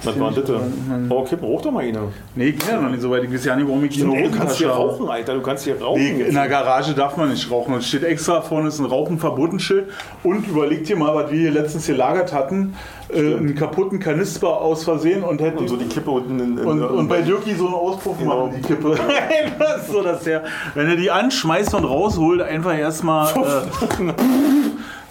Was 0.05 0.19
war 0.19 0.31
das 0.31 0.43
denn? 0.45 0.55
Hm. 0.55 1.11
Oh, 1.11 1.23
kippen, 1.23 1.47
rauch 1.47 1.61
doch 1.61 1.71
mal 1.71 1.83
eine. 1.83 1.99
Nee, 2.35 2.47
ich 2.47 2.57
bin 2.57 2.67
ja 2.69 2.81
noch 2.81 2.89
nicht 2.89 3.01
so 3.01 3.09
weit. 3.11 3.23
Ich 3.23 3.33
weiß 3.33 3.45
ja 3.45 3.55
nicht, 3.55 3.67
warum 3.67 3.83
ich 3.85 3.97
Ey, 3.97 4.03
eine 4.03 4.29
du 4.29 4.37
kannst 4.37 4.57
hier 4.57 4.69
rauchen, 4.69 5.09
Alter. 5.09 5.33
Du 5.33 5.41
kannst 5.41 5.63
hier 5.63 5.81
rauchen. 5.81 6.01
Nee, 6.01 6.21
in 6.23 6.33
der 6.33 6.47
Garage 6.47 6.93
darf 6.93 7.17
man 7.17 7.29
nicht 7.29 7.49
rauchen. 7.49 7.73
Und 7.73 7.79
es 7.79 7.87
steht 7.87 8.03
extra 8.03 8.41
vorne 8.41 8.67
ist 8.69 8.79
ein 8.79 8.85
Rauchenverbotenschild. 8.85 9.89
Und 10.23 10.47
überlegt 10.47 10.87
dir 10.89 10.95
mal, 10.95 11.13
was 11.15 11.31
wir 11.31 11.39
hier 11.39 11.51
letztens 11.51 11.87
gelagert 11.87 12.33
hatten. 12.33 12.75
Äh, 13.13 13.19
einen 13.19 13.55
kaputten 13.55 13.99
Kanister 13.99 14.47
aus 14.47 14.83
Versehen 14.83 15.23
und 15.23 15.39
hätte. 15.41 15.59
Und 15.59 15.67
so 15.67 15.75
die 15.75 15.85
Kippe 15.85 16.09
unten 16.09 16.39
in, 16.39 16.57
in 16.57 16.65
und, 16.65 16.81
und 16.81 17.07
bei 17.07 17.21
Dirki 17.21 17.53
so 17.53 17.65
einen 17.67 17.75
Auspuff 17.75 18.17
Genau. 18.17 18.47
machen, 18.47 18.55
die 18.57 18.67
Kippe. 18.67 18.97
das 19.59 19.87
so, 19.87 20.01
dass 20.01 20.23
der, 20.23 20.43
wenn 20.73 20.87
er 20.87 20.95
die 20.95 21.11
anschmeißt 21.11 21.75
und 21.75 21.85
rausholt, 21.85 22.41
einfach 22.41 22.77
erstmal 22.77 23.27
äh, 23.27 24.11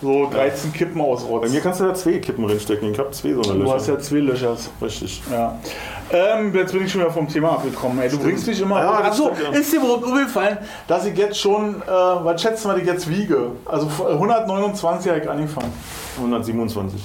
so 0.02 0.28
13 0.30 0.72
Kippen 0.72 0.98
Bei 0.98 1.04
ausrotzt. 1.04 1.52
mir 1.52 1.60
kannst 1.60 1.80
du 1.80 1.84
da 1.84 1.94
zwei 1.94 2.18
Kippen 2.18 2.44
reinstecken. 2.44 2.92
Ich 2.92 2.98
habe 2.98 3.10
zwei 3.12 3.32
so 3.32 3.40
eine 3.42 3.52
Du 3.52 3.58
Löcher. 3.64 3.74
hast 3.74 3.88
ja 3.88 3.98
zwei 3.98 4.16
Löchers. 4.18 4.70
Richtig. 4.82 5.22
Ja. 5.30 5.58
Ähm, 6.12 6.54
jetzt 6.54 6.72
bin 6.72 6.84
ich 6.84 6.92
schon 6.92 7.00
wieder 7.00 7.10
vom 7.10 7.26
Thema 7.28 7.52
abgekommen. 7.52 7.98
Ey, 8.00 8.08
du 8.10 8.18
bringst 8.18 8.46
mich 8.46 8.60
immer. 8.60 8.78
Ja, 8.80 8.90
Achso, 9.00 9.30
ja. 9.30 9.58
ist 9.58 9.72
dir 9.72 9.78
überhaupt 9.78 10.04
aufgefallen, 10.04 10.58
dass 10.86 11.06
ich 11.06 11.16
jetzt 11.16 11.38
schon, 11.40 11.80
äh, 11.82 11.86
was 11.86 12.42
schätzt 12.42 12.64
du, 12.64 12.68
was 12.68 12.78
ich 12.78 12.86
jetzt 12.86 13.08
wiege? 13.08 13.52
Also 13.64 13.88
129 14.06 15.10
habe 15.10 15.20
ich 15.22 15.30
angefangen. 15.30 15.72
127. 16.18 17.00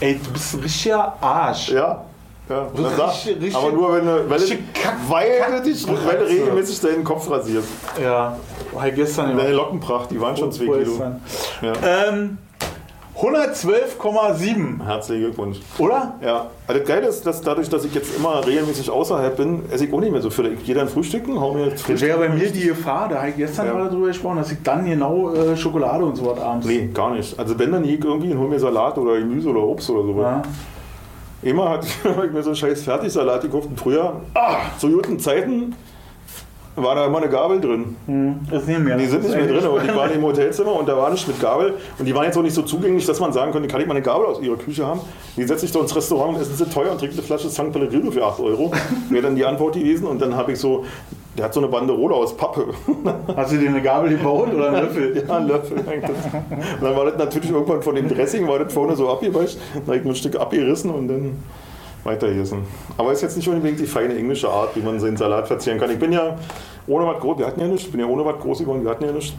Ey, 0.00 0.20
du 0.22 0.30
bist 0.32 0.54
ein 0.54 0.60
richtiger 0.60 1.14
Arsch. 1.20 1.70
Ja. 1.70 2.04
Ja, 2.48 2.66
richtig- 2.74 3.36
richtig- 3.36 3.54
aber 3.56 3.70
nur 3.70 3.94
wenn 3.94 4.04
du, 4.06 4.12
weil, 4.28 4.38
du- 4.38 4.44
richtig 4.44 4.74
Kack- 4.74 4.96
weil, 5.08 5.38
Kack- 5.38 5.62
du 5.62 5.70
dich, 5.70 5.86
weil 5.86 5.94
du 5.94 6.02
Bratze. 6.02 6.26
regelmäßig 6.28 6.80
deinen 6.80 7.04
Kopf 7.04 7.30
rasierst. 7.30 7.68
Ja, 8.02 8.36
war 8.80 8.90
gestern 8.90 9.36
Deine 9.36 9.52
Lockenpracht, 9.52 10.10
die 10.10 10.20
waren 10.20 10.36
schon 10.36 10.50
zwei 10.52 10.64
Kilo. 10.64 10.84
Vorgestern. 10.84 11.20
Ja. 11.62 11.72
Ähm, 12.08 12.38
112,7, 13.18 14.82
Herzlichen 14.86 15.24
Glückwunsch. 15.24 15.58
oder? 15.78 16.14
Ja, 16.24 16.46
also 16.66 16.80
das 16.80 16.88
Geile 16.88 17.06
ist, 17.08 17.26
dass 17.26 17.42
dadurch, 17.42 17.68
dass 17.68 17.84
ich 17.84 17.94
jetzt 17.94 18.16
immer 18.16 18.46
regelmäßig 18.46 18.88
außerhalb 18.90 19.36
bin, 19.36 19.62
esse 19.70 19.84
ich 19.84 19.92
auch 19.92 20.00
nicht 20.00 20.12
mehr 20.12 20.22
so 20.22 20.30
viel. 20.30 20.52
Ich 20.54 20.64
gehe 20.64 20.74
dann 20.74 20.88
frühstücken, 20.88 21.38
hau 21.38 21.52
mir 21.52 21.64
jetzt 21.64 21.74
Das 21.74 21.82
Frühstück. 21.82 22.08
wäre 22.08 22.18
bei 22.18 22.28
mir 22.30 22.50
die 22.50 22.66
Gefahr, 22.68 23.08
da 23.10 23.16
habe 23.18 23.30
ich 23.30 23.36
gestern 23.36 23.66
Ja. 23.66 23.74
mal 23.74 23.88
darüber 23.88 24.06
gesprochen, 24.06 24.38
dass 24.38 24.50
ich 24.52 24.62
dann 24.62 24.86
genau 24.86 25.34
äh, 25.34 25.54
Schokolade 25.56 26.04
und 26.04 26.16
so 26.16 26.26
was 26.26 26.38
abends. 26.40 26.66
Nee, 26.66 26.88
gar 26.94 27.10
nicht. 27.14 27.38
Also 27.38 27.58
wenn 27.58 27.72
dann 27.72 27.82
gehe 27.82 27.96
ich 27.98 28.04
irgendwie 28.04 28.32
und 28.32 28.38
hol 28.38 28.48
mir 28.48 28.58
Salat 28.58 28.96
oder 28.96 29.18
Gemüse 29.18 29.50
oder 29.50 29.60
Obst 29.60 29.90
oder 29.90 30.02
sowas. 30.04 30.24
Ja. 30.24 30.42
Immer 31.50 31.68
hat 31.70 31.84
ich 32.24 32.32
mir 32.32 32.42
so 32.42 32.50
einen 32.50 32.56
scheiß 32.56 32.82
Fertigsalat 32.82 33.42
gekauft 33.42 33.68
und 33.68 33.78
früher, 33.78 34.14
ah, 34.34 34.56
zu 34.78 34.88
guten 34.90 35.18
Zeiten, 35.18 35.74
war 36.82 36.94
da 36.94 37.06
immer 37.06 37.18
eine 37.18 37.28
Gabel 37.28 37.60
drin. 37.60 37.96
Hm, 38.06 38.40
ist 38.50 38.66
nicht 38.66 38.80
mehr. 38.80 38.96
Die 38.96 39.06
sind 39.06 39.22
nicht 39.22 39.34
mehr 39.34 39.46
Das 39.46 39.62
drin, 39.62 39.70
aber 39.70 39.80
die 39.80 39.94
waren 39.94 40.10
im 40.12 40.22
Hotelzimmer 40.22 40.72
und 40.72 40.88
da 40.88 40.96
war 40.96 41.10
nicht 41.10 41.26
mit 41.26 41.40
Gabel. 41.40 41.74
Und 41.98 42.06
die 42.06 42.14
waren 42.14 42.24
jetzt 42.24 42.36
auch 42.36 42.42
nicht 42.42 42.54
so 42.54 42.62
zugänglich, 42.62 43.06
dass 43.06 43.20
man 43.20 43.32
sagen 43.32 43.52
könnte, 43.52 43.68
kann 43.68 43.80
ich 43.80 43.86
mal 43.86 43.94
eine 43.94 44.02
Gabel 44.02 44.26
aus 44.26 44.40
ihrer 44.40 44.56
Küche 44.56 44.86
haben? 44.86 45.00
Die 45.36 45.44
setzt 45.44 45.60
sich 45.60 45.72
da 45.72 45.80
ins 45.80 45.94
Restaurant 45.94 46.36
und 46.36 46.42
essen 46.42 46.56
sie 46.56 46.64
teuer 46.68 46.92
und 46.92 46.98
trinkt 46.98 47.14
eine 47.14 47.22
Flasche 47.22 47.48
St. 47.48 47.72
Pellegrino 47.72 48.10
für 48.10 48.24
8 48.24 48.40
Euro. 48.40 48.72
Wäre 49.10 49.22
dann 49.22 49.36
die 49.36 49.44
Antwort 49.44 49.74
gewesen. 49.74 50.06
Und 50.06 50.20
dann 50.20 50.36
habe 50.36 50.52
ich 50.52 50.58
so, 50.58 50.84
der 51.36 51.46
hat 51.46 51.54
so 51.54 51.60
eine 51.60 51.68
Banderole 51.68 52.14
aus 52.14 52.36
Pappe. 52.36 52.66
Hast 53.36 53.52
du 53.52 53.56
dir 53.56 53.68
eine 53.68 53.82
Gabel 53.82 54.10
gebaut 54.10 54.52
oder 54.54 54.68
einen 54.68 54.82
Löffel? 54.82 55.24
Ja, 55.28 55.36
ein 55.36 55.48
Löffel. 55.48 55.78
Und 55.78 56.82
dann 56.82 56.96
war 56.96 57.04
das 57.06 57.18
natürlich 57.18 57.50
irgendwann 57.50 57.82
von 57.82 57.94
dem 57.94 58.08
Dressing, 58.08 58.46
war 58.48 58.58
das 58.58 58.72
vorne 58.72 58.96
so 58.96 59.08
abgeweicht. 59.08 59.58
Dann 59.74 59.86
habe 59.86 59.96
ich 59.96 60.04
ein 60.04 60.14
Stück 60.14 60.36
abgerissen 60.36 60.90
und 60.90 61.08
dann 61.08 61.38
weitergegessen. 62.04 62.60
Aber 62.96 63.12
ist 63.12 63.22
jetzt 63.22 63.36
nicht 63.36 63.48
unbedingt 63.48 63.78
die 63.78 63.86
feine 63.86 64.16
englische 64.16 64.48
Art, 64.48 64.74
wie 64.74 64.80
man 64.80 64.98
seinen 65.00 65.16
Salat 65.16 65.46
verzehren 65.48 65.78
kann. 65.78 65.90
Ich 65.90 65.98
bin 65.98 66.12
ja 66.12 66.36
ohne 66.90 67.06
was 67.06 67.20
groß, 67.20 67.38
wir 67.38 67.46
hatten 67.46 67.60
ja 67.60 67.66
nichts, 67.68 67.84
ich 67.86 67.90
bin 67.90 68.00
ja 68.00 68.06
ohne 68.06 68.24
was 68.24 68.38
groß 68.40 68.58
geworden, 68.58 68.82
wir 68.84 68.90
hatten 68.90 69.04
ja 69.04 69.12
nichts. 69.12 69.32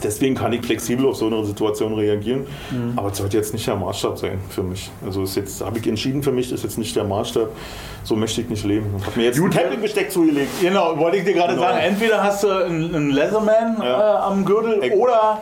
Deswegen 0.00 0.36
kann 0.36 0.52
ich 0.52 0.64
flexibel 0.64 1.06
auf 1.06 1.16
so 1.16 1.26
eine 1.26 1.44
Situation 1.44 1.92
reagieren. 1.94 2.46
Aber 2.94 3.08
es 3.10 3.18
sollte 3.18 3.36
jetzt 3.36 3.52
nicht 3.52 3.66
der 3.66 3.74
Maßstab 3.74 4.16
sein 4.16 4.38
für 4.48 4.62
mich. 4.62 4.88
Also 5.04 5.24
ist 5.24 5.34
jetzt 5.34 5.60
habe 5.60 5.76
ich 5.80 5.88
entschieden 5.88 6.22
für 6.22 6.30
mich, 6.30 6.52
ist 6.52 6.62
jetzt 6.62 6.78
nicht 6.78 6.94
der 6.94 7.02
Maßstab. 7.02 7.48
So 8.04 8.14
möchte 8.14 8.40
ich 8.42 8.48
nicht 8.48 8.64
leben. 8.64 8.86
Ich 9.00 9.06
habe 9.06 9.18
mir 9.18 9.24
jetzt 9.26 9.40
ein 9.40 9.50
Campingbesteck 9.50 10.12
zugelegt. 10.12 10.50
Genau, 10.60 10.96
wollte 10.98 11.16
ich 11.16 11.24
dir 11.24 11.34
gerade 11.34 11.54
Genau. 11.54 11.66
sagen, 11.66 11.78
entweder 11.80 12.22
hast 12.22 12.44
du 12.44 12.48
einen, 12.48 12.94
einen 12.94 13.10
Leatherman 13.10 13.76
Ja. 13.82 14.14
äh, 14.14 14.18
am 14.20 14.44
Gürtel 14.44 14.80
Ich- 14.84 14.92
oder 14.92 15.40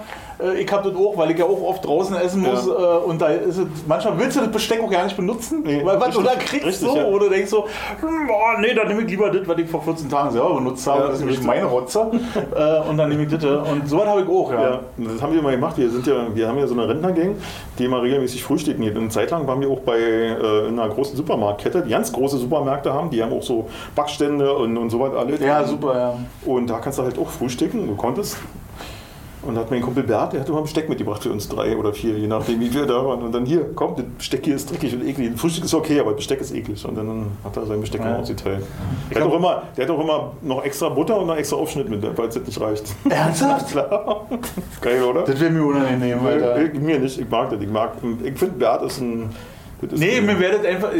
ich 0.59 0.71
habe 0.73 0.91
das 0.91 0.99
auch, 1.01 1.17
weil 1.17 1.31
ich 1.31 1.39
ja 1.39 1.45
auch 1.45 1.63
oft 1.63 1.85
draußen 1.85 2.17
essen 2.17 2.43
muss 2.43 2.67
Ja. 2.67 2.73
äh, 2.73 2.99
und 3.05 3.21
da 3.21 3.29
ist 3.29 3.59
es, 3.59 3.67
manchmal 3.87 4.19
willst 4.19 4.37
du 4.37 4.41
das 4.41 4.51
Besteck 4.51 4.83
auch 4.83 4.91
gar 4.91 5.05
nicht 5.05 5.17
benutzen, 5.17 5.63
Nee, 5.65 5.83
weil 5.85 5.99
was 6.01 6.15
du 6.15 6.21
richtig, 6.21 6.25
da 6.25 6.39
kriegst 6.45 6.67
richtig, 6.67 6.89
so, 6.89 6.97
ja. 6.97 7.05
oder 7.07 7.29
denkst 7.31 7.51
so, 7.51 7.65
hm, 8.01 8.31
oh, 8.31 8.61
nee, 8.61 8.75
dann 8.75 8.89
nehme 8.89 9.03
ich 9.03 9.09
lieber 9.09 9.31
das, 9.31 9.47
was 9.49 9.59
ich 9.59 9.69
vor 9.69 9.83
14 9.83 10.09
Tagen 10.11 10.31
selber 10.31 10.55
benutzt 10.55 10.87
habe, 10.87 11.01
Ja, 11.01 11.07
das 11.07 11.15
ist 11.15 11.21
nämlich 11.21 11.43
meine 11.43 11.65
Rotze 11.65 12.01
äh, 12.57 12.89
und 12.89 12.97
dann 12.99 13.09
nehme 13.09 13.23
ich 13.25 13.31
das 13.31 13.45
und 13.45 13.89
so 13.89 13.99
was 13.99 14.07
habe 14.07 14.23
ich 14.23 14.29
auch, 14.29 14.53
ja. 14.53 14.63
Ja, 14.63 14.81
das 14.99 15.23
haben 15.23 15.33
wir 15.35 15.43
mal 15.43 15.53
gemacht. 15.53 15.77
Wir, 15.79 15.89
sind 15.91 16.07
ja, 16.07 16.27
wir 16.35 16.49
haben 16.49 16.59
ja 16.59 16.67
so 16.67 16.75
eine 16.75 16.89
Rentnergang, 16.89 17.37
die 17.79 17.85
immer 17.85 18.03
regelmäßig 18.03 18.43
frühstücken. 18.43 18.83
geht. 18.83 18.97
Eine 18.97 19.09
Zeit 19.09 19.31
lang 19.31 19.47
waren 19.47 19.61
wir 19.61 19.69
auch 19.71 19.81
bei 19.81 19.99
äh, 19.99 20.69
in 20.69 20.79
einer 20.79 20.89
großen 20.93 21.17
Supermarktkette, 21.17 21.83
die 21.83 21.91
ganz 21.91 22.13
große 22.13 22.39
Supermärkte 22.39 22.93
haben. 22.93 23.11
Die 23.11 23.23
haben 23.23 23.33
auch 23.33 23.43
so 23.43 23.69
Backstände 23.95 24.53
und, 24.55 24.77
und 24.77 24.91
so 24.91 25.01
was 25.01 25.15
alle. 25.15 25.37
Ja, 25.39 25.65
super, 25.65 25.97
ja. 25.99 26.15
Und 26.51 26.69
da 26.69 26.79
kannst 26.79 26.99
du 26.99 27.03
halt 27.03 27.19
auch 27.19 27.29
frühstücken, 27.29 27.87
du 27.87 27.95
konntest. 27.95 28.39
Und 29.47 29.55
da 29.55 29.61
hat 29.61 29.71
mein 29.71 29.81
Kumpel 29.83 30.03
Bert, 30.03 30.33
der 30.33 30.41
hat 30.41 30.49
immer 30.49 30.63
Besteck 30.63 30.89
mitgebracht 30.89 31.23
für 31.23 31.31
uns 31.31 31.49
drei 31.49 31.77
oder 31.77 31.93
vier, 31.93 32.19
je 32.19 32.27
nachdem 32.27 32.61
wie 32.61 32.73
wir 32.75 32.85
da 32.87 33.05
waren. 33.05 33.23
Und 33.23 33.33
dann 33.33 33.47
hier, 33.47 33.65
komm, 33.75 33.95
das 33.97 34.05
Besteck 34.19 34.45
hier 34.45 34.57
ist 34.57 34.71
dreckig 34.71 34.95
und 34.95 35.07
eklig. 35.07 35.31
Das 35.33 35.41
Frühstück 35.41 35.65
ist 35.65 35.75
okay, 35.75 36.01
aber 36.01 36.11
das 36.11 36.17
Besteck 36.19 36.41
ist 36.41 36.55
eklig. 36.55 36.85
Und 36.87 36.97
dann 36.97 37.27
hat 37.45 37.57
er 37.57 37.67
sein 37.67 37.81
Besteck 37.81 38.01
Ja. 38.01 38.09
immer 38.11 38.19
ausgeteilt. 38.21 38.65
Der 39.15 39.23
hat, 39.23 39.29
auch 39.31 39.37
immer, 39.37 39.63
der 39.77 39.85
hat 39.85 39.91
auch 39.91 40.01
immer 40.03 40.33
noch 40.43 40.65
extra 40.65 40.89
Butter 40.89 41.21
und 41.21 41.27
noch 41.29 41.37
extra 41.37 41.57
Aufschnitt 41.57 41.89
mit, 41.89 42.03
weil 42.19 42.29
es 42.29 42.37
nicht 42.37 42.61
reicht. 42.61 42.95
Ernsthaft? 43.09 43.69
Klar. 43.71 44.27
Geil, 44.81 45.03
oder? 45.03 45.23
Das 45.23 45.41
wäre 45.41 45.51
mir 45.51 45.65
unangenehm, 45.65 46.27
Alter. 46.27 46.63
Ich, 46.63 46.75
mir 46.75 46.99
nicht, 46.99 47.19
ich 47.19 47.29
mag 47.31 47.51
das. 47.51 47.61
Ich, 47.61 47.69
mag, 47.69 47.93
ich 48.25 48.39
finde, 48.39 48.55
Bert 48.59 48.83
ist 48.83 49.01
ein. 49.01 49.31
das 49.81 49.99
Nee, 50.01 50.21
mir 50.21 50.39
werdet 50.41 50.67
einfach, 50.67 50.91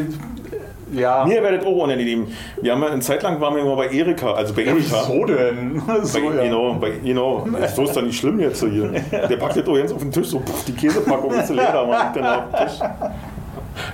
ja. 0.93 1.25
mir 1.25 1.43
werdet 1.43 1.65
auch 1.65 1.77
unangenehm. 1.77 2.27
Wir 2.61 2.73
haben 2.73 2.83
ja 2.83 2.89
eine 2.89 3.01
Zeit 3.01 3.23
lang 3.23 3.41
waren 3.41 3.55
wir 3.55 3.63
immer 3.63 3.77
bei 3.77 3.89
Erika, 3.89 4.33
also 4.33 4.55
bei 4.55 4.65
Erika. 4.65 5.05
Wieso 5.07 5.25
denn? 5.25 5.83
So, 6.03 6.21
Bei, 6.21 6.37
ja. 6.37 6.43
Genau, 6.45 6.75
bei, 6.75 6.91
genau. 7.03 7.47
So 7.75 7.85
ist 7.85 7.97
doch 7.97 8.03
nicht 8.03 8.19
schlimm 8.19 8.39
jetzt 8.39 8.61
so 8.61 8.67
hier. 8.69 8.91
Der 9.11 9.37
packt 9.37 9.57
jetzt 9.57 9.69
auch 9.69 9.77
ganz 9.77 9.93
auf 9.93 10.01
den 10.01 10.13
Tisch, 10.13 10.29
so 10.29 10.41
pff, 10.41 10.65
die 10.65 10.73
Käsepackung 10.73 11.33
ist 11.33 11.51
leer, 11.51 11.85
macht 11.89 12.17
dann 12.17 12.25
auf 12.27 12.45
den 12.51 12.67
Tisch. 12.67 12.79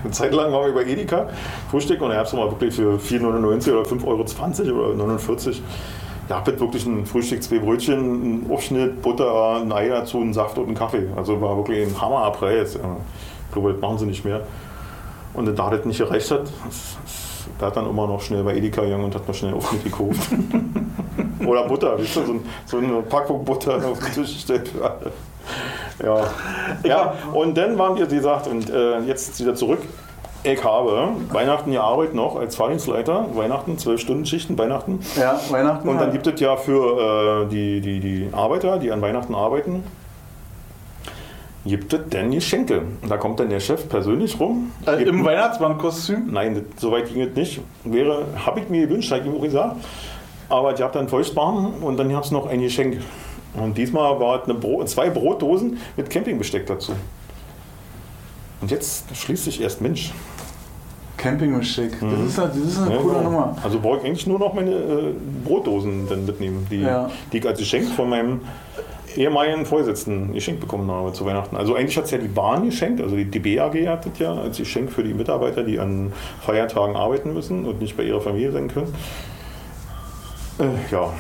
Eine 0.03 0.13
Zeit 0.13 0.33
lang 0.33 0.53
waren 0.53 0.67
wir 0.67 0.75
bei 0.75 0.89
Edeka, 0.89 1.29
Frühstück, 1.71 2.01
und 2.01 2.11
da 2.11 2.17
gab 2.17 2.27
es 2.27 2.33
mal 2.33 2.51
wirklich 2.51 2.75
für 2.75 2.97
4,99 2.97 3.73
oder 3.73 3.89
5,20 3.89 4.67
Euro 4.69 4.87
oder 4.87 4.95
49. 4.95 5.63
Da 6.29 6.37
habt 6.37 6.61
wirklich 6.61 6.87
ein 6.87 7.05
Frühstück, 7.05 7.43
zwei 7.43 7.59
Brötchen, 7.59 7.99
einen 7.99 8.47
Aufschnitt, 8.51 9.03
Butter, 9.03 9.61
ein 9.61 9.73
Ei 9.73 9.89
dazu, 9.89 10.19
einen 10.21 10.33
Saft 10.33 10.57
und 10.57 10.67
einen 10.67 10.77
Kaffee. 10.77 11.09
Also 11.17 11.41
war 11.41 11.57
wirklich 11.57 11.87
ein 11.87 12.01
Hammerpreis. 12.01 12.75
Ja. 12.75 12.97
Ich 13.49 13.53
glaube, 13.53 13.73
das 13.73 13.81
machen 13.81 13.99
sie 13.99 14.07
nicht 14.07 14.25
mehr. 14.25 14.43
Und 15.35 15.47
da 15.59 15.71
das 15.71 15.85
nicht 15.85 15.99
gereicht 15.99 16.31
hat, 16.31 16.43
da 17.59 17.67
hat 17.67 17.77
dann 17.77 17.89
immer 17.89 18.07
noch 18.07 18.21
schnell 18.21 18.43
bei 18.43 18.57
Edeka 18.57 18.83
gegangen 18.83 19.05
und 19.05 19.15
hat 19.15 19.27
noch 19.27 19.35
schnell 19.35 19.55
Aufschnitt 19.55 19.85
gekauft. 19.85 20.31
Oder 21.47 21.67
Butter, 21.67 21.99
weißt 21.99 22.17
du, 22.17 22.27
so, 22.27 22.33
ein, 22.33 22.41
so 22.67 22.77
eine 22.79 23.03
Packung 23.03 23.45
Butter 23.45 23.77
auf 23.77 23.99
den 23.99 24.13
Tisch 24.13 24.35
gestellt 24.35 24.69
für 24.69 24.85
alle. 24.85 25.13
Ja. 26.03 26.27
ja, 26.85 27.15
und 27.33 27.57
dann 27.57 27.79
waren 27.79 27.97
wir, 27.97 28.11
wie 28.11 28.17
gesagt, 28.17 28.47
und 28.47 28.71
äh, 28.71 29.01
jetzt 29.01 29.39
wieder 29.41 29.55
zurück. 29.55 29.81
Ich 30.45 30.65
habe 30.65 31.11
Weihnachten 31.31 31.71
gearbeitet 31.71 32.15
noch 32.15 32.35
als 32.35 32.57
Fahrdienstleiter. 32.57 33.27
Weihnachten, 33.35 33.79
12 33.79 34.01
Stunden 34.01 34.27
Schichten, 34.27 34.59
Weihnachten. 34.59 34.99
Ja, 35.17 35.39
Weihnachten. 35.51 35.89
Und 35.89 35.97
dann 35.97 36.11
halt. 36.11 36.13
gibt 36.13 36.27
es 36.27 36.41
ja 36.41 36.57
für 36.57 37.45
äh, 37.45 37.49
die, 37.49 37.81
die, 37.81 38.01
die 38.01 38.29
Arbeiter, 38.33 38.79
die 38.79 38.91
an 38.91 39.01
Weihnachten 39.03 39.37
arbeiten, 39.37 39.85
gibt 41.65 41.93
es 41.93 42.01
dann 42.11 42.31
Geschenke. 42.31 42.83
Und 43.03 43.09
da 43.11 43.17
kommt 43.17 43.39
dann 43.41 43.49
der 43.51 43.61
Chef 43.61 43.89
persönlich 43.89 44.39
rum. 44.41 44.73
äh, 44.87 45.03
Im 45.05 45.25
Weihnachtsmannkostüm? 45.25 46.33
Nein, 46.33 46.55
das, 46.55 46.81
so 46.81 46.91
weit 46.93 47.13
ging 47.13 47.23
es 47.23 47.35
nicht. 47.37 47.61
Wäre, 47.85 48.25
habe 48.45 48.61
ich 48.61 48.69
mir 48.69 48.87
gewünscht, 48.87 49.11
habe 49.13 49.21
ich 49.23 49.27
ihm 49.29 49.37
auch 49.37 49.43
gesagt. 49.43 49.77
Aber 50.49 50.75
ich 50.75 50.81
habe 50.83 50.93
dann 50.93 51.09
Feuchtbahn 51.09 51.75
und 51.81 51.97
dann 51.97 52.11
gab 52.11 52.25
es 52.25 52.31
noch 52.31 52.47
ein 52.47 52.61
Geschenk. 52.61 52.99
Und 53.55 53.77
diesmal 53.79 54.19
war 54.19 54.41
es 54.41 54.45
eine 54.45 54.55
Brot, 54.55 54.89
zwei 54.89 55.09
Brotdosen 55.11 55.79
mit 55.97 56.09
Campingbesteck 56.11 56.67
dazu. 56.67 56.93
Und 58.61 58.71
jetzt 58.71 59.05
schließt 59.15 59.45
sich 59.45 59.61
erst 59.61 59.81
Mensch. 59.81 60.13
Campingbesteck. 61.17 61.93
Das 62.01 62.21
ist, 62.21 62.39
eine- 62.39 62.49
das 62.49 62.57
ist 62.57 62.79
eine 62.79 62.95
Ja, 62.95 63.01
coole 63.01 63.15
genau. 63.19 63.25
Nummer. 63.31 63.57
Also 63.63 63.79
brauche 63.79 63.99
ich 63.99 64.05
eigentlich 64.07 64.27
nur 64.27 64.39
noch 64.39 64.55
meine 64.55 64.71
äh, 64.73 65.13
Brotdosen 65.45 66.09
dann 66.09 66.25
mitnehmen, 66.27 66.67
die, 66.71 66.81
Ja. 66.81 67.11
die 67.33 67.39
ich 67.39 67.47
als 67.47 67.59
Geschenk 67.59 67.89
von 67.91 68.09
meinem 68.09 68.41
ehemaligen 69.17 69.67
Vorsitzenden 69.67 70.33
geschenkt 70.35 70.61
bekommen 70.61 70.91
habe 70.91 71.13
zu 71.13 71.25
Weihnachten. 71.25 71.57
Also 71.57 71.75
eigentlich 71.75 71.97
hat 71.97 72.05
es 72.05 72.11
ja 72.11 72.19
die 72.19 72.29
Bahn 72.29 72.65
geschenkt, 72.65 73.01
also 73.01 73.17
die, 73.17 73.25
die 73.25 73.39
BAG 73.39 73.75
hat 73.87 74.07
das 74.07 74.19
ja 74.19 74.35
als 74.35 74.59
Geschenk 74.59 74.91
für 74.91 75.03
die 75.03 75.15
Mitarbeiter, 75.15 75.63
die 75.63 75.79
an 75.79 76.13
Feiertagen 76.41 76.97
arbeiten 76.97 77.35
müssen 77.35 77.65
und 77.65 77.81
nicht 77.81 77.97
bei 77.97 78.05
ihrer 78.05 78.21
Familie 78.21 78.53
sein 78.53 78.69
können. 78.69 78.95
Äh, 80.59 80.93
ja. 80.93 81.13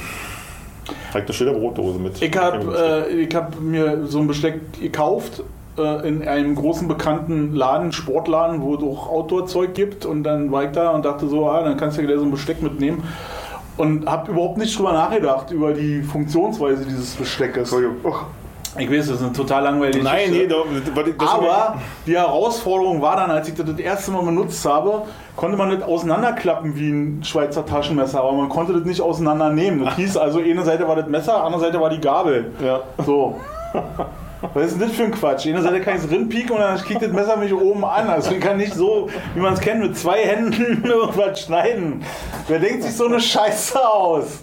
Halt 1.14 1.24
eine 1.24 1.32
schöne 1.32 1.52
Brotdose 1.52 1.98
mit. 1.98 2.20
Ich 2.20 2.36
habe 2.36 3.06
äh, 3.08 3.22
ich 3.22 3.34
hab 3.34 3.60
mir 3.60 4.06
so 4.06 4.20
ein 4.20 4.26
Besteck 4.26 4.80
gekauft 4.80 5.42
äh, 5.78 6.08
in 6.08 6.26
einem 6.26 6.54
großen 6.54 6.88
bekannten 6.88 7.54
Laden, 7.54 7.92
Sportladen, 7.92 8.60
wo 8.62 8.74
es 8.74 8.82
auch 8.82 9.08
Outdoor-Zeug 9.08 9.74
gibt. 9.74 10.04
Und 10.04 10.24
dann 10.24 10.50
war 10.50 10.64
ich 10.64 10.72
da 10.72 10.90
und 10.90 11.04
dachte 11.04 11.28
so, 11.28 11.48
ah, 11.48 11.62
dann 11.62 11.76
kannst 11.76 11.96
du 11.96 12.02
ja 12.02 12.08
gleich 12.08 12.18
so 12.18 12.24
ein 12.24 12.30
Besteck 12.30 12.62
mitnehmen. 12.62 13.02
Und 13.76 14.06
habe 14.06 14.32
überhaupt 14.32 14.58
nicht 14.58 14.78
drüber 14.78 14.92
nachgedacht, 14.92 15.50
über 15.50 15.72
die 15.72 16.02
Funktionsweise 16.02 16.84
dieses 16.84 17.14
Besteckes. 17.14 17.72
Och. 17.72 18.26
Ich 18.78 18.90
weiß, 18.90 19.08
das 19.08 19.16
ist 19.16 19.22
eine 19.22 19.32
total 19.34 19.64
langweilige 19.64 20.02
Nein, 20.02 20.30
Geschichte. 20.30 20.56
nee, 20.72 21.12
das 21.18 21.28
Aber 21.28 21.76
die 22.06 22.16
Herausforderung 22.16 23.02
war 23.02 23.16
dann, 23.16 23.30
als 23.30 23.46
ich 23.48 23.54
das 23.54 23.66
das 23.66 23.78
erste 23.78 24.10
Mal 24.12 24.22
benutzt 24.22 24.64
habe, 24.64 25.02
konnte 25.36 25.58
man 25.58 25.70
das 25.70 25.82
auseinanderklappen 25.86 26.74
wie 26.74 26.88
ein 26.90 27.24
Schweizer 27.24 27.66
Taschenmesser, 27.66 28.20
aber 28.20 28.32
man 28.32 28.48
konnte 28.48 28.72
das 28.72 28.84
nicht 28.84 29.02
auseinandernehmen. 29.02 29.84
Das 29.84 29.96
hieß 29.96 30.16
also, 30.16 30.38
eine 30.40 30.64
Seite 30.64 30.88
war 30.88 30.96
das 30.96 31.06
Messer, 31.06 31.44
andere 31.44 31.60
Seite 31.60 31.80
war 31.82 31.90
die 31.90 32.00
Gabel. 32.00 32.50
Ja. 32.64 32.80
So. 33.04 33.38
Was 34.54 34.66
ist 34.66 34.80
denn 34.80 34.88
das 34.88 34.96
für 34.96 35.04
ein 35.04 35.10
Quatsch? 35.12 35.46
Eine 35.46 35.62
Seite 35.62 35.80
kann 35.80 35.96
ich 35.96 36.04
es 36.04 36.10
rinpieken 36.10 36.50
und 36.56 36.60
dann 36.60 36.76
kriegt 36.78 37.00
das 37.00 37.12
Messer 37.12 37.36
mich 37.36 37.54
oben 37.54 37.84
an. 37.84 38.08
Also 38.10 38.32
ich 38.32 38.40
kann 38.40 38.56
nicht 38.56 38.74
so, 38.74 39.08
wie 39.34 39.40
man 39.40 39.54
es 39.54 39.60
kennt, 39.60 39.80
mit 39.82 39.96
zwei 39.96 40.18
Händen 40.24 40.84
irgendwas 40.86 41.40
schneiden. 41.40 42.02
Wer 42.48 42.58
denkt 42.58 42.82
sich 42.82 42.94
so 42.96 43.06
eine 43.06 43.20
Scheiße 43.20 43.78
aus? 43.88 44.40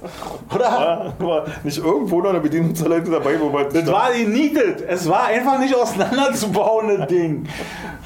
Oder? 0.56 1.14
Ja, 1.20 1.44
nicht 1.64 1.78
irgendwo 1.78 2.22
noch 2.22 2.30
eine 2.30 2.40
Bedienungsanleitung 2.40 3.12
dabei, 3.12 3.40
wo 3.40 3.50
man. 3.50 3.66
Das 3.74 3.86
war 3.92 4.12
genietet. 4.14 4.84
Es 4.88 5.08
war 5.10 5.26
einfach 5.26 5.60
nicht 5.60 5.76
auseinanderzubauen, 5.76 6.98
das 6.98 7.08
Ding. 7.08 7.46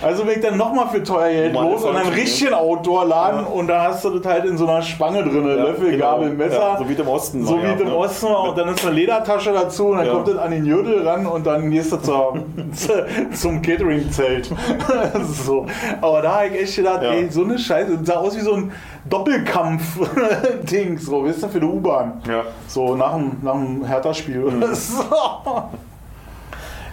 Also 0.02 0.24
bin 0.26 0.34
ich 0.34 0.42
dann 0.42 0.58
nochmal 0.58 0.88
für 0.90 1.02
teuer 1.04 1.30
Geld 1.30 1.54
Mann, 1.54 1.72
los 1.72 1.84
und 1.84 1.96
einen 1.96 2.10
richtigen 2.12 2.54
Outdoor-Laden 2.54 3.46
und 3.46 3.68
da 3.68 3.84
hast 3.84 4.04
du 4.04 4.10
das 4.20 4.26
halt 4.34 4.46
in 4.46 4.58
so 4.58 4.68
einer 4.68 4.82
Spange 4.82 5.24
drin. 5.24 5.48
Ja, 5.48 5.54
Löffel, 5.54 5.92
genau. 5.92 6.06
Gabel, 6.18 6.30
Messer. 6.32 6.60
Ja, 6.60 6.78
so 6.78 6.90
wie 6.90 6.94
im 6.94 7.08
Osten 7.08 7.46
So 7.46 7.58
wie 7.58 7.64
ja, 7.64 7.72
im? 7.74 7.94
Osten 7.94 8.26
und 8.26 8.58
dann 8.58 8.68
ist 8.70 8.86
eine 8.86 8.96
Ledertasche 8.96 9.54
dazu 9.54 9.88
und 9.88 9.98
dann 9.98 10.08
Ja. 10.08 10.14
kommt 10.14 10.28
das 10.28 10.38
an 10.38 10.52
den 10.52 10.66
Gürtel 10.66 11.08
ran 11.08 11.26
und 11.26 11.46
dann 11.46 11.70
gehst 11.84 11.92
du 11.92 11.98
zur, 11.98 12.46
zum 13.34 13.62
Catering-Zelt. 13.62 14.46
so. 15.46 15.66
Aber 16.02 16.22
da 16.22 16.36
habe 16.36 16.48
ich 16.48 16.62
echt 16.64 16.76
gedacht, 16.78 17.04
Ja. 17.04 17.12
ey, 17.12 17.30
so 17.30 17.44
eine 17.44 17.60
Scheiße. 17.60 17.98
Das 17.98 18.08
sah 18.08 18.16
aus 18.16 18.36
wie 18.36 18.42
so 18.42 18.54
ein 18.56 18.72
Doppelkampf-Ding, 19.10 20.98
so, 21.00 21.26
weißt 21.26 21.44
du, 21.44 21.48
für 21.50 21.60
die 21.60 21.66
U-Bahn. 21.66 22.22
Ja. 22.28 22.44
So 22.68 22.96
nach 22.96 23.16
dem, 23.16 23.38
nach 23.42 23.54
dem 23.54 23.86
Hertha-Spiel 23.86 24.44
oder 24.44 24.74
so. 24.74 25.04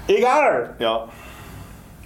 Egal. 0.09 0.75
Ja. 0.79 1.05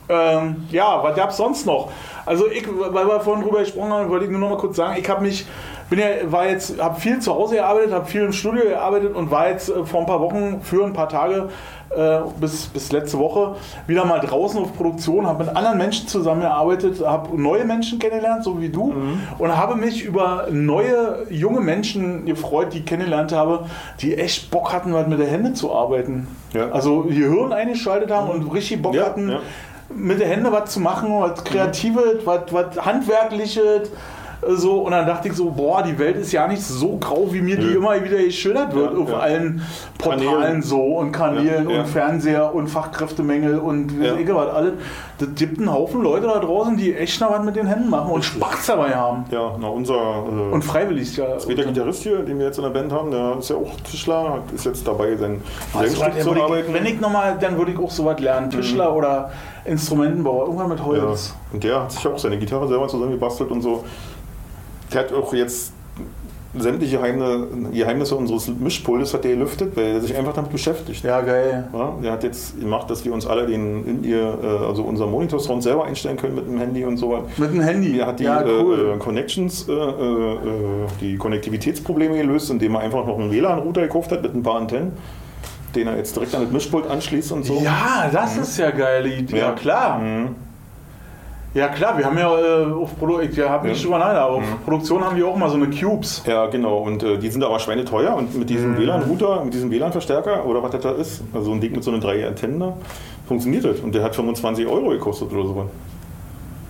Ähm, 0.06 0.66
ja, 0.70 1.02
was 1.02 1.16
gab's 1.16 1.36
sonst 1.38 1.64
noch? 1.64 1.90
Also 2.26 2.46
ich, 2.48 2.66
weil 2.68 3.06
wir 3.06 3.20
vorhin 3.20 3.42
drüber 3.42 3.60
gesprochen 3.60 3.90
haben, 3.90 4.10
wollte 4.10 4.26
ich 4.26 4.30
nur 4.30 4.40
noch 4.40 4.50
mal 4.50 4.58
kurz 4.58 4.76
sagen, 4.76 4.96
ich 4.98 5.08
habe 5.08 5.22
mich, 5.22 5.46
bin 5.88 5.98
ja, 5.98 6.06
war 6.30 6.46
jetzt, 6.46 6.78
habe 6.80 7.00
viel 7.00 7.18
zu 7.20 7.34
Hause 7.34 7.54
gearbeitet, 7.56 7.92
habe 7.92 8.04
viel 8.04 8.22
im 8.22 8.32
Studio 8.32 8.64
gearbeitet 8.64 9.14
und 9.14 9.30
war 9.30 9.48
jetzt 9.48 9.70
äh, 9.70 9.84
vor 9.86 10.00
ein 10.00 10.06
paar 10.06 10.20
Wochen 10.20 10.60
für 10.62 10.84
ein 10.84 10.92
paar 10.92 11.08
Tage 11.08 11.48
äh, 11.96 12.20
bis, 12.40 12.66
bis 12.66 12.92
letzte 12.92 13.18
Woche 13.18 13.56
wieder 13.86 14.04
mal 14.04 14.20
draußen 14.20 14.60
auf 14.60 14.74
Produktion, 14.76 15.26
habe 15.26 15.44
mit 15.44 15.56
anderen 15.56 15.78
Menschen 15.78 16.08
zusammengearbeitet, 16.08 17.04
habe 17.04 17.40
neue 17.40 17.64
Menschen 17.64 17.98
kennengelernt, 17.98 18.44
so 18.44 18.60
wie 18.60 18.68
du, 18.68 18.94
und 19.38 19.56
habe 19.56 19.76
mich 19.76 20.04
über 20.04 20.48
neue, 20.50 21.26
junge 21.30 21.60
Menschen 21.60 22.24
gefreut, 22.26 22.72
die 22.72 22.78
ich 22.78 22.86
kennengelernt 22.86 23.32
habe, 23.32 23.66
die 24.00 24.16
echt 24.16 24.50
Bock 24.50 24.72
hatten, 24.72 24.92
was 24.92 25.06
mit 25.06 25.18
den 25.18 25.28
Händen 25.28 25.54
zu 25.54 25.74
arbeiten. 25.74 26.26
Ja. 26.52 26.70
Also 26.70 27.04
ihr 27.04 27.30
Hirn 27.30 27.52
eingeschaltet 27.52 28.10
haben 28.10 28.30
und 28.30 28.52
richtig 28.52 28.82
Bock 28.82 28.94
Ja, 28.94 29.06
hatten, 29.06 29.28
ja. 29.28 29.40
mit 29.94 30.20
den 30.20 30.28
Händen 30.28 30.52
was 30.52 30.70
zu 30.70 30.80
machen, 30.80 31.08
was 31.20 31.44
Kreatives, 31.44 32.24
was, 32.24 32.40
was 32.50 32.84
Handwerkliches. 32.84 33.90
So, 34.48 34.80
und 34.80 34.92
dann 34.92 35.06
dachte 35.06 35.28
ich 35.28 35.34
so, 35.34 35.50
boah, 35.50 35.82
die 35.82 35.98
Welt 35.98 36.16
ist 36.16 36.32
ja 36.32 36.46
nicht 36.46 36.62
so 36.62 36.96
grau, 36.98 37.26
wie 37.32 37.40
mir 37.40 37.56
die 37.56 37.64
Nö. 37.64 37.76
immer 37.76 38.02
wieder 38.02 38.18
geschildert 38.18 38.74
wird 38.74 38.92
Ja, 38.94 38.98
auf 39.00 39.08
ja. 39.10 39.18
allen 39.18 39.62
Portalen 39.98 40.28
Kanälen. 40.40 40.62
so 40.62 40.80
und 40.82 41.12
Kanälen 41.12 41.68
Ja, 41.68 41.74
ja. 41.76 41.80
und 41.82 41.86
Fernseher 41.88 42.54
und 42.54 42.68
Fachkräftemängel 42.68 43.58
und 43.58 43.92
Ja. 44.02 44.12
weiß 44.14 44.20
ich 44.20 44.34
was 44.34 44.48
alles. 44.52 44.72
Das 45.18 45.28
gibt 45.36 45.58
einen 45.58 45.72
Haufen 45.72 46.02
Leute 46.02 46.26
da 46.26 46.38
draußen, 46.40 46.76
die 46.76 46.94
echt 46.94 47.20
noch 47.20 47.30
was 47.30 47.44
mit 47.44 47.54
den 47.56 47.66
Händen 47.66 47.88
machen 47.88 48.10
und 48.12 48.24
Spaß 48.24 48.66
dabei 48.66 48.90
haben. 48.94 49.24
Ja, 49.30 49.52
na, 49.60 49.68
unser 49.68 49.94
äh, 49.94 50.52
Und 50.52 50.62
freiwillig 50.64 51.16
ja. 51.16 51.38
zweiter 51.38 51.64
Gitarrist 51.64 52.02
hier, 52.02 52.18
den 52.18 52.38
wir 52.38 52.46
jetzt 52.46 52.58
in 52.58 52.64
der 52.64 52.70
Band 52.70 52.92
haben, 52.92 53.10
der 53.10 53.36
ist 53.38 53.48
ja 53.50 53.56
auch 53.56 53.70
Tischler, 53.88 54.38
ist 54.54 54.64
jetzt 54.66 54.86
dabei, 54.86 55.16
sein 55.16 55.40
was, 55.72 55.94
zu 55.94 56.02
arbeiten. 56.04 56.68
ich, 56.68 56.74
wenn 56.74 56.86
ich 56.86 57.00
nochmal, 57.00 57.36
dann 57.40 57.56
würde 57.56 57.72
ich 57.72 57.78
auch 57.78 57.90
so 57.90 58.04
was 58.04 58.18
lernen. 58.18 58.50
Tischler 58.50 58.94
oder 58.94 59.30
Instrumentenbauer, 59.64 60.46
irgendwann 60.46 60.68
mit 60.68 60.78
ja. 60.78 60.84
Holz. 60.84 61.34
Und 61.52 61.62
der 61.64 61.82
hat 61.82 61.92
sich 61.92 62.06
auch 62.06 62.18
seine 62.18 62.36
Gitarre 62.36 62.68
selber 62.68 62.88
zusammengebastelt 62.88 63.50
und 63.50 63.62
so. 63.62 63.84
Der 64.94 65.02
hat 65.02 65.12
auch 65.12 65.34
jetzt 65.34 65.72
sämtliche 66.56 66.98
Geheimnisse, 66.98 68.14
unseres 68.14 68.48
Mischpultes 68.48 69.12
hat 69.12 69.24
der 69.24 69.32
gelüftet, 69.32 69.76
weil 69.76 69.94
er 69.94 70.00
sich 70.00 70.16
einfach 70.16 70.34
damit 70.34 70.52
beschäftigt. 70.52 71.02
Ja, 71.04 71.20
geil. 71.20 71.68
Ja, 71.72 71.94
der 72.02 72.12
hat 72.12 72.22
jetzt 72.22 72.60
gemacht, 72.60 72.88
dass 72.88 73.04
wir 73.04 73.12
uns 73.12 73.26
alle 73.26 73.46
den 73.46 73.84
in 73.86 74.04
ihr, 74.04 74.38
äh, 74.42 74.64
also 74.64 74.82
unser 74.82 75.06
Monitorsound 75.06 75.62
selber 75.62 75.84
einstellen 75.84 76.16
können 76.16 76.36
mit 76.36 76.46
dem 76.46 76.58
Handy 76.58 76.84
und 76.84 76.96
so 76.96 77.10
weiter. 77.10 77.24
Mit 77.36 77.52
dem 77.52 77.60
Handy. 77.60 77.98
Er 77.98 78.06
hat 78.06 78.20
die 78.20 78.24
ja, 78.24 78.44
cool. 78.46 78.94
äh, 78.94 78.98
Connections, 78.98 79.68
äh, 79.68 79.72
äh, 79.72 79.74
äh, 79.74 80.38
die 81.00 81.16
Konnektivitätsprobleme 81.16 82.16
gelöst, 82.16 82.50
indem 82.50 82.76
er 82.76 82.82
einfach 82.82 83.04
noch 83.04 83.18
einen 83.18 83.30
WLAN-Router 83.32 83.82
gekauft 83.82 84.12
hat 84.12 84.22
mit 84.22 84.34
ein 84.34 84.42
paar 84.42 84.56
Antennen, 84.56 84.92
den 85.74 85.88
er 85.88 85.96
jetzt 85.96 86.14
direkt 86.14 86.34
an 86.34 86.42
das 86.42 86.52
Mischpult 86.52 86.88
anschließt 86.88 87.32
und 87.32 87.44
so. 87.44 87.60
Ja, 87.62 88.08
das 88.12 88.36
ist 88.36 88.56
ja 88.58 88.70
geile 88.70 89.12
Idee. 89.12 89.38
Ja, 89.38 89.52
klar. 89.52 89.98
Mhm. 89.98 90.36
Ja, 91.54 91.68
klar. 91.68 91.96
Wir 91.96 92.04
haben 92.04 92.18
ja 92.18 92.28
äh, 92.36 92.64
auf 92.72 92.98
Produktion, 92.98 93.30
ich 93.30 93.48
habe 93.48 93.68
nicht 93.68 93.78
Ja. 93.78 93.84
drüber 93.84 93.98
nachgedacht, 94.00 94.24
aber 94.26 94.36
auf 94.38 94.64
Produktion 94.64 95.04
haben 95.04 95.16
wir 95.16 95.26
auch 95.28 95.36
mal 95.36 95.48
so 95.48 95.54
eine 95.56 95.68
Cubes. 95.70 96.22
Ja, 96.26 96.46
genau. 96.46 96.78
Und 96.78 97.02
äh, 97.04 97.16
die 97.16 97.28
sind 97.30 97.44
aber 97.44 97.60
schweineteuer. 97.60 98.14
Und 98.16 98.36
mit 98.36 98.50
diesem 98.50 98.72
Mhm. 98.72 98.78
WLAN-Router, 98.78 99.44
mit 99.44 99.54
diesem 99.54 99.70
WLAN-Verstärker 99.70 100.44
oder 100.46 100.62
was 100.64 100.72
das 100.72 100.80
da 100.80 100.90
ist, 100.92 101.22
also 101.32 101.52
ein 101.52 101.60
Ding 101.60 101.72
mit 101.72 101.84
so 101.84 101.92
einen 101.92 102.00
drei 102.00 102.26
Antennen 102.26 102.58
da, 102.58 102.72
funktioniert 103.28 103.64
das. 103.64 103.78
Und 103.80 103.94
der 103.94 104.02
hat 104.02 104.16
25 104.16 104.66
Euro 104.66 104.88
gekostet 104.90 105.32
oder 105.32 105.44
so. 105.46 105.70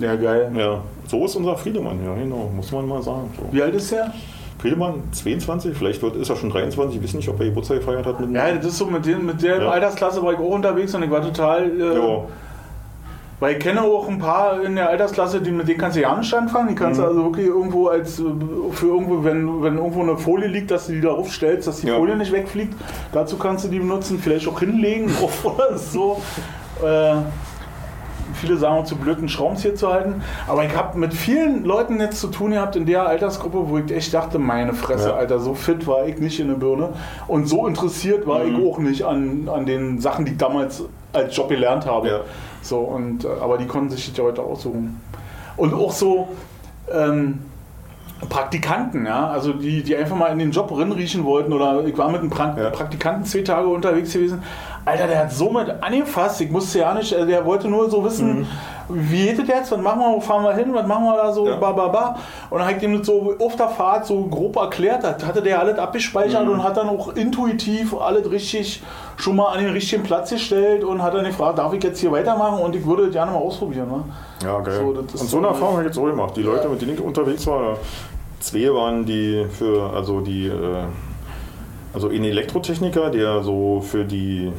Ja, 0.01 0.17
geil. 0.17 0.51
Ja, 0.55 0.81
so 1.07 1.25
ist 1.25 1.35
unser 1.37 1.57
Friedemann. 1.57 2.05
Ja, 2.05 2.15
genau. 2.15 2.51
Muss 2.55 2.71
man 2.71 2.87
mal 2.87 3.01
sagen. 3.03 3.33
So. 3.39 3.45
Wie 3.53 3.63
alt 3.63 3.75
ist 3.75 3.91
der? 3.91 4.13
Friedemann, 4.59 5.03
22, 5.13 5.77
vielleicht 5.77 6.03
wird, 6.03 6.17
ist 6.17 6.29
er 6.31 6.37
schon 6.37 6.51
23. 6.51 6.97
Ich 6.97 7.03
weiß 7.03 7.15
nicht, 7.15 7.29
ob 7.29 7.39
er 7.41 7.47
Geburtstag 7.47 7.79
gefeiert 7.81 8.05
hat. 8.07 8.21
Mit 8.21 8.33
Ja, 8.33 8.51
das 8.53 8.67
ist 8.67 8.79
so 8.79 8.87
mit, 8.87 9.05
den, 9.07 9.25
mit 9.25 9.43
der 9.43 9.63
Ja. 9.63 9.71
Altersklasse 9.71 10.23
war 10.23 10.33
ich 10.33 10.39
auch 10.39 10.51
unterwegs 10.51 10.95
und 10.95 11.03
ich 11.03 11.11
war 11.11 11.23
total. 11.23 11.65
Äh. 11.81 11.95
Weil 13.45 13.53
ich 13.53 13.59
kenne 13.59 13.83
auch 13.83 14.09
ein 14.09 14.19
paar 14.19 14.63
in 14.63 14.75
der 14.75 14.89
Altersklasse, 14.89 15.43
die, 15.43 15.51
mit 15.51 15.69
denen 15.69 15.77
kannst 15.79 15.99
du 15.99 16.01
ja 16.01 16.17
nicht 16.17 16.33
anfangen. 16.33 16.69
Die 16.69 16.75
kannst 16.75 16.99
du 16.99 17.03
Mhm. 17.03 17.09
also 17.11 17.25
wirklich 17.25 17.47
irgendwo 17.47 17.89
als 17.89 18.17
für 18.73 18.87
irgendwo, 18.87 19.23
wenn, 19.23 19.63
wenn 19.63 19.77
irgendwo 19.77 20.01
eine 20.01 20.17
Folie 20.17 20.49
liegt, 20.49 20.71
dass 20.71 20.87
du 20.87 20.95
die 20.95 21.03
darauf 21.03 21.31
stellst, 21.31 21.69
dass 21.69 21.83
die 21.83 21.89
Ja. 21.89 21.97
Folie 21.97 22.17
nicht 22.17 22.33
wegfliegt. 22.33 22.73
Dazu 23.13 23.37
kannst 23.37 23.67
du 23.67 23.69
die 23.69 23.81
benutzen, 23.81 24.19
vielleicht 24.19 24.49
auch 24.49 24.59
hinlegen 24.61 25.11
oder 25.43 25.77
so. 25.77 26.23
Äh, 26.83 27.17
viele 28.41 28.57
sagen 28.57 28.77
auch 28.79 28.85
zu 28.85 28.97
blöd, 28.97 29.19
einen 29.19 29.29
Schraubenzieher 29.29 29.75
zu 29.75 29.93
halten. 29.93 30.23
Aber 30.49 30.65
ich 30.65 30.75
habe 30.75 30.99
mit 30.99 31.13
vielen 31.13 31.65
Leuten 31.67 32.01
jetzt 32.01 32.21
zu 32.21 32.29
tun 32.29 32.53
gehabt 32.53 32.77
in 32.77 32.87
der 32.87 33.07
Altersgruppe, 33.07 33.69
wo 33.69 33.77
ich 33.77 33.93
echt 33.93 34.15
dachte, 34.15 34.39
meine 34.39 34.73
Fresse, 34.73 35.11
Ja. 35.11 35.17
Alter, 35.17 35.39
so 35.39 35.53
fit 35.55 35.87
war 35.87 36.07
ich 36.07 36.17
nicht 36.19 36.41
in 36.41 36.49
der 36.49 36.55
Birne. 36.55 36.95
Und 37.29 37.47
so 37.47 37.67
interessiert 37.67 38.27
war 38.27 38.39
Mhm. 38.43 38.57
ich 38.57 38.67
auch 38.67 38.79
nicht 38.79 39.03
an, 39.05 39.51
an 39.55 39.67
den 39.67 40.01
Sachen, 40.01 40.25
die 40.25 40.33
ich 40.33 40.39
damals 40.39 40.83
als 41.13 41.37
Job 41.37 41.49
gelernt 41.51 41.85
habe. 41.87 42.09
Ja. 42.09 42.21
So, 42.65 42.79
und, 42.81 43.25
äh, 43.25 43.29
aber 43.41 43.59
die 43.59 43.67
konnten 43.67 43.91
sich 43.91 44.09
das 44.09 44.17
ja 44.17 44.25
heute 44.25 44.43
aussuchen. 44.43 45.01
Und 45.57 45.73
auch 45.75 45.93
so 45.93 46.29
ähm, 46.93 47.41
Praktikanten, 48.29 49.05
ja, 49.07 49.29
also 49.29 49.53
die, 49.53 49.83
die 49.83 49.95
einfach 49.97 50.17
mal 50.17 50.29
in 50.29 50.39
den 50.39 50.51
Job 50.51 50.71
reinriechen 50.73 51.25
wollten 51.25 51.53
oder 51.53 51.85
ich 51.85 51.97
war 51.99 52.09
mit 52.11 52.21
einem 52.23 52.31
pra 52.31 52.55
Ja. 52.59 52.71
Praktikanten 52.71 53.25
zwei 53.27 53.43
Tage 53.43 53.69
unterwegs 53.69 54.13
gewesen. 54.13 54.43
Alter, 54.87 55.07
der 55.09 55.19
hat 55.21 55.33
so 55.33 55.51
mit 55.51 55.69
angefasst, 55.83 56.41
ich 56.41 56.51
musste 56.51 56.79
ja 56.79 56.95
nicht, 56.95 57.13
äh, 57.13 57.27
der 57.27 57.45
wollte 57.45 57.69
nur 57.69 57.91
so 57.91 58.03
wissen, 58.05 58.47
wie 58.89 59.27
geht 59.27 59.39
das 59.41 59.49
jetzt, 59.49 59.73
was 59.73 59.81
machen 59.81 60.01
wir, 60.01 60.13
wo 60.15 60.21
fahren 60.21 60.43
wir 60.45 60.55
hin, 60.55 60.73
was 60.73 60.87
machen 60.87 61.05
wir 61.05 61.17
da 61.17 61.33
so, 61.33 61.43
Mhm. 61.45 61.49
Ja. 61.51 61.57
ba, 61.57 61.73
ba, 61.73 61.89
ba. 61.89 62.17
Und 62.51 62.59
dann 62.59 62.67
habe 62.67 62.73
ich 62.77 62.81
dem 62.81 62.97
das 62.99 63.07
so 63.07 63.35
auf 63.41 63.57
der 63.57 63.69
Fahrt 63.69 64.07
so 64.07 64.25
grob 64.27 64.57
erklärt, 64.57 65.03
das 65.05 65.25
hatte 65.25 65.43
der 65.43 65.59
alles 65.61 65.79
abgespeichert 65.79 66.45
Mhm. 66.47 66.53
und 66.53 66.65
hat 66.65 66.77
dann 66.77 66.89
auch 66.89 67.15
intuitiv 67.17 67.95
alles 67.95 68.31
richtig 68.31 68.83
schon 69.17 69.37
mal 69.37 69.53
an 69.53 69.63
den 69.63 69.73
richtigen 69.73 70.03
Platz 70.03 70.31
gestellt 70.31 70.85
und 70.85 71.03
hat 71.03 71.15
dann 71.15 71.25
gefragt, 71.25 71.59
darf 71.59 71.73
ich 71.73 71.83
jetzt 71.83 72.01
hier 72.01 72.13
weitermachen 72.13 72.61
und 72.63 72.75
ich 72.75 72.85
würde 72.85 73.05
das 73.05 73.13
gerne 73.13 73.33
mal 73.33 73.39
ausprobieren. 73.39 73.89
Ne? 73.89 74.05
Ja, 74.43 74.61
geil. 74.61 74.81
So, 74.81 75.01
und 75.01 75.11
so 75.11 75.39
eine 75.39 75.49
Erfahrung 75.49 75.75
habe 75.77 75.83
ich 75.83 75.89
jetzt 75.89 75.99
auch 75.99 76.07
gemacht. 76.07 76.37
Die 76.37 76.43
Leute, 76.43 76.69
mit 76.69 76.81
denen 76.81 76.95
ich 76.95 77.01
unterwegs 77.01 77.47
war, 77.47 77.79
zwei 78.41 78.73
waren 78.73 79.05
die 79.05 79.47
für, 79.51 79.91
also 79.93 80.21
die, 80.21 80.47
äh, 80.47 80.85
also 81.93 82.09
ein 82.09 82.25
Elektrotechniker, 82.25 83.11
der 83.11 83.43
so 83.43 83.81
für 83.81 84.05
die 84.05 84.53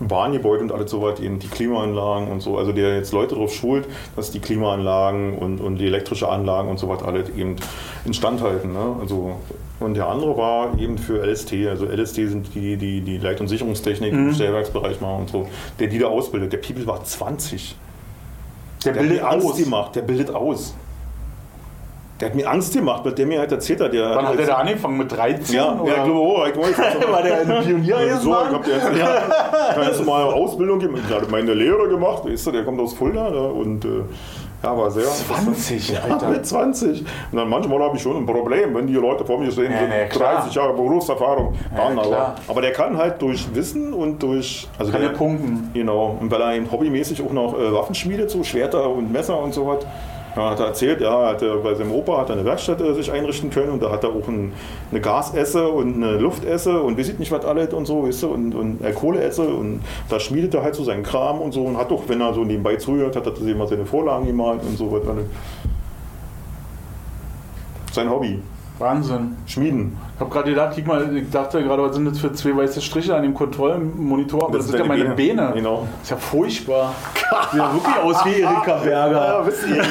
Bahngebäude 0.00 0.62
und 0.62 0.72
alles 0.72 0.90
so 0.90 1.02
was, 1.02 1.20
eben 1.20 1.38
die 1.38 1.48
Klimaanlagen 1.48 2.28
und 2.28 2.40
so, 2.40 2.58
also 2.58 2.72
der 2.72 2.96
jetzt 2.96 3.12
Leute 3.12 3.34
darauf 3.34 3.52
schult, 3.52 3.86
dass 4.14 4.30
die 4.30 4.40
Klimaanlagen 4.40 5.38
und, 5.38 5.60
und 5.60 5.78
die 5.78 5.86
elektrische 5.86 6.28
Anlagen 6.28 6.68
und 6.68 6.78
so 6.78 6.88
was 6.88 7.02
alles 7.02 7.30
eben 7.30 7.56
instand 8.04 8.42
halten. 8.42 8.72
Ne? 8.72 8.96
Also, 9.00 9.36
und 9.80 9.94
der 9.94 10.06
andere 10.06 10.36
war 10.36 10.78
eben 10.78 10.96
für 10.96 11.22
LST, 11.24 11.52
also 11.68 11.84
LST 11.86 12.14
sind 12.14 12.54
die, 12.54 12.76
die 12.76 13.00
die 13.02 13.18
Leit- 13.18 13.40
und 13.40 13.48
Sicherungstechnik 13.48 14.12
im 14.12 14.32
Stellwerksbereich 14.32 15.00
machen 15.00 15.20
und 15.20 15.30
so, 15.30 15.48
der 15.78 15.88
die 15.88 15.98
da 15.98 16.06
ausbildet. 16.06 16.52
Der 16.52 16.58
People 16.58 16.86
war 16.86 17.04
20. 17.04 17.76
Der, 18.84 18.92
Der 18.92 19.02
hat 19.02 19.08
bildet 19.08 19.22
mir 19.24 19.30
Angst 19.30 19.46
aus. 19.46 19.56
gemacht, 19.58 19.96
der 19.96 20.02
bildet 20.02 20.34
aus. 20.34 20.74
Der 22.20 22.30
hat 22.30 22.34
mir 22.34 22.48
Angst 22.48 22.72
gemacht, 22.72 23.04
mit 23.04 23.18
der 23.18 23.26
mir 23.26 23.40
halt 23.40 23.52
erzählt 23.52 23.78
hat. 23.82 23.92
Der 23.92 24.16
Wann 24.16 24.26
hat 24.26 24.38
der 24.38 24.46
da 24.46 24.54
angefangen? 24.54 24.96
Mit 24.96 25.12
13? 25.12 25.54
Ja, 25.54 25.64
ja, 25.64 25.80
oder? 25.80 25.96
ich 25.98 26.04
glaube, 26.04 26.18
oh, 26.20 26.44
ich 26.50 26.56
weiß, 26.56 26.76
War 27.12 27.22
der 27.22 27.40
ein 27.40 27.62
Pionier 27.64 27.84
ja, 27.84 28.02
jetzt 28.06 28.22
so, 28.22 28.30
ich 28.30 28.34
mal? 28.34 28.52
hab 28.54 28.64
der 28.64 28.74
jetzt 28.76 28.98
ja, 28.98 29.74
ganz 29.74 29.98
normale 29.98 30.32
Ausbildung 30.32 30.78
gemacht. 30.78 31.02
Ich 31.06 31.14
habe 31.14 31.26
meine 31.30 31.52
Lehre 31.52 31.86
gemacht, 31.88 32.24
weißt 32.24 32.46
du, 32.46 32.52
der 32.52 32.64
kommt 32.64 32.80
aus 32.80 32.94
Fulda 32.94 33.28
ne, 33.28 33.42
und 33.42 33.84
äh, 33.84 33.88
ja, 34.66 34.76
war 34.76 34.90
sehr. 34.90 35.04
20, 35.04 35.88
Ja, 35.90 36.00
Alter. 36.00 36.28
mit 36.28 36.46
20. 36.46 37.00
Und 37.32 37.38
dann 37.38 37.48
manchmal 37.48 37.80
habe 37.82 37.96
ich 37.96 38.02
schon 38.02 38.16
ein 38.16 38.26
Problem, 38.26 38.74
wenn 38.74 38.86
die 38.86 38.94
Leute 38.94 39.24
vor 39.24 39.38
mir 39.38 39.50
stehen, 39.50 39.72
Ja, 39.72 39.78
sind 39.78 40.10
klar. 40.10 40.36
30 40.42 40.54
Jahre 40.54 40.72
Berufserfahrung. 40.74 41.54
Ja, 41.76 42.34
aber, 42.48 42.60
der 42.60 42.72
kann 42.72 42.96
halt 42.96 43.20
durch 43.22 43.46
Wissen 43.54 43.92
und 43.92 44.22
durch. 44.22 44.68
Also 44.78 44.92
Kann 44.92 45.00
der, 45.02 45.08
punkten. 45.10 45.70
Genau, 45.72 46.16
und 46.20 46.30
weil 46.30 46.40
er 46.40 46.54
eben 46.54 46.70
hobbymäßig 46.70 47.22
auch 47.22 47.32
noch 47.32 47.58
äh, 47.58 47.72
Waffen 47.72 47.94
schmiedet, 47.94 48.30
so 48.30 48.42
Schwerter 48.42 48.90
und 48.90 49.12
Messer 49.12 49.38
und 49.40 49.54
so 49.54 49.66
was. 49.66 49.86
Ja, 50.36 50.50
hat 50.50 50.60
er 50.60 50.66
erzählt, 50.66 51.00
ja, 51.00 51.22
er 51.22 51.28
hat, 51.30 51.42
äh, 51.42 51.56
bei 51.56 51.74
seinem 51.74 51.92
Opa 51.92 52.18
hat 52.18 52.28
er 52.28 52.34
eine 52.34 52.44
Werkstatt 52.44 52.82
äh, 52.82 52.92
sich 52.92 53.10
einrichten 53.10 53.48
können 53.48 53.70
und 53.70 53.82
da 53.82 53.90
hat 53.90 54.04
er 54.04 54.10
auch 54.10 54.28
ein, 54.28 54.52
eine 54.90 55.00
Gasesse 55.00 55.66
und 55.66 55.94
eine 55.94 56.18
Luftesse 56.18 56.78
und 56.82 56.98
weiß 56.98 57.08
ich 57.08 57.18
nicht 57.18 57.32
was 57.32 57.44
alles 57.46 57.72
und 57.72 57.86
so, 57.86 58.06
weißt 58.06 58.24
du, 58.24 58.28
und, 58.28 58.54
und 58.54 58.84
äh, 58.84 58.92
Kohleesse 58.92 59.48
und 59.48 59.80
da 60.10 60.20
schmiedet 60.20 60.52
er 60.52 60.62
halt 60.62 60.74
so 60.74 60.84
seinen 60.84 61.02
Kram 61.02 61.40
und 61.40 61.52
so 61.52 61.62
und 61.62 61.78
hat 61.78 61.90
doch, 61.90 62.02
wenn 62.08 62.20
er 62.20 62.34
so 62.34 62.44
nebenbei 62.44 62.76
zuhört, 62.76 63.16
hat 63.16 63.26
er 63.26 63.34
sich 63.34 63.48
immer 63.48 63.66
seine 63.66 63.86
Vorlagen 63.86 64.26
gemalt 64.26 64.60
und 64.62 64.76
so 64.76 64.92
was. 64.92 65.00
Sein 67.92 68.10
Hobby, 68.10 68.42
Wahnsinn. 68.78 69.36
Schmieden. 69.46 69.96
Ich 70.14 70.20
habe 70.20 70.30
gerade 70.30 70.50
gedacht, 70.50 70.72
guck 70.76 70.86
mal, 70.86 71.16
ich 71.16 71.30
dachte 71.30 71.62
gerade, 71.62 71.82
was 71.82 71.94
sind 71.94 72.04
das 72.04 72.18
für 72.18 72.32
zwei 72.34 72.56
weiße 72.56 72.80
Striche 72.82 73.14
an 73.16 73.22
dem 73.22 73.32
Kontrollmonitor? 73.34 74.44
Aber 74.48 74.58
das, 74.58 74.66
Das 74.66 74.76
sind 74.76 74.80
ja 74.80 74.86
meine 74.86 75.14
Beine. 75.14 75.34
Beine. 75.42 75.52
Genau. 75.54 75.86
Das 75.94 76.02
ist 76.04 76.10
ja 76.10 76.16
furchtbar. 76.18 76.94
Sieht 77.52 77.58
ja 77.60 77.72
wirklich 77.74 77.96
aus 78.02 78.24
wie 78.26 78.40
Erika 78.42 78.74
Berger. 78.76 79.42
wisst 79.46 79.66
ihr. 79.66 79.82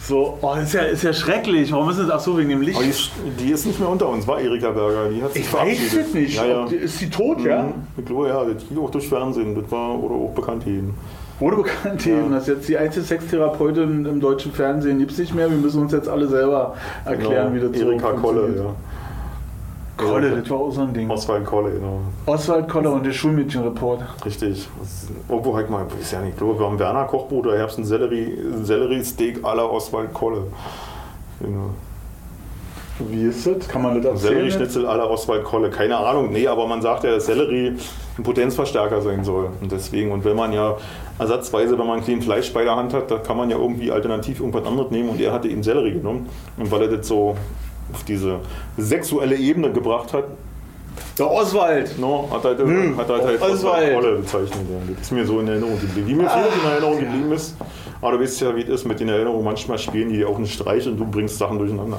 So, 0.00 0.38
oh, 0.40 0.54
ist 0.54 0.72
ja, 0.72 0.82
ist 0.82 1.02
ja 1.02 1.12
schrecklich. 1.12 1.70
Warum 1.70 1.90
ist 1.90 1.98
das 2.00 2.08
auch 2.08 2.20
so 2.20 2.38
wegen 2.38 2.48
dem 2.48 2.62
Licht? 2.62 2.80
Die, 2.80 2.88
ist- 2.88 3.10
die 3.38 3.50
ist 3.50 3.66
nicht 3.66 3.78
mehr 3.78 3.90
unter 3.90 4.08
uns, 4.08 4.26
war 4.26 4.40
Erika 4.40 4.70
Berger. 4.70 5.10
Die 5.10 5.22
hat 5.22 5.34
sich 5.34 5.42
Ich 5.44 5.52
weiß 5.52 5.92
es 5.94 6.14
nicht. 6.14 6.34
Ja, 6.36 6.46
ja. 6.46 6.64
Ist 6.64 6.98
sie 6.98 7.10
tot, 7.10 7.40
ja? 7.44 7.64
Mhm. 7.64 7.74
Ich 7.98 8.04
glaube, 8.06 8.28
ja, 8.28 8.42
das 8.44 8.66
ging 8.66 8.78
auch 8.78 8.90
durch 8.90 9.06
Fernsehen. 9.06 9.54
Das 9.54 9.70
war 9.70 10.02
oder 10.02 10.14
auch 10.14 10.32
bekannt 10.34 10.64
hin. 11.38 11.46
Wurde 11.46 11.56
bekannt 11.62 12.06
eben, 12.06 12.32
dass 12.32 12.46
jetzt 12.46 12.68
die 12.68 12.76
einzige 12.76 13.04
Sextherapeutin 13.04 14.04
im 14.06 14.20
deutschen 14.20 14.52
Fernsehen 14.52 14.98
gibt 14.98 15.12
es 15.12 15.18
nicht 15.18 15.34
mehr. 15.34 15.50
Wir 15.50 15.56
müssen 15.56 15.80
uns 15.82 15.92
jetzt 15.92 16.08
alle 16.08 16.26
selber 16.26 16.74
erklären, 17.04 17.54
wie 17.54 17.60
das 17.60 17.72
Genau. 17.72 17.90
Erika 17.90 18.12
Kolle, 18.12 18.54
ja. 18.56 18.74
Kolle, 19.96 20.30
das 20.40 20.48
war 20.50 20.58
auch 20.58 20.70
so 20.70 20.82
ein 20.82 20.92
Ding. 20.94 21.10
Oswald 21.10 21.44
Kolle, 21.44 21.72
genau. 21.72 22.00
Oswald 22.26 22.68
Kolle 22.68 22.88
und 22.90 23.04
der 23.04 23.10
Schulmädchenreport. 23.12 24.00
Richtig. 24.24 24.68
Das 24.78 24.88
ist- 24.92 25.10
Irgendwo 25.28 25.56
halt 25.56 25.68
mal, 25.70 25.84
weiß 25.86 26.12
ja 26.12 26.20
nicht, 26.20 26.30
ich 26.34 26.36
glaube, 26.36 26.56
wir 26.58 26.66
haben 26.66 26.78
Werner 26.78 27.04
Kochbrot 27.04 27.46
oder 27.46 27.58
Herbst 27.58 27.78
ein 27.78 27.84
Sellerie, 27.84 28.38
Sellerie-Steak 28.62 29.42
la 29.42 29.64
Oswald 29.64 30.12
Kolle. 30.14 30.42
Genau. 31.40 31.70
Wie 33.10 33.24
ist 33.24 33.44
das? 33.46 33.68
Kann 33.68 33.82
man 33.82 33.96
das 33.96 34.04
erzählen? 34.12 34.18
Sellerieschnitzel 34.34 34.82
la 34.82 35.04
Oswald 35.04 35.42
Kolle. 35.44 35.70
Keine 35.70 35.96
Ahnung, 35.96 36.30
nee, 36.32 36.46
aber 36.46 36.66
man 36.68 36.80
sagt 36.80 37.02
ja, 37.04 37.10
dass 37.10 37.26
Sellerie 37.26 37.76
ein 38.16 38.22
Potenzverstärker 38.22 39.00
sein 39.02 39.24
soll. 39.24 39.48
Und 39.60 39.70
deswegen, 39.72 40.12
und 40.12 40.24
wenn 40.24 40.36
man 40.36 40.52
ja 40.52 40.76
ersatzweise, 41.18 41.78
wenn 41.78 41.86
man 41.86 41.96
einen 41.96 42.04
kleinen 42.04 42.22
Fleisch 42.22 42.52
bei 42.52 42.64
der 42.64 42.76
Hand 42.76 42.94
hat, 42.94 43.10
da 43.10 43.18
kann 43.18 43.36
man 43.36 43.50
ja 43.50 43.56
irgendwie 43.58 43.90
alternativ 43.90 44.40
irgendwas 44.40 44.64
anderes 44.66 44.90
nehmen. 44.90 45.08
Und 45.10 45.20
er 45.20 45.32
hatte 45.32 45.48
eben 45.48 45.62
Sellerie 45.62 45.92
genommen. 45.92 46.28
Und 46.56 46.70
weil 46.70 46.82
er 46.82 46.88
das 46.96 47.08
so 47.08 47.36
auf 47.92 48.04
diese 48.04 48.40
sexuelle 48.76 49.36
Ebene 49.36 49.72
gebracht 49.72 50.12
hat, 50.12 50.24
Der 51.18 51.30
Oswald. 51.30 51.98
no, 51.98 52.28
hat 52.30 52.44
er 52.44 52.50
halt, 52.50 52.60
Hm, 52.60 52.96
hat 52.96 53.08
er 53.10 53.24
halt 53.24 53.42
Oswald. 53.42 53.94
Kolle 53.94 54.16
bezeichnet. 54.16 54.52
Ja. 54.70 54.92
Das 54.94 55.02
ist 55.02 55.12
mir 55.12 55.26
so 55.26 55.40
in 55.40 55.48
Erinnerung 55.48 55.80
geblieben. 55.80 56.06
Wie 56.08 56.14
mir 56.14 56.28
vieles 56.28 56.54
in 56.62 56.70
Erinnerung 56.70 56.98
geblieben 57.00 57.32
ist. 57.32 57.56
Aber 58.00 58.12
du 58.12 58.20
weißt 58.20 58.40
ja, 58.42 58.54
wie 58.54 58.62
es 58.62 58.68
ist 58.68 58.84
mit 58.86 59.00
den 59.00 59.08
Erinnerungen. 59.08 59.44
Manchmal 59.44 59.78
spielen 59.78 60.10
die 60.10 60.24
auch 60.24 60.36
einen 60.36 60.46
Streich 60.46 60.86
und 60.86 60.96
du 60.98 61.04
bringst 61.06 61.38
Sachen 61.38 61.58
durcheinander. 61.58 61.98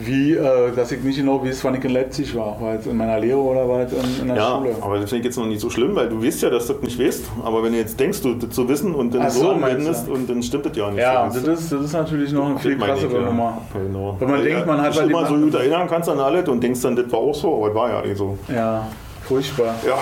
Wie, 0.00 0.34
äh, 0.34 0.72
dass 0.76 0.92
ich 0.92 1.02
nicht 1.02 1.16
genau 1.16 1.42
wie 1.42 1.48
es 1.48 1.64
wann 1.64 1.74
ich 1.74 1.84
in 1.84 1.90
Leipzig 1.90 2.34
war. 2.36 2.60
War 2.60 2.74
es 2.74 2.86
in 2.86 2.96
meiner 2.96 3.18
Lehre 3.18 3.38
oder 3.38 3.68
war 3.68 3.80
es 3.80 3.92
in, 3.92 4.20
in 4.22 4.28
der 4.28 4.36
Ja, 4.36 4.56
Schule? 4.58 4.76
aber 4.80 4.98
das 5.00 5.10
finde 5.10 5.20
ich 5.20 5.24
jetzt 5.26 5.36
noch 5.38 5.46
nicht 5.46 5.60
so 5.60 5.70
schlimm, 5.70 5.96
weil 5.96 6.08
du 6.08 6.22
weißt 6.22 6.42
ja, 6.42 6.50
dass 6.50 6.66
du 6.68 6.74
das 6.74 6.82
nicht 6.82 6.98
weißt. 7.00 7.24
Aber 7.44 7.62
wenn 7.64 7.72
du 7.72 7.78
jetzt 7.78 7.98
denkst, 7.98 8.22
du 8.22 8.34
das 8.34 8.50
zu 8.50 8.68
wissen 8.68 8.94
und 8.94 9.14
dann 9.14 9.22
Ach 9.22 9.30
so 9.30 9.40
so, 9.40 9.50
anwendest 9.50 10.08
und 10.08 10.30
dann 10.30 10.42
stimmt 10.42 10.66
das 10.66 10.76
ja 10.76 10.90
nicht. 10.90 11.00
Ja, 11.00 11.26
Das 11.26 11.36
ist, 11.36 11.72
das 11.72 11.82
ist 11.82 11.92
natürlich 11.92 12.32
noch 12.32 12.46
eine 12.50 12.58
viel 12.58 12.72
ich, 12.72 12.78
krassere 12.78 13.12
ja. 13.14 13.20
Nummer. 13.22 13.58
Genau. 13.72 14.16
Wenn 14.18 14.30
man 14.30 14.38
Weil, 14.38 14.44
denkt, 14.46 14.66
man 14.66 14.80
hat 14.82 14.94
bei 14.94 15.02
immer 15.02 15.26
so 15.26 15.34
gut 15.34 15.54
erinnern 15.54 15.88
kannst 15.88 16.08
an 16.08 16.20
alles 16.20 16.48
und 16.48 16.62
denkst 16.62 16.80
dann, 16.82 16.94
das 16.96 17.10
war 17.10 17.18
auch 17.18 17.34
so, 17.34 17.56
aber 17.56 17.66
das 17.68 17.74
war 17.76 17.90
ja 17.90 18.02
nicht 18.02 18.16
so. 18.18 18.38
Ja, 18.48 18.86
furchtbar. 19.26 19.74
Ja, 19.86 19.94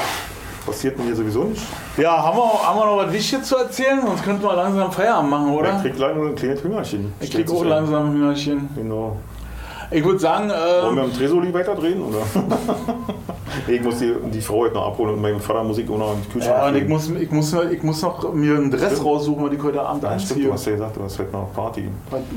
passiert 0.66 0.99
mir 0.99 1.05
hier 1.05 1.16
sowieso 1.16 1.44
nicht. 1.44 1.62
Ja, 1.97 2.22
haben 2.22 2.36
wir, 2.36 2.68
haben 2.68 2.78
wir 2.78 2.84
noch 2.86 2.99
was 3.07 3.12
Wichtiges 3.12 3.47
zu 3.49 3.57
erzählen? 3.57 4.01
Sonst 4.05 4.22
könnten 4.24 4.42
wir 4.42 4.55
langsam 4.55 4.92
Feierabend 4.92 5.30
machen, 5.30 5.49
Ich 5.53 5.59
oder? 5.59 5.78
krieg 5.80 5.99
leider 5.99 6.14
nur 6.16 6.26
ein 6.28 6.34
kleines 6.34 6.62
Hüngerchen. 6.62 7.12
Ich 7.20 7.30
krieg 7.30 7.51
auch 7.51 7.64
langsam 7.64 8.07
ein 8.11 8.12
Hüngerchen. 8.12 8.68
Genau. 8.76 9.16
Ich 9.91 10.05
würde 10.05 10.18
sagen, 10.18 10.49
Wollen 10.49 10.97
wir 10.97 11.03
äh, 11.03 11.07
am 11.07 11.12
Tresoli 11.12 11.53
weiterdrehen, 11.55 12.03
oder? 12.03 12.18
Ich 13.68 13.80
muss 13.80 13.99
die, 13.99 14.12
die 14.32 14.41
Frau 14.41 14.59
heute 14.59 14.74
noch 14.74 14.89
abholen 14.89 15.14
und 15.14 15.22
meinem 15.22 15.41
Vater 15.41 15.64
Musik 15.64 15.91
auch 15.91 15.99
noch 15.99 16.12
in 16.12 16.20
den 16.22 16.30
Kühlschrank 16.30 16.57
ja, 16.59 16.68
und 16.68 16.76
ich 16.76 16.89
muss, 16.89 17.11
ich, 17.11 17.30
muss, 17.30 17.57
ich 17.72 17.82
muss 17.82 18.03
noch 18.03 18.32
mir 18.32 18.55
einen 18.57 18.70
Dress 18.70 18.93
Stimmt. 18.93 19.05
raussuchen, 19.07 19.45
was 19.47 19.53
ich 19.53 19.62
heute 19.62 19.80
Abend 19.82 20.03
Ja, 20.03 20.18
stimmt, 20.18 20.30
anziehe. 20.30 20.47
du 20.47 20.53
hast 20.53 20.66
ja 20.66 20.72
gesagt, 20.72 20.97
du 20.97 21.03
hast 21.03 21.18
heute 21.18 21.32
noch 21.32 21.53
Party. 21.55 21.89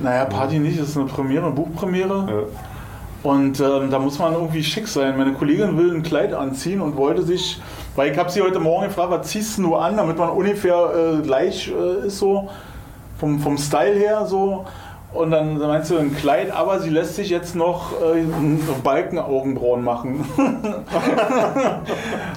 Naja, 0.02 0.26
Party 0.26 0.60
nicht, 0.60 0.80
das 0.80 0.90
ist 0.90 0.98
eine 0.98 1.08
Premiere, 1.08 1.46
eine 1.46 1.54
Buchpremiere. 1.54 2.28
Ja. 2.30 3.30
Und 3.30 3.60
ähm, 3.60 3.90
da 3.92 4.00
muss 4.00 4.18
man 4.18 4.34
irgendwie 4.34 4.64
schick 4.64 4.88
sein. 4.88 5.18
Meine 5.18 5.34
Kollegin 5.34 5.78
will 5.78 5.94
ein 5.94 6.04
Kleid 6.04 6.34
anziehen 6.34 6.80
und 6.80 6.96
wollte 6.96 7.24
sich, 7.24 7.62
weil 7.96 8.12
ich 8.12 8.18
habe 8.18 8.30
sie 8.32 8.42
heute 8.42 8.60
Morgen 8.60 8.86
gefragt, 8.86 9.12
was 9.12 9.28
ziehst 9.28 9.58
du 9.58 9.76
an, 9.76 9.98
damit 9.98 10.18
man 10.18 10.30
ungefähr 10.30 11.18
äh, 11.20 11.22
gleich 11.22 11.70
äh, 11.70 12.08
ist 12.08 12.20
so, 12.20 12.48
vom, 13.20 13.40
vom 13.40 13.58
Style 13.58 13.96
her 13.96 14.26
so. 14.26 14.66
Und 15.12 15.32
dann 15.32 15.58
meinst 15.58 15.90
du 15.90 15.98
ein 15.98 16.16
Kleid, 16.16 16.52
aber 16.52 16.80
sie 16.80 16.90
lässt 16.90 17.16
sich 17.16 17.30
jetzt 17.30 17.56
noch 17.56 17.94
äh, 17.94 18.24
Balkenaugenbrauen 18.84 19.84
machen. 19.84 20.24
und 20.38 20.64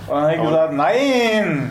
dann 0.08 0.22
habe 0.22 0.34
ich 0.34 0.42
gesagt, 0.42 0.72
nein! 0.72 1.70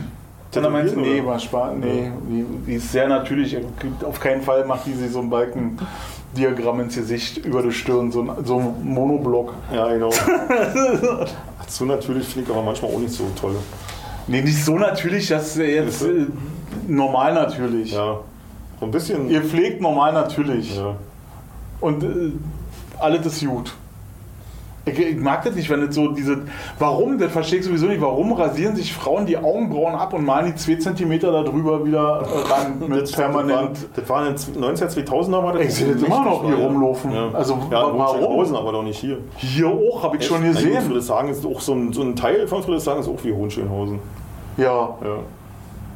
Und 0.53 0.63
dann 0.63 0.73
meinst 0.73 0.95
du, 0.95 0.99
nee, 0.99 1.25
war 1.25 1.39
Spaß, 1.39 1.75
nee, 1.79 2.11
die, 2.29 2.45
die 2.67 2.73
ist 2.75 2.91
sehr 2.91 3.07
natürlich. 3.07 3.57
Auf 4.05 4.19
keinen 4.19 4.41
Fall 4.41 4.65
macht 4.65 4.85
die 4.85 4.93
sich 4.93 5.09
so 5.11 5.21
ein 5.21 5.29
Balkendiagramm 5.29 6.81
ins 6.81 6.95
Gesicht 6.95 7.37
über 7.37 7.63
die 7.63 7.71
Stirn, 7.71 8.11
so 8.11 8.21
ein, 8.21 8.31
so 8.43 8.59
ein 8.59 8.75
Monoblock. 8.83 9.53
Ja, 9.73 9.87
genau. 9.87 10.11
so 11.67 11.85
natürlich 11.85 12.27
finde 12.27 12.49
ich 12.49 12.55
aber 12.55 12.63
manchmal 12.63 12.91
auch 12.91 12.99
nicht 12.99 13.13
so 13.13 13.23
toll. 13.39 13.55
Nee, 14.27 14.41
nicht 14.41 14.63
so 14.63 14.77
natürlich, 14.77 15.29
das 15.29 15.55
ist 15.55 15.57
jetzt 15.57 16.03
äh, 16.03 16.27
normal 16.87 17.33
natürlich. 17.33 17.93
Ja, 17.93 18.19
so 18.81 18.85
ein 18.85 18.91
bisschen. 18.91 19.29
Ihr 19.29 19.41
pflegt 19.43 19.79
normal 19.81 20.11
natürlich. 20.11 20.75
Ja. 20.75 20.95
Und 21.79 22.03
äh, 22.03 22.07
alles 22.99 23.25
ist 23.25 23.47
gut. 23.47 23.73
Ich, 24.83 24.97
ich 24.97 25.15
mag 25.17 25.43
das 25.43 25.53
nicht, 25.53 25.69
wenn 25.69 25.85
das 25.85 25.93
so 25.93 26.07
diese. 26.07 26.39
Warum? 26.79 27.19
Das 27.19 27.31
verstehe 27.31 27.59
ich 27.59 27.65
sowieso 27.65 27.85
nicht. 27.85 28.01
Warum 28.01 28.33
rasieren 28.33 28.75
sich 28.75 28.91
Frauen 28.91 29.27
die 29.27 29.37
Augenbrauen 29.37 29.93
ab 29.93 30.11
und 30.13 30.25
malen 30.25 30.47
die 30.47 30.55
2 30.55 30.93
cm 30.95 31.19
darüber 31.19 31.85
wieder 31.85 32.23
ran 32.49 32.79
mit 32.87 33.11
permanent. 33.15 33.77
Das 33.95 34.09
waren 34.09 34.35
in 34.35 34.59
19 34.59 34.87
2000er 34.89 35.43
war 35.43 35.53
das. 35.53 35.61
Ich 35.67 35.75
sehe 35.75 35.93
das 35.93 36.01
immer 36.01 36.25
noch 36.25 36.43
hier 36.43 36.57
Ja. 36.57 36.65
rumlaufen. 36.65 37.11
Ja. 37.13 37.29
Also, 37.31 37.59
ja, 37.69 37.77
wa- 37.83 37.93
warum? 37.95 37.99
Hohenschönhausen, 37.99 38.55
aber 38.55 38.71
doch 38.71 38.81
nicht 38.83 38.97
hier. 38.99 39.19
Hier 39.37 39.67
auch, 39.67 40.01
habe 40.01 40.17
ich 40.17 40.25
schon 40.25 40.41
Nein, 40.41 40.53
gut, 40.53 40.63
gesehen. 40.63 40.81
Friedrichshagen 40.81 41.29
ist 41.29 41.45
auch 41.45 41.61
so 41.61 41.73
ein, 41.75 41.93
so 41.93 42.01
ein 42.01 42.15
Teil 42.15 42.47
von 42.47 42.63
Friedrichshagen 42.63 43.01
ist 43.01 43.07
auch 43.07 43.23
wie 43.23 43.33
Hohenschönhausen. 43.33 43.99
Ja, 44.57 44.65
Ja. 45.03 45.17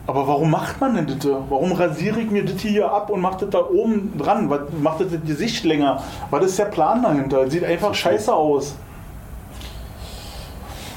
Aber 0.08 0.28
warum 0.28 0.51
macht 0.51 0.80
man 0.80 0.95
denn 0.95 1.08
das? 1.08 1.28
Warum 1.49 1.72
rasiere 1.72 2.20
ich 2.20 2.30
mir 2.30 2.45
das 2.45 2.62
hier 2.62 2.91
ab 2.91 3.10
und 3.10 3.22
mache 3.22 3.39
das 3.45 3.49
da 3.49 3.60
oben 3.60 4.14
dran? 4.18 4.49
Was 4.49 4.62
macht 4.82 5.01
das, 5.01 5.12
das 5.12 5.22
Gesicht 5.26 5.64
länger? 5.64 6.01
Was 6.30 6.45
ist 6.45 6.60
der 6.60 6.66
Plan 6.66 7.01
dahinter? 7.01 7.49
Sieht 7.49 7.64
einfach 7.64 7.93
scheiße 7.93 8.34
aus. 8.34 8.76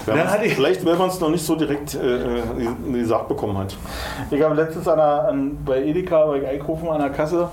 Wenn 0.05 0.17
Dann 0.17 0.25
man's- 0.25 0.37
hatte 0.37 0.47
ich- 0.47 0.55
vielleicht, 0.55 0.85
weil 0.87 0.97
man 0.97 1.09
es 1.09 1.21
noch 1.21 1.31
nicht 1.31 1.45
so 1.45 1.55
direkt 1.55 1.95
äh, 1.95 2.39
äh, 2.39 2.93
gesagt 2.93 3.29
bekommen 3.29 3.57
hat. 3.59 3.77
Ich 4.31 4.43
habe 4.43 4.55
letztens 4.55 4.89
an 4.89 4.97
der, 4.99 5.29
an, 5.29 5.59
bei 5.65 5.83
Edeka, 5.83 6.27
bei 6.27 6.47
Eichhofen 6.49 6.89
an 6.89 7.01
der 7.01 7.11
Kasse 7.11 7.49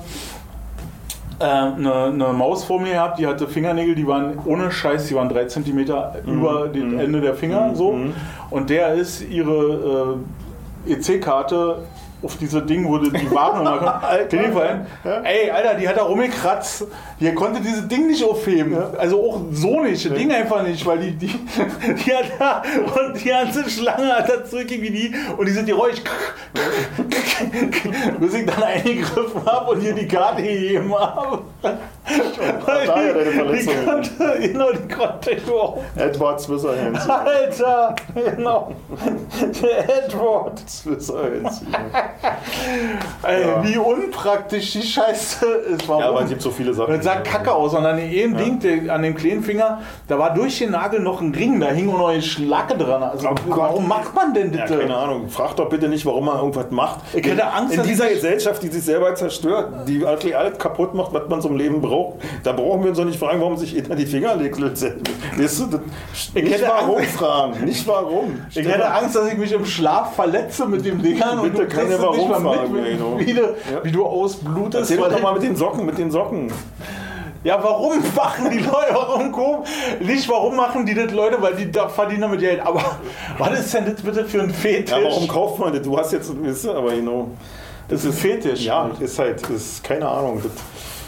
äh, 1.40 1.44
eine, 1.44 2.06
eine 2.06 2.28
Maus 2.34 2.64
vor 2.64 2.80
mir 2.80 2.94
gehabt, 2.94 3.20
die 3.20 3.28
hatte 3.28 3.48
Fingernägel, 3.48 3.96
die 3.96 4.08
waren 4.08 4.38
ohne 4.46 4.72
Scheiß, 4.72 5.08
die 5.08 5.16
waren 5.16 5.28
drei 5.28 5.46
Zentimeter 5.46 6.16
über 6.26 6.68
das 6.70 6.82
mhm. 6.82 7.00
Ende 7.00 7.20
der 7.22 7.36
Finger 7.36 7.76
so. 7.76 7.92
Mhm. 7.92 8.14
Und 8.52 8.70
der 8.70 8.94
ist 8.94 9.22
ihre 9.22 10.16
äh, 10.16 10.18
EC-Karte 10.88 11.84
auf 12.26 12.38
diese 12.38 12.62
Ding, 12.62 12.88
wo 12.88 12.98
die 12.98 13.12
die 13.12 13.32
Warnummer. 13.32 14.02
Hinfallen. 14.30 14.88
Ja. 15.04 15.22
Ey, 15.22 15.52
Alter, 15.52 15.76
die 15.76 15.88
hat 15.88 15.98
da 15.98 16.04
rumgekratzt. 16.04 16.86
Die 17.20 17.32
konnte 17.34 17.62
dieses 17.62 17.88
Ding 17.88 18.08
nicht 18.08 18.24
aufheben. 18.24 18.76
Also 18.98 19.22
auch 19.22 19.42
so 19.52 19.82
nicht. 19.82 20.06
Das 20.06 20.14
Ding 20.18 20.32
einfach 20.32 20.64
nicht, 20.64 20.86
weil 20.86 21.00
die, 21.00 21.12
die, 21.12 21.28
die 22.06 22.16
hat 22.16 22.26
da 22.40 22.64
und 22.84 23.22
die 23.22 23.30
ganze 23.30 23.70
Schlange 23.70 24.12
hat 24.14 24.30
da 24.30 24.44
zurückging 24.44 24.82
wie 24.82 24.90
die 24.90 25.14
und 25.38 25.48
diese 25.48 25.64
Geräusch. 25.64 26.02
Bis 28.20 28.34
ich 28.34 28.46
dann 28.46 28.64
eingegriffen 28.64 29.46
habe 29.46 29.72
und 29.72 29.82
hier 29.82 29.94
die 29.94 30.08
Karte 30.08 30.42
gegeben 30.42 30.94
habe. 30.98 31.44
Daher 32.66 33.14
deine 33.14 33.24
die 33.26 33.32
Verletzung. 33.32 33.74
konnte, 33.86 34.40
genau, 34.40 34.68
die 34.72 34.94
konnte 34.94 35.32
ich 35.32 35.44
überhaupt. 35.48 35.82
Edward 35.96 36.40
Swisserhands. 36.42 37.10
Alter, 37.10 37.96
genau. 38.14 38.72
Der 39.62 40.04
Edward. 40.06 40.60
Swisserhands. 40.70 41.62
Ey, 43.24 43.42
Ja. 43.42 43.64
wie 43.64 43.78
unpraktisch 43.78 44.74
die 44.74 44.82
Scheiße 44.84 45.46
ist. 45.46 45.88
Warum? 45.88 46.02
Ja, 46.04 46.10
aber 46.10 46.22
es 46.24 46.30
gibt 46.30 46.42
so 46.42 46.52
viele 46.52 46.74
Sachen. 46.74 46.94
Das 46.96 47.04
sah 47.06 47.16
kacke 47.18 47.52
aus. 47.54 47.74
Und 47.74 47.86
an 47.86 47.98
dem 47.98 48.38
Ding, 48.60 48.90
an 48.90 49.02
dem 49.02 49.16
kleinen 49.16 49.44
Finger, 49.44 49.82
da 50.08 50.20
war 50.20 50.34
durch 50.34 50.60
den 50.60 50.72
Nagel 50.72 51.00
noch 51.00 51.22
ein 51.22 51.34
Ring, 51.34 51.60
da 51.60 51.68
hing 51.68 51.88
noch 51.88 52.10
eine 52.10 52.22
Schlacke 52.22 52.78
dran. 52.78 53.02
Also, 53.04 53.28
Oh 53.30 53.34
warum 53.48 53.88
macht 53.88 54.14
man 54.16 54.34
denn 54.34 54.54
Ja, 54.54 54.66
das? 54.66 54.78
keine 54.80 54.96
Ahnung. 54.96 55.30
Frag 55.30 55.56
doch 55.56 55.70
bitte 55.70 55.88
nicht, 55.88 56.06
warum 56.06 56.26
man 56.26 56.38
irgendwas 56.38 56.70
macht. 56.72 57.00
Ich 57.14 57.26
hätte 57.26 57.46
Angst, 57.52 57.76
In 57.76 57.84
dieser 57.84 58.08
Gesellschaft, 58.10 58.62
die 58.64 58.68
sich 58.70 58.84
selber 58.84 59.14
zerstört, 59.16 59.88
die 59.88 60.02
wirklich 60.02 60.36
alles 60.36 60.58
kaputt 60.58 60.94
macht, 60.94 61.14
was 61.14 61.28
man 61.30 61.42
zum 61.42 61.56
Leben 61.58 61.82
braucht, 61.82 61.95
da 62.44 62.52
brauchen 62.52 62.82
wir 62.84 62.90
uns 62.90 62.98
doch 62.98 63.06
nicht 63.06 63.20
fragen, 63.20 63.40
warum 63.42 63.58
sich 63.58 63.72
jeder 63.74 63.96
die 63.96 64.06
Finger 64.06 64.36
legt. 64.36 64.62
Weißt 64.62 64.82
du, 64.82 65.66
das, 65.68 65.82
nicht 66.34 66.62
warum 66.68 66.98
Angst- 66.98 67.12
fragen, 67.12 67.66
nicht 67.66 67.88
warum. 67.88 68.42
Ich 68.50 68.58
hätte 68.58 68.90
Angst, 68.92 69.16
dass 69.16 69.28
ich 69.32 69.38
mich 69.38 69.52
im 69.52 69.66
Schlaf 69.66 70.16
verletze 70.16 70.66
mit 70.66 70.86
dem 70.86 71.02
Dingern 71.02 71.40
und 71.40 71.52
Bitte 71.54 71.66
du 71.68 71.76
keine 71.76 71.94
es 71.94 72.00
nicht 72.18 72.30
mal 72.40 72.68
mit, 72.68 73.28
wie, 73.28 73.34
du, 73.34 73.56
wie 73.84 73.92
du 73.92 74.06
ausblutest. 74.06 74.92
Erzähl 74.92 75.10
doch 75.10 75.22
mal 75.22 75.34
mit 75.34 75.44
den 75.44 75.56
Socken, 75.56 75.86
mit 75.86 75.98
den 75.98 76.12
Socken. 76.12 76.52
Ja, 77.44 77.60
warum 77.62 77.94
machen 78.16 78.50
die 78.50 78.58
Leute, 78.58 78.94
warum 78.94 79.32
kommen? 79.32 79.60
Nicht, 80.00 80.28
warum 80.28 80.56
machen 80.56 80.84
die 80.84 80.96
das 80.96 81.12
Leute, 81.12 81.40
weil 81.40 81.54
die 81.54 81.72
da 81.72 81.88
verdienen 81.88 82.22
damit 82.22 82.40
Geld. 82.40 82.60
Aber 82.60 82.82
was 83.38 83.60
ist 83.60 83.72
denn 83.72 83.86
das 83.86 84.02
bitte 84.02 84.26
für 84.26 84.42
ein 84.42 84.50
Fetisch? 84.50 84.90
Ja, 84.90 85.04
warum 85.04 85.28
kauft 85.28 85.60
man 85.60 85.72
das? 85.72 85.84
Du 85.84 85.96
hast 85.96 86.12
jetzt, 86.12 86.32
weißt 86.44 86.66
du, 86.66 86.72
aber 86.72 86.90
genau. 86.96 87.28
Das 87.88 88.00
ist 88.04 88.08
ein 88.08 88.14
Fetisch. 88.14 88.62
Ja, 88.66 88.90
ist 89.00 89.20
halt, 89.20 89.48
ist 89.48 89.84
keine 89.84 90.08
Ahnung. 90.08 90.42
Das, 90.42 90.52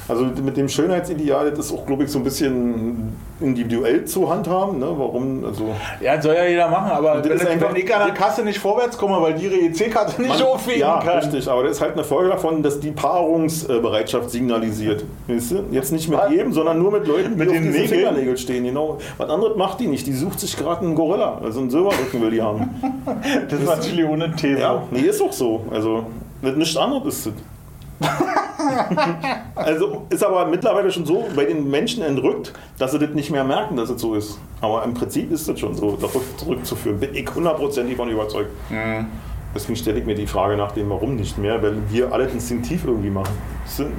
Also 0.09 0.25
mit 0.25 0.55
dem 0.55 0.69
Schönheitsideal, 0.69 1.51
das 1.51 1.65
ist 1.67 1.73
auch, 1.73 1.85
glaube 1.85 2.05
ich, 2.05 2.11
so 2.11 2.19
ein 2.19 2.23
bisschen 2.23 3.13
individuell 3.41 4.05
zu 4.05 4.29
handhaben. 4.29 4.79
Ne? 4.79 4.85
Warum? 4.89 5.43
Also 5.45 5.75
Ja, 6.01 6.15
das 6.15 6.23
soll 6.25 6.35
ja 6.35 6.45
jeder 6.45 6.69
machen, 6.69 6.91
aber 6.91 7.23
wenn, 7.23 7.39
wenn 7.61 7.75
ich 7.75 7.93
an 7.95 8.07
der 8.07 8.15
Kasse 8.15 8.43
nicht 8.43 8.59
vorwärts 8.59 8.97
komme, 8.97 9.21
weil 9.21 9.33
die 9.33 9.45
ihre 9.45 9.55
EC-Karte 9.55 10.21
nicht 10.21 10.41
aufheben 10.41 10.79
ja, 10.79 10.99
kann. 10.99 11.19
richtig, 11.19 11.49
aber 11.49 11.63
das 11.63 11.73
ist 11.73 11.81
halt 11.81 11.93
eine 11.93 12.03
Folge 12.03 12.29
davon, 12.29 12.63
dass 12.63 12.79
die 12.79 12.91
Paarungsbereitschaft 12.91 14.29
signalisiert. 14.31 15.03
Weißt 15.27 15.51
du? 15.51 15.63
Jetzt 15.71 15.91
nicht 15.91 16.09
mit 16.09 16.19
Was? 16.19 16.31
jedem, 16.31 16.53
sondern 16.53 16.79
nur 16.79 16.91
mit 16.91 17.05
Leuten, 17.05 17.31
die 17.31 17.37
Mit 17.37 17.49
auf 17.49 17.53
den 17.53 17.63
diese 17.63 17.79
Nägeln? 17.79 17.99
Fingernägel 17.99 18.37
stehen. 18.37 18.63
Genau. 18.63 18.97
Was 19.17 19.29
anderes 19.29 19.57
macht 19.57 19.79
die 19.79 19.87
nicht. 19.87 20.07
Die 20.07 20.13
sucht 20.13 20.39
sich 20.39 20.55
gerade 20.55 20.81
einen 20.85 20.95
Gorilla. 20.95 21.39
Also 21.43 21.59
einen 21.59 21.69
Silberrücken 21.69 22.21
will 22.21 22.31
die 22.31 22.41
haben. 22.41 22.69
Das 23.49 23.59
ist 23.59 23.65
natürlich 23.67 24.05
ohne 24.05 24.33
These. 24.35 24.59
Ja, 24.59 24.83
nee, 24.91 25.01
ist 25.01 25.21
auch 25.21 25.33
so. 25.33 25.65
Also, 25.71 26.05
nichts 26.41 26.77
anderes 26.77 27.25
ist 27.25 27.33
das. 27.99 28.09
also 29.55 30.05
ist 30.09 30.23
aber 30.23 30.45
mittlerweile 30.47 30.91
schon 30.91 31.05
so 31.05 31.25
bei 31.35 31.45
den 31.45 31.69
Menschen 31.69 32.03
entrückt, 32.03 32.53
dass 32.77 32.91
sie 32.91 32.99
das 32.99 33.09
nicht 33.11 33.31
mehr 33.31 33.43
merken, 33.43 33.75
dass 33.77 33.89
es 33.89 34.01
so 34.01 34.15
ist. 34.15 34.39
Aber 34.61 34.83
im 34.83 34.93
Prinzip 34.93 35.31
ist 35.31 35.47
das 35.47 35.59
schon 35.59 35.75
so, 35.75 35.91
darauf 35.95 36.21
zurückzuführen. 36.37 36.99
Bin 36.99 37.13
ich 37.13 37.27
hundertprozentig 37.33 37.95
von 37.95 38.09
überzeugt. 38.09 38.49
Deswegen 39.55 39.75
stelle 39.77 39.99
ich 39.99 40.05
mir 40.05 40.13
die 40.13 40.27
Frage 40.27 40.55
nach 40.57 40.73
dem 40.73 40.89
Warum 40.89 41.15
nicht 41.15 41.37
mehr, 41.37 41.61
weil 41.63 41.77
wir 41.89 42.11
alles 42.11 42.33
instinktiv 42.33 42.83
irgendwie 42.85 43.09
machen. 43.09 43.33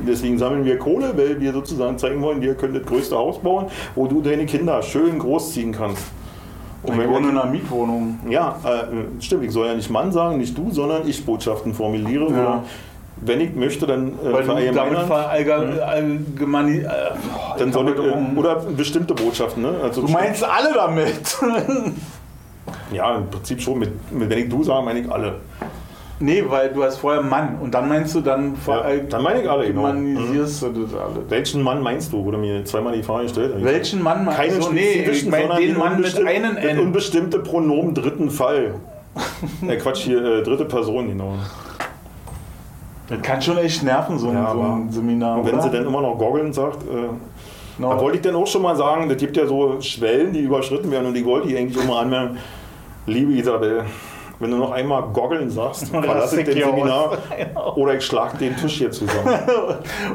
Deswegen 0.07 0.39
sammeln 0.39 0.65
wir 0.65 0.78
Kohle, 0.78 1.12
weil 1.16 1.40
wir 1.40 1.53
sozusagen 1.53 1.99
zeigen 1.99 2.23
wollen, 2.23 2.40
wir 2.40 2.55
können 2.55 2.74
das 2.74 2.85
größte 2.85 3.16
Haus 3.16 3.39
bauen, 3.40 3.66
wo 3.95 4.07
du 4.07 4.20
deine 4.20 4.47
Kinder 4.47 4.82
schön 4.82 5.19
großziehen 5.19 5.73
kannst. 5.73 6.05
Und 6.82 6.93
Ich 6.93 7.01
wenn 7.01 7.11
wohne 7.11 7.31
in 7.31 7.39
einer 7.39 7.51
Mietwohnung. 7.51 8.20
ja, 8.28 8.57
äh, 8.65 9.20
stimmt, 9.20 9.45
ich 9.45 9.51
soll 9.51 9.66
ja 9.66 9.74
nicht 9.74 9.90
Mann 9.90 10.12
sagen, 10.12 10.39
nicht 10.39 10.57
du, 10.57 10.70
sondern 10.70 11.09
ich 11.09 11.24
Botschaften 11.27 11.74
formuliere. 11.74 12.31
Ja. 12.31 12.40
Oder 12.40 12.65
wenn 13.20 13.40
ich 13.40 13.55
möchte, 13.55 13.86
dann 13.86 14.09
äh, 14.24 14.32
Weil 14.32 14.45
verallgemeinern, 14.45 15.09
verallge- 15.11 15.78
allgemein. 15.81 16.85
Äh, 16.85 16.89
dann 17.59 17.73
soll 17.73 17.89
ich, 17.90 17.97
äh, 17.97 18.39
oder 18.39 18.57
bestimmte 18.57 19.15
Botschaften. 19.15 19.62
Ne? 19.62 19.74
Also 19.82 20.03
Du 20.03 20.09
meinst 20.09 20.45
alle 20.45 20.73
damit? 20.74 21.36
Ja, 22.93 23.16
im 23.16 23.28
Prinzip 23.31 23.61
schon. 23.61 23.78
Mit, 23.78 24.12
mit, 24.12 24.28
wenn 24.31 24.39
ich 24.39 24.49
du 24.49 24.62
sage, 24.62 24.85
meine 24.85 25.01
ich 25.01 25.11
alle. 25.11 25.36
nee, 26.20 26.43
weil 26.47 26.70
du 26.70 26.82
hast 26.85 26.99
vorher 26.99 27.23
Mann 27.23 27.57
und 27.61 27.73
dann 27.74 27.89
meinst 27.89 28.15
du, 28.15 28.20
dann 28.20 28.55
Ja, 28.66 28.82
dann 29.09 29.23
meine 29.23 29.43
ich 29.43 29.51
alle, 29.51 29.66
genau. 29.66 29.82
verallgemeinisierst 29.82 30.62
du 30.62 30.85
das 30.85 30.95
alles. 30.95 31.19
Welchen 31.28 31.62
Mann 31.62 31.82
meinst 31.82 32.12
du? 32.12 32.24
Wurde 32.24 32.39
mir 32.39 32.65
zweimal 32.65 32.95
die 32.95 33.03
Frage 33.03 33.24
gestellt. 33.24 33.55
Welchen 33.59 34.03
Mann 34.03 34.24
meinst 34.24 34.40
Keinen 34.40 34.61
du? 34.61 34.73
Nee, 34.73 35.09
ich 35.11 35.27
meine 35.27 35.55
den 35.57 35.77
Mann 35.78 36.01
mit 36.01 36.16
einem 36.27 36.57
N. 36.57 36.78
unbestimmte 36.78 37.39
Pronomen 37.40 37.95
dritten 37.95 38.31
Fall. 38.31 38.74
äh, 39.66 39.77
Quatsch, 39.77 40.01
hier 40.03 40.23
äh, 40.23 40.43
dritte 40.43 40.65
Person, 40.66 41.09
genau. 41.09 41.35
Das 43.09 43.22
kann 43.22 43.40
schon 43.40 43.59
echt 43.59 43.82
nerven, 43.82 44.18
so 44.18 44.28
ein, 44.28 44.35
Ja, 44.35 44.52
so 44.52 44.60
ein 44.60 44.90
Seminar. 44.90 45.39
Und 45.39 45.47
wenn 45.47 45.55
oder? 45.55 45.62
sie 45.62 45.70
dann 45.70 45.86
immer 45.86 46.02
noch 46.02 46.16
goggeln 46.18 46.52
sagt, 46.52 46.82
äh, 46.82 47.09
No. 47.80 47.90
Da 47.90 48.01
wollte 48.01 48.16
ich 48.16 48.22
dann 48.24 48.35
auch 48.35 48.47
schon 48.48 48.62
mal 48.62 48.74
sagen, 48.74 49.09
das 49.09 49.18
gibt 49.18 49.36
ja 49.36 49.47
so 49.47 49.80
Schwellen, 49.80 50.32
die 50.32 50.40
überschritten 50.40 50.90
werden 50.90 51.06
und 51.06 51.16
ich 51.16 51.24
wollte 51.24 51.47
die 51.47 51.56
eigentlich 51.56 51.80
immer 51.80 52.01
anmerken, 52.01 52.36
liebe 53.06 53.30
Isabel, 53.35 53.85
wenn 54.40 54.51
du 54.51 54.56
noch 54.56 54.70
einmal 54.73 55.02
goggeln 55.12 55.51
sagst, 55.51 55.89
verlasse 55.90 56.40
ich 56.40 56.47
den 56.47 56.56
ich 56.59 56.65
hier 56.65 56.73
Seminar 56.73 57.19
oder 57.77 57.94
ich 57.94 58.05
schlag 58.05 58.39
den 58.39 58.56
Tisch 58.56 58.78
hier 58.78 58.90
zusammen. 58.90 59.28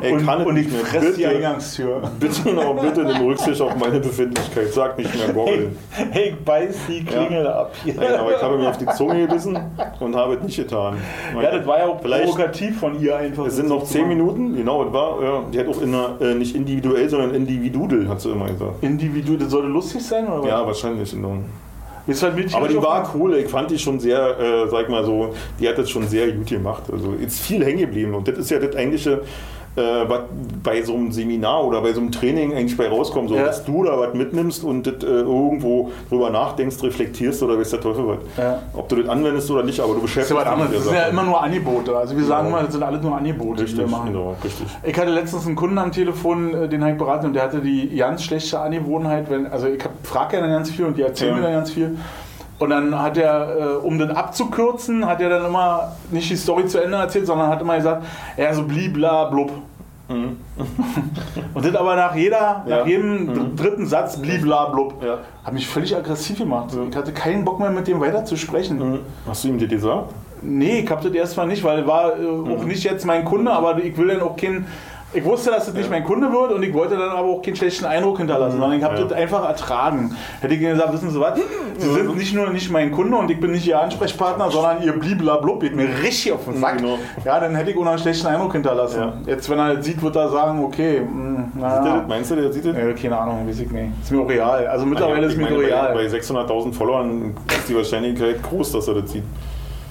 Ey, 0.01 0.13
und, 0.13 0.25
kann 0.25 0.45
und 0.45 0.55
ich 0.57 0.67
nicht 0.67 0.75
mehr. 0.75 0.85
fresse 0.85 1.13
die 1.13 1.23
Bitte. 1.23 1.35
Eingangstür. 1.35 2.01
Bitte 2.19 2.49
noch, 2.53 2.81
bitte 2.81 3.03
nimm 3.03 3.25
Rücksicht 3.27 3.61
auf 3.61 3.75
meine 3.75 3.99
Befindlichkeit, 3.99 4.73
sag 4.73 4.97
nicht 4.97 5.13
mehr 5.13 5.27
Hey, 5.27 5.33
goggeln. 5.33 5.77
hey, 5.91 6.29
ich 6.29 6.45
beiß 6.45 6.75
die 6.87 7.03
Klingel 7.03 7.47
ab 7.47 7.71
hier. 7.83 7.95
Nein, 7.95 8.15
aber 8.15 8.35
ich 8.35 8.41
habe 8.41 8.57
mir 8.57 8.69
auf 8.69 8.77
die 8.77 8.87
Zunge 8.87 9.27
gebissen 9.27 9.57
und 9.99 10.15
habe 10.15 10.35
es 10.35 10.43
nicht 10.43 10.57
getan. 10.57 10.97
Ja, 11.41 11.51
das 11.51 11.65
war 11.67 11.79
ja 11.79 11.85
auch 11.87 12.01
provokativ 12.01 12.79
von 12.79 12.99
ihr 12.99 13.15
einfach. 13.17 13.45
Es 13.45 13.55
sind 13.55 13.69
noch 13.69 13.83
zehn 13.83 14.07
Minuten, 14.07 14.55
genau, 14.55 14.83
es 14.85 14.93
war, 14.93 15.21
ja, 15.23 15.43
die 15.51 15.59
hat 15.59 15.67
auch 15.67 15.81
in 15.81 15.93
einer, 15.93 16.21
äh, 16.21 16.35
nicht 16.35 16.55
individuell, 16.55 17.09
sondern 17.09 17.33
individudel, 17.33 18.07
hat 18.07 18.21
sie 18.21 18.31
immer 18.31 18.47
gesagt. 18.47 18.81
Individu, 18.83 19.37
das 19.37 19.49
sollte 19.49 19.67
lustig 19.67 20.01
sein, 20.05 20.27
oder? 20.27 20.47
Ja, 20.47 20.65
wahrscheinlich. 20.65 21.11
Genau. 21.11 21.37
Ist 22.05 22.21
halt 22.21 22.35
mit 22.35 22.53
Aber 22.53 22.67
die 22.67 22.75
war 22.75 23.09
cool, 23.15 23.35
ich 23.35 23.47
fand 23.47 23.71
die 23.71 23.79
schon 23.79 23.99
sehr, 23.99 24.37
äh, 24.37 24.67
sag 24.67 24.89
mal 24.89 25.05
so, 25.05 25.33
die 25.59 25.69
hat 25.69 25.77
das 25.77 25.89
schon 25.89 26.05
sehr 26.07 26.31
gut 26.31 26.47
gemacht. 26.47 26.83
Also 26.91 27.13
ist 27.13 27.39
viel 27.39 27.63
hängen 27.63 27.79
geblieben. 27.79 28.13
Und 28.13 28.27
das 28.27 28.37
ist 28.37 28.51
ja 28.51 28.59
das 28.59 28.75
eigentliche, 28.75 29.21
äh, 29.75 29.81
was 30.07 30.21
bei 30.61 30.81
so 30.83 30.93
einem 30.93 31.11
Seminar 31.11 31.63
oder 31.65 31.81
bei 31.81 31.93
so 31.93 31.99
einem 32.01 32.11
Training 32.11 32.53
eigentlich 32.53 32.77
bei 32.77 32.87
rauskommt, 32.87 33.29
so, 33.29 33.35
Ja. 33.35 33.45
dass 33.45 33.65
du 33.65 33.83
da 33.83 33.97
was 33.99 34.13
mitnimmst 34.13 34.63
und 34.63 34.85
das 34.85 34.95
äh, 35.03 35.07
irgendwo 35.07 35.91
drüber 36.09 36.29
nachdenkst, 36.29 36.81
reflektierst 36.83 37.41
oder 37.43 37.57
weiß 37.59 37.71
der 37.71 37.81
Teufel 37.81 38.07
was. 38.07 38.17
Ja. 38.37 38.59
Ob 38.73 38.87
du 38.89 38.97
das 38.97 39.09
anwendest 39.09 39.49
oder 39.49 39.63
nicht, 39.63 39.79
aber 39.79 39.89
du 39.89 39.93
Das 39.95 40.03
beschäftigst 40.03 40.43
ja 40.43 40.51
anderes. 40.51 40.69
mit 40.69 40.77
Das 40.77 40.83
der 40.85 40.93
sind 40.93 41.01
ja 41.01 41.07
immer 41.09 41.23
nur 41.23 41.41
Angebote. 41.41 41.97
Also 41.97 42.15
wir 42.15 42.23
sagen 42.23 42.45
Genau. 42.45 42.57
immer, 42.57 42.65
das 42.65 42.73
sind 42.73 42.83
alles 42.83 43.01
nur 43.01 43.15
Angebote, 43.17 43.55
die 43.57 43.61
Richtig, 43.63 43.79
wir 43.79 43.87
machen. 43.87 44.13
genau, 44.13 44.35
richtig. 44.43 44.67
Ich 44.83 44.97
hatte 44.97 45.11
letztens 45.11 45.45
einen 45.47 45.55
Kunden 45.55 45.77
am 45.77 45.91
Telefon, 45.91 46.53
äh, 46.53 46.69
den 46.69 46.81
habe 46.83 46.91
ich 46.93 46.97
beraten 46.99 47.25
und 47.27 47.33
der 47.33 47.43
hatte 47.43 47.59
die 47.61 47.95
ganz 47.95 48.23
schlechte 48.23 48.59
Angewohnheit, 48.59 49.29
wenn, 49.29 49.47
also 49.47 49.67
ich 49.67 49.83
frage 50.03 50.35
ja 50.35 50.41
dann 50.41 50.51
ganz 50.51 50.69
viel 50.69 50.85
und 50.85 50.97
die 50.97 51.01
erzählen 51.01 51.31
Ja. 51.31 51.37
mir 51.37 51.43
dann 51.43 51.53
ganz 51.53 51.71
viel. 51.71 51.97
Und 52.63 52.69
dann 52.69 52.97
hat 53.01 53.17
er, 53.17 53.57
äh, 53.59 53.63
um 53.85 53.99
das 53.99 54.09
abzukürzen, 54.15 55.05
hat 55.05 55.19
er 55.19 55.29
dann 55.29 55.45
immer 55.45 55.91
nicht 56.11 56.29
die 56.29 56.35
Story 56.37 56.65
zu 56.65 56.77
Ende 56.81 56.95
erzählt, 56.97 57.25
sondern 57.27 57.47
hat 57.49 57.59
immer 57.61 57.75
gesagt, 57.75 58.05
ja, 58.37 58.53
so 58.53 58.63
blibla 58.63 59.25
blub. 59.25 59.51
Und 61.53 61.65
das 61.65 61.75
aber 61.75 61.95
nach 61.95 62.15
jeder, 62.15 62.61
Mhm. 62.65 62.69
Ja. 62.71 62.77
nach 62.79 62.85
jedem 62.87 63.25
Mhm. 63.25 63.55
dritten 63.55 63.85
Satz 63.85 64.17
blibla 64.17 64.65
blub. 64.69 65.03
Ja. 65.03 65.17
Hat 65.43 65.53
mich 65.53 65.67
völlig 65.67 65.95
aggressiv 65.95 66.37
gemacht. 66.37 66.69
Ich 66.89 66.95
hatte 66.95 67.11
keinen 67.13 67.43
Bock 67.45 67.59
mehr 67.59 67.69
mit 67.71 67.87
dem 67.87 67.99
weiter 67.99 68.23
zu 68.23 68.35
sprechen. 68.37 68.77
Mhm. 68.77 68.99
Hast 69.27 69.43
du 69.43 69.47
ihm 69.49 69.59
das 69.59 69.69
gesagt? 69.69 70.09
Nee, 70.41 70.79
ich 70.81 70.89
hab 70.91 71.01
das 71.01 71.13
erstmal 71.13 71.47
nicht, 71.47 71.63
weil 71.63 71.87
war 71.87 72.15
äh, 72.17 72.21
Mhm. 72.21 72.51
auch 72.55 72.63
nicht 72.65 72.83
jetzt 72.83 73.05
mein 73.05 73.23
Kunde, 73.25 73.51
aber 73.51 73.77
ich 73.83 73.97
will 73.97 74.07
dann 74.09 74.21
auch 74.21 74.35
keinen. 74.35 74.67
Ich 75.15 75.23
wusste, 75.23 75.51
dass 75.51 75.67
das 75.67 75.75
nicht 75.75 75.89
mein 75.89 76.03
Kunde 76.03 76.31
wird 76.31 76.51
und 76.51 76.63
ich 76.63 76.73
wollte 76.73 76.97
dann 76.97 77.09
aber 77.09 77.27
auch 77.27 77.41
keinen 77.41 77.55
schlechten 77.55 77.85
Eindruck 77.85 78.17
hinterlassen, 78.17 78.59
sondern 78.59 78.77
ich 78.77 78.83
habe. 78.83 78.95
Ja. 78.97 79.03
das 79.03 79.13
einfach 79.13 79.47
ertragen. 79.47 80.15
Hätte 80.41 80.53
ich 80.55 80.59
gesagt, 80.59 80.91
wissen 80.93 81.09
Sie 81.11 81.19
was? 81.19 81.39
Sie 81.77 81.89
sind 81.93 82.15
nicht 82.15 82.33
nur 82.33 82.49
nicht 82.49 82.71
mein 82.71 82.91
Kunde 82.91 83.17
und 83.17 83.29
ich 83.29 83.39
bin 83.39 83.51
nicht 83.51 83.67
Ihr 83.67 83.79
Ansprechpartner, 83.79 84.49
sondern 84.49 84.81
Ihr 84.81 84.93
bliblablub, 84.93 85.61
geht 85.61 85.75
mir 85.75 85.87
richtig 86.01 86.31
auf 86.31 86.45
den 86.45 86.59
Sack. 86.59 86.77
Genau. 86.77 86.97
Ja, 87.25 87.39
dann 87.39 87.55
hätte 87.55 87.71
ich 87.71 87.77
auch 87.77 87.83
noch 87.83 87.91
einen 87.91 87.99
schlechten 87.99 88.27
Eindruck 88.27 88.53
hinterlassen. 88.53 88.99
Ja. 88.99 89.13
Jetzt, 89.25 89.49
wenn 89.49 89.59
er 89.59 89.75
das 89.75 89.85
sieht, 89.85 90.01
wird 90.01 90.15
er 90.15 90.29
sagen, 90.29 90.63
okay, 90.63 91.01
mh, 91.01 91.43
Sieht 91.53 91.61
er 91.63 91.69
naja. 91.81 91.97
das? 91.97 92.07
Meinst 92.07 92.31
du, 92.31 92.35
der 92.35 92.51
sieht 92.53 92.65
das? 92.65 92.75
Äh, 92.75 92.93
keine 92.93 93.17
Ahnung, 93.17 93.47
weiß 93.47 93.59
ich 93.59 93.71
nicht. 93.71 93.91
Ist 94.01 94.11
mir 94.11 94.21
auch 94.21 94.29
real. 94.29 94.67
Also 94.67 94.85
mittlerweile 94.85 95.27
ist 95.27 95.37
mir 95.37 95.43
meine, 95.43 95.57
bei, 95.57 95.65
real. 95.65 95.93
bei 95.93 96.05
600.000 96.07 96.73
Followern 96.73 97.35
ist 97.47 97.69
die 97.69 97.75
Wahrscheinlichkeit 97.75 98.41
groß, 98.41 98.71
dass 98.71 98.87
er 98.87 98.95
das 98.95 99.11
sieht. 99.11 99.23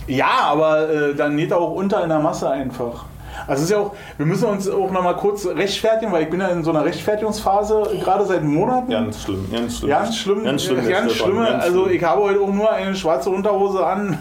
Ja, 0.08 0.30
aber 0.50 0.90
äh, 0.90 1.14
dann 1.14 1.36
näht 1.36 1.52
er 1.52 1.58
auch 1.58 1.72
unter 1.72 2.02
in 2.02 2.08
der 2.08 2.18
Masse 2.18 2.50
einfach. 2.50 3.04
Also 3.47 3.62
es 3.62 3.62
ist 3.62 3.70
ja 3.70 3.78
auch, 3.78 3.94
wir 4.16 4.27
müssen 4.27 4.44
uns 4.47 4.69
auch 4.69 4.90
noch 4.90 5.02
mal 5.02 5.14
kurz 5.14 5.47
rechtfertigen, 5.47 6.12
weil 6.12 6.24
ich 6.24 6.31
bin 6.31 6.40
ja 6.40 6.48
in 6.48 6.62
so 6.64 6.70
einer 6.70 6.85
Rechtfertigungsphase 6.85 7.98
gerade 8.02 8.24
seit 8.27 8.43
Monaten. 8.44 8.90
Ganz 8.90 9.23
schlimm, 9.23 9.51
ganz 9.51 9.78
schlimm. 9.78 9.90
Ganz 9.90 10.16
schlimm, 10.16 10.44
Ganz 10.44 10.62
schlimm, 10.64 10.77
ganz, 10.77 10.89
der 10.89 10.94
Stefan, 11.10 11.14
schlimme. 11.31 11.47
ganz 11.47 11.64
also 11.64 11.89
ich 11.89 12.02
habe 12.02 12.23
heute 12.23 12.40
auch 12.40 12.52
nur 12.52 12.70
eine 12.73 12.94
schwarze 12.94 13.31
Unterhose 13.31 13.85
an. 13.85 14.19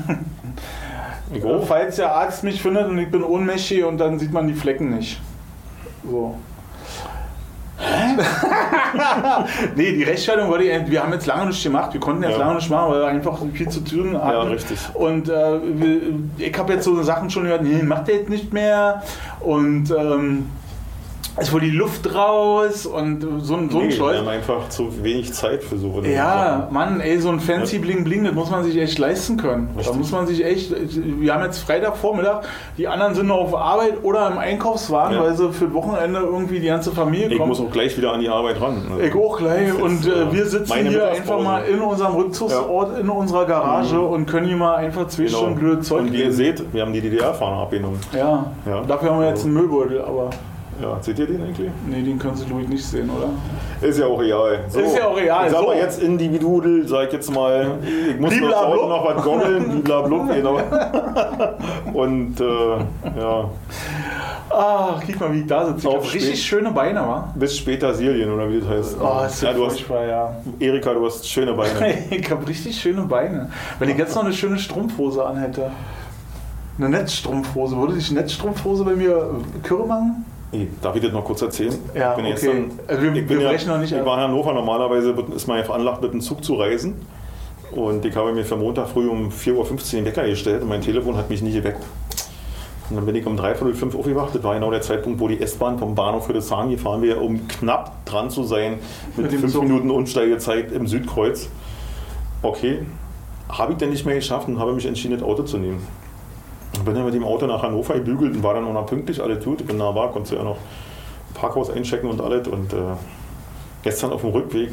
Ich 1.33 1.45
auch. 1.45 1.65
Falls 1.65 1.95
der 1.95 2.13
Arzt 2.13 2.43
mich 2.43 2.61
findet 2.61 2.87
und 2.89 2.97
ich 2.97 3.09
bin 3.09 3.23
ohnmächtig 3.23 3.85
und 3.85 3.97
dann 3.99 4.19
sieht 4.19 4.33
man 4.33 4.47
die 4.47 4.53
Flecken 4.53 4.93
nicht. 4.95 5.21
So. 6.03 6.35
nee, 9.75 9.91
die 9.93 10.03
Rechtfertigung 10.03 10.49
wollte 10.49 10.65
ich, 10.65 10.89
wir 10.91 11.01
haben 11.03 11.13
jetzt 11.13 11.25
lange 11.25 11.47
nicht 11.47 11.63
gemacht, 11.63 11.93
wir 11.93 11.99
konnten 11.99 12.23
jetzt 12.23 12.33
Ja. 12.33 12.37
lange 12.39 12.55
nicht 12.55 12.69
machen, 12.69 12.91
weil 12.91 12.99
wir 13.01 13.07
einfach 13.07 13.39
viel 13.53 13.69
zu 13.69 13.79
tun 13.81 14.17
hatten. 14.21 14.31
Ja, 14.31 14.41
richtig. 14.43 14.77
Und 14.93 15.29
äh, 15.29 15.59
ich 16.37 16.57
habe 16.57 16.73
jetzt 16.73 16.85
so 16.85 17.01
Sachen 17.03 17.29
schon 17.29 17.43
gehört, 17.43 17.63
nee, 17.63 17.81
macht 17.83 18.07
der 18.07 18.15
jetzt 18.15 18.29
nicht 18.29 18.53
mehr. 18.53 19.01
Und 19.39 19.91
ähm, 19.91 20.47
es 21.37 21.51
wohl 21.53 21.61
die 21.61 21.69
Luft 21.69 22.13
raus 22.13 22.85
und 22.85 23.21
so, 23.41 23.55
ein- 23.55 23.69
so 23.69 23.77
ein 23.79 23.87
Nee, 23.87 23.89
wir 23.89 23.91
Scheiß. 23.91 24.17
haben 24.19 24.27
einfach 24.27 24.67
zu 24.69 25.03
wenig 25.03 25.31
Zeit 25.33 25.63
für 25.63 25.77
so 25.77 25.93
eine 25.97 26.11
Ja, 26.13 26.59
Sachen. 26.67 26.73
Mann, 26.73 26.99
ey, 26.99 27.19
so 27.19 27.29
ein 27.29 27.39
fancy 27.39 27.79
Bling 27.79 28.03
Bling, 28.03 28.25
das 28.25 28.33
muss 28.33 28.49
man 28.51 28.63
sich 28.63 28.77
echt 28.77 28.99
leisten 28.99 29.37
können. 29.37 29.69
Da 29.73 29.79
Richtig. 29.79 29.97
muss 29.97 30.11
man 30.11 30.27
sich 30.27 30.43
echt, 30.43 30.73
wir 30.95 31.33
haben 31.33 31.43
jetzt 31.43 31.59
Freitagvormittag, 31.59 32.41
die 32.77 32.87
anderen 32.87 33.15
sind 33.15 33.27
noch 33.27 33.37
auf 33.37 33.55
Arbeit 33.55 34.03
oder 34.03 34.29
im 34.29 34.37
Einkaufswagen, 34.37 35.15
Ja. 35.17 35.23
weil 35.23 35.35
sie 35.35 35.51
für 35.53 35.73
Wochenende 35.73 36.19
irgendwie 36.19 36.59
die 36.59 36.67
ganze 36.67 36.91
Familie 36.91 37.27
Ich 37.29 37.37
kommt. 37.37 37.47
muss 37.49 37.61
auch 37.61 37.71
gleich 37.71 37.97
wieder 37.97 38.11
an 38.11 38.19
die 38.19 38.29
Arbeit 38.29 38.59
ran. 38.61 38.83
Also, 38.91 39.01
Ich 39.01 39.15
auch 39.15 39.37
gleich. 39.37 39.69
Ist 39.69 39.81
Und 39.81 40.05
äh, 40.07 40.31
wir 40.33 40.45
sitzen 40.45 40.87
hier 40.87 41.07
einfach 41.11 41.41
mal 41.41 41.63
in 41.63 41.79
unserem 41.79 42.15
Rückzugsort, 42.15 42.99
in 42.99 43.09
unserer 43.09 43.45
Garage 43.45 43.99
und 43.99 44.25
können 44.25 44.47
hier 44.47 44.57
mal 44.57 44.75
einfach 44.75 45.07
zwei 45.07 45.23
Genau. 45.23 45.37
Stunden 45.37 45.59
blöd 45.59 45.85
Zeug 45.85 46.01
Und 46.01 46.13
wie 46.13 46.23
ihr 46.23 46.33
seht, 46.33 46.73
wir 46.73 46.81
haben 46.81 46.91
die 46.93 47.01
DDR-Fahner 47.01 47.61
abgenommen. 47.61 47.99
Ja. 48.13 48.51
Ja. 48.65 48.81
dafür 48.87 49.11
haben 49.11 49.21
wir 49.21 49.29
jetzt 49.29 49.45
einen 49.45 49.53
Müllbeutel, 49.53 50.01
aber 50.01 50.29
Ja, 50.81 50.97
seht 51.01 51.19
ihr 51.19 51.27
den 51.27 51.43
eigentlich? 51.43 51.69
nee, 51.87 52.01
den 52.01 52.17
können 52.17 52.35
Sie, 52.35 52.45
glaube 52.45 52.63
ich, 52.63 52.67
nicht 52.69 52.85
sehen, 52.85 53.09
oder? 53.09 53.29
Ist 53.87 53.99
ja 53.99 54.05
auch 54.07 54.19
real. 54.19 54.59
So, 54.67 54.79
Ist 54.79 54.97
ja 54.97 55.07
auch 55.07 55.17
real, 55.17 55.49
sag 55.49 55.59
so. 55.59 55.65
mal 55.67 55.77
jetzt 55.77 56.01
individuell, 56.01 56.87
sag 56.87 57.07
ich 57.07 57.13
jetzt 57.13 57.31
mal, 57.31 57.77
ich 58.09 58.19
muss 58.19 58.31
noch, 58.31 58.39
Bliblablub. 58.39 58.79
heute 58.79 58.89
noch 58.89 59.05
was 59.15 59.23
gommeln, 59.23 59.69
bliblablub, 59.69 60.27
genau. 60.33 60.59
Und 61.93 62.39
äh, 62.39 63.19
ja, 63.19 63.49
Ach, 64.53 65.01
guck 65.05 65.19
mal, 65.19 65.33
wie 65.33 65.39
ich 65.39 65.47
da 65.47 65.65
sitze. 65.65 65.87
Ich 65.87 65.93
habe 65.95 66.13
richtig 66.13 66.43
schöne 66.43 66.71
Beine, 66.71 66.99
wa? 66.99 67.33
bis 67.35 67.57
später 67.57 67.93
Silien 67.93 68.31
oder 68.31 68.49
wie 68.49 68.59
das 68.59 68.67
heißt. 68.69 68.97
Oh, 69.01 69.25
ist 69.25 69.41
ja, 69.41 69.53
du 69.53 69.65
hast, 69.65 69.79
ja. 69.87 70.35
Erika, 70.59 70.93
du 70.93 71.05
hast 71.05 71.27
schöne 71.27 71.53
Beine. 71.53 71.97
Ich 72.09 72.29
habe 72.29 72.45
richtig 72.47 72.79
schöne 72.79 73.03
Beine. 73.03 73.49
Wenn 73.79 73.89
ich 73.89 73.97
jetzt 73.97 74.15
noch 74.15 74.23
eine 74.23 74.33
schöne 74.33 74.59
Strumpfhose 74.59 75.25
anhätte. 75.25 75.71
Eine 76.77 76.89
Netzstrumpfhose. 76.89 77.77
Würde 77.77 77.93
sich 77.93 78.11
Netzstrumpfhose 78.11 78.83
bei 78.83 78.95
mir 78.95 79.35
Kürre 79.63 79.85
machen? 79.85 80.25
Darf 80.81 80.95
ich 80.97 81.01
das 81.01 81.13
noch 81.13 81.23
kurz 81.23 81.41
erzählen? 81.41 81.73
Ja, 81.95 82.11
ich 82.11 82.15
bin 82.17 82.25
okay. 82.25 82.33
gestern- 82.33 82.71
Also 82.87 83.01
wir- 83.03 83.13
ich 83.13 83.25
bin 83.27 83.37
wir 83.39 83.45
ja, 83.45 83.49
brechen 83.51 83.69
noch 83.69 83.77
nicht 83.77 83.91
Ich 83.93 83.97
ab. 83.99 84.05
war 84.05 84.17
in 84.17 84.23
Hannover, 84.23 84.53
normalerweise 84.53 85.15
ist 85.35 85.47
man 85.47 85.57
ja 85.57 85.63
veranlagt, 85.63 86.01
mit 86.01 86.11
dem 86.13 86.19
Zug 86.21 86.43
zu 86.43 86.55
reisen. 86.55 86.95
Und 87.71 88.03
ich 88.03 88.13
habe 88.17 88.33
mir 88.33 88.43
für 88.43 88.57
Montag 88.57 88.89
früh 88.89 89.07
um 89.07 89.31
4.15 89.31 89.55
Uhr 89.55 90.01
den 90.01 90.05
Wecker 90.05 90.27
gestellt 90.27 90.61
und 90.61 90.67
mein 90.67 90.81
Telefon 90.81 91.15
hat 91.15 91.29
mich 91.29 91.41
nie 91.41 91.53
geweckt. 91.53 91.81
Und 92.89 92.97
dann 92.97 93.05
bin 93.05 93.15
ich 93.15 93.25
um 93.25 93.37
dreiviertel 93.37 93.73
fünf 93.73 93.95
aufgewacht. 93.95 94.35
Das 94.35 94.43
war 94.43 94.53
genau 94.55 94.69
der 94.71 94.81
Zeitpunkt, 94.81 95.21
wo 95.21 95.29
die 95.29 95.39
S-Bahn 95.41 95.79
vom 95.79 95.95
Bahnhof 95.95 96.25
Friedrichshain 96.25 96.69
gefahren 96.69 97.01
wäre, 97.01 97.21
um 97.21 97.47
knapp 97.47 98.05
dran 98.05 98.29
zu 98.29 98.43
sein 98.43 98.79
mit, 99.15 99.31
Mit 99.31 99.39
fünf 99.39 99.53
Zug. 99.53 99.63
Minuten 99.63 99.89
Umsteigezeit 99.89 100.73
im 100.73 100.85
Südkreuz. 100.85 101.47
Okay, 102.41 102.79
habe 103.47 103.71
ich 103.71 103.77
dann 103.77 103.89
nicht 103.91 104.05
mehr 104.05 104.15
geschafft 104.15 104.49
und 104.49 104.59
habe 104.59 104.73
mich 104.73 104.85
entschieden, 104.85 105.13
das 105.17 105.23
Auto 105.23 105.43
zu 105.43 105.57
nehmen. 105.57 105.81
Ich 106.73 106.79
bin 106.81 106.95
dann 106.95 107.05
mit 107.05 107.13
dem 107.13 107.23
Auto 107.23 107.45
nach 107.47 107.61
Hannover 107.61 107.95
gebügelt 107.95 108.35
und 108.35 108.43
war 108.43 108.53
dann 108.53 108.65
auch 108.65 108.73
noch 108.73 108.85
pünktlich, 108.85 109.21
alles 109.21 109.43
gut. 109.43 109.61
Ich 109.61 109.67
bin 109.67 109.77
nah 109.77 109.93
war, 109.93 110.11
konnte 110.11 110.35
ja 110.35 110.43
noch 110.43 110.57
im 111.29 111.33
Parkhaus 111.33 111.69
einchecken 111.69 112.09
und 112.09 112.21
alles. 112.21 112.47
Und 112.47 112.73
äh, 112.73 112.77
gestern 113.83 114.11
auf 114.13 114.21
dem 114.21 114.31
Rückweg, 114.31 114.71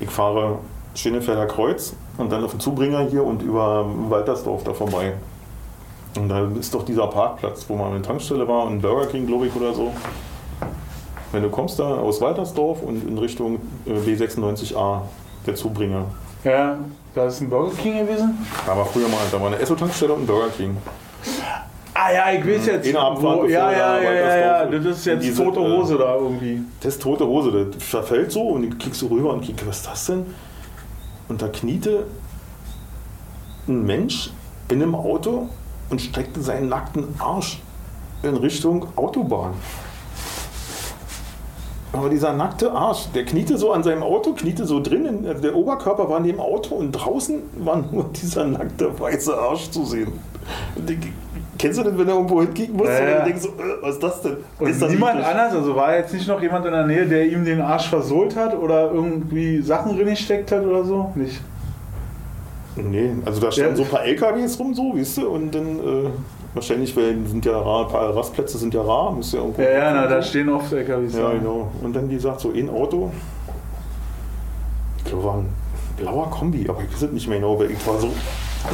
ich 0.00 0.10
fahre 0.10 0.58
Schönefelder 0.94 1.46
Kreuz 1.46 1.94
und 2.16 2.32
dann 2.32 2.44
auf 2.44 2.50
den 2.50 2.60
Zubringer 2.60 3.08
hier 3.08 3.24
und 3.24 3.42
über 3.42 3.86
Waltersdorf 4.08 4.64
da 4.64 4.74
vorbei. 4.74 5.14
Und 6.16 6.28
da 6.28 6.48
ist 6.58 6.74
doch 6.74 6.84
dieser 6.84 7.06
Parkplatz, 7.06 7.64
wo 7.68 7.76
mal 7.76 7.90
eine 7.90 8.02
Tankstelle 8.02 8.48
war, 8.48 8.66
ein 8.66 8.80
Burger 8.80 9.06
King, 9.06 9.26
glaube 9.26 9.46
ich, 9.46 9.54
oder 9.54 9.72
so. 9.72 9.92
Wenn 11.30 11.42
du 11.42 11.50
kommst 11.50 11.78
da 11.78 11.96
aus 11.96 12.20
Waltersdorf 12.20 12.82
und 12.82 13.06
in 13.06 13.18
Richtung 13.18 13.60
äh, 13.86 13.90
B96A, 13.90 15.02
der 15.46 15.54
Zubringer. 15.54 16.06
Ja, 16.42 16.78
da 17.14 17.26
ist 17.26 17.40
ein 17.40 17.50
Burger 17.50 17.74
King 17.76 18.06
gewesen. 18.06 18.46
Da 18.66 18.76
war 18.76 18.86
früher 18.86 19.08
mal, 19.08 19.18
da 19.30 19.40
war 19.40 19.48
eine 19.48 19.58
Esso-Tankstelle 19.58 20.12
und 20.12 20.22
ein 20.22 20.26
Burger 20.26 20.50
King. 20.50 20.76
Ah 21.94 22.12
ja, 22.12 22.32
ich 22.32 22.46
weiß 22.46 22.66
jetzt. 22.66 22.88
Eine 22.88 23.00
Abfahrt 23.00 23.40
wo, 23.40 23.44
ja, 23.46 23.70
da 23.70 23.72
ja, 23.72 24.02
ja, 24.02 24.12
ja, 24.12 24.38
ja, 24.38 24.66
das 24.66 24.84
ist 24.84 25.04
jetzt 25.04 25.22
diese, 25.24 25.42
tote 25.42 25.60
äh, 25.60 25.76
Hose 25.76 25.98
da 25.98 26.14
irgendwie. 26.14 26.60
Das 26.80 26.94
ist 26.94 27.02
tote 27.02 27.26
Hose, 27.26 27.70
das 27.72 27.82
verfällt 27.82 28.30
so 28.30 28.42
und 28.42 28.64
ich 28.64 28.78
kriegst 28.78 29.00
so 29.00 29.08
rüber 29.08 29.32
und 29.32 29.44
krieg, 29.44 29.56
was 29.66 29.78
ist 29.78 29.86
das 29.86 30.06
denn? 30.06 30.26
Und 31.28 31.42
da 31.42 31.48
kniete 31.48 32.06
ein 33.66 33.84
Mensch 33.84 34.30
in 34.68 34.82
einem 34.82 34.94
Auto 34.94 35.48
und 35.90 36.00
streckte 36.00 36.40
seinen 36.40 36.68
nackten 36.68 37.04
Arsch 37.18 37.60
in 38.22 38.36
Richtung 38.36 38.86
Autobahn. 38.96 39.54
Aber 41.92 42.10
dieser 42.10 42.32
nackte 42.34 42.70
Arsch, 42.72 43.06
der 43.14 43.24
kniete 43.24 43.56
so 43.56 43.72
an 43.72 43.82
seinem 43.82 44.02
Auto, 44.02 44.32
kniete 44.34 44.66
so 44.66 44.80
drinnen, 44.80 45.26
also 45.26 45.40
der 45.40 45.54
Oberkörper 45.56 46.08
war 46.08 46.20
neben 46.20 46.36
dem 46.38 46.40
Auto 46.40 46.74
und 46.74 46.92
draußen 46.92 47.40
war 47.64 47.82
nur 47.90 48.10
dieser 48.22 48.44
nackte 48.44 48.98
weiße 49.00 49.36
Arsch 49.36 49.70
zu 49.70 49.84
sehen. 49.86 50.12
Und 50.76 50.96
kennst 51.58 51.78
du 51.78 51.82
das, 51.82 51.96
wenn 51.96 52.06
du 52.06 52.12
irgendwo 52.12 52.42
hinkicken 52.42 52.76
musst 52.76 52.90
Ja, 52.90 52.98
und 52.98 53.04
ja. 53.08 53.16
dann 53.16 53.24
denkst 53.26 53.42
du, 53.42 53.48
äh, 53.48 53.82
was 53.82 53.94
ist 53.94 54.02
das 54.02 54.22
denn? 54.22 54.36
Und 54.58 54.68
ist 54.68 54.82
das 54.82 54.90
niemand 54.90 55.14
eklig? 55.16 55.26
anders, 55.26 55.54
also 55.54 55.74
war 55.76 55.96
jetzt 55.96 56.12
nicht 56.12 56.28
noch 56.28 56.40
jemand 56.42 56.66
in 56.66 56.72
der 56.72 56.86
Nähe, 56.86 57.06
der 57.06 57.26
ihm 57.26 57.44
den 57.44 57.60
Arsch 57.62 57.88
versohlt 57.88 58.36
hat 58.36 58.54
oder 58.56 58.90
irgendwie 58.92 59.60
Sachen 59.62 59.96
drin 59.96 60.08
gesteckt 60.08 60.52
hat 60.52 60.64
oder 60.64 60.84
so? 60.84 61.10
Nicht. 61.14 61.40
Nee, 62.76 63.10
also 63.24 63.40
da 63.40 63.50
standen 63.50 63.70
Ja. 63.72 63.76
so 63.76 63.82
ein 63.82 63.88
paar 63.88 64.04
LKWs 64.04 64.58
rum, 64.60 64.72
so, 64.74 64.94
weißt 64.96 65.18
du, 65.18 65.28
und 65.30 65.52
dann 65.54 65.78
äh, 65.80 66.10
wahrscheinlich, 66.58 66.96
weil 66.96 67.16
sind 67.26 67.44
ja 67.44 67.58
rar, 67.58 67.86
ein 67.86 67.92
paar 67.92 68.14
Rastplätze 68.16 68.58
sind 68.58 68.74
ja 68.74 68.82
rar, 68.82 69.12
muss 69.12 69.32
ja 69.32 69.38
irgendwo. 69.38 69.62
Ja, 69.62 69.70
ja, 69.70 69.92
na, 69.94 70.06
da 70.06 70.20
stehen 70.20 70.48
oft 70.48 70.72
LKWs. 70.72 71.14
Ja, 71.16 71.30
genau. 71.30 71.70
Und 71.82 71.94
dann 71.94 72.08
die 72.08 72.18
sagt 72.18 72.40
so, 72.40 72.52
ein 72.52 72.68
Auto, 72.68 73.10
ich 74.98 75.04
glaube, 75.04 75.24
war 75.24 75.34
ein 75.36 75.48
blauer 75.96 76.30
Kombi, 76.30 76.66
aber 76.68 76.82
ich 76.82 76.92
weiß 76.92 77.02
es 77.02 77.12
nicht 77.12 77.28
mehr 77.28 77.38
genau, 77.38 77.58
weil 77.58 77.70
ich 77.70 77.86
war 77.86 77.98
so, 77.98 78.10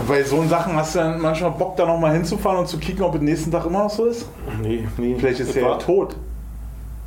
Bei 0.09 0.23
so 0.23 0.43
Sachen 0.45 0.75
hast 0.75 0.95
du 0.95 1.01
dann 1.01 1.21
manchmal 1.21 1.51
Bock, 1.53 1.77
da 1.77 1.87
nochmal 1.87 2.15
hinzufahren 2.15 2.61
und 2.61 2.69
zu 2.69 2.79
kicken, 2.79 3.05
ob 3.05 3.15
es 3.15 3.21
nächsten 3.21 3.51
Tag 3.51 3.67
immer 3.67 3.85
noch 3.85 3.91
so 3.91 4.07
ist? 4.07 4.29
nee, 4.63 4.89
nee. 4.97 5.17
Vielleicht 5.19 5.41
ist 5.41 5.55
er 5.55 5.63
ja 5.63 5.75
tot. 5.77 6.17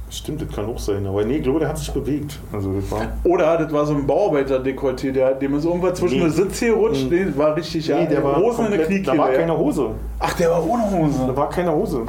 Stimmt, 0.09 0.41
das 0.41 0.55
kann 0.55 0.65
auch 0.67 0.79
sein, 0.79 1.05
aber 1.05 1.25
nee, 1.25 1.35
ich 1.37 1.43
glaube, 1.43 1.59
der 1.59 1.67
hat 1.67 1.77
sich 1.77 1.91
bewegt. 1.91 2.39
Also 2.53 2.71
das 2.71 2.89
war, 2.89 3.01
Oder 3.25 3.57
das 3.57 3.73
war 3.73 3.85
so 3.85 3.93
ein 3.93 4.07
Bauarbeiter-Dekolleté, 4.07 5.11
der, 5.11 5.33
dem 5.33 5.55
ist 5.57 5.65
irgendwas 5.65 5.95
zwischen 5.99 6.19
Nee. 6.19 6.23
den 6.25 6.31
Sitz 6.31 6.59
hier 6.59 6.73
rutscht. 6.75 7.03
Mhm. 7.03 7.09
Nee, 7.09 7.25
war 7.35 7.55
richtig, 7.55 7.87
ja. 7.87 7.97
nee, 7.99 8.07
der 8.07 8.23
war 8.23 8.37
Hosen 8.37 8.65
in 8.65 8.71
der 8.71 8.79
komplett, 8.79 8.87
Kniekehle. 8.87 9.17
da 9.17 9.23
war 9.23 9.31
ja. 9.33 9.39
keine 9.39 9.57
Hose. 9.57 9.89
Ach, 10.19 10.33
der 10.33 10.49
war 10.51 10.65
ohne 10.65 10.83
Da 10.83 10.97
Hose. 10.97 11.35
war 11.35 11.49
keine 11.49 11.73
Hose. 11.73 12.01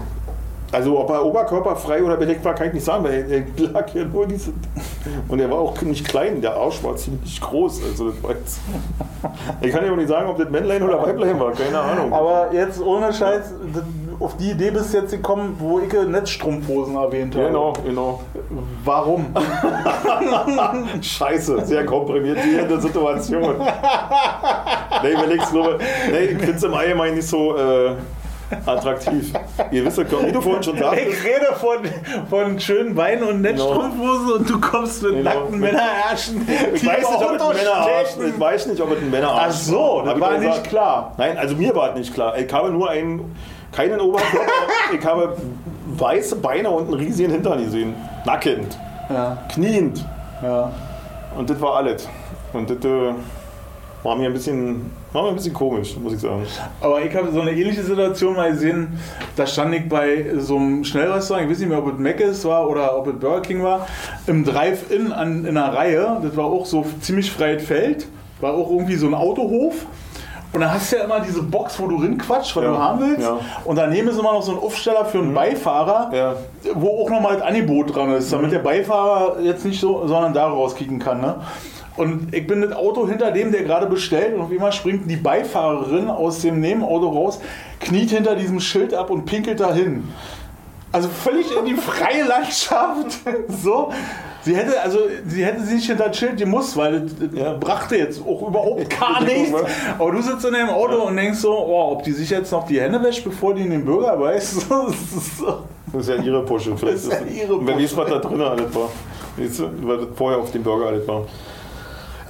Also 0.71 0.99
ob 1.01 1.09
er 1.09 1.25
oberkörperfrei 1.25 2.03
oder 2.05 2.19
bedeckt 2.19 2.45
war, 2.45 2.55
kann 2.55 2.67
ich 2.69 2.75
nicht 2.75 2.85
sagen, 2.85 3.03
weil 3.03 3.25
er 3.31 3.67
lag 3.73 3.89
ja 3.95 4.05
nur 4.05 4.27
diese. 4.27 4.53
Und 5.27 5.41
er 5.41 5.51
war 5.51 5.59
auch 5.59 5.81
nicht 5.81 6.07
klein, 6.07 6.43
der 6.43 6.55
Arsch 6.57 6.85
war 6.85 6.95
ziemlich 6.95 7.41
groß. 7.41 7.81
Also 7.91 8.11
das 8.11 8.23
war 8.23 8.33
jetzt, 8.33 8.61
ich 9.63 9.73
kann 9.73 9.85
ja 9.85 9.91
auch 9.91 9.97
nicht 9.97 10.09
sagen, 10.11 10.29
ob 10.29 10.37
das 10.37 10.51
Männlein 10.51 10.83
oder 10.83 11.01
Weiblein 11.03 11.41
war, 11.41 11.53
keine 11.53 11.81
Ahnung. 11.81 12.13
Aber 12.13 12.51
jetzt 12.53 12.83
ohne 12.83 13.11
Scheiß, 13.13 13.55
das- 13.75 13.83
auf 14.21 14.37
die 14.37 14.51
Idee 14.51 14.71
bist 14.71 14.93
jetzt 14.95 15.13
gekommen, 15.13 15.57
wo 15.59 15.81
ich 15.81 15.93
Netzstrumpfhosen 15.93 16.97
erwähnt 16.97 17.35
habe. 17.35 17.47
Genau, 17.47 17.73
genau. 17.85 18.21
Warum? 18.85 19.27
Scheiße, 21.03 21.65
sehr 21.65 21.85
komprimierende 21.87 22.81
Situation. 22.81 23.57
nee, 25.03 25.13
überleg's 25.13 25.53
nur. 25.53 25.79
Nee, 26.11 26.19
ich 26.25 26.39
finde 26.39 26.53
es 26.53 26.63
im 26.63 26.75
Allgemeinen 26.75 27.15
nicht 27.17 27.29
so 27.29 27.57
äh, 27.57 27.93
attraktiv. 28.67 29.33
Ihr 29.71 29.85
wisst 29.85 29.99
ja, 29.99 30.05
wie 30.27 30.33
du 30.33 30.41
vorhin 30.41 30.63
schon 30.63 30.79
sagtest. 30.79 31.07
Ich 31.09 31.25
rede 31.25 31.55
von, 31.55 31.79
von 32.29 32.59
schönen 32.61 32.95
Beinen 32.95 33.25
und 33.29 33.43
Netzstrumpfhosen 33.43 34.33
und 34.33 34.51
du 34.51 34.61
kommst 34.61 35.03
mit 35.03 35.13
Genau. 35.13 35.31
nackten 35.31 35.61
Männerärschen. 35.61 36.49
Ich 36.75 36.81
die 36.81 36.87
weiß, 36.87 36.99
nicht, 36.99 37.07
ob 37.09 37.23
es 37.35 37.41
Auto 37.41 37.51
ein 37.51 37.57
Männerarsch, 37.57 38.09
stechen. 38.11 38.29
ich 38.35 38.41
weiß 38.41 38.67
nicht, 38.69 38.81
ob 38.81 38.93
es 38.93 38.99
ein 38.99 39.11
Männerarsch 39.11 39.45
Ach 39.49 39.53
so, 39.53 40.03
das 40.05 40.21
war 40.21 40.39
nicht 40.39 40.65
klar. 40.65 41.15
Nein, 41.19 41.37
also 41.37 41.57
mir 41.57 41.75
war 41.75 41.91
es 41.91 41.99
nicht 41.99 42.15
klar. 42.15 42.37
Ich 42.39 42.53
habe 42.53 42.71
nur 42.71 42.89
einen, 42.91 43.35
keinen 43.73 44.01
Oberkörper, 44.01 44.51
ich 44.99 45.05
habe 45.05 45.37
weiße 45.97 46.37
Beine 46.37 46.71
und 46.71 46.87
einen 46.87 46.95
riesigen 46.95 47.33
Hintern 47.33 47.63
gesehen. 47.65 47.95
Nackend, 48.25 48.77
Ja, 49.11 49.39
kniend. 49.53 50.05
ja. 50.43 50.71
Und 51.37 51.49
das 51.51 51.61
war 51.61 51.77
alles. 51.77 52.09
Und 52.53 52.71
das 52.71 52.79
äh, 52.85 53.13
war 54.03 54.17
mir 54.17 54.27
ein 54.29 54.33
bisschen, 54.33 54.91
war 55.13 55.23
mir 55.25 55.29
ein 55.31 55.35
bisschen 55.37 55.53
komisch, 55.53 55.97
muss 55.97 56.15
ich 56.15 56.21
sagen. 56.21 56.45
Aber 56.81 57.03
ich 57.03 57.15
habe 57.15 57.31
so 57.33 57.41
eine 57.41 57.53
ähnliche 57.53 57.83
Situation 57.83 58.35
mal 58.35 58.51
gesehen. 58.53 58.99
Da 59.37 59.47
stand 59.47 59.75
ich 59.75 59.89
bei 59.89 60.25
so 60.39 60.57
einem 60.57 60.85
Schnellrestaurant, 60.85 61.45
ich 61.47 61.51
weiß 61.53 61.59
nicht 61.61 61.69
mehr, 61.69 61.79
ob 61.79 61.89
es 61.93 61.99
Mc's 61.99 62.45
war 62.45 62.69
oder 62.69 62.97
ob 62.97 63.09
es 63.09 63.15
Burger 63.19 63.43
King 63.43 63.63
war, 63.63 63.87
im 64.27 64.45
Drive-In 64.45 65.07
in 65.07 65.47
einer 65.47 65.75
Reihe. 65.75 66.19
Das 66.23 66.37
war 66.37 66.47
auch 66.47 66.65
so 66.67 66.85
ziemlich 67.01 67.31
freies 67.31 67.63
Feld. 67.65 68.07
War 68.41 68.55
auch 68.55 68.71
irgendwie 68.71 68.95
so 68.97 69.07
ein 69.07 69.15
Autohof. 69.15 69.75
Und 70.53 70.61
da 70.63 70.73
hast 70.73 70.91
du 70.93 70.97
ja 70.97 71.05
immer 71.05 71.21
diese 71.21 71.43
Box, 71.43 71.79
wo 71.79 71.87
du 71.89 71.97
rinquatschst, 71.97 72.57
was 72.57 72.65
Ja, 72.65 72.71
du 72.71 72.79
haben 72.79 73.01
willst. 73.01 73.21
ja. 73.21 73.39
Und 73.65 73.77
daneben 73.77 74.09
ist 74.09 74.19
immer 74.19 74.33
noch 74.33 74.43
so 74.43 74.53
ein 74.53 74.59
Aufsteller 74.59 75.05
für 75.05 75.19
einen 75.19 75.35
Beifahrer, 75.35 76.11
Ja. 76.15 76.35
wo 76.75 77.03
auch 77.05 77.11
nochmal 77.11 77.35
das 77.35 77.43
Angebot 77.43 77.95
dran 77.95 78.11
ist, 78.13 78.33
damit 78.33 78.53
der 78.53 78.61
Beifahrer 78.61 79.41
jetzt 79.43 79.65
nicht 79.67 79.79
so, 79.81 80.07
sondern 80.07 80.33
da 80.33 80.47
rauskicken 80.47 80.99
kann. 80.99 81.21
Ne? 81.21 81.35
Und 81.97 82.33
ich 82.35 82.47
bin 82.47 82.63
das 82.63 82.73
Auto 82.73 83.07
hinter 83.07 83.31
dem, 83.33 83.53
der 83.53 83.65
gerade 83.65 83.87
bestellt, 83.87 84.35
und 84.37 84.41
auf 84.43 84.51
einmal 84.51 84.73
springt 84.73 85.11
die 85.11 85.17
Beifahrerin 85.17 86.09
aus 86.09 86.41
dem 86.41 86.61
Nebenauto 86.61 87.09
raus, 87.09 87.41
kniet 87.81 88.11
hinter 88.11 88.35
diesem 88.35 88.61
Schild 88.61 88.95
ab 88.95 89.11
und 89.11 89.27
pinkelt 89.27 89.61
dahin. 89.61 90.09
Also 90.93 91.09
völlig 91.09 91.47
in 91.55 91.67
die 91.67 91.75
freie 91.75 92.25
Landschaft. 92.25 93.19
so. 93.63 93.91
Sie 94.43 94.55
hätte, 94.57 94.81
also, 94.81 95.01
sie 95.27 95.45
hätte 95.45 95.63
sich 95.63 95.75
nicht 95.75 95.87
hinter 95.89 96.09
das 96.09 96.17
Schild 96.17 96.37
gemusst, 96.39 96.77
weil 96.77 97.01
das, 97.01 97.13
das 97.19 97.29
Ja. 97.39 97.53
brachte 97.55 97.97
jetzt 97.97 98.21
auch 98.25 98.49
überhaupt 98.49 98.89
gar 99.01 99.23
nichts. 99.23 99.53
Aber 99.99 100.13
du 100.13 100.23
sitzt 100.23 100.45
in 100.45 100.55
dem 100.55 100.69
Auto 100.71 101.03
und 101.03 101.17
denkst 101.17 101.39
so, 101.41 101.53
oh, 101.53 101.93
ob 101.93 102.03
die 102.05 102.13
sich 102.13 102.31
jetzt 102.31 102.53
noch 102.53 102.67
die 102.67 102.81
Hände 102.81 103.03
wäscht, 103.03 103.25
bevor 103.25 103.55
die 103.55 103.63
in 103.63 103.71
den 103.71 103.85
Bürger 103.85 104.19
weiß. 104.19 104.67
Das 105.91 106.07
ist 106.07 106.09
ja 106.19 106.23
ihre 106.23 106.45
Pusche. 106.45 106.77
Vielleicht 106.77 106.97
Das 106.99 107.05
ist 107.05 107.13
ja 107.13 107.45
ihre 107.45 107.55
Und 107.55 107.67
Wer 107.67 107.77
weiß, 107.77 107.95
Pusche. 107.95 107.97
was 107.97 108.23
da 108.23 108.29
drin 108.29 108.41
alles 108.43 108.75
war. 108.75 108.91
Weißt 109.39 109.59
du, 109.61 109.65
weil 109.89 109.97
das 109.97 110.07
vorher 110.15 110.39
auf 110.39 110.51
dem 110.53 110.63
Burger 110.63 110.87
alles 110.89 111.09
war. 111.09 111.23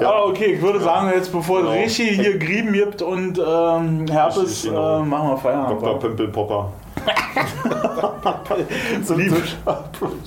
Ja, 0.01 0.23
okay, 0.23 0.53
ich 0.55 0.63
würde 0.63 0.79
sagen, 0.81 1.11
jetzt 1.13 1.33
bevor 1.33 1.59
Genau. 1.63 1.73
richtig 1.73 2.11
hier 2.21 2.39
Grieben 2.39 2.73
gibt 2.73 3.03
und 3.03 3.37
ähm, 3.39 4.07
Herpes, 4.09 4.63
genau. 4.63 5.01
äh, 5.01 5.05
machen 5.05 5.31
wir 5.31 5.37
Feierabend. 5.39 5.83
Dr. 5.83 5.99
Pimpelpopper. 5.99 6.73
Liebe. 9.17 9.43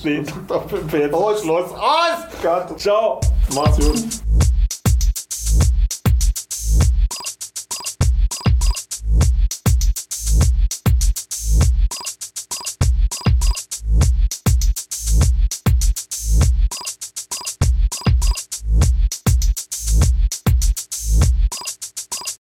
Nee, 0.02 0.24
Dr. 0.48 0.78
Pimpel, 0.78 1.00
jetzt 1.00 1.14
Aus. 1.14 1.42
Schluss. 1.42 1.72
Aus! 1.72 2.42
Gott. 2.42 2.80
Ciao! 2.80 3.20
Mach's 3.54 3.78
gut. 3.78 4.02